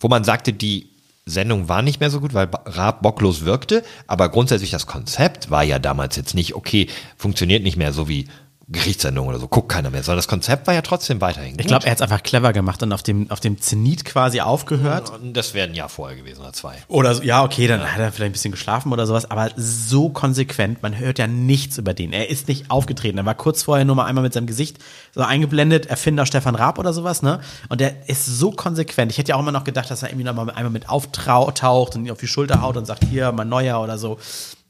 wo 0.00 0.08
man 0.08 0.24
sagte, 0.24 0.52
die 0.52 0.88
Sendung 1.26 1.68
war 1.68 1.82
nicht 1.82 2.00
mehr 2.00 2.10
so 2.10 2.20
gut, 2.20 2.34
weil 2.34 2.48
Raab 2.64 3.02
bocklos 3.02 3.44
wirkte, 3.44 3.84
aber 4.06 4.30
grundsätzlich 4.30 4.70
das 4.70 4.86
Konzept 4.86 5.50
war 5.50 5.62
ja 5.62 5.78
damals 5.78 6.16
jetzt 6.16 6.34
nicht, 6.34 6.54
okay, 6.54 6.88
funktioniert 7.16 7.62
nicht 7.62 7.76
mehr 7.76 7.92
so 7.92 8.08
wie 8.08 8.26
Gerichtssendung 8.70 9.26
oder 9.26 9.38
so, 9.38 9.48
guckt 9.48 9.70
keiner 9.70 9.88
mehr, 9.88 10.02
sondern 10.02 10.18
das 10.18 10.28
Konzept 10.28 10.66
war 10.66 10.74
ja 10.74 10.82
trotzdem 10.82 11.22
weiterhin. 11.22 11.56
Ich 11.58 11.66
glaube, 11.66 11.86
er 11.86 11.92
hat 11.92 11.98
es 11.98 12.02
einfach 12.02 12.22
clever 12.22 12.52
gemacht 12.52 12.82
und 12.82 12.92
auf 12.92 13.02
dem, 13.02 13.30
auf 13.30 13.40
dem 13.40 13.58
Zenit 13.58 14.04
quasi 14.04 14.42
aufgehört. 14.42 15.10
Und 15.10 15.34
das 15.34 15.54
wäre 15.54 15.68
ein 15.68 15.74
Jahr 15.74 15.88
vorher 15.88 16.18
gewesen 16.18 16.40
oder 16.40 16.52
zwei. 16.52 16.74
Oder 16.86 17.14
so, 17.14 17.22
ja, 17.22 17.42
okay, 17.42 17.66
dann 17.66 17.80
hat 17.80 17.98
er 17.98 18.12
vielleicht 18.12 18.30
ein 18.30 18.32
bisschen 18.32 18.52
geschlafen 18.52 18.92
oder 18.92 19.06
sowas, 19.06 19.30
aber 19.30 19.50
so 19.56 20.10
konsequent, 20.10 20.82
man 20.82 20.98
hört 20.98 21.18
ja 21.18 21.26
nichts 21.26 21.78
über 21.78 21.94
den. 21.94 22.12
Er 22.12 22.28
ist 22.28 22.48
nicht 22.48 22.70
aufgetreten. 22.70 23.16
Er 23.16 23.24
war 23.24 23.34
kurz 23.34 23.62
vorher 23.62 23.86
nur 23.86 23.96
mal 23.96 24.04
einmal 24.04 24.22
mit 24.22 24.34
seinem 24.34 24.46
Gesicht 24.46 24.76
so 25.14 25.22
eingeblendet, 25.22 25.86
Erfinder 25.86 26.26
Stefan 26.26 26.54
Raab 26.54 26.78
oder 26.78 26.92
sowas, 26.92 27.22
ne? 27.22 27.40
Und 27.70 27.80
der 27.80 28.06
ist 28.06 28.26
so 28.26 28.50
konsequent. 28.50 29.10
Ich 29.12 29.16
hätte 29.16 29.30
ja 29.30 29.36
auch 29.36 29.40
immer 29.40 29.52
noch 29.52 29.64
gedacht, 29.64 29.90
dass 29.90 30.02
er 30.02 30.10
irgendwie 30.10 30.24
noch 30.24 30.34
mal 30.34 30.50
einmal 30.50 30.70
mit 30.70 30.90
auftaucht 30.90 31.96
und 31.96 32.04
ihn 32.04 32.10
auf 32.10 32.18
die 32.18 32.28
Schulter 32.28 32.60
haut 32.60 32.76
und 32.76 32.84
sagt, 32.84 33.04
hier, 33.04 33.32
mein 33.32 33.48
Neuer 33.48 33.80
oder 33.80 33.96
so. 33.96 34.18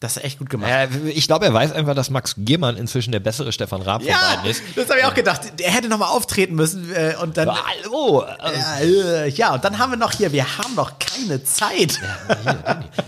Das 0.01 0.17
ist 0.17 0.23
echt 0.23 0.39
gut 0.39 0.49
gemacht. 0.49 0.71
Ja, 0.71 0.87
ich 1.09 1.27
glaube, 1.27 1.47
er 1.47 1.53
weiß 1.53 1.73
einfach, 1.73 1.95
dass 1.95 2.09
Max 2.09 2.35
Giermann 2.39 2.77
inzwischen 2.77 3.11
der 3.11 3.19
bessere 3.19 3.51
Stefan 3.51 3.83
Raab 3.83 4.03
von 4.03 4.09
Ja, 4.11 4.17
beiden 4.37 4.49
ist. 4.51 4.63
das 4.77 4.89
habe 4.89 5.01
ich 5.01 5.05
auch 5.05 5.15
gedacht. 5.15 5.41
Er 5.61 5.73
hätte 5.73 5.89
noch 5.89 5.99
mal 5.99 6.07
auftreten 6.07 6.55
müssen 6.55 6.93
äh, 6.95 7.15
und 7.21 7.37
dann. 7.37 7.49
Hallo! 7.51 8.25
Ja, 8.25 8.79
äh, 8.81 9.29
ja, 9.31 9.55
und 9.55 9.65
dann 9.65 9.79
haben 9.79 9.91
wir 9.91 9.97
noch 9.97 10.13
hier, 10.13 10.31
wir 10.31 10.45
haben 10.59 10.77
noch 10.77 11.01
keine 11.01 11.43
Zeit. 11.43 11.99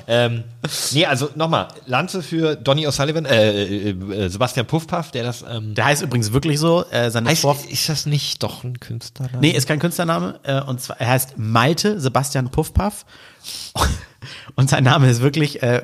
ähm, 0.08 0.42
nee, 0.90 1.06
also 1.06 1.30
nochmal, 1.36 1.68
Lanze 1.86 2.22
für 2.24 2.56
Donny 2.56 2.88
O'Sullivan, 2.88 3.24
äh, 3.24 3.90
äh, 3.90 3.90
äh, 3.90 4.28
Sebastian 4.28 4.66
Puffpaff, 4.66 5.12
der 5.12 5.22
das 5.22 5.44
ähm, 5.48 5.76
Der 5.76 5.84
heißt 5.84 6.02
übrigens 6.02 6.32
wirklich 6.32 6.58
so. 6.58 6.84
Äh, 6.90 7.12
seine 7.12 7.30
heißt, 7.30 7.42
Vor 7.42 7.56
ist 7.68 7.88
das 7.88 8.06
nicht 8.06 8.42
doch 8.42 8.64
ein 8.64 8.80
Künstler? 8.80 9.28
Nee, 9.40 9.50
ist 9.50 9.68
kein 9.68 9.78
Künstlername. 9.78 10.40
Äh, 10.42 10.60
und 10.62 10.80
zwar, 10.80 11.00
er 11.00 11.06
heißt 11.08 11.34
Malte 11.38 12.00
Sebastian 12.00 12.50
Puffpaff. 12.50 13.04
Und 14.54 14.70
sein 14.70 14.84
Name 14.84 15.08
ist 15.08 15.20
wirklich, 15.22 15.62
äh, 15.62 15.82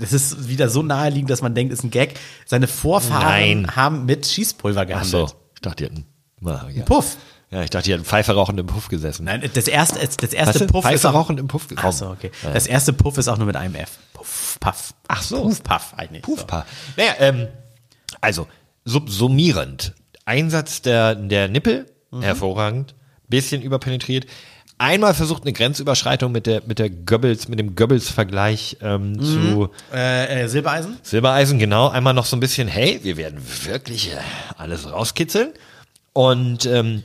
das 0.00 0.12
ist 0.12 0.48
wieder 0.48 0.68
so 0.68 0.82
naheliegend, 0.82 1.30
dass 1.30 1.42
man 1.42 1.54
denkt, 1.54 1.72
ist 1.72 1.82
ein 1.84 1.90
Gag. 1.90 2.14
Seine 2.46 2.66
Vorfahren 2.68 3.62
Nein. 3.62 3.76
haben 3.76 4.04
mit 4.06 4.26
Schießpulver 4.26 4.82
Ach 4.82 4.86
gehandelt. 4.86 5.10
so, 5.10 5.26
ich 5.54 5.60
dachte, 5.60 5.84
die 5.84 5.90
hatten 5.90 6.06
na, 6.40 6.68
ja. 6.70 6.84
Puff. 6.84 7.16
Ja, 7.50 7.62
ich 7.62 7.70
dachte, 7.70 7.84
die 7.86 7.94
hatten 7.94 8.04
Pfeife 8.04 8.32
rauchend 8.34 8.58
im 8.58 8.66
Puff 8.66 8.88
gesessen. 8.88 9.24
Nein, 9.24 9.48
das 9.54 9.68
erste, 9.68 9.98
das 10.00 10.18
Weißt 10.20 10.34
erste 10.34 10.58
du? 10.66 10.72
Puff 10.72 10.90
ist 10.90 11.06
auch, 11.06 11.14
rauchend 11.14 11.38
im 11.38 11.46
Puff. 11.48 11.68
Ach 11.76 11.92
so, 11.92 12.10
okay. 12.10 12.30
Das 12.52 12.66
erste 12.66 12.92
Puff 12.92 13.16
ist 13.16 13.28
auch 13.28 13.36
nur 13.38 13.46
mit 13.46 13.56
einem 13.56 13.76
F. 13.76 13.98
Puff, 14.12 14.56
Puff. 14.60 14.94
Ach 15.08 15.22
so. 15.22 15.42
Puff, 15.44 15.62
Puff 15.62 15.94
eigentlich. 15.96 16.22
Puffpa. 16.22 16.66
Naja, 16.96 17.12
ähm, 17.20 17.46
also, 18.20 18.48
subsumierend. 18.84 19.94
Einsatz 20.24 20.82
der, 20.82 21.14
der 21.14 21.48
Nippel, 21.48 21.86
Mhm. 22.10 22.22
hervorragend. 22.22 22.94
Bisschen 23.28 23.62
überpenetriert. 23.62 24.26
Einmal 24.78 25.14
versucht 25.14 25.42
eine 25.44 25.52
Grenzüberschreitung 25.52 26.32
mit 26.32 26.46
der, 26.46 26.62
mit 26.66 26.78
der 26.78 26.90
Goebbels, 26.90 27.48
mit 27.48 27.58
dem 27.60 27.76
Goebbels-Vergleich 27.76 28.78
ähm, 28.82 29.12
Mhm. 29.12 29.22
zu. 29.22 29.70
Äh, 29.92 30.42
äh, 30.44 30.48
Silbereisen? 30.48 30.96
Silbereisen, 31.02 31.58
genau. 31.58 31.88
Einmal 31.88 32.12
noch 32.12 32.26
so 32.26 32.36
ein 32.36 32.40
bisschen, 32.40 32.66
hey, 32.68 32.98
wir 33.02 33.16
werden 33.16 33.40
wirklich 33.64 34.12
äh, 34.12 34.16
alles 34.56 34.90
rauskitzeln. 34.90 35.50
Und 36.12 36.66
ähm, 36.66 37.02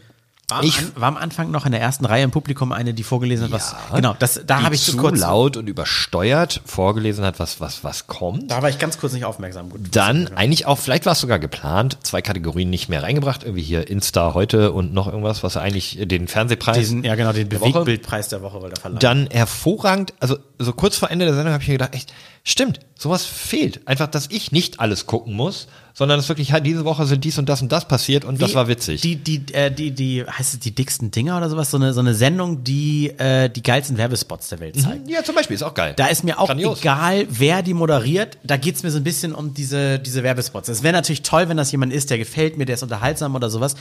War, 0.49 0.59
am 0.59 0.65
ich 0.65 0.77
An- 0.79 0.91
war 0.95 1.07
am 1.07 1.17
Anfang 1.17 1.51
noch 1.51 1.65
in 1.65 1.71
der 1.71 1.81
ersten 1.81 2.05
Reihe 2.05 2.23
im 2.23 2.31
Publikum 2.31 2.71
eine, 2.71 2.93
die 2.93 3.03
vorgelesen 3.03 3.45
hat, 3.45 3.51
was. 3.51 3.75
Genau, 3.93 4.15
das, 4.19 4.41
da 4.45 4.63
habe 4.63 4.75
ich 4.75 4.83
zu 4.83 4.97
kurz. 4.97 5.19
laut 5.19 5.57
und 5.57 5.67
übersteuert 5.67 6.61
vorgelesen 6.65 7.23
hat, 7.25 7.39
was, 7.39 7.59
was, 7.59 7.83
was 7.83 8.07
kommt. 8.07 8.49
Da 8.51 8.61
war 8.61 8.69
ich 8.69 8.79
ganz 8.79 8.97
kurz 8.97 9.13
nicht 9.13 9.25
aufmerksam. 9.25 9.69
Gut. 9.69 9.81
Dann 9.95 10.27
eigentlich 10.35 10.65
auch, 10.65 10.77
vielleicht 10.79 11.05
war 11.05 11.13
es 11.13 11.19
sogar 11.19 11.39
geplant, 11.39 11.97
zwei 12.03 12.21
Kategorien 12.21 12.69
nicht 12.69 12.89
mehr 12.89 13.03
reingebracht, 13.03 13.43
irgendwie 13.43 13.63
hier 13.63 13.87
Insta 13.89 14.33
heute 14.33 14.71
und 14.71 14.93
noch 14.93 15.07
irgendwas, 15.07 15.43
was 15.43 15.57
eigentlich 15.57 15.97
den 16.01 16.27
Fernsehpreis. 16.27 16.77
Diesen, 16.77 17.03
ja, 17.03 17.15
genau, 17.15 17.31
den 17.33 17.49
der 17.49 17.59
Woche. 17.61 17.71
Bewegtbildpreis 17.71 18.29
der 18.29 18.41
Woche 18.41 18.61
wollte 18.61 18.75
er 18.75 18.81
verlangen. 18.81 18.99
Dann 18.99 19.27
hervorragend, 19.31 20.13
also 20.19 20.37
so 20.57 20.73
kurz 20.73 20.97
vor 20.97 21.09
Ende 21.11 21.25
der 21.25 21.33
Sendung 21.35 21.53
habe 21.53 21.61
ich 21.63 21.67
mir 21.69 21.75
gedacht, 21.75 21.93
echt, 21.93 22.13
stimmt, 22.43 22.79
sowas 22.97 23.25
fehlt. 23.25 23.87
Einfach, 23.87 24.07
dass 24.07 24.27
ich 24.31 24.51
nicht 24.51 24.79
alles 24.79 25.05
gucken 25.05 25.33
muss, 25.33 25.67
sondern 25.93 26.19
es 26.19 26.29
wirklich 26.29 26.51
halt 26.53 26.65
diese 26.65 26.85
Woche 26.85 27.05
sind 27.05 27.23
dies 27.23 27.37
und 27.37 27.47
das 27.49 27.61
und 27.61 27.71
das 27.71 27.87
passiert 27.87 28.23
und 28.25 28.41
das 28.41 28.51
Wie- 28.51 28.55
war 28.55 28.67
witzig. 28.67 29.01
Die, 29.01 29.15
die, 29.17 29.43
äh, 29.53 29.69
die, 29.71 29.91
die, 29.91 30.23
heißt 30.25 30.53
es 30.53 30.59
die 30.59 30.73
dicksten 30.73 31.11
Dinger 31.11 31.37
oder 31.37 31.49
sowas? 31.49 31.71
So 31.71 31.77
eine, 31.77 31.93
so 31.93 31.99
eine 31.99 32.13
Sendung, 32.13 32.63
die 32.63 33.09
äh, 33.17 33.49
die 33.49 33.61
geilsten 33.63 33.97
Werbespots 33.97 34.49
der 34.49 34.59
Welt 34.61 34.79
zeigt. 34.79 35.09
ja, 35.09 35.23
zum 35.23 35.35
Beispiel, 35.35 35.55
ist 35.55 35.63
auch 35.63 35.73
geil. 35.73 35.93
Da 35.97 36.07
ist 36.07 36.23
mir 36.23 36.39
auch 36.39 36.47
Grandios. 36.47 36.79
egal, 36.79 37.27
wer 37.29 37.61
die 37.61 37.73
moderiert. 37.73 38.37
Da 38.43 38.57
geht's 38.57 38.83
mir 38.83 38.91
so 38.91 38.97
ein 38.97 39.03
bisschen 39.03 39.35
um 39.35 39.53
diese, 39.53 39.99
diese 39.99 40.23
Werbespots. 40.23 40.69
Es 40.69 40.83
wäre 40.83 40.93
natürlich 40.93 41.21
toll, 41.23 41.49
wenn 41.49 41.57
das 41.57 41.71
jemand 41.71 41.91
ist, 41.93 42.09
der 42.09 42.17
gefällt 42.17 42.57
mir, 42.57 42.65
der 42.65 42.75
ist 42.75 42.83
unterhaltsam 42.83 43.35
oder 43.35 43.49
sowas. 43.49 43.75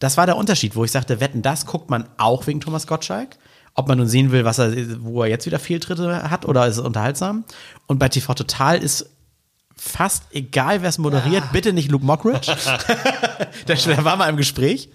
Das 0.00 0.16
war 0.16 0.26
der 0.26 0.36
Unterschied, 0.36 0.76
wo 0.76 0.84
ich 0.84 0.90
sagte, 0.90 1.20
wetten, 1.20 1.42
das 1.42 1.66
guckt 1.66 1.90
man 1.90 2.08
auch 2.16 2.46
wegen 2.46 2.60
Thomas 2.60 2.86
Gottschalk. 2.86 3.36
Ob 3.74 3.88
man 3.88 3.98
nun 3.98 4.08
sehen 4.08 4.32
will, 4.32 4.44
was 4.44 4.58
er, 4.58 4.72
wo 5.02 5.22
er 5.22 5.28
jetzt 5.28 5.46
wieder 5.46 5.58
Fehltritte 5.58 6.30
hat 6.30 6.44
oder 6.44 6.66
ist 6.66 6.76
es 6.76 6.84
unterhaltsam. 6.84 7.44
Und 7.86 7.98
bei 7.98 8.08
TV 8.08 8.34
Total 8.34 8.78
ist 8.78 9.10
fast 9.76 10.24
egal, 10.32 10.82
wer 10.82 10.88
es 10.90 10.98
moderiert, 10.98 11.44
bitte 11.52 11.72
nicht 11.72 11.90
Luke 11.90 12.04
Mockridge. 12.04 12.54
der, 13.68 13.76
der 13.76 14.04
war 14.04 14.16
mal 14.16 14.28
im 14.28 14.36
Gespräch. 14.36 14.90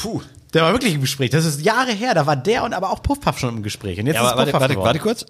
Puh. 0.00 0.22
Der 0.52 0.62
war 0.62 0.72
wirklich 0.72 0.94
im 0.94 1.00
Gespräch. 1.00 1.30
Das 1.30 1.44
ist 1.44 1.60
Jahre 1.62 1.92
her. 1.92 2.14
Da 2.14 2.26
war 2.26 2.36
der 2.36 2.64
und 2.64 2.74
aber 2.74 2.90
auch 2.90 3.02
Puffpuff 3.02 3.38
schon 3.38 3.56
im 3.56 3.62
Gespräch. 3.62 3.98
Und 3.98 4.06
jetzt 4.06 4.16
Ja, 4.16 4.28
ist 4.30 4.36
warte, 4.36 4.52
warte, 4.52 4.76
warte 4.76 4.98
kurz. 5.00 5.26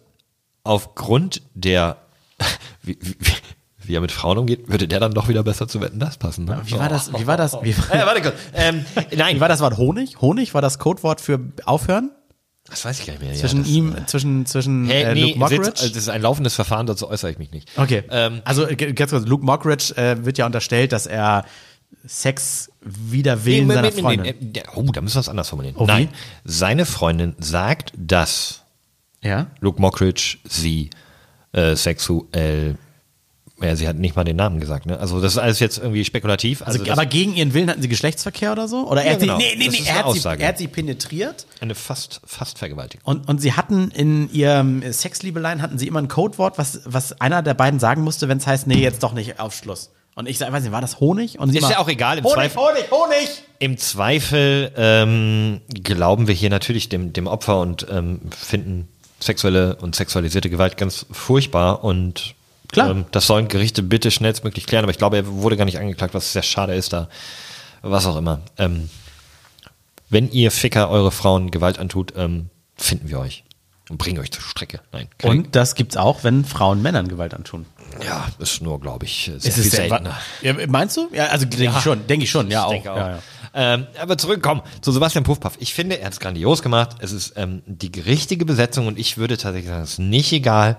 Aufgrund 0.62 1.42
der, 1.54 1.96
wie, 2.82 2.98
wie, 3.00 3.16
wie 3.78 3.94
er 3.94 4.00
mit 4.00 4.12
Frauen 4.12 4.38
umgeht, 4.38 4.68
würde 4.68 4.88
der 4.88 5.00
dann 5.00 5.12
doch 5.12 5.28
wieder 5.28 5.42
besser 5.42 5.68
zu 5.68 5.80
Wetten, 5.80 5.98
das 5.98 6.16
passen. 6.18 6.44
Ne? 6.44 6.60
Wie 6.64 6.78
war 6.78 6.88
das? 6.88 7.12
Wie 7.12 7.26
war 7.26 7.36
das? 7.36 7.56
Wie, 7.62 7.70
Äh, 7.70 8.06
warte 8.06 8.22
kurz. 8.22 8.34
Ähm, 8.54 8.84
nein, 9.16 9.36
wie 9.36 9.40
war 9.40 9.48
das 9.48 9.60
Wort 9.60 9.76
Honig? 9.76 10.20
Honig 10.20 10.54
war 10.54 10.62
das 10.62 10.78
Codewort 10.78 11.20
für 11.20 11.40
aufhören? 11.64 12.10
Das 12.70 12.84
weiß 12.84 13.00
ich 13.00 13.06
gar 13.06 13.12
nicht 13.14 13.22
mehr. 13.22 13.34
Zwischen 13.34 13.64
ja, 13.64 13.70
ihm, 13.70 13.96
zwischen, 14.06 14.46
zwischen 14.46 14.86
Hey, 14.86 15.02
äh, 15.02 15.14
nee, 15.14 15.22
Luke 15.22 15.38
Mockridge? 15.38 15.64
Sitz, 15.64 15.80
also 15.82 15.94
das 15.94 16.02
ist 16.04 16.08
ein 16.08 16.22
laufendes 16.22 16.54
Verfahren, 16.54 16.86
dazu 16.86 17.08
äußere 17.08 17.30
ich 17.30 17.38
mich 17.38 17.50
nicht. 17.50 17.70
okay. 17.76 18.04
Ähm, 18.10 18.40
also 18.44 18.66
äh, 18.66 18.74
ganz 18.74 19.10
kurz, 19.10 19.26
Luke 19.26 19.44
Mockridge 19.44 19.94
äh, 19.96 20.24
wird 20.24 20.38
ja 20.38 20.46
unterstellt, 20.46 20.92
dass 20.92 21.06
er 21.06 21.44
Sex 22.06 22.70
wider 22.80 23.44
Willen 23.44 23.68
Nee, 23.68 23.74
seiner 23.74 23.90
nee, 23.90 24.00
Freundin. 24.00 24.34
nee, 24.40 24.62
oh, 24.74 24.82
da 24.92 25.00
müssen 25.00 25.16
wir 25.16 25.20
es 25.20 25.28
anders 25.28 25.48
formulieren. 25.48 25.76
Oh, 25.78 25.84
wie? 25.84 25.86
Nein, 25.86 26.08
seine 26.44 26.86
Freundin 26.86 27.34
sagt, 27.38 27.92
dass 27.96 28.62
ja? 29.22 29.46
Luke 29.60 29.80
Mockridge 29.80 30.38
sie 30.44 30.90
äh, 31.52 31.76
sexuell 31.76 32.76
Ja, 33.64 33.76
sie 33.76 33.88
hat 33.88 33.96
nicht 33.96 34.14
mal 34.16 34.24
den 34.24 34.36
Namen 34.36 34.60
gesagt, 34.60 34.86
ne? 34.86 34.98
Also 34.98 35.20
das 35.20 35.32
ist 35.32 35.38
alles 35.38 35.58
jetzt 35.60 35.78
irgendwie 35.78 36.04
spekulativ. 36.04 36.62
Also, 36.62 36.80
Also, 36.80 36.92
aber 36.92 37.06
gegen 37.06 37.34
ihren 37.34 37.54
Willen 37.54 37.70
hatten 37.70 37.82
sie 37.82 37.88
Geschlechtsverkehr 37.88 38.52
oder 38.52 38.68
so? 38.68 38.86
Oder 38.88 39.02
er 39.02 39.06
Ja, 39.06 39.12
hat 39.14 39.20
sie, 39.20 39.26
genau. 39.26 39.38
nee, 39.38 39.54
nee, 39.56 39.68
nee, 39.68 39.82
er 39.86 39.94
hat, 39.94 40.04
sie, 40.04 40.18
Aussage. 40.18 40.42
er 40.42 40.48
hat 40.50 40.58
sie 40.58 40.68
penetriert 40.68 41.46
eine 41.60 41.74
fast, 41.74 42.20
fast 42.26 42.58
Vergewaltigung. 42.58 43.04
und, 43.04 43.28
und 43.28 43.40
sie 43.40 43.54
hatten 43.54 43.90
in 43.90 44.30
ihrem 44.32 44.82
Sexliebeleien 44.92 45.62
hatten 45.62 45.78
sie 45.78 45.86
immer 45.88 46.00
ein 46.00 46.08
Codewort, 46.08 46.58
was, 46.58 46.80
was 46.84 47.20
einer 47.20 47.42
der 47.42 47.54
beiden 47.54 47.80
sagen 47.80 48.02
musste, 48.02 48.28
wenn 48.28 48.38
es 48.38 48.46
heißt, 48.46 48.66
nee, 48.66 48.76
jetzt 48.82 49.02
doch 49.02 49.12
nicht, 49.12 49.40
auf 49.40 49.54
Schluss. 49.54 49.90
Und 50.16 50.28
ich 50.28 50.38
sag, 50.38 50.52
weiß 50.52 50.62
nicht, 50.62 50.70
war 50.72 50.80
das 50.80 51.00
Honig? 51.00 51.40
Und 51.40 51.50
sie 51.50 51.58
Ist 51.58 51.64
immer, 51.64 51.72
ja 51.72 51.78
auch 51.80 51.88
egal, 51.88 52.18
im 52.18 52.24
Honig, 52.24 52.34
Zweifel- 52.52 52.56
Honig, 52.62 52.90
Honig! 52.90 53.28
Im 53.58 53.78
Zweifel 53.78 54.70
ähm, 54.76 55.60
glauben 55.82 56.28
wir 56.28 56.34
hier 56.34 56.50
natürlich 56.50 56.88
dem, 56.88 57.12
dem 57.12 57.26
Opfer 57.26 57.58
und 57.60 57.86
ähm, 57.90 58.20
finden 58.30 58.88
sexuelle 59.18 59.76
und 59.76 59.96
sexualisierte 59.96 60.50
Gewalt 60.50 60.76
ganz 60.76 61.06
furchtbar 61.10 61.82
und 61.82 62.34
Klar. 62.72 62.90
Ähm, 62.90 63.04
das 63.10 63.26
sollen 63.26 63.48
Gerichte 63.48 63.82
bitte 63.82 64.10
schnellstmöglich 64.10 64.66
klären, 64.66 64.84
aber 64.84 64.90
ich 64.92 64.98
glaube, 64.98 65.16
er 65.16 65.26
wurde 65.26 65.56
gar 65.56 65.64
nicht 65.64 65.78
angeklagt, 65.78 66.14
was 66.14 66.32
sehr 66.32 66.42
schade 66.42 66.74
ist 66.74 66.92
da. 66.92 67.08
Was 67.82 68.06
auch 68.06 68.16
immer. 68.16 68.40
Ähm, 68.58 68.88
wenn 70.10 70.30
ihr 70.30 70.50
Ficker 70.50 70.90
eure 70.90 71.10
Frauen 71.10 71.50
Gewalt 71.50 71.78
antut, 71.78 72.14
ähm, 72.16 72.48
finden 72.76 73.08
wir 73.08 73.18
euch 73.18 73.44
und 73.90 73.98
bringen 73.98 74.18
euch 74.18 74.30
zur 74.30 74.42
Strecke. 74.42 74.80
Nein. 74.92 75.08
Und 75.22 75.54
das 75.56 75.74
gibt's 75.74 75.96
auch, 75.96 76.24
wenn 76.24 76.44
Frauen 76.44 76.80
Männern 76.82 77.08
Gewalt 77.08 77.34
antun. 77.34 77.66
ja, 78.04 78.26
ist 78.38 78.62
nur, 78.62 78.80
glaube 78.80 79.04
ich, 79.04 79.24
sehr 79.24 79.36
Ist 79.36 79.54
viel 79.54 79.64
es 79.64 79.70
seltener. 79.72 80.16
Ja, 80.40 80.54
meinst 80.66 80.96
du? 80.96 81.08
Ja, 81.12 81.26
also 81.26 81.44
denke 81.46 81.74
ich 81.76 81.82
schon, 81.82 82.06
denke 82.06 82.24
ich 82.24 82.30
schon, 82.30 82.50
ja 82.50 82.60
Ich 82.60 82.64
auch. 82.66 82.70
denke 82.70 82.92
auch. 82.92 82.96
Ja, 82.96 83.10
ja. 83.10 83.18
Ähm, 83.56 83.86
aber 84.00 84.18
zurückkommen 84.18 84.62
zu 84.80 84.90
Sebastian 84.90 85.22
Puffpaff. 85.22 85.56
Ich 85.60 85.74
finde, 85.74 85.98
er 86.00 86.06
hat 86.06 86.12
es 86.14 86.20
grandios 86.20 86.60
gemacht. 86.62 86.96
Es 86.98 87.12
ist 87.12 87.34
ähm, 87.36 87.62
die 87.66 87.92
richtige 88.00 88.44
Besetzung 88.44 88.86
und 88.88 88.98
ich 88.98 89.16
würde 89.16 89.36
tatsächlich 89.36 89.68
sagen, 89.70 89.84
es 89.84 89.92
ist 89.92 89.98
nicht 90.00 90.32
egal. 90.32 90.76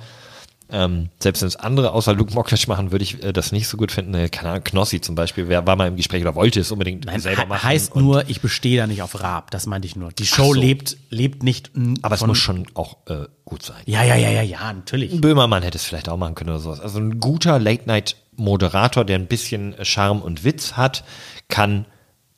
Ähm, 0.72 1.09
selbst 1.20 1.41
wenn 1.43 1.47
es 1.47 1.55
andere 1.55 1.91
außer 1.91 2.13
Luke 2.13 2.34
Mockridge 2.34 2.66
machen, 2.68 2.91
würde 2.91 3.03
ich 3.03 3.24
äh, 3.24 3.32
das 3.32 3.51
nicht 3.51 3.68
so 3.68 3.78
gut 3.78 3.91
finden. 3.91 4.16
Äh, 4.16 4.30
keine 4.30 4.49
Ahnung, 4.49 4.63
Knossi 4.63 4.99
zum 4.99 5.13
Beispiel, 5.13 5.47
wer 5.47 5.68
war 5.68 5.76
mal 5.76 5.88
im 5.88 5.95
Gespräch 5.95 6.24
oder 6.24 6.34
wollte 6.34 6.59
es 6.59 6.72
unbedingt 6.72 7.05
Nein, 7.05 7.20
selber 7.20 7.43
he- 7.43 7.47
machen. 7.47 7.63
heißt 7.63 7.95
nur, 7.95 8.28
ich 8.30 8.41
bestehe 8.41 8.78
da 8.78 8.88
nicht 8.88 9.03
auf 9.03 9.22
Raab, 9.22 9.51
das 9.51 9.68
meinte 9.68 9.86
ich 9.88 9.95
nur. 9.95 10.11
Die 10.11 10.26
Show 10.26 10.53
so. 10.55 10.59
lebt, 10.59 10.97
lebt 11.11 11.43
nicht 11.43 11.72
Aber 12.01 12.16
es 12.16 12.26
muss 12.26 12.39
schon 12.39 12.66
auch 12.74 12.97
äh, 13.07 13.26
gut 13.45 13.61
sein. 13.61 13.78
Ja, 13.86 14.03
ja, 14.03 14.16
ja, 14.16 14.32
ja, 14.32 14.41
ja, 14.41 14.74
natürlich. 14.74 15.22
Böhmermann 15.22 15.61
hätte 15.61 15.78
es 15.78 15.86
vielleicht 15.86 16.09
auch 16.09 16.18
machen 16.18 16.34
können 16.34 16.49
oder 16.49 16.59
sowas. 16.59 16.80
Also 16.80 16.97
ein 16.99 17.20
guter 17.20 17.59
Late-Night-Moderator, 17.59 19.05
der 19.05 19.20
ein 19.20 19.28
bisschen 19.28 19.76
Charme 19.84 20.22
und 20.22 20.43
Witz 20.43 20.74
hat, 20.74 21.03
kann 21.47 21.86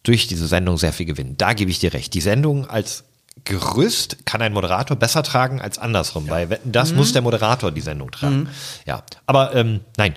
durch 0.04 0.28
diese 0.28 0.48
Sendung 0.48 0.78
sehr 0.78 0.94
viel 0.94 1.06
gewinnen. 1.06 1.36
Da 1.38 1.54
gebe 1.54 1.72
ich 1.72 1.80
dir 1.80 1.94
recht. 1.94 2.14
Die 2.14 2.22
Sendung 2.22 2.66
als 2.70 3.06
Gerüst 3.44 4.26
kann 4.26 4.42
ein 4.42 4.54
Moderator 4.54 4.98
besser 4.98 5.24
tragen 5.24 5.62
als 5.62 5.78
andersrum. 5.78 6.26
Bei 6.28 6.50
Wetten, 6.50 6.72
das 6.72 6.94
muss 6.94 7.14
der 7.14 7.22
Moderator 7.22 7.72
die 7.72 7.82
Sendung 7.82 8.12
tragen. 8.12 8.50
Ja, 8.86 9.04
aber 9.26 9.56
ähm, 9.56 9.82
nein. 9.98 10.16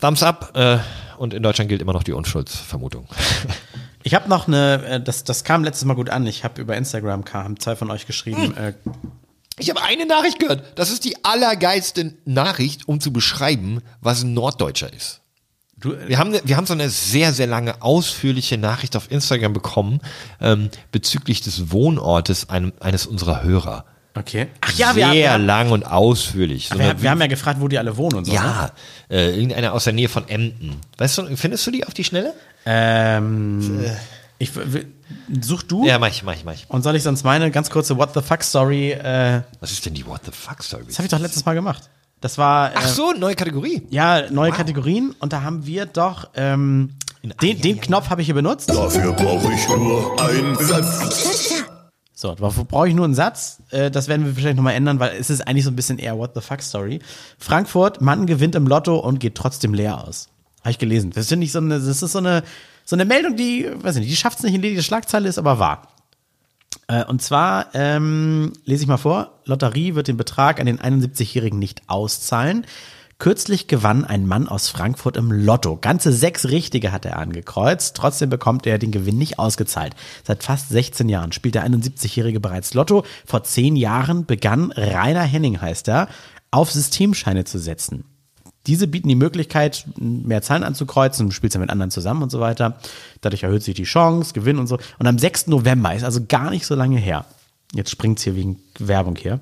Thumbs 0.00 0.22
up 0.22 0.56
äh, 0.56 0.78
und 1.18 1.34
in 1.34 1.42
Deutschland 1.42 1.68
gilt 1.68 1.80
immer 1.82 1.92
noch 1.92 2.02
die 2.02 2.12
Unschuldsvermutung. 2.12 3.06
Ich 4.02 4.14
habe 4.14 4.28
noch 4.28 4.48
eine, 4.48 4.84
äh, 4.84 5.00
das, 5.00 5.24
das 5.24 5.44
kam 5.44 5.64
letztes 5.64 5.84
Mal 5.84 5.94
gut 5.94 6.10
an. 6.10 6.26
Ich 6.26 6.44
habe 6.44 6.60
über 6.60 6.76
Instagram 6.76 7.24
kam, 7.24 7.44
haben 7.44 7.60
zwei 7.60 7.76
von 7.76 7.90
euch 7.90 8.06
geschrieben. 8.06 8.56
Äh, 8.56 8.74
Ich 9.56 9.70
habe 9.70 9.82
eine 9.82 10.04
Nachricht 10.04 10.40
gehört. 10.40 10.76
Das 10.78 10.90
ist 10.90 11.04
die 11.04 11.24
allergeilste 11.24 12.14
Nachricht, 12.24 12.88
um 12.88 12.98
zu 13.00 13.12
beschreiben, 13.12 13.80
was 14.00 14.24
ein 14.24 14.34
Norddeutscher 14.34 14.92
ist. 14.92 15.20
Du, 15.84 15.94
Wir 16.08 16.18
haben, 16.18 16.34
wir 16.44 16.56
haben 16.56 16.66
so 16.66 16.72
eine 16.74 16.88
sehr, 16.90 17.32
sehr 17.32 17.46
lange, 17.46 17.80
ausführliche 17.82 18.58
Nachricht 18.58 18.96
auf 18.96 19.10
Instagram 19.10 19.52
bekommen 19.52 20.00
ähm, 20.40 20.70
bezüglich 20.92 21.40
des 21.42 21.70
Wohnortes 21.70 22.48
einem, 22.50 22.72
eines 22.80 23.06
unserer 23.06 23.42
Hörer. 23.42 23.84
okay. 24.16 24.48
Ach 24.60 24.72
ja, 24.72 24.92
sehr 24.92 25.12
wir, 25.12 25.24
haben- 25.28 25.34
haben- 25.34 25.46
lang 25.46 25.70
und 25.70 25.82
ausführlich. 25.84 26.68
So 26.68 26.78
wir, 26.78 26.84
eine- 26.90 27.02
wir 27.02 27.10
haben 27.10 27.20
ja 27.20 27.26
gefragt, 27.26 27.60
wo 27.60 27.68
die 27.68 27.78
alle 27.78 27.96
wohnen 27.96 28.16
und 28.18 28.24
so. 28.24 28.32
Ne? 28.32 28.36
ja, 28.38 28.70
äh, 29.10 29.34
irgendeiner 29.34 29.72
aus 29.72 29.84
der 29.84 29.92
Nähe 29.92 30.08
von 30.08 30.28
Emden. 30.28 30.76
Weißt 30.98 31.18
du, 31.18 31.36
findest 31.36 31.66
du 31.66 31.70
die 31.70 31.86
auf 31.86 31.94
die 31.94 32.04
Schnelle? 32.04 32.32
Ähm, 32.66 33.84
ich, 34.38 34.54
w- 34.56 34.84
such 35.42 35.62
du. 35.64 35.86
Ja, 35.86 35.98
mach 35.98 36.08
ich, 36.08 36.22
mach 36.22 36.34
ich, 36.34 36.44
mach 36.44 36.54
ich. 36.54 36.64
Und 36.68 36.82
soll 36.82 36.96
ich 36.96 37.02
sonst 37.02 37.24
meine 37.24 37.50
ganz 37.50 37.70
kurze 37.70 37.96
What 37.96 38.14
the 38.14 38.20
fuck 38.20 38.42
Story? 38.42 38.92
Äh, 38.92 39.42
Was 39.60 39.70
ist 39.72 39.84
denn 39.86 39.94
die 39.94 40.06
What 40.06 40.22
the 40.24 40.32
fuck 40.32 40.62
Story? 40.62 40.84
das 40.86 40.98
habe 40.98 41.06
ich 41.06 41.10
doch 41.10 41.18
letztes 41.20 41.44
Mal 41.44 41.54
gemacht. 41.54 41.88
Das 42.24 42.38
war. 42.38 42.72
Äh, 42.72 42.76
Ach 42.76 42.88
so, 42.88 43.12
neue 43.12 43.34
Kategorie. 43.34 43.82
Ja, 43.90 44.30
neue 44.30 44.50
Kategorien 44.50 45.14
und 45.18 45.34
da 45.34 45.42
haben 45.42 45.66
wir 45.66 45.84
doch 45.84 46.30
ähm, 46.34 46.94
den, 47.42 47.60
den 47.60 47.78
Knopf 47.82 48.08
habe 48.08 48.22
ich 48.22 48.28
hier 48.28 48.34
benutzt. 48.34 48.70
Dafür 48.70 49.12
brauche 49.12 49.52
ich 49.52 49.68
nur 49.68 50.18
einen 50.18 50.56
Satz. 50.56 51.52
So, 52.14 52.34
dafür 52.34 52.64
brauche 52.64 52.88
ich 52.88 52.94
nur 52.94 53.04
einen 53.04 53.14
Satz. 53.14 53.58
Äh, 53.68 53.90
das 53.90 54.08
werden 54.08 54.24
wir 54.24 54.34
wahrscheinlich 54.34 54.56
nochmal 54.56 54.72
ändern, 54.72 55.00
weil 55.00 55.14
es 55.20 55.28
ist 55.28 55.46
eigentlich 55.46 55.64
so 55.64 55.70
ein 55.70 55.76
bisschen 55.76 55.98
eher 55.98 56.16
What 56.16 56.30
the 56.34 56.40
fuck 56.40 56.62
Story. 56.62 57.00
Frankfurt, 57.38 58.00
Mann 58.00 58.24
gewinnt 58.24 58.54
im 58.54 58.66
Lotto 58.66 58.96
und 58.96 59.20
geht 59.20 59.34
trotzdem 59.34 59.74
leer 59.74 60.02
aus. 60.08 60.30
Habe 60.60 60.70
ich 60.70 60.78
gelesen. 60.78 61.10
Das 61.14 61.28
finde 61.28 61.44
ich 61.44 61.52
so 61.52 61.58
eine, 61.58 61.78
das 61.78 62.02
ist 62.02 62.10
so 62.10 62.18
eine, 62.18 62.42
so 62.86 62.96
eine 62.96 63.04
Meldung, 63.04 63.36
die, 63.36 63.68
weiß 63.70 63.96
nicht, 63.96 64.10
die 64.10 64.16
schafft 64.16 64.38
es 64.38 64.44
nicht 64.44 64.54
in 64.54 64.62
die 64.62 64.82
Schlagzeile, 64.82 65.28
ist 65.28 65.36
aber 65.36 65.58
wahr. 65.58 65.93
Äh, 66.86 67.04
und 67.04 67.22
zwar 67.22 67.74
ähm, 67.74 68.52
lese 68.64 68.82
ich 68.82 68.88
mal 68.88 68.96
vor: 68.96 69.40
Lotterie 69.44 69.94
wird 69.94 70.08
den 70.08 70.16
Betrag 70.16 70.60
an 70.60 70.66
den 70.66 70.78
71-Jährigen 70.78 71.58
nicht 71.58 71.82
auszahlen. 71.88 72.66
Kürzlich 73.18 73.68
gewann 73.68 74.04
ein 74.04 74.26
Mann 74.26 74.48
aus 74.48 74.68
Frankfurt 74.68 75.16
im 75.16 75.30
Lotto. 75.30 75.78
Ganze 75.80 76.12
sechs 76.12 76.46
Richtige 76.46 76.90
hat 76.90 77.04
er 77.04 77.18
angekreuzt. 77.18 77.96
Trotzdem 77.96 78.28
bekommt 78.28 78.66
er 78.66 78.78
den 78.78 78.90
Gewinn 78.90 79.18
nicht 79.18 79.38
ausgezahlt. 79.38 79.94
Seit 80.24 80.42
fast 80.42 80.68
16 80.68 81.08
Jahren 81.08 81.30
spielt 81.30 81.54
der 81.54 81.64
71-Jährige 81.64 82.40
bereits 82.40 82.74
Lotto. 82.74 83.04
Vor 83.24 83.44
zehn 83.44 83.76
Jahren 83.76 84.26
begann 84.26 84.72
Rainer 84.72 85.22
Henning, 85.22 85.60
heißt 85.60 85.88
er, 85.88 86.08
auf 86.50 86.72
Systemscheine 86.72 87.44
zu 87.44 87.58
setzen. 87.58 88.04
Diese 88.66 88.86
bieten 88.86 89.08
die 89.08 89.14
Möglichkeit, 89.14 89.84
mehr 89.96 90.42
Zahlen 90.42 90.64
anzukreuzen, 90.64 91.26
du 91.26 91.32
spielst 91.32 91.54
ja 91.54 91.60
mit 91.60 91.70
anderen 91.70 91.90
zusammen 91.90 92.22
und 92.22 92.30
so 92.30 92.40
weiter. 92.40 92.78
Dadurch 93.20 93.42
erhöht 93.42 93.62
sich 93.62 93.74
die 93.74 93.84
Chance, 93.84 94.32
Gewinn 94.32 94.58
und 94.58 94.66
so. 94.66 94.78
Und 94.98 95.06
am 95.06 95.18
6. 95.18 95.48
November, 95.48 95.94
ist 95.94 96.04
also 96.04 96.24
gar 96.26 96.50
nicht 96.50 96.66
so 96.66 96.74
lange 96.74 96.98
her, 96.98 97.26
jetzt 97.74 97.90
springt's 97.90 98.22
hier 98.22 98.36
wegen 98.36 98.60
Werbung 98.78 99.16
hier, 99.16 99.40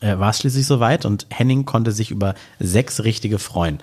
äh, 0.00 0.18
war 0.18 0.30
es 0.30 0.38
schließlich 0.38 0.66
soweit 0.66 1.04
und 1.04 1.26
Henning 1.30 1.64
konnte 1.64 1.92
sich 1.92 2.10
über 2.10 2.34
sechs 2.60 3.02
Richtige 3.02 3.38
freuen. 3.38 3.78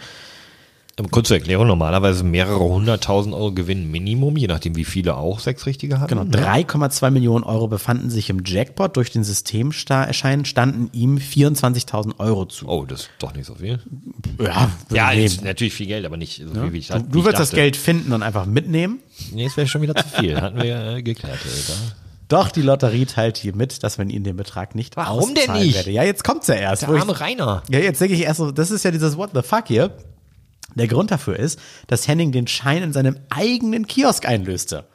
Ähm, 1.00 1.10
Kurze 1.10 1.34
Erklärung, 1.34 1.66
normalerweise 1.66 2.24
mehrere 2.24 2.60
hunderttausend 2.60 3.34
Euro 3.34 3.52
Gewinn 3.52 3.90
Minimum, 3.90 4.38
je 4.38 4.46
nachdem 4.46 4.76
wie 4.76 4.86
viele 4.86 5.18
auch 5.18 5.40
sechs 5.40 5.66
Richtige 5.66 6.00
hatten. 6.00 6.16
Genau, 6.16 6.24
3,2 6.24 7.10
Millionen 7.10 7.44
Euro 7.44 7.68
befanden 7.68 8.12
sich 8.12 8.30
im 8.30 8.44
Jackpot. 8.46 8.96
Durch 8.96 9.10
den 9.10 9.24
Systemschein 9.24 10.46
standen 10.46 10.90
ihm 10.94 11.18
24.000 11.18 12.20
Euro 12.20 12.46
zu. 12.46 12.68
Oh, 12.68 12.86
das 12.86 13.02
ist 13.02 13.10
doch 13.18 13.34
nicht 13.34 13.48
so 13.48 13.56
viel. 13.56 13.80
Ja, 14.40 14.70
Ja, 14.92 15.12
ist 15.12 15.44
natürlich 15.44 15.74
viel 15.74 15.88
Geld, 15.88 16.06
aber 16.06 16.18
nicht 16.18 16.44
so 16.46 16.54
viel, 16.54 16.74
wie 16.74 16.78
ich 16.78 16.90
Du, 16.90 16.98
wie 17.00 17.04
du 17.12 17.26
wirst 17.26 17.40
das 17.40 17.50
dachte. 17.50 17.62
Geld 17.62 17.76
finden 17.76 18.14
und 18.14 18.22
einfach 18.22 18.46
mitnehmen. 18.46 19.00
Nee, 19.32 19.46
es 19.46 19.58
wäre 19.58 19.68
schon 19.68 19.82
wieder 19.82 19.96
zu 19.96 20.08
viel. 20.08 20.40
Hatten 20.40 20.58
wir 20.58 20.66
ja 20.66 20.96
äh, 20.98 21.02
geklärt. 21.02 21.40
Alter. 21.44 21.80
Doch 22.28 22.50
die 22.52 22.62
Lotterie 22.62 23.06
teilt 23.06 23.38
hier 23.38 23.56
mit, 23.56 23.82
dass 23.84 23.98
man 23.98 24.10
ihnen 24.12 24.24
den 24.24 24.38
Betrag 24.38 24.76
nicht 24.76 24.96
Warum 24.96 25.34
denn 25.34 25.44
auszahlen 25.44 25.64
nicht? 25.66 25.76
Werde. 25.76 25.92
Ja, 25.92 26.04
jetzt 26.04 26.24
kommt's 26.24 26.48
ja 26.48 26.54
erst. 26.56 26.84
Der 26.84 26.90
ich- 26.94 27.02
arme 27.02 27.20
Rainer. 27.20 27.64
Ja, 27.70 27.80
jetzt 27.80 28.00
denke 28.00 28.14
ich 28.14 28.22
erst 28.22 28.38
so, 28.38 28.52
das 28.52 28.70
ist 28.70 28.84
ja 28.84 28.92
dieses 28.92 29.18
What 29.18 29.32
the 29.34 29.42
fuck 29.42 29.64
hier. 29.68 29.92
Der 30.76 30.88
Grund 30.88 31.12
dafür 31.12 31.38
ist, 31.38 31.60
dass 31.88 32.08
Henning 32.08 32.32
den 32.32 32.48
Schein 32.48 32.82
in 32.84 32.94
seinem 32.94 33.18
eigenen 33.30 33.86
Kiosk 33.88 34.26
einlöste. 34.28 34.86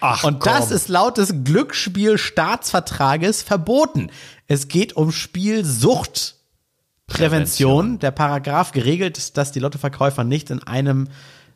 Ach, 0.00 0.22
Und 0.24 0.46
das 0.46 0.68
komm. 0.68 0.76
ist 0.76 0.88
laut 0.88 1.18
des 1.18 1.34
Glücksspielstaatsvertrages 1.44 3.42
verboten. 3.42 4.10
Es 4.46 4.68
geht 4.68 4.94
um 4.96 5.10
Spielsuchtprävention. 5.10 7.98
Der 7.98 8.12
Paragraph 8.12 8.70
geregelt 8.72 9.36
dass 9.36 9.52
die 9.52 9.60
Lottoverkäufer 9.60 10.24
nicht 10.24 10.50
in 10.50 10.62
einem 10.62 11.08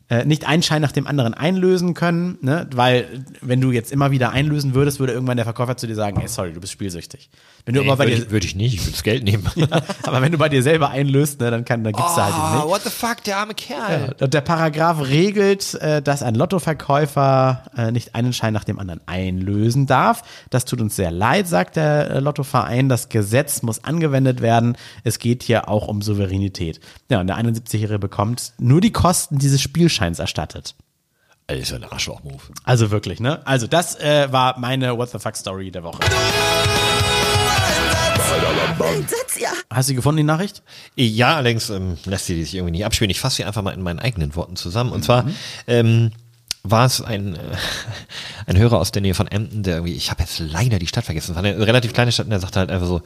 äh, 0.09 0.25
nicht 0.25 0.47
einen 0.47 0.63
Schein 0.63 0.81
nach 0.81 0.91
dem 0.91 1.07
anderen 1.07 1.33
einlösen 1.33 1.93
können, 1.93 2.37
ne? 2.41 2.67
weil 2.73 3.23
wenn 3.41 3.61
du 3.61 3.71
jetzt 3.71 3.91
immer 3.91 4.11
wieder 4.11 4.31
einlösen 4.31 4.73
würdest, 4.73 4.99
würde 4.99 5.13
irgendwann 5.13 5.37
der 5.37 5.45
Verkäufer 5.45 5.77
zu 5.77 5.87
dir 5.87 5.95
sagen, 5.95 6.19
hey, 6.19 6.27
sorry, 6.27 6.53
du 6.53 6.59
bist 6.59 6.73
spielsüchtig. 6.73 7.29
Wenn 7.65 7.75
du 7.75 7.81
Nee, 7.81 7.87
aber 7.87 7.97
bei 7.97 8.05
würde, 8.05 8.17
dir, 8.17 8.23
ich, 8.23 8.31
würde 8.31 8.45
ich 8.45 8.55
nicht, 8.55 8.73
ich 8.73 8.81
würde 8.81 8.91
das 8.91 9.03
Geld 9.03 9.23
nehmen. 9.23 9.45
aber 10.03 10.21
wenn 10.21 10.33
du 10.33 10.37
bei 10.37 10.49
dir 10.49 10.61
selber 10.61 10.89
einlöst, 10.89 11.39
ne, 11.39 11.49
dann 11.49 11.63
kann, 11.63 11.83
dann 11.83 11.93
gibt's 11.93 12.15
da 12.15 12.25
halt 12.25 12.35
eben 12.35 12.55
nicht. 12.57 12.73
what 12.73 12.81
the 12.83 12.89
fuck, 12.89 13.23
der 13.23 13.37
arme 13.37 13.53
Kerl. 13.53 14.15
Und 14.19 14.33
Der 14.33 14.41
Paragraph 14.41 15.07
regelt, 15.07 15.73
äh, 15.75 16.01
dass 16.01 16.21
ein 16.21 16.35
Lottoverkäufer 16.35 17.63
äh, 17.77 17.91
nicht 17.91 18.15
einen 18.15 18.33
Schein 18.33 18.53
nach 18.53 18.65
dem 18.65 18.79
anderen 18.79 18.99
einlösen 19.05 19.87
darf. 19.87 20.23
Das 20.49 20.65
tut 20.65 20.81
uns 20.81 20.97
sehr 20.97 21.11
leid, 21.11 21.47
sagt 21.47 21.77
der 21.77 22.11
äh, 22.11 22.19
Lottoverein. 22.19 22.89
Das 22.89 23.07
Gesetz 23.07 23.61
muss 23.61 23.83
angewendet 23.83 24.41
werden. 24.41 24.75
Es 25.05 25.19
geht 25.19 25.43
hier 25.43 25.69
auch 25.69 25.87
um 25.87 26.01
Souveränität. 26.01 26.81
Ja, 27.09 27.21
und 27.21 27.27
der 27.27 27.37
71-Jährige 27.37 27.99
bekommt 27.99 28.53
nur 28.59 28.81
die 28.81 28.91
Kosten 28.91 29.37
dieses 29.37 29.61
Spielscheins 29.93 30.19
erstattet. 30.19 30.75
Das 31.47 31.59
ist 31.59 31.71
ja 31.71 31.77
ein 31.77 31.83
Arschloch-Move. 31.83 32.41
Also 32.63 32.89
wirklich, 32.89 33.19
ne? 33.19 33.45
Also 33.45 33.67
das 33.67 33.99
äh, 33.99 34.31
war 34.31 34.57
meine 34.59 34.97
What 34.97 35.11
the 35.11 35.19
fuck 35.19 35.35
Story 35.35 35.69
der 35.71 35.83
Woche. 35.83 35.99
Ja. 39.39 39.51
Hast 39.69 39.87
du 39.87 39.91
sie 39.91 39.95
gefunden, 39.95 40.17
die 40.17 40.23
Nachricht? 40.23 40.63
Ja, 40.95 41.35
allerdings 41.35 41.69
ähm, 41.69 41.97
lässt 42.05 42.25
sie 42.25 42.43
sich 42.43 42.55
irgendwie 42.55 42.71
nicht 42.71 42.85
abspielen. 42.85 43.11
Ich 43.11 43.19
fasse 43.19 43.37
sie 43.37 43.43
einfach 43.45 43.61
mal 43.61 43.73
in 43.73 43.81
meinen 43.81 43.99
eigenen 43.99 44.35
Worten 44.35 44.55
zusammen. 44.55 44.91
Und 44.91 45.03
zwar 45.03 45.25
ähm, 45.67 46.11
war 46.63 46.85
es 46.85 47.01
ein, 47.01 47.35
äh, 47.35 47.39
ein 48.47 48.57
Hörer 48.57 48.79
aus 48.79 48.91
der 48.91 49.01
Nähe 49.01 49.13
von 49.13 49.27
Emden, 49.27 49.63
der 49.63 49.75
irgendwie, 49.75 49.93
ich 49.93 50.09
habe 50.09 50.23
jetzt 50.23 50.39
leider 50.39 50.79
die 50.79 50.87
Stadt 50.87 51.05
vergessen, 51.05 51.31
es 51.31 51.35
war 51.35 51.43
eine 51.43 51.67
relativ 51.67 51.93
kleine 51.93 52.11
Stadt 52.11 52.25
und 52.25 52.31
der 52.31 52.39
sagte 52.39 52.59
halt 52.59 52.71
einfach 52.71 52.87
so, 52.87 53.01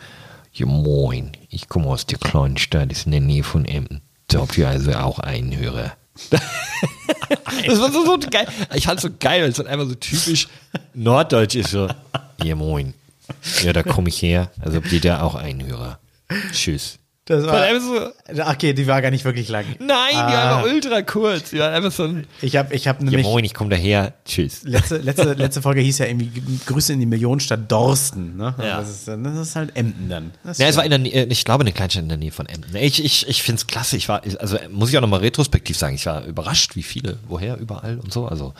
ja 0.53 0.65
moin, 0.65 1.31
ich 1.49 1.67
komme 1.67 1.87
aus 1.87 2.05
der 2.05 2.19
kleinen 2.19 2.57
Stadt, 2.57 2.91
ist 2.91 3.07
in 3.07 3.11
der 3.11 3.21
Nähe 3.21 3.43
von 3.43 3.65
Emden. 3.65 4.01
Habt 4.33 4.57
ihr 4.57 4.67
also 4.69 4.93
auch 4.93 5.19
einen 5.19 5.57
Hörer? 5.57 5.93
das 7.65 7.79
war 7.79 7.91
so, 7.91 8.05
so 8.05 8.17
geil. 8.29 8.47
Ich 8.75 8.85
fand 8.85 8.99
so 8.99 9.09
geil, 9.19 9.43
weil 9.43 9.49
es 9.49 9.57
halt 9.57 9.67
einfach 9.67 9.87
so 9.87 9.95
typisch 9.95 10.47
norddeutsch 10.93 11.55
ist. 11.55 11.71
So, 11.71 11.87
ja 12.43 12.55
moin. 12.55 12.93
Ja, 13.63 13.73
da 13.73 13.83
komme 13.83 14.09
ich 14.09 14.21
her. 14.21 14.51
Also 14.59 14.79
da 15.01 15.21
auch 15.21 15.35
einen 15.35 15.65
Hörer? 15.65 15.99
Tschüss. 16.51 16.99
Das 17.27 17.45
einfach 17.45 17.81
so, 17.81 18.41
okay, 18.49 18.73
die 18.73 18.87
war 18.87 19.01
gar 19.01 19.11
nicht 19.11 19.25
wirklich 19.25 19.49
lang. 19.49 19.65
nein, 19.79 20.11
die 20.11 20.15
war 20.15 20.57
einfach 20.57 20.71
ultra 20.71 21.01
kurz. 21.01 21.49
Die 21.49 21.59
war 21.59 21.71
einfach 21.71 21.91
so 21.91 22.03
ein, 22.03 22.25
Ich 22.41 22.55
habe 22.55 22.73
ich 22.73 22.87
hab 22.87 22.99
ja 22.99 23.05
nämlich 23.05 23.25
moin, 23.25 23.43
ich 23.43 23.53
komme 23.53 23.69
daher. 23.69 24.13
Tschüss. 24.25 24.63
letzte, 24.63 24.97
letzte, 24.99 25.33
letzte 25.33 25.61
Folge 25.61 25.81
hieß 25.81 25.97
ja 25.97 26.05
irgendwie 26.05 26.31
Grüße 26.65 26.93
in 26.93 27.01
die 27.01 27.05
Millionenstadt 27.05 27.69
Dorsten. 27.69 28.37
Ne? 28.37 28.55
Ja. 28.59 28.79
Das, 28.79 28.89
ist, 28.89 29.07
das 29.09 29.35
ist 29.35 29.55
halt 29.57 29.75
Emden 29.75 30.07
dann. 30.07 30.31
Das 30.45 30.57
Ja, 30.57 30.67
es 30.67 30.77
war 30.77 30.85
in 30.85 30.89
der 30.89 30.99
Nähe, 30.99 31.25
ich 31.25 31.43
glaube, 31.43 31.61
eine 31.61 31.73
Kleinstadt 31.73 32.03
in 32.03 32.09
der 32.09 32.17
Nähe 32.17 32.31
von 32.31 32.45
Emden. 32.45 32.73
Ich, 32.77 33.03
ich, 33.03 33.27
ich 33.27 33.43
finde 33.43 33.59
es 33.59 33.67
klasse. 33.67 33.97
Ich 33.97 34.07
war, 34.07 34.21
also 34.39 34.57
muss 34.71 34.89
ich 34.89 34.97
auch 34.97 35.01
nochmal 35.01 35.19
retrospektiv 35.19 35.77
sagen, 35.77 35.95
ich 35.95 36.05
war 36.05 36.23
überrascht, 36.23 36.77
wie 36.77 36.83
viele, 36.83 37.17
woher, 37.27 37.57
überall 37.57 37.99
und 37.99 38.13
so. 38.13 38.25
Also, 38.25 38.53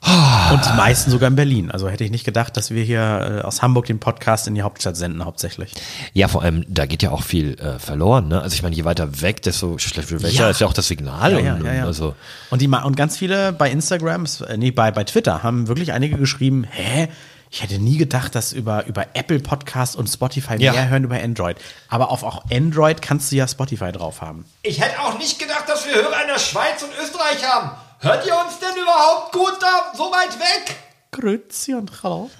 Und 0.00 0.64
die 0.64 0.76
meisten 0.76 1.10
sogar 1.10 1.28
in 1.28 1.36
Berlin. 1.36 1.70
Also 1.70 1.88
hätte 1.88 2.04
ich 2.04 2.10
nicht 2.10 2.24
gedacht, 2.24 2.56
dass 2.56 2.70
wir 2.70 2.82
hier 2.84 3.40
äh, 3.42 3.46
aus 3.46 3.62
Hamburg 3.62 3.86
den 3.86 3.98
Podcast 3.98 4.46
in 4.46 4.54
die 4.54 4.62
Hauptstadt 4.62 4.96
senden, 4.96 5.24
hauptsächlich. 5.24 5.72
ja, 6.14 6.28
vor 6.28 6.42
allem, 6.42 6.64
da 6.68 6.86
geht 6.86 7.02
ja 7.02 7.10
auch 7.10 7.22
viel 7.22 7.58
äh, 7.58 7.78
verloren. 7.78 8.28
Ne? 8.28 8.40
Also 8.40 8.54
ich 8.54 8.62
meine, 8.62 8.74
je 8.76 8.84
weiter 8.84 9.20
weg, 9.20 9.42
desto 9.42 9.76
schlechter 9.78 10.16
Ja. 10.28 10.50
ist 10.50 10.60
ja 10.60 10.66
auch 10.66 10.72
das 10.72 10.86
Signal. 10.88 11.32
Ja, 11.32 11.38
ja, 11.40 11.54
und, 11.54 11.64
ja, 11.64 11.72
ja. 11.74 11.84
Also, 11.84 12.14
Und, 12.50 12.62
die, 12.62 12.68
und 12.68 12.96
ganz 12.96 13.16
viele 13.18 13.52
bei 13.52 13.70
Instagram, 13.70 14.24
äh, 14.48 14.56
nee, 14.56 14.70
bei, 14.70 14.90
bei 14.90 15.04
Twitter 15.04 15.42
haben 15.42 15.68
wirklich 15.68 15.92
einige 15.92 16.16
geschrieben, 16.16 16.64
hä? 16.70 17.08
Ich 17.50 17.62
hätte 17.62 17.78
nie 17.78 17.96
gedacht, 17.96 18.34
dass 18.34 18.52
über, 18.52 18.84
über 18.86 19.06
Apple 19.14 19.38
Podcast 19.40 19.96
und 19.96 20.06
Spotify 20.06 20.56
Ja. 20.58 20.72
mehr 20.72 20.90
hören 20.90 21.04
über 21.04 21.16
Android. 21.16 21.56
Aber 21.88 22.10
auf 22.10 22.22
auch 22.22 22.44
Android 22.52 23.00
kannst 23.00 23.32
du 23.32 23.36
ja 23.36 23.48
Spotify 23.48 23.90
drauf 23.90 24.20
haben. 24.20 24.44
Ich 24.62 24.80
hätte 24.82 25.00
auch 25.00 25.16
nicht 25.18 25.38
gedacht, 25.38 25.64
dass 25.66 25.86
wir 25.86 25.94
Hörer 25.94 26.20
in 26.22 26.28
der 26.28 26.38
Schweiz 26.38 26.82
und 26.82 26.90
Österreich 27.02 27.42
haben. 27.50 27.70
Hört 28.00 28.24
ihr 28.24 28.32
uns 28.32 28.60
denn 28.60 28.80
überhaupt 28.80 29.32
gut 29.32 29.54
da 29.60 29.92
so 29.92 30.04
weit 30.04 30.38
weg? 30.38 30.76
Grüezi 31.10 31.74
und 31.74 31.90
hallo. 32.04 32.30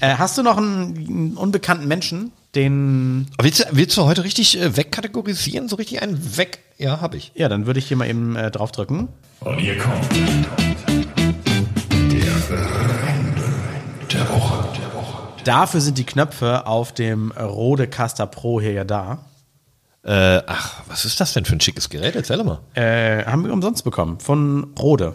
Äh, 0.00 0.14
hast 0.16 0.38
du 0.38 0.42
noch 0.42 0.56
einen, 0.56 0.96
einen 0.96 1.36
unbekannten 1.36 1.86
Menschen, 1.86 2.32
den. 2.54 3.28
willst, 3.42 3.60
du, 3.60 3.64
willst 3.72 3.94
du 3.98 4.04
heute 4.04 4.24
richtig 4.24 4.58
äh, 4.58 4.74
wegkategorisieren? 4.74 5.68
So 5.68 5.76
richtig 5.76 6.00
einen 6.00 6.38
weg? 6.38 6.60
Ja, 6.78 7.02
habe 7.02 7.18
ich. 7.18 7.32
Ja, 7.34 7.50
dann 7.50 7.66
würde 7.66 7.78
ich 7.78 7.88
hier 7.88 7.98
mal 7.98 8.08
eben 8.08 8.36
äh, 8.36 8.50
draufdrücken. 8.50 9.08
Und 9.40 9.58
hier 9.58 9.76
kommt 9.76 10.10
der 14.10 14.28
Woche. 14.30 14.68
Der 14.78 14.94
Woche. 14.94 15.28
Dafür 15.44 15.82
sind 15.82 15.98
die 15.98 16.06
Knöpfe 16.06 16.66
auf 16.66 16.92
dem 16.92 17.32
Rode 17.32 17.86
Caster 17.86 18.26
Pro 18.26 18.62
hier 18.62 18.72
ja 18.72 18.84
da. 18.84 19.18
Äh, 20.04 20.42
ach, 20.46 20.82
was 20.86 21.06
ist 21.06 21.20
das 21.20 21.32
denn 21.32 21.44
für 21.44 21.54
ein 21.54 21.60
schickes 21.60 21.88
Gerät? 21.88 22.14
Erzähl 22.14 22.42
mal. 22.44 22.60
Äh, 22.74 23.24
haben 23.24 23.44
wir 23.44 23.52
umsonst 23.52 23.84
bekommen 23.84 24.20
von 24.20 24.74
Rode. 24.78 25.14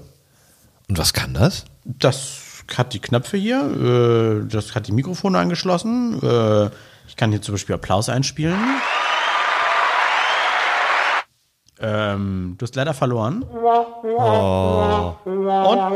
Und 0.87 0.97
was 0.97 1.13
kann 1.13 1.33
das? 1.33 1.65
Das 1.85 2.63
hat 2.75 2.93
die 2.93 2.99
Knöpfe 2.99 3.37
hier, 3.37 3.61
äh, 3.61 4.47
das 4.47 4.75
hat 4.75 4.87
die 4.87 4.91
Mikrofone 4.91 5.37
angeschlossen. 5.37 6.19
Äh, 6.21 6.65
ich 7.07 7.15
kann 7.15 7.31
hier 7.31 7.41
zum 7.41 7.53
Beispiel 7.53 7.75
Applaus 7.75 8.09
einspielen. 8.09 8.59
Ähm, 11.81 12.55
du 12.57 12.63
hast 12.63 12.75
leider 12.75 12.93
verloren. 12.93 13.43
Und 13.43 13.59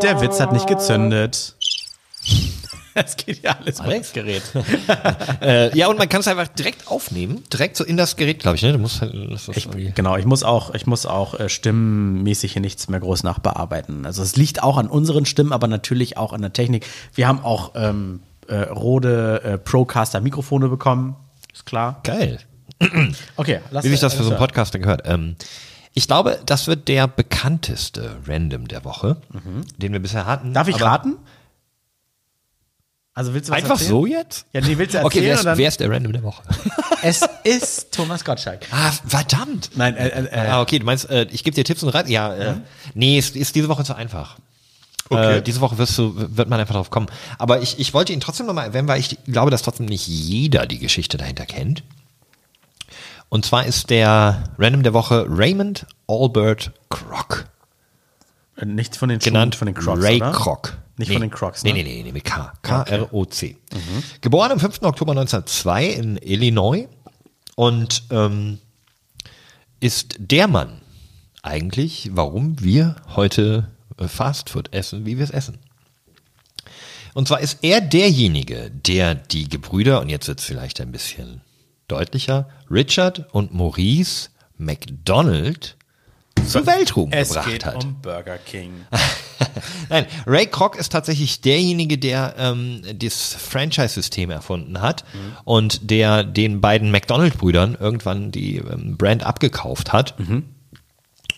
der 0.04 0.22
Witz 0.22 0.40
hat 0.40 0.54
nicht 0.54 0.68
gezündet. 0.68 1.58
Es 3.06 3.18
geht 3.18 3.44
ja 3.44 3.58
alles 3.60 3.78
das 3.78 4.14
Gerät. 4.14 4.44
Äh, 5.42 5.76
ja, 5.78 5.88
und 5.88 5.98
man 5.98 6.08
kann 6.08 6.22
es 6.22 6.28
einfach 6.28 6.48
direkt 6.48 6.88
aufnehmen. 6.88 7.44
Direkt 7.52 7.76
so 7.76 7.84
in 7.84 7.98
das 7.98 8.16
Gerät, 8.16 8.40
glaube 8.40 8.56
ich. 8.56 8.62
Ne? 8.62 8.72
Du 8.72 8.80
musst 8.80 9.02
halt, 9.02 9.14
das 9.32 9.50
Ich, 9.50 9.68
genau, 9.96 10.16
ich 10.16 10.26
muss 10.26 10.44
auch, 10.44 10.74
ich 10.74 10.86
muss 10.86 11.06
auch 11.06 11.40
äh, 11.40 11.50
stimmenmäßig 11.50 12.54
hier 12.54 12.62
nichts 12.62 12.88
mehr 12.88 13.00
groß 13.00 13.24
nachbearbeiten. 13.24 14.06
Also 14.06 14.22
es 14.24 14.36
liegt 14.36 14.64
auch 14.64 14.78
an 14.78 14.88
unseren 14.88 15.26
Stimmen, 15.26 15.52
aber 15.52 15.68
natürlich 15.68 16.18
auch 16.18 16.34
an 16.34 16.42
der 16.42 16.54
Technik. 16.54 16.86
Wir 17.14 17.28
haben 17.28 17.44
auch 17.44 17.72
ähm, 17.76 18.22
äh, 18.48 18.56
Rode 18.56 19.42
äh, 19.44 19.58
Procaster 19.58 20.22
Mikrofone 20.22 20.70
bekommen, 20.70 21.16
ist 21.54 21.66
klar. 21.66 22.00
Geil. 22.04 22.40
Okay, 23.36 23.60
lass 23.72 23.86
Wie 23.86 23.90
sich 23.90 24.00
das 24.00 24.14
für 24.14 24.24
so 24.24 24.32
einen. 24.32 24.40
Podcaster 24.40 24.80
gehört. 24.80 25.04
Ähm, 25.06 25.36
ich 25.94 26.08
glaube, 26.08 26.40
das 26.46 26.68
wird 26.68 26.88
der 26.88 27.08
bekannteste 27.08 28.18
Random 28.28 28.68
der 28.68 28.84
Woche, 28.84 29.18
den 29.78 29.94
wir 29.94 30.00
bisher 30.00 30.26
hatten. 30.26 30.50
Mhm. 30.50 30.54
Darf 30.54 30.68
ich 30.68 30.82
raten? 30.82 31.18
Also 33.16 33.34
willst 33.34 33.48
du 33.48 33.52
was 33.52 33.58
Einfach 33.60 33.72
erzählen? 33.76 33.90
so 33.90 34.06
jetzt? 34.08 34.46
Ja, 34.54 34.62
nee, 34.62 34.78
willst 34.78 34.96
du 34.96 35.04
Okay, 35.04 35.20
erzählen? 35.20 35.24
wer 35.26 35.32
und 35.34 35.38
ist, 35.40 35.46
dann, 35.46 35.58
wer 35.60 35.68
ist 35.68 35.80
der 35.80 35.92
Random 35.92 36.14
der 36.14 36.24
Woche? 36.24 36.42
es 37.04 37.22
ist 37.44 37.92
Thomas 37.92 38.26
Gottschalk. 38.26 38.66
ah, 38.72 38.92
verdammt. 39.06 39.70
Nein, 39.76 39.96
äh, 39.96 40.08
äh, 40.08 40.26
äh, 40.26 40.48
ah, 40.50 40.62
okay, 40.62 40.80
du 40.80 40.86
meinst, 40.86 41.10
äh, 41.12 41.28
ich 41.32 41.44
gebe 41.44 41.54
dir 41.54 41.64
Tipps 41.64 41.84
und 41.84 41.90
Rat? 41.90 42.10
Ja, 42.10 42.34
äh, 42.34 42.54
nee, 42.96 43.20
ist, 43.20 43.36
ist 43.36 43.54
diese 43.56 43.70
Woche 43.70 43.84
zu 43.84 43.94
einfach. 43.96 44.38
Okay. 45.10 45.38
Äh, 45.38 45.42
diese 45.44 45.62
Woche 45.62 45.78
wirst 45.78 45.96
du, 45.98 46.14
wird 46.16 46.50
man 46.50 46.60
einfach 46.60 46.74
drauf 46.74 46.90
kommen. 46.90 47.06
Aber 47.38 47.62
ich, 47.62 47.78
ich 47.78 47.94
wollte 47.94 48.14
ihn 48.14 48.20
trotzdem 48.20 48.48
nochmal 48.48 48.66
erwähnen, 48.68 48.88
weil 48.88 49.00
ich 49.00 49.18
glaube, 49.28 49.52
dass 49.52 49.62
trotzdem 49.62 49.86
nicht 49.86 50.08
jeder 50.08 50.66
die 50.66 50.80
Geschichte 50.80 51.18
dahinter 51.18 51.46
kennt. 51.46 51.84
Und 53.30 53.46
zwar 53.46 53.66
ist 53.66 53.90
der 53.90 54.44
Random 54.58 54.82
der 54.84 54.94
Woche 54.94 55.26
Raymond 55.28 55.86
Albert 56.08 56.72
Kroc. 56.90 57.46
äh, 58.58 58.66
nicht 58.66 58.96
von 58.96 59.10
den 59.10 59.20
Schuhen, 59.22 59.34
genannt 59.34 59.56
von 59.56 59.66
den 59.68 59.76
Crocs, 59.76 60.02
Ray 60.04 60.18
oder? 60.18 60.32
Kroc. 60.32 60.78
Nicht 60.98 61.08
nee. 61.10 61.16
von 61.16 61.22
den 61.22 61.32
Crocs, 61.32 61.64
Nee, 61.64 61.74
ne? 61.74 61.84
nee, 61.84 61.96
nee, 61.96 62.04
nee, 62.04 62.12
mit 62.12 62.24
K. 62.24 62.54
K-R-O-C. 62.62 63.58
Geboren 64.22 64.52
am 64.52 64.60
5. 64.60 64.82
Oktober 64.84 65.12
1902 65.12 65.86
in 65.88 66.18
Illinois 66.18 66.88
und 67.56 68.04
ähm, 68.12 68.60
ist 69.80 70.16
der 70.20 70.48
Mann 70.48 70.82
eigentlich, 71.42 72.10
warum 72.14 72.62
wir 72.62 72.96
heute 73.16 73.72
äh, 73.98 74.08
Fastfood 74.08 74.72
essen, 74.74 75.06
wie 75.06 75.18
wir 75.18 75.24
es 75.24 75.32
essen. 75.32 75.58
Und 77.14 77.28
zwar 77.28 77.42
ist 77.42 77.60
er 77.62 77.82
derjenige, 77.82 78.72
der 78.72 79.14
die 79.16 79.50
Gebrüder, 79.50 80.02
und 80.02 80.10
jetzt 80.10 80.28
wird 80.28 80.40
es 80.40 80.46
vielleicht 80.46 80.82
ein 80.82 80.92
bisschen 80.92 81.42
deutlicher, 81.88 82.50
Richard 82.72 83.34
und 83.34 83.54
Maurice 83.54 84.30
McDonald 84.58 85.76
zur 86.48 86.66
Weltruhm 86.68 87.12
Es 87.12 87.30
gebracht 87.30 87.50
geht 87.50 87.66
hat. 87.66 87.84
um 87.84 88.02
Burger 88.02 88.38
King. 88.38 88.72
Nein, 89.90 90.06
Ray 90.26 90.48
Kroc 90.48 90.76
ist 90.76 90.92
tatsächlich 90.92 91.42
derjenige, 91.42 91.98
der 91.98 92.36
ähm, 92.38 92.82
das 92.96 93.34
Franchise-System 93.34 94.30
erfunden 94.32 94.82
hat 94.82 95.04
und 95.44 95.90
der 95.90 96.24
den 96.24 96.62
beiden 96.62 96.92
McDonald-Brüdern 96.92 97.78
irgendwann 97.80 98.32
die 98.32 98.58
ähm, 98.58 98.98
Brand 98.98 99.24
abgekauft 99.26 99.94
hat 99.94 100.16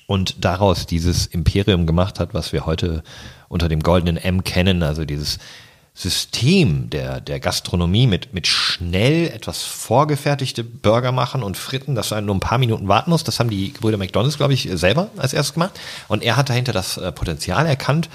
und 0.08 0.44
daraus 0.44 0.86
dieses 0.86 1.26
Imperium 1.28 1.86
gemacht 1.88 2.20
hat, 2.20 2.34
was 2.34 2.54
wir 2.54 2.66
heute 2.66 3.04
unter 3.48 3.70
dem 3.70 3.82
goldenen 3.82 4.18
M 4.18 4.44
kennen, 4.44 4.84
also 4.84 5.06
dieses 5.06 5.40
System 5.98 6.90
der, 6.90 7.22
der 7.22 7.40
Gastronomie 7.40 8.06
mit, 8.06 8.34
mit 8.34 8.48
schnell 8.48 9.30
etwas 9.30 9.64
vorgefertigte 9.64 10.66
Burger 10.66 11.14
machen 11.14 11.42
und 11.42 11.56
Fritten, 11.56 11.96
dass 11.96 12.10
du 12.10 12.22
nur 12.22 12.36
ein 12.36 12.42
paar 12.42 12.58
Minuten 12.58 12.90
warten 12.90 13.12
musst. 13.12 13.30
Das 13.30 13.40
haben 13.40 13.50
die 13.50 13.70
Brüder 13.70 13.98
McDonalds, 13.98 14.36
glaube 14.36 14.54
ich, 14.54 14.70
selber 14.74 15.08
als 15.16 15.34
erstes 15.34 15.54
gemacht. 15.54 15.80
Und 16.10 16.22
er 16.22 16.36
hat 16.36 16.50
dahinter 16.50 16.74
das 16.74 16.98
äh, 16.98 17.14
Potenzial 17.14 17.66
erkannt. 17.66 18.10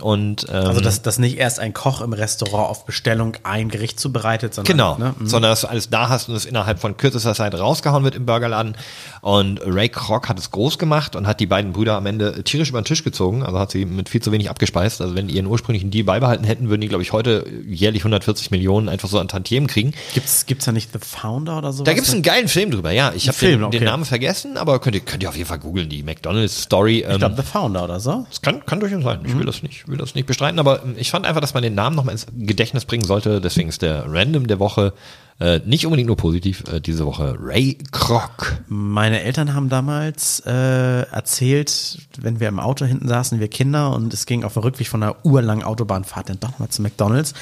Und 0.00 0.46
ähm, 0.48 0.54
Also, 0.66 0.80
dass, 0.80 1.02
dass 1.02 1.18
nicht 1.18 1.38
erst 1.38 1.60
ein 1.60 1.72
Koch 1.72 2.00
im 2.00 2.12
Restaurant 2.12 2.68
auf 2.68 2.84
Bestellung 2.84 3.36
ein 3.44 3.68
Gericht 3.68 4.00
zubereitet, 4.00 4.52
sondern 4.52 4.72
Genau, 4.76 4.98
ne, 4.98 5.14
mhm. 5.16 5.26
sondern 5.26 5.52
dass 5.52 5.60
du 5.60 5.68
alles 5.68 5.88
da 5.88 6.08
hast 6.08 6.28
und 6.28 6.34
es 6.34 6.44
innerhalb 6.46 6.80
von 6.80 6.96
kürzester 6.96 7.34
Zeit 7.34 7.54
rausgehauen 7.54 8.02
wird 8.02 8.16
im 8.16 8.26
Burgerladen. 8.26 8.76
Und 9.20 9.60
Ray 9.64 9.88
Kroc 9.88 10.28
hat 10.28 10.38
es 10.38 10.50
groß 10.50 10.78
gemacht 10.78 11.14
und 11.14 11.26
hat 11.28 11.38
die 11.38 11.46
beiden 11.46 11.72
Brüder 11.72 11.94
am 11.96 12.06
Ende 12.06 12.42
tierisch 12.42 12.70
über 12.70 12.80
den 12.80 12.84
Tisch 12.86 13.04
gezogen, 13.04 13.44
also 13.44 13.58
hat 13.58 13.70
sie 13.70 13.84
mit 13.84 14.08
viel 14.08 14.20
zu 14.20 14.32
wenig 14.32 14.50
abgespeist. 14.50 15.00
Also 15.00 15.14
wenn 15.14 15.28
die 15.28 15.36
ihren 15.36 15.46
ursprünglichen 15.46 15.90
Deal 15.92 16.04
beibehalten 16.04 16.44
hätten, 16.44 16.68
würden 16.68 16.80
die, 16.80 16.88
glaube 16.88 17.02
ich, 17.02 17.12
heute 17.12 17.46
jährlich 17.66 18.02
140 18.02 18.50
Millionen 18.50 18.88
einfach 18.88 19.08
so 19.08 19.20
an 19.20 19.28
Tantiemen 19.28 19.68
kriegen. 19.68 19.92
Gibt's, 20.12 20.46
gibt's 20.46 20.64
da 20.64 20.72
nicht 20.72 20.92
The 20.92 20.98
Founder 21.00 21.58
oder 21.58 21.72
sowas? 21.72 21.84
Da 21.84 21.94
gibt 21.94 22.06
es 22.06 22.12
einen 22.12 22.22
geilen 22.22 22.48
Film 22.48 22.72
drüber, 22.72 22.90
ja. 22.90 23.12
Ich 23.14 23.28
habe 23.28 23.38
den, 23.38 23.62
okay. 23.62 23.78
den 23.78 23.84
Namen 23.86 24.04
vergessen, 24.04 24.56
aber 24.56 24.80
könnt 24.80 24.96
ihr, 24.96 25.02
könnt 25.02 25.22
ihr 25.22 25.28
auf 25.28 25.36
jeden 25.36 25.48
Fall 25.48 25.60
googeln, 25.60 25.88
die 25.88 26.02
McDonalds-Story. 26.02 26.98
Ich 27.00 27.08
Ähm, 27.08 27.18
glaube, 27.18 27.36
The 27.36 27.42
Founder 27.42 27.84
oder 27.84 28.00
so. 28.00 28.26
das 28.28 28.42
kann, 28.42 28.66
kann 28.66 28.80
durchaus 28.80 29.04
sein. 29.04 29.20
Mhm. 29.20 29.26
Ich 29.26 29.38
will 29.38 29.46
das 29.46 29.62
nicht, 29.62 29.83
will 29.86 29.98
das 29.98 30.14
nicht 30.14 30.26
bestreiten, 30.26 30.58
aber 30.58 30.82
ähm, 30.82 30.94
ich 30.96 31.10
fand 31.10 31.26
einfach, 31.26 31.40
dass 31.40 31.54
man 31.54 31.62
den 31.62 31.74
Namen 31.74 31.96
nochmal 31.96 32.12
ins 32.12 32.26
Gedächtnis 32.36 32.84
bringen 32.84 33.04
sollte. 33.04 33.40
Deswegen 33.40 33.68
ist 33.68 33.82
der 33.82 34.04
Random 34.06 34.46
der 34.46 34.58
Woche 34.58 34.92
äh, 35.40 35.60
nicht 35.64 35.84
unbedingt 35.84 36.06
nur 36.06 36.16
positiv, 36.16 36.62
äh, 36.72 36.80
diese 36.80 37.06
Woche 37.06 37.36
Ray 37.40 37.76
Kroc. 37.90 38.62
Meine 38.68 39.22
Eltern 39.22 39.52
haben 39.52 39.68
damals 39.68 40.40
äh, 40.46 41.02
erzählt, 41.10 41.98
wenn 42.18 42.38
wir 42.38 42.46
im 42.46 42.60
Auto 42.60 42.84
hinten 42.84 43.08
saßen, 43.08 43.40
wir 43.40 43.48
Kinder, 43.48 43.92
und 43.92 44.14
es 44.14 44.26
ging 44.26 44.44
auf 44.44 44.52
dem 44.52 44.62
Rückweg 44.62 44.86
von 44.86 45.02
einer 45.02 45.16
urlangen 45.24 45.64
Autobahnfahrt 45.64 46.28
dann 46.28 46.38
doch 46.38 46.60
mal 46.60 46.68
zu 46.68 46.82
McDonalds, 46.82 47.34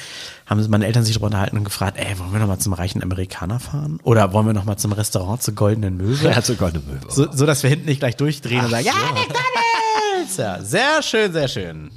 haben 0.47 0.65
meine 0.69 0.87
Eltern 0.87 1.03
sich 1.03 1.13
darüber 1.13 1.27
unterhalten 1.27 1.57
und 1.57 1.65
gefragt, 1.65 1.97
ey, 1.99 2.17
wollen 2.17 2.33
wir 2.33 2.39
noch 2.39 2.47
mal 2.47 2.57
zum 2.57 2.73
reichen 2.73 3.03
Amerikaner 3.03 3.59
fahren? 3.59 3.99
Oder 4.03 4.33
wollen 4.33 4.47
wir 4.47 4.53
noch 4.53 4.65
mal 4.65 4.77
zum 4.77 4.91
Restaurant 4.91 5.43
zur 5.43 5.53
Goldenen 5.53 5.95
Möwe? 5.97 6.35
Hat 6.35 6.45
sogar 6.47 6.69
eine 6.69 6.79
Möwe. 6.79 7.09
So, 7.09 7.31
so 7.31 7.45
dass 7.45 7.61
wir 7.61 7.69
hinten 7.69 7.85
nicht 7.85 7.99
gleich 7.99 8.17
durchdrehen 8.17 8.65
und 8.65 8.71
sagen, 8.71 8.85
ja, 8.85 8.93
McDonalds! 9.13 10.37
Ja, 10.37 10.63
sehr 10.63 11.03
schön, 11.03 11.31
sehr 11.31 11.47
schön. 11.47 11.91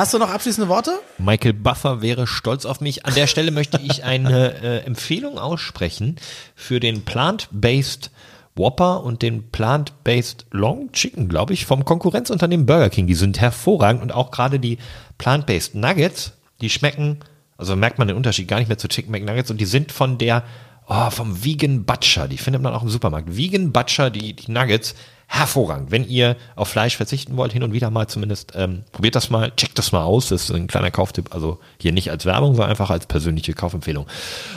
Hast 0.00 0.14
du 0.14 0.18
noch 0.18 0.30
abschließende 0.30 0.70
Worte? 0.70 0.98
Michael 1.18 1.52
Buffer 1.52 2.00
wäre 2.00 2.26
stolz 2.26 2.64
auf 2.64 2.80
mich. 2.80 3.04
An 3.04 3.12
der 3.12 3.26
Stelle 3.26 3.50
möchte 3.50 3.78
ich 3.84 4.02
eine 4.02 4.54
äh, 4.62 4.78
Empfehlung 4.86 5.38
aussprechen 5.38 6.16
für 6.54 6.80
den 6.80 7.04
Plant-Based 7.04 8.10
Whopper 8.54 9.04
und 9.04 9.20
den 9.20 9.50
Plant-Based 9.50 10.46
Long 10.52 10.90
Chicken, 10.92 11.28
glaube 11.28 11.52
ich, 11.52 11.66
vom 11.66 11.84
Konkurrenzunternehmen 11.84 12.64
Burger 12.64 12.88
King. 12.88 13.08
Die 13.08 13.14
sind 13.14 13.42
hervorragend 13.42 14.00
und 14.00 14.10
auch 14.10 14.30
gerade 14.30 14.58
die 14.58 14.78
Plant-Based 15.18 15.74
Nuggets, 15.74 16.32
die 16.62 16.70
schmecken, 16.70 17.18
also 17.58 17.76
merkt 17.76 17.98
man 17.98 18.08
den 18.08 18.16
Unterschied 18.16 18.48
gar 18.48 18.58
nicht 18.58 18.68
mehr 18.68 18.78
zu 18.78 18.88
Chicken 18.88 19.12
McNuggets 19.12 19.50
und 19.50 19.60
die 19.60 19.66
sind 19.66 19.92
von 19.92 20.16
der, 20.16 20.44
oh, 20.88 21.10
vom 21.10 21.44
Vegan 21.44 21.84
Butcher, 21.84 22.26
die 22.26 22.38
findet 22.38 22.62
man 22.62 22.72
auch 22.72 22.82
im 22.82 22.88
Supermarkt. 22.88 23.36
Vegan 23.36 23.70
Butcher, 23.70 24.08
die, 24.08 24.32
die 24.32 24.50
Nuggets, 24.50 24.94
hervorragend. 25.32 25.92
Wenn 25.92 26.08
ihr 26.08 26.36
auf 26.56 26.68
Fleisch 26.68 26.96
verzichten 26.96 27.36
wollt, 27.36 27.52
hin 27.52 27.62
und 27.62 27.72
wieder 27.72 27.88
mal 27.90 28.08
zumindest, 28.08 28.52
ähm, 28.56 28.82
probiert 28.90 29.14
das 29.14 29.30
mal, 29.30 29.52
checkt 29.52 29.78
das 29.78 29.92
mal 29.92 30.02
aus. 30.02 30.28
Das 30.28 30.42
ist 30.42 30.50
ein 30.50 30.66
kleiner 30.66 30.90
Kauftipp. 30.90 31.32
Also 31.32 31.60
hier 31.80 31.92
nicht 31.92 32.10
als 32.10 32.26
Werbung, 32.26 32.56
sondern 32.56 32.70
einfach 32.70 32.90
als 32.90 33.06
persönliche 33.06 33.54
Kaufempfehlung. 33.54 34.06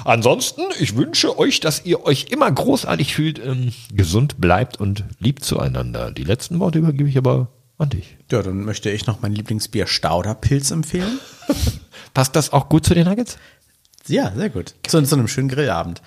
Ansonsten, 0.04 0.64
ich 0.80 0.96
wünsche 0.96 1.38
euch, 1.38 1.60
dass 1.60 1.86
ihr 1.86 2.04
euch 2.04 2.26
immer 2.32 2.52
großartig 2.52 3.14
fühlt, 3.14 3.38
ähm, 3.38 3.72
gesund 3.94 4.42
bleibt 4.42 4.80
und 4.80 5.04
lieb 5.20 5.44
zueinander. 5.44 6.10
Die 6.12 6.24
letzten 6.24 6.60
Worte 6.60 6.80
übergebe 6.80 7.08
ich 7.08 7.20
aber 7.20 7.50
an 7.78 7.90
dich. 7.90 8.18
Ja, 8.32 8.42
dann 8.42 8.66
möchte 8.66 8.90
ich 8.90 9.06
noch 9.06 9.22
mein 9.22 9.32
Lieblingsbier 9.32 9.86
Stauderpilz 9.86 10.72
empfehlen. 10.72 11.20
Passt 12.16 12.36
das 12.36 12.52
auch 12.52 12.68
gut 12.68 12.84
zu 12.84 12.96
den 12.96 13.06
Nuggets? 13.06 13.38
Ja, 14.08 14.32
sehr 14.36 14.50
gut. 14.50 14.74
Zu, 14.88 15.04
zu 15.04 15.16
einem 15.16 15.28
schönen 15.28 15.50
Grillabend. 15.50 16.02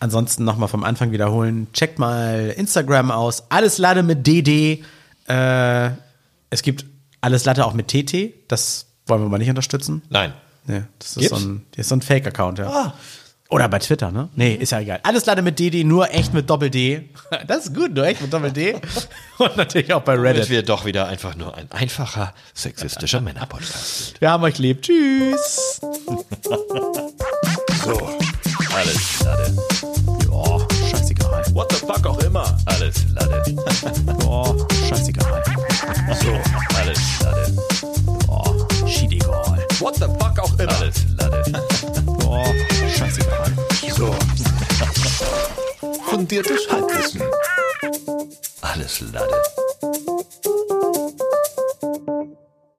Ansonsten 0.00 0.44
nochmal 0.44 0.68
vom 0.68 0.82
Anfang 0.82 1.12
wiederholen. 1.12 1.68
Checkt 1.74 1.98
mal 1.98 2.54
Instagram 2.56 3.10
aus. 3.10 3.44
Alles 3.50 3.76
Lade 3.78 4.02
mit 4.02 4.26
DD. 4.26 4.82
Äh, 5.28 5.90
es 6.48 6.62
gibt 6.62 6.86
alles 7.20 7.44
Latte 7.44 7.66
auch 7.66 7.74
mit 7.74 7.88
TT. 7.88 8.32
Das 8.48 8.86
wollen 9.06 9.22
wir 9.22 9.28
mal 9.28 9.38
nicht 9.38 9.50
unterstützen. 9.50 10.02
Nein. 10.08 10.32
Nee, 10.66 10.82
das 10.98 11.16
ist 11.16 11.28
so 11.28 11.36
ein, 11.36 11.66
das 11.72 11.84
ist 11.84 11.88
so 11.90 11.96
ein 11.96 12.02
Fake-Account, 12.02 12.58
ja. 12.60 12.94
Oder 13.50 13.68
bei 13.68 13.80
Twitter, 13.80 14.12
ne? 14.12 14.28
Nee, 14.36 14.54
ist 14.54 14.70
ja 14.70 14.78
egal. 14.80 15.00
Alles 15.02 15.26
Lade 15.26 15.42
mit 15.42 15.58
DD, 15.58 15.82
nur 15.84 16.10
echt 16.14 16.32
mit 16.32 16.48
Doppel-D. 16.48 17.08
Das 17.46 17.66
ist 17.66 17.74
gut, 17.74 17.92
nur 17.94 18.06
echt 18.06 18.22
mit 18.22 18.32
Doppel-D. 18.32 18.76
Und 19.38 19.56
natürlich 19.56 19.92
auch 19.92 20.02
bei 20.02 20.14
Damit 20.14 20.36
Reddit. 20.36 20.50
wir 20.50 20.62
doch 20.62 20.84
wieder 20.84 21.08
einfach 21.08 21.34
nur 21.36 21.56
ein 21.56 21.70
einfacher, 21.72 22.32
sexistischer 22.54 23.20
Männerpodcast 23.20 24.06
sind. 24.06 24.20
Wir 24.20 24.30
haben 24.30 24.44
euch 24.44 24.58
lieb. 24.58 24.82
Tschüss. 24.82 25.80
So, 27.82 27.98
alles 28.76 29.24
Lade. 29.24 29.56
What 31.52 31.68
the 31.70 31.76
fuck 31.76 32.06
auch 32.06 32.18
immer. 32.18 32.56
Alles 32.66 32.94
Lade. 33.14 33.42
Oh, 34.26 34.54
scheißegal. 34.88 35.42
So, 36.22 36.76
alles 36.78 36.98
Lade. 37.22 37.56
Oh, 38.28 38.86
schiedegal. 38.86 39.66
What 39.80 39.96
the 39.96 40.06
fuck 40.18 40.38
auch 40.38 40.58
immer. 40.58 40.72
Alles 40.72 40.94
Lade. 41.18 41.42
Oh, 42.24 42.44
scheißegal. 42.96 43.52
So. 43.96 44.14
Fundiertes 46.10 46.60
Halbwissen. 46.70 47.22
Alles 48.62 49.00
Lade. 49.12 49.34